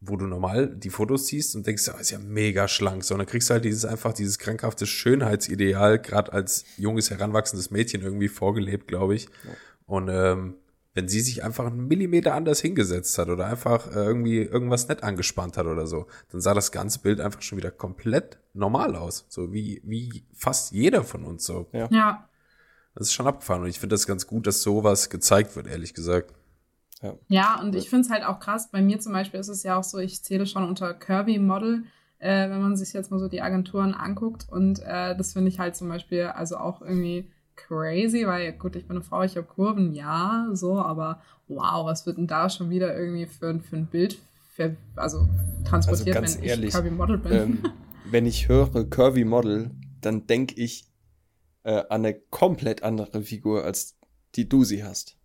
wo 0.00 0.16
du 0.16 0.26
normal 0.26 0.68
die 0.68 0.90
Fotos 0.90 1.26
siehst 1.26 1.56
und 1.56 1.66
denkst, 1.66 1.88
ja, 1.88 1.94
ist 1.94 2.12
ja 2.12 2.20
mega 2.20 2.68
schlank, 2.68 3.02
sondern 3.02 3.26
kriegst 3.26 3.50
halt 3.50 3.64
dieses 3.64 3.84
einfach 3.84 4.12
dieses 4.12 4.38
krankhafte 4.38 4.86
Schönheitsideal, 4.86 5.98
gerade 5.98 6.32
als 6.32 6.64
junges, 6.76 7.10
heranwachsendes 7.10 7.72
Mädchen 7.72 8.02
irgendwie 8.02 8.28
vorgelebt, 8.28 8.86
glaube 8.86 9.16
ich. 9.16 9.24
Ja. 9.24 9.50
Und 9.86 10.08
ähm, 10.08 10.54
wenn 10.94 11.08
sie 11.08 11.20
sich 11.20 11.42
einfach 11.42 11.66
einen 11.66 11.88
Millimeter 11.88 12.34
anders 12.34 12.60
hingesetzt 12.60 13.18
hat 13.18 13.28
oder 13.28 13.46
einfach 13.46 13.88
äh, 13.88 14.04
irgendwie 14.04 14.38
irgendwas 14.38 14.88
nett 14.88 15.02
angespannt 15.02 15.56
hat 15.56 15.66
oder 15.66 15.86
so, 15.86 16.06
dann 16.30 16.40
sah 16.40 16.54
das 16.54 16.70
ganze 16.70 17.00
Bild 17.00 17.20
einfach 17.20 17.42
schon 17.42 17.58
wieder 17.58 17.72
komplett 17.72 18.38
normal 18.52 18.94
aus. 18.94 19.26
So 19.28 19.52
wie, 19.52 19.82
wie 19.84 20.24
fast 20.32 20.72
jeder 20.72 21.02
von 21.02 21.24
uns 21.24 21.44
so. 21.44 21.66
Ja. 21.72 21.88
ja. 21.90 22.28
Das 22.94 23.08
ist 23.08 23.12
schon 23.12 23.26
abgefahren 23.26 23.62
und 23.62 23.68
ich 23.68 23.80
finde 23.80 23.94
das 23.94 24.06
ganz 24.06 24.26
gut, 24.28 24.46
dass 24.46 24.62
sowas 24.62 25.10
gezeigt 25.10 25.56
wird, 25.56 25.66
ehrlich 25.66 25.94
gesagt. 25.94 26.32
Ja, 27.02 27.14
ja 27.26 27.60
und 27.60 27.74
ich 27.74 27.90
finde 27.90 28.06
es 28.06 28.10
halt 28.10 28.22
auch 28.24 28.38
krass. 28.38 28.70
Bei 28.70 28.80
mir 28.80 29.00
zum 29.00 29.12
Beispiel 29.12 29.40
ist 29.40 29.48
es 29.48 29.64
ja 29.64 29.76
auch 29.76 29.82
so, 29.82 29.98
ich 29.98 30.22
zähle 30.22 30.46
schon 30.46 30.62
unter 30.62 30.94
Curvy 30.94 31.40
Model, 31.40 31.82
äh, 32.20 32.48
wenn 32.48 32.62
man 32.62 32.76
sich 32.76 32.92
jetzt 32.92 33.10
mal 33.10 33.18
so 33.18 33.26
die 33.26 33.42
Agenturen 33.42 33.94
anguckt. 33.94 34.46
Und 34.48 34.78
äh, 34.78 35.16
das 35.16 35.32
finde 35.32 35.48
ich 35.48 35.58
halt 35.58 35.74
zum 35.74 35.88
Beispiel 35.88 36.26
also 36.26 36.56
auch 36.56 36.82
irgendwie 36.82 37.28
crazy, 37.56 38.26
weil 38.26 38.52
gut, 38.52 38.76
ich 38.76 38.86
bin 38.86 38.96
eine 38.96 39.04
Frau, 39.04 39.22
ich 39.22 39.36
habe 39.36 39.46
Kurven, 39.46 39.94
ja, 39.94 40.48
so, 40.52 40.78
aber 40.78 41.22
wow, 41.48 41.86
was 41.86 42.06
wird 42.06 42.18
denn 42.18 42.26
da 42.26 42.48
schon 42.50 42.70
wieder 42.70 42.96
irgendwie 42.96 43.26
für, 43.26 43.58
für 43.60 43.76
ein 43.76 43.86
Bild 43.86 44.18
für, 44.54 44.76
also 44.96 45.28
transportiert, 45.64 46.16
also 46.16 46.38
wenn 46.38 46.44
ehrlich, 46.44 46.68
ich 46.68 46.74
Curvy 46.74 46.90
Model 46.90 47.18
bin? 47.18 47.32
Ähm, 47.32 47.58
wenn 48.10 48.26
ich 48.26 48.48
höre 48.48 48.84
Curvy 48.84 49.24
Model, 49.24 49.70
dann 50.00 50.26
denke 50.26 50.54
ich 50.56 50.86
äh, 51.64 51.82
an 51.88 52.04
eine 52.04 52.14
komplett 52.14 52.82
andere 52.82 53.22
Figur, 53.22 53.64
als 53.64 53.96
die 54.34 54.48
du 54.48 54.64
sie 54.64 54.84
hast. 54.84 55.16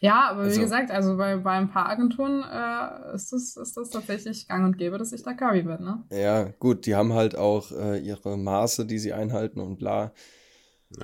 Ja, 0.00 0.28
aber 0.30 0.40
also, 0.40 0.56
wie 0.56 0.62
gesagt, 0.62 0.90
also 0.90 1.16
bei, 1.16 1.36
bei 1.36 1.52
ein 1.52 1.70
paar 1.70 1.88
Agenturen 1.88 2.42
äh, 2.42 3.14
ist, 3.14 3.32
das, 3.32 3.56
ist 3.56 3.76
das 3.76 3.90
tatsächlich 3.90 4.48
gang 4.48 4.64
und 4.64 4.78
gäbe, 4.78 4.98
dass 4.98 5.12
ich 5.12 5.22
da 5.22 5.34
Curry 5.34 5.64
wird, 5.64 5.80
ne? 5.80 6.04
Ja, 6.10 6.44
gut, 6.58 6.86
die 6.86 6.94
haben 6.94 7.12
halt 7.12 7.36
auch 7.36 7.72
äh, 7.72 7.98
ihre 7.98 8.36
Maße, 8.36 8.86
die 8.86 8.98
sie 8.98 9.12
einhalten 9.12 9.60
und 9.60 9.78
bla. 9.78 10.12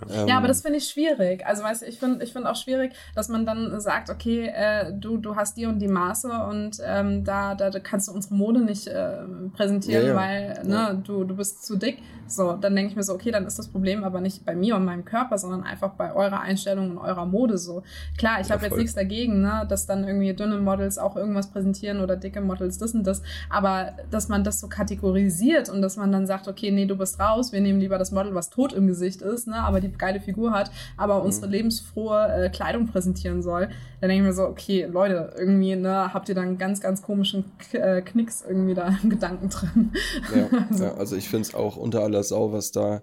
Ja, 0.08 0.22
ähm, 0.22 0.30
aber 0.30 0.48
das 0.48 0.62
finde 0.62 0.78
ich 0.78 0.88
schwierig. 0.88 1.44
Also, 1.46 1.62
weißt 1.62 1.82
du, 1.82 1.86
ich 1.86 1.98
finde 1.98 2.24
ich 2.24 2.32
find 2.32 2.46
auch 2.46 2.56
schwierig, 2.56 2.94
dass 3.14 3.28
man 3.28 3.44
dann 3.44 3.80
sagt, 3.80 4.08
okay, 4.08 4.46
äh, 4.46 4.92
du, 4.92 5.18
du 5.18 5.36
hast 5.36 5.58
die 5.58 5.66
und 5.66 5.78
die 5.78 5.88
Maße 5.88 6.30
und 6.48 6.78
ähm, 6.82 7.22
da, 7.22 7.54
da, 7.54 7.68
da 7.68 7.80
kannst 7.80 8.08
du 8.08 8.12
unsere 8.12 8.34
Mode 8.34 8.60
nicht 8.60 8.86
äh, 8.86 9.18
präsentieren, 9.54 10.06
ja, 10.06 10.12
ja. 10.12 10.16
weil 10.16 10.62
ne, 10.64 11.02
du, 11.04 11.24
du 11.24 11.36
bist 11.36 11.66
zu 11.66 11.76
dick. 11.76 11.98
So, 12.26 12.54
dann 12.54 12.74
denke 12.74 12.90
ich 12.90 12.96
mir 12.96 13.02
so, 13.02 13.12
okay, 13.12 13.30
dann 13.30 13.46
ist 13.46 13.58
das 13.58 13.68
Problem 13.68 14.02
aber 14.02 14.20
nicht 14.20 14.46
bei 14.46 14.54
mir 14.54 14.76
und 14.76 14.84
meinem 14.84 15.04
Körper, 15.04 15.36
sondern 15.36 15.62
einfach 15.62 15.90
bei 15.90 16.14
eurer 16.14 16.40
Einstellung 16.40 16.92
und 16.92 16.98
eurer 16.98 17.26
Mode 17.26 17.58
so. 17.58 17.82
Klar, 18.16 18.40
ich 18.40 18.50
habe 18.50 18.64
jetzt 18.64 18.78
nichts 18.78 18.94
dagegen, 18.94 19.42
ne, 19.42 19.66
dass 19.68 19.86
dann 19.86 20.04
irgendwie 20.04 20.32
dünne 20.32 20.58
Models 20.58 20.96
auch 20.96 21.16
irgendwas 21.16 21.50
präsentieren 21.50 22.00
oder 22.00 22.16
dicke 22.16 22.40
Models 22.40 22.78
das 22.78 22.94
und 22.94 23.06
das, 23.06 23.22
aber 23.50 23.92
dass 24.10 24.28
man 24.28 24.42
das 24.42 24.60
so 24.60 24.68
kategorisiert 24.68 25.68
und 25.68 25.82
dass 25.82 25.96
man 25.96 26.10
dann 26.12 26.26
sagt, 26.26 26.48
okay, 26.48 26.70
nee, 26.70 26.86
du 26.86 26.96
bist 26.96 27.20
raus, 27.20 27.52
wir 27.52 27.60
nehmen 27.60 27.80
lieber 27.80 27.98
das 27.98 28.10
Model, 28.10 28.34
was 28.34 28.48
tot 28.48 28.72
im 28.72 28.86
Gesicht 28.86 29.20
ist, 29.20 29.46
ne, 29.46 29.56
aber 29.56 29.73
die 29.80 29.92
geile 29.92 30.20
Figur 30.20 30.52
hat, 30.52 30.70
aber 30.96 31.20
mhm. 31.20 31.26
unsere 31.26 31.46
lebensfrohe 31.46 32.46
äh, 32.46 32.50
Kleidung 32.50 32.86
präsentieren 32.86 33.42
soll, 33.42 33.68
dann 34.00 34.08
denke 34.08 34.16
ich 34.16 34.28
mir 34.28 34.32
so, 34.32 34.44
okay, 34.44 34.84
Leute, 34.84 35.34
irgendwie, 35.36 35.76
ne, 35.76 36.12
habt 36.12 36.28
ihr 36.28 36.34
da 36.34 36.42
einen 36.42 36.58
ganz, 36.58 36.80
ganz 36.80 37.02
komischen 37.02 37.52
K 37.58 37.78
äh, 37.78 38.02
Knicks 38.02 38.44
irgendwie 38.46 38.74
da 38.74 38.96
im 39.02 39.10
Gedanken 39.10 39.48
drin. 39.48 39.92
Ja, 40.34 40.48
also, 40.68 40.84
ja, 40.84 40.94
also 40.94 41.16
ich 41.16 41.28
finde 41.28 41.48
es 41.48 41.54
auch 41.54 41.76
unter 41.76 42.02
aller 42.02 42.22
Sau, 42.22 42.52
was 42.52 42.72
da, 42.72 43.02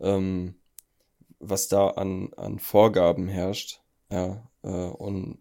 ähm, 0.00 0.54
was 1.38 1.68
da 1.68 1.88
an, 1.88 2.30
an 2.36 2.58
Vorgaben 2.58 3.28
herrscht. 3.28 3.80
Ja, 4.10 4.48
äh, 4.62 4.68
und 4.68 5.38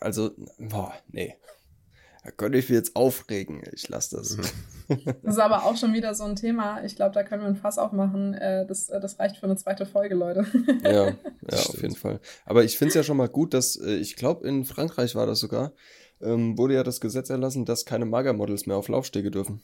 also, 0.00 0.30
boah, 0.58 0.94
nee. 1.08 1.34
Da 2.22 2.30
könnte 2.30 2.58
ich 2.58 2.68
mich 2.68 2.76
jetzt 2.76 2.96
aufregen. 2.96 3.62
Ich 3.72 3.88
lasse 3.88 4.16
das. 4.16 4.36
Mhm. 4.36 4.42
Das 5.22 5.34
ist 5.36 5.38
aber 5.38 5.64
auch 5.66 5.76
schon 5.76 5.92
wieder 5.92 6.14
so 6.16 6.24
ein 6.24 6.34
Thema. 6.34 6.82
Ich 6.84 6.96
glaube, 6.96 7.14
da 7.14 7.22
können 7.22 7.42
wir 7.42 7.48
ein 7.48 7.54
Fass 7.54 7.78
aufmachen. 7.78 8.34
Äh, 8.34 8.66
das, 8.66 8.88
äh, 8.88 8.98
das 9.00 9.20
reicht 9.20 9.36
für 9.36 9.44
eine 9.46 9.54
zweite 9.54 9.86
Folge, 9.86 10.16
Leute. 10.16 10.44
Ja, 10.82 10.90
ja 11.10 11.14
auf 11.48 11.80
jeden 11.80 11.94
Fall. 11.94 12.18
Aber 12.44 12.64
ich 12.64 12.76
finde 12.76 12.88
es 12.88 12.94
ja 12.96 13.04
schon 13.04 13.16
mal 13.16 13.28
gut, 13.28 13.54
dass, 13.54 13.76
äh, 13.76 13.94
ich 13.94 14.16
glaube, 14.16 14.48
in 14.48 14.64
Frankreich 14.64 15.14
war 15.14 15.26
das 15.26 15.38
sogar, 15.38 15.72
ähm, 16.20 16.58
wurde 16.58 16.74
ja 16.74 16.82
das 16.82 17.00
Gesetz 17.00 17.30
erlassen, 17.30 17.64
dass 17.66 17.84
keine 17.84 18.04
Magermodels 18.04 18.66
mehr 18.66 18.76
auf 18.76 18.88
Laufstege 18.88 19.30
dürfen. 19.30 19.62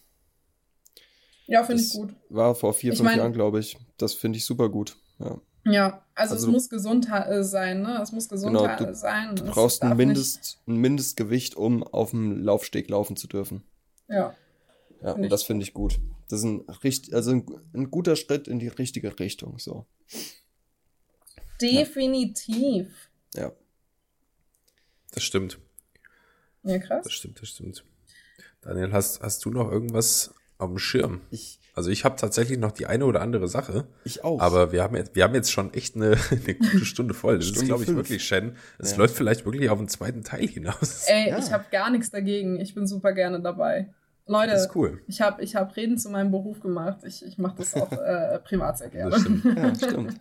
Ja, 1.49 1.65
finde 1.65 1.83
ich 1.83 1.93
gut. 1.93 2.15
War 2.29 2.55
vor 2.55 2.73
vier, 2.73 2.93
Ich 2.93 2.99
fünf 2.99 3.11
mein- 3.11 3.19
Jahren, 3.19 3.33
glaube 3.33 3.59
ich. 3.59 3.77
Das 3.99 4.15
finde 4.15 4.39
ich 4.39 4.45
super 4.45 4.69
gut. 4.69 4.97
Ja. 5.19 5.41
Ja, 5.69 6.05
also, 6.15 6.35
Also- 6.35 6.47
es 6.47 6.53
muss 6.53 6.69
gesund 6.71 7.09
äh, 7.11 7.43
sein, 7.43 7.83
ne? 7.83 8.01
Es 8.01 8.13
muss 8.13 8.29
gesund 8.29 8.57
Genau, 8.57 8.77
du 8.77 8.95
sein. 8.95 9.35
Du 9.35 9.45
Es 9.45 9.51
brauchst 9.51 9.83
ein, 9.83 9.97
Mindest, 9.97 10.61
ein 10.67 10.77
Mindestgewicht, 10.77 11.57
um 11.57 11.83
auf 11.83 12.11
dem 12.11 12.41
Laufsteg 12.43 12.89
laufen 12.89 13.17
zu 13.17 13.27
dürfen. 13.27 13.65
Ja, 14.09 14.35
Ja, 15.03 15.13
Find 15.15 15.25
und 15.25 15.31
das 15.31 15.43
finde 15.43 15.65
ich 15.65 15.75
gut. 15.75 15.99
Das 16.29 16.41
ist 16.41 16.45
ein, 16.45 16.65
also 17.13 17.31
ein, 17.33 17.47
ein 17.75 17.91
guter 17.91 18.15
Schritt 18.17 18.47
in 18.49 18.59
die 18.61 18.69
richtige 18.69 19.19
Richtung. 19.19 19.59
So. 19.59 19.87
definitiv. 21.61 23.11
Ja. 23.35 23.53
Das 25.13 25.23
stimmt. 25.23 25.59
Ja, 26.63 26.79
krass. 26.79 27.05
Das 27.05 27.13
stimmt, 27.13 27.41
das 27.41 27.49
stimmt. 27.49 27.85
Daniel, 28.61 28.93
hast, 28.93 29.21
hast 29.23 29.45
du 29.45 29.51
noch 29.51 29.71
irgendwas 29.71 30.35
auf 30.59 30.69
dem 30.69 30.79
Schirm? 30.79 31.21
Ich, 31.31 31.59
Also 31.77 31.91
ich 31.91 32.05
habe 32.05 32.17
tatsächlich 32.17 32.59
noch 32.59 32.73
die 32.73 32.87
eine 32.87 33.05
oder 33.05 33.21
andere 33.21 33.47
Sache, 33.49 33.87
ich 34.03 34.25
auch. 34.25 34.41
aber 34.41 34.73
wir 34.73 34.83
haben 34.83 34.97
jetzt, 34.97 35.15
wir 35.15 35.23
haben 35.25 35.35
jetzt 35.35 35.53
schon 35.53 35.73
echt 35.75 35.95
eine, 35.95 36.17
eine 36.31 36.55
gute 36.55 36.85
Stunde 36.87 37.13
voll. 37.15 37.37
Das 37.37 37.45
ist, 37.45 37.51
Stunde 37.53 37.67
glaube 37.67 37.83
ich, 37.83 37.87
fünf. 37.87 37.99
wirklich 37.99 38.25
Shen. 38.25 38.57
Es 38.79 38.93
Ja. 38.93 38.97
läuft 38.97 39.15
vielleicht 39.15 39.45
wirklich 39.45 39.69
auf 39.71 39.79
den 39.79 39.89
zweiten 39.89 40.25
Teil 40.25 40.49
hinaus. 40.49 41.05
Ey, 41.07 41.29
Ja. 41.29 41.39
ich 41.39 41.53
habe 41.53 41.67
gar 41.71 41.91
nichts 41.91 42.11
dagegen. 42.11 42.59
Ich 42.59 42.75
bin 42.75 42.87
super 42.87 43.13
gerne 43.13 43.41
dabei. 43.41 43.93
Leute, 44.27 44.53
Das 44.53 44.63
ist 44.67 44.75
cool. 44.75 45.01
ich 45.07 45.21
habe 45.21 45.45
ich 45.45 45.55
hab 45.55 45.77
Reden 45.77 45.99
zu 45.99 46.09
meinem 46.11 46.31
Beruf 46.33 46.59
gemacht. 46.61 47.01
Ich, 47.05 47.25
ich 47.25 47.39
mache 47.39 47.57
das 47.59 47.75
auch 47.75 47.93
äh, 47.93 48.39
privat 48.41 48.79
sehr 48.79 48.89
gerne. 48.89 49.11
Das 49.11 49.21
stimmt. 49.21 49.45
Ja, 49.45 49.75
stimmt. 49.75 50.21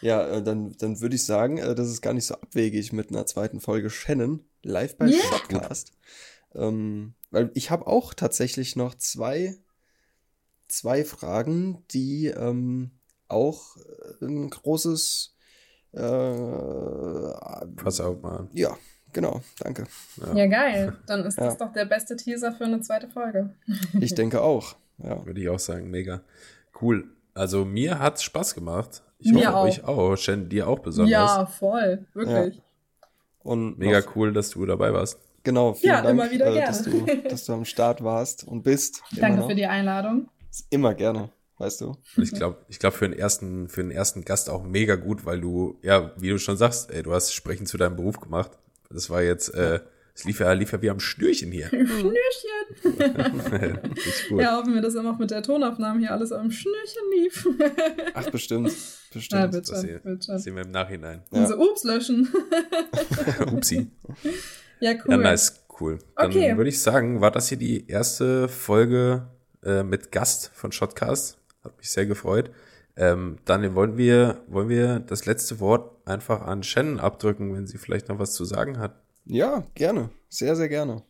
Ja, 0.00 0.26
äh, 0.28 0.42
dann, 0.42 0.74
dann 0.78 1.00
würde 1.00 1.14
ich 1.14 1.24
sagen, 1.24 1.58
äh, 1.58 1.74
das 1.74 1.88
ist 1.88 2.02
gar 2.02 2.12
nicht 2.14 2.26
so 2.26 2.34
abwegig 2.34 2.92
mit 2.92 3.10
einer 3.10 3.26
zweiten 3.26 3.60
Folge 3.60 3.90
Shannon 3.90 4.44
live 4.62 4.96
bei 4.96 5.06
Yeah. 5.06 5.22
Shotcast. 5.22 5.92
Ähm, 6.54 7.14
weil 7.30 7.50
ich 7.54 7.70
habe 7.70 7.86
auch 7.86 8.14
tatsächlich 8.14 8.76
noch 8.76 8.94
zwei, 8.94 9.56
zwei 10.68 11.04
Fragen, 11.04 11.84
die 11.90 12.26
ähm, 12.26 12.90
auch 13.28 13.76
äh, 14.20 14.24
ein 14.24 14.50
großes 14.50 15.34
äh, 15.92 15.98
Pass 17.76 18.00
auf 18.00 18.20
mal. 18.22 18.48
ja, 18.52 18.76
genau, 19.12 19.40
danke. 19.60 19.84
Ja, 20.34 20.46
geil. 20.46 20.96
Dann 21.06 21.24
ist 21.24 21.38
das 21.38 21.58
Ja. 21.58 21.66
doch 21.66 21.72
der 21.72 21.84
beste 21.86 22.16
Teaser 22.16 22.52
für 22.52 22.64
eine 22.64 22.80
zweite 22.80 23.08
Folge. 23.08 23.54
Ich 24.00 24.14
denke 24.14 24.42
auch. 24.42 24.76
Ja. 24.98 25.24
Würde 25.24 25.40
ich 25.40 25.48
auch 25.48 25.58
sagen, 25.58 25.90
mega. 25.90 26.22
Cool. 26.80 27.08
Also 27.34 27.64
mir 27.64 27.98
hat's 28.00 28.22
Spaß 28.22 28.54
gemacht. 28.54 29.02
Ich 29.20 29.32
Mir 29.32 29.46
hoffe 29.48 29.56
auch. 29.56 29.64
euch 29.64 29.84
auch. 29.84 30.16
Shen, 30.16 30.48
dir 30.48 30.68
auch 30.68 30.78
besonders. 30.80 31.10
Ja, 31.10 31.46
voll. 31.46 32.06
Wirklich. 32.14 32.60
Und 33.40 33.78
Mega 33.78 34.00
noch, 34.00 34.16
cool, 34.16 34.32
dass 34.32 34.50
du 34.50 34.66
dabei 34.66 34.92
warst. 34.92 35.18
genau, 35.42 35.72
vielen 35.74 35.94
Ja, 35.94 36.02
Dank, 36.02 36.10
immer 36.20 36.30
wieder 36.30 36.46
äh, 36.54 36.66
dass, 36.66 36.82
du, 36.82 37.04
dass 37.28 37.46
du 37.46 37.52
am 37.54 37.64
Start 37.64 38.02
warst 38.04 38.44
und 38.46 38.62
bist. 38.62 39.02
Danke 39.16 39.46
für 39.46 39.54
die 39.54 39.66
Einladung. 39.66 40.28
Immer 40.70 40.94
gerne, 40.94 41.30
weißt 41.58 41.80
du. 41.82 41.86
Und 42.16 42.22
ich 42.22 42.32
glaube, 42.32 42.58
ich 42.68 42.78
glaube 42.78 42.96
für 42.96 43.08
den 43.08 43.18
ersten, 43.18 43.68
für 43.68 43.82
den 43.82 43.90
ersten 43.90 44.24
Gast 44.24 44.48
auch 44.50 44.62
mega 44.64 44.94
gut, 44.96 45.24
weil 45.26 45.40
du, 45.40 45.78
ja, 45.82 46.12
wie 46.16 46.28
du 46.30 46.38
schon 46.38 46.56
sagst, 46.56 46.90
ey, 46.90 47.02
du 47.02 47.12
hast 47.12 47.32
Sprechen 47.32 47.66
zu 47.66 47.76
deinem 47.78 47.96
Beruf 47.96 48.20
gemacht. 48.20 48.52
Das 48.90 49.10
war 49.10 49.22
jetzt, 49.22 49.52
äh, 49.54 49.80
es 50.14 50.24
lief 50.24 50.40
ja, 50.40 50.52
lief 50.52 50.72
ja 50.72 50.82
wie 50.82 50.90
am 50.90 50.98
Schnürchen 51.00 51.52
hier. 51.52 51.68
Schnürchen. 51.68 52.14
Gut. 54.28 54.40
Ja, 54.40 54.56
hoffen 54.56 54.74
wir, 54.74 54.80
dass 54.82 54.94
immer 54.94 55.12
auch 55.12 55.18
mit 55.18 55.30
der 55.30 55.42
Tonaufnahme 55.42 56.00
hier 56.00 56.12
alles 56.12 56.32
am 56.32 56.50
Schnürchen 56.50 57.02
lief. 57.14 57.48
Ach, 58.14 58.28
bestimmt. 58.30 58.72
Bestimmt. 59.12 59.52
wird 59.52 59.68
Das 59.68 59.76
schon, 59.80 59.86
sehen, 59.88 60.00
schon. 60.04 60.20
das 60.34 60.42
sehen 60.42 60.54
wir 60.56 60.62
im 60.64 60.70
Nachhinein. 60.70 61.22
Ja. 61.32 61.42
Also, 61.42 61.56
ups, 61.58 61.84
löschen. 61.84 62.28
Upsi. 63.52 63.90
ja, 64.80 64.92
Ja, 64.92 64.98
cool. 65.06 65.16
nice, 65.18 65.64
cool. 65.80 65.98
Dann 66.16 66.26
Okay. 66.30 66.56
würde 66.56 66.70
ich 66.70 66.80
sagen, 66.80 67.20
war 67.20 67.30
das 67.30 67.48
hier 67.48 67.58
die 67.58 67.86
erste 67.88 68.48
Folge 68.48 69.26
äh, 69.64 69.82
mit 69.82 70.12
Gast 70.12 70.50
von 70.54 70.72
Shotcast. 70.72 71.38
Hat 71.64 71.76
mich 71.78 71.90
sehr 71.90 72.06
gefreut. 72.06 72.50
Ähm, 72.96 73.38
dann 73.44 73.74
wollen 73.74 73.96
wir, 73.96 74.42
wollen 74.48 74.68
wir 74.68 75.00
das 75.00 75.26
letzte 75.26 75.60
Wort 75.60 76.06
einfach 76.06 76.42
an 76.42 76.62
Shannon 76.62 76.98
abdrücken, 76.98 77.54
wenn 77.54 77.66
sie 77.66 77.78
vielleicht 77.78 78.08
noch 78.08 78.18
was 78.18 78.32
zu 78.32 78.44
sagen 78.44 78.78
hat. 78.78 79.00
Ja, 79.24 79.64
gerne. 79.74 80.10
Sehr, 80.28 80.56
sehr 80.56 80.68
gerne. 80.68 81.02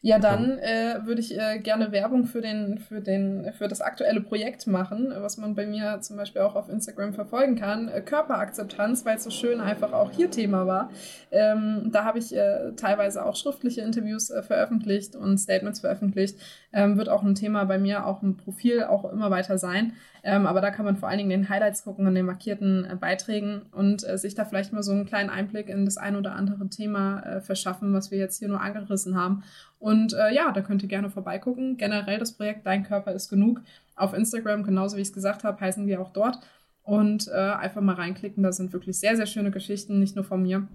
Ja, 0.00 0.20
dann 0.20 0.58
äh, 0.58 1.00
würde 1.04 1.20
ich 1.20 1.36
äh, 1.36 1.58
gerne 1.58 1.90
Werbung 1.90 2.24
für, 2.24 2.40
den, 2.40 2.78
für, 2.78 3.00
den, 3.00 3.52
für 3.52 3.66
das 3.66 3.80
aktuelle 3.80 4.20
Projekt 4.20 4.68
machen, 4.68 5.12
was 5.16 5.38
man 5.38 5.56
bei 5.56 5.66
mir 5.66 6.00
zum 6.02 6.16
Beispiel 6.16 6.42
auch 6.42 6.54
auf 6.54 6.68
Instagram 6.68 7.14
verfolgen 7.14 7.56
kann. 7.56 7.88
Äh, 7.88 8.00
Körperakzeptanz, 8.02 9.04
weil 9.04 9.16
es 9.16 9.24
so 9.24 9.30
schön 9.30 9.60
einfach 9.60 9.92
auch 9.92 10.12
hier 10.12 10.30
Thema 10.30 10.68
war. 10.68 10.90
Ähm, 11.32 11.90
da 11.92 12.04
habe 12.04 12.20
ich 12.20 12.34
äh, 12.34 12.72
teilweise 12.76 13.24
auch 13.24 13.34
schriftliche 13.34 13.80
Interviews 13.80 14.30
äh, 14.30 14.42
veröffentlicht 14.42 15.16
und 15.16 15.36
Statements 15.38 15.80
veröffentlicht. 15.80 16.38
Ähm, 16.72 16.96
wird 16.96 17.08
auch 17.08 17.24
ein 17.24 17.34
Thema 17.34 17.64
bei 17.64 17.78
mir, 17.78 18.06
auch 18.06 18.22
im 18.22 18.36
Profil 18.36 18.84
auch 18.84 19.10
immer 19.10 19.32
weiter 19.32 19.58
sein. 19.58 19.94
Ähm, 20.22 20.46
aber 20.46 20.60
da 20.60 20.70
kann 20.70 20.84
man 20.84 20.96
vor 20.96 21.08
allen 21.08 21.18
Dingen 21.18 21.30
den 21.30 21.48
Highlights 21.48 21.84
gucken 21.84 22.06
und 22.06 22.14
den 22.14 22.26
markierten 22.26 22.84
äh, 22.84 22.96
Beiträgen 22.96 23.62
und 23.72 24.06
äh, 24.08 24.18
sich 24.18 24.34
da 24.34 24.44
vielleicht 24.44 24.72
mal 24.72 24.82
so 24.82 24.92
einen 24.92 25.06
kleinen 25.06 25.30
Einblick 25.30 25.68
in 25.68 25.84
das 25.84 25.96
ein 25.96 26.16
oder 26.16 26.34
andere 26.34 26.68
Thema 26.68 27.20
äh, 27.20 27.40
verschaffen, 27.40 27.92
was 27.92 28.10
wir 28.10 28.18
jetzt 28.18 28.38
hier 28.38 28.48
nur 28.48 28.60
angerissen 28.60 29.16
haben. 29.16 29.42
Und 29.78 30.14
äh, 30.14 30.34
ja, 30.34 30.50
da 30.52 30.60
könnt 30.60 30.82
ihr 30.82 30.88
gerne 30.88 31.10
vorbeigucken. 31.10 31.76
Generell 31.76 32.18
das 32.18 32.32
Projekt 32.32 32.66
Dein 32.66 32.84
Körper 32.84 33.12
ist 33.12 33.28
genug. 33.28 33.60
Auf 33.96 34.14
Instagram, 34.14 34.62
genauso 34.62 34.96
wie 34.96 35.02
ich 35.02 35.08
es 35.08 35.14
gesagt 35.14 35.44
habe, 35.44 35.60
heißen 35.60 35.86
wir 35.86 36.00
auch 36.00 36.12
dort. 36.12 36.38
Und 36.82 37.28
äh, 37.28 37.32
einfach 37.32 37.82
mal 37.82 37.94
reinklicken. 37.94 38.42
Da 38.42 38.52
sind 38.52 38.72
wirklich 38.72 38.98
sehr, 38.98 39.16
sehr 39.16 39.26
schöne 39.26 39.50
Geschichten, 39.50 40.00
nicht 40.00 40.16
nur 40.16 40.24
von 40.24 40.42
mir. 40.42 40.66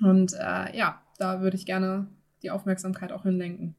Und 0.00 0.32
äh, 0.34 0.76
ja, 0.76 1.00
da 1.18 1.40
würde 1.40 1.56
ich 1.56 1.66
gerne 1.66 2.08
die 2.42 2.50
Aufmerksamkeit 2.50 3.12
auch 3.12 3.22
hinlenken. 3.22 3.76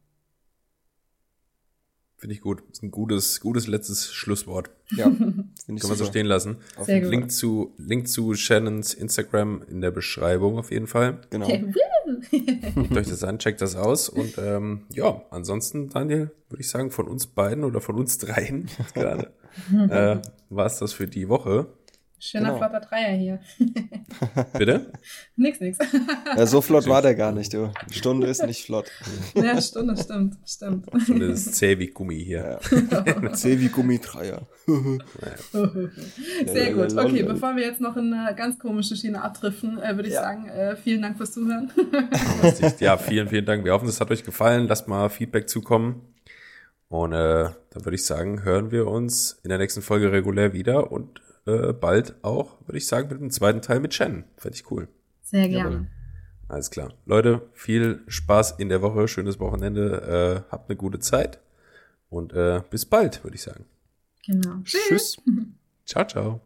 Finde 2.18 2.34
ich 2.34 2.42
gut. 2.42 2.64
Ist 2.72 2.82
ein 2.82 2.92
gutes, 2.92 3.42
gutes 3.42 3.68
letztes 3.68 4.12
Schlusswort. 4.12 4.72
Ja, 4.96 5.06
finde 5.12 5.50
ich 5.68 5.82
Können 5.82 5.92
wir 5.92 5.96
so 5.96 6.06
stehen 6.06 6.26
lassen. 6.26 6.58
Auf 6.78 6.86
Sehr 6.86 7.02
gut. 7.02 7.12
Link 7.12 7.32
zu, 7.32 7.74
Link 7.78 8.08
zu 8.08 8.34
Shannons 8.34 8.94
Instagram 8.94 9.62
in 9.70 9.82
der 9.82 9.92
Beschreibung 9.92 10.58
auf 10.58 10.72
jeden 10.72 10.88
Fall. 10.88 10.96
Fall. 10.96 11.20
Genau. 11.30 11.48
Guckt 12.74 12.98
euch 12.98 13.08
das 13.08 13.24
an, 13.24 13.40
checkt 13.40 13.62
das 13.62 13.76
aus. 13.76 14.08
Und 14.10 14.38
ähm, 14.38 14.86
ja, 14.92 15.22
ansonsten, 15.30 15.90
Daniel, 15.90 16.32
würde 16.50 16.62
ich 16.62 16.70
sagen, 16.70 16.92
von 16.92 17.08
uns 17.08 17.28
beiden 17.28 17.64
oder 17.64 17.82
von 17.82 17.96
uns 17.96 18.18
dreien 18.18 18.70
gerade 18.94 19.34
äh, 19.90 20.22
war 20.50 20.66
es 20.66 20.80
das 20.80 20.94
für 20.94 21.08
die 21.08 21.28
Woche. 21.28 21.68
Schöner 22.20 22.54
Genau. 22.54 22.58
flotter 22.58 22.80
Dreier 22.80 23.16
hier. 23.18 23.40
Bitte? 24.58 24.92
nix, 25.36 25.60
nix. 25.60 25.78
Ja, 26.36 26.46
so 26.48 26.62
flott 26.62 26.88
war 26.88 27.02
der 27.02 27.14
gar 27.16 27.32
nicht, 27.32 27.54
du. 27.54 27.72
Stunde 27.92 28.28
ist 28.28 28.46
nicht 28.46 28.66
flott. 28.66 28.86
ja, 29.36 29.62
Stunde, 29.62 29.96
stimmt, 29.98 30.38
stimmt. 30.46 30.88
Und 30.92 31.20
das 31.20 31.46
ist 31.48 31.56
zäh 31.56 31.78
wie 31.78 31.88
Gummi 31.88 32.24
hier. 32.24 32.60
Ja. 32.72 33.32
C 33.34 33.60
wie 33.60 33.68
Gummitreier. 33.70 34.48
Sehr 36.46 36.74
gut. 36.74 36.98
Okay, 36.98 37.24
bevor 37.24 37.56
wir 37.56 37.64
jetzt 37.64 37.82
noch 37.82 37.98
in 37.98 38.14
eine 38.14 38.36
ganz 38.36 38.58
komische 38.60 38.96
Schiene 38.96 39.22
abdriften, 39.22 39.78
äh, 39.82 39.96
würde 39.96 40.08
ich 40.08 40.14
Ja. 40.16 40.22
sagen, 40.24 40.48
äh, 40.48 40.76
vielen 40.76 41.02
Dank 41.02 41.18
fürs 41.18 41.34
Zuhören. 41.34 41.72
Ja, 42.80 42.98
vielen, 42.98 43.28
vielen 43.28 43.46
Dank. 43.46 43.64
Wir 43.66 43.74
hoffen, 43.74 43.88
es 43.88 44.00
hat 44.02 44.12
euch 44.12 44.24
gefallen. 44.24 44.68
Lasst 44.68 44.88
mal 44.88 45.10
Feedback 45.10 45.50
zukommen. 45.50 46.02
Und 46.88 47.14
äh, 47.14 47.50
dann 47.72 47.86
würde 47.86 47.96
ich 47.96 48.06
sagen, 48.06 48.44
hören 48.44 48.72
wir 48.72 48.88
uns 48.88 49.40
in 49.44 49.50
der 49.50 49.58
nächsten 49.58 49.82
Folge 49.82 50.12
regulär 50.12 50.54
wieder 50.54 50.92
und 50.92 51.22
äh, 51.46 51.74
bald 51.74 52.16
auch, 52.24 52.60
würde 52.66 52.78
ich 52.78 52.88
sagen, 52.88 53.10
mit 53.10 53.20
dem 53.20 53.32
zweiten 53.32 53.62
Teil 53.62 53.80
mit 53.80 53.94
Shannon. 53.94 54.24
Fände 54.38 54.58
ich 54.58 54.70
cool. 54.72 54.88
Sehr 55.22 55.48
gerne. 55.50 55.88
Alles 56.48 56.70
klar. 56.70 56.94
Leute, 57.06 57.50
viel 57.54 58.04
Spaß 58.08 58.60
in 58.60 58.70
der 58.70 58.82
Woche, 58.82 59.08
schönes 59.08 59.40
Wochenende, 59.40 60.44
äh, 60.48 60.52
habt 60.52 60.70
eine 60.70 60.78
gute 60.78 61.00
Zeit 61.00 61.40
und 62.10 62.34
äh, 62.34 62.62
bis 62.70 62.86
bald, 62.86 63.24
würde 63.24 63.36
ich 63.36 63.42
sagen. 63.42 63.66
Genau. 64.26 64.58
Tschüss. 64.64 65.18
Ciao, 65.86 66.06
ciao. 66.06 66.42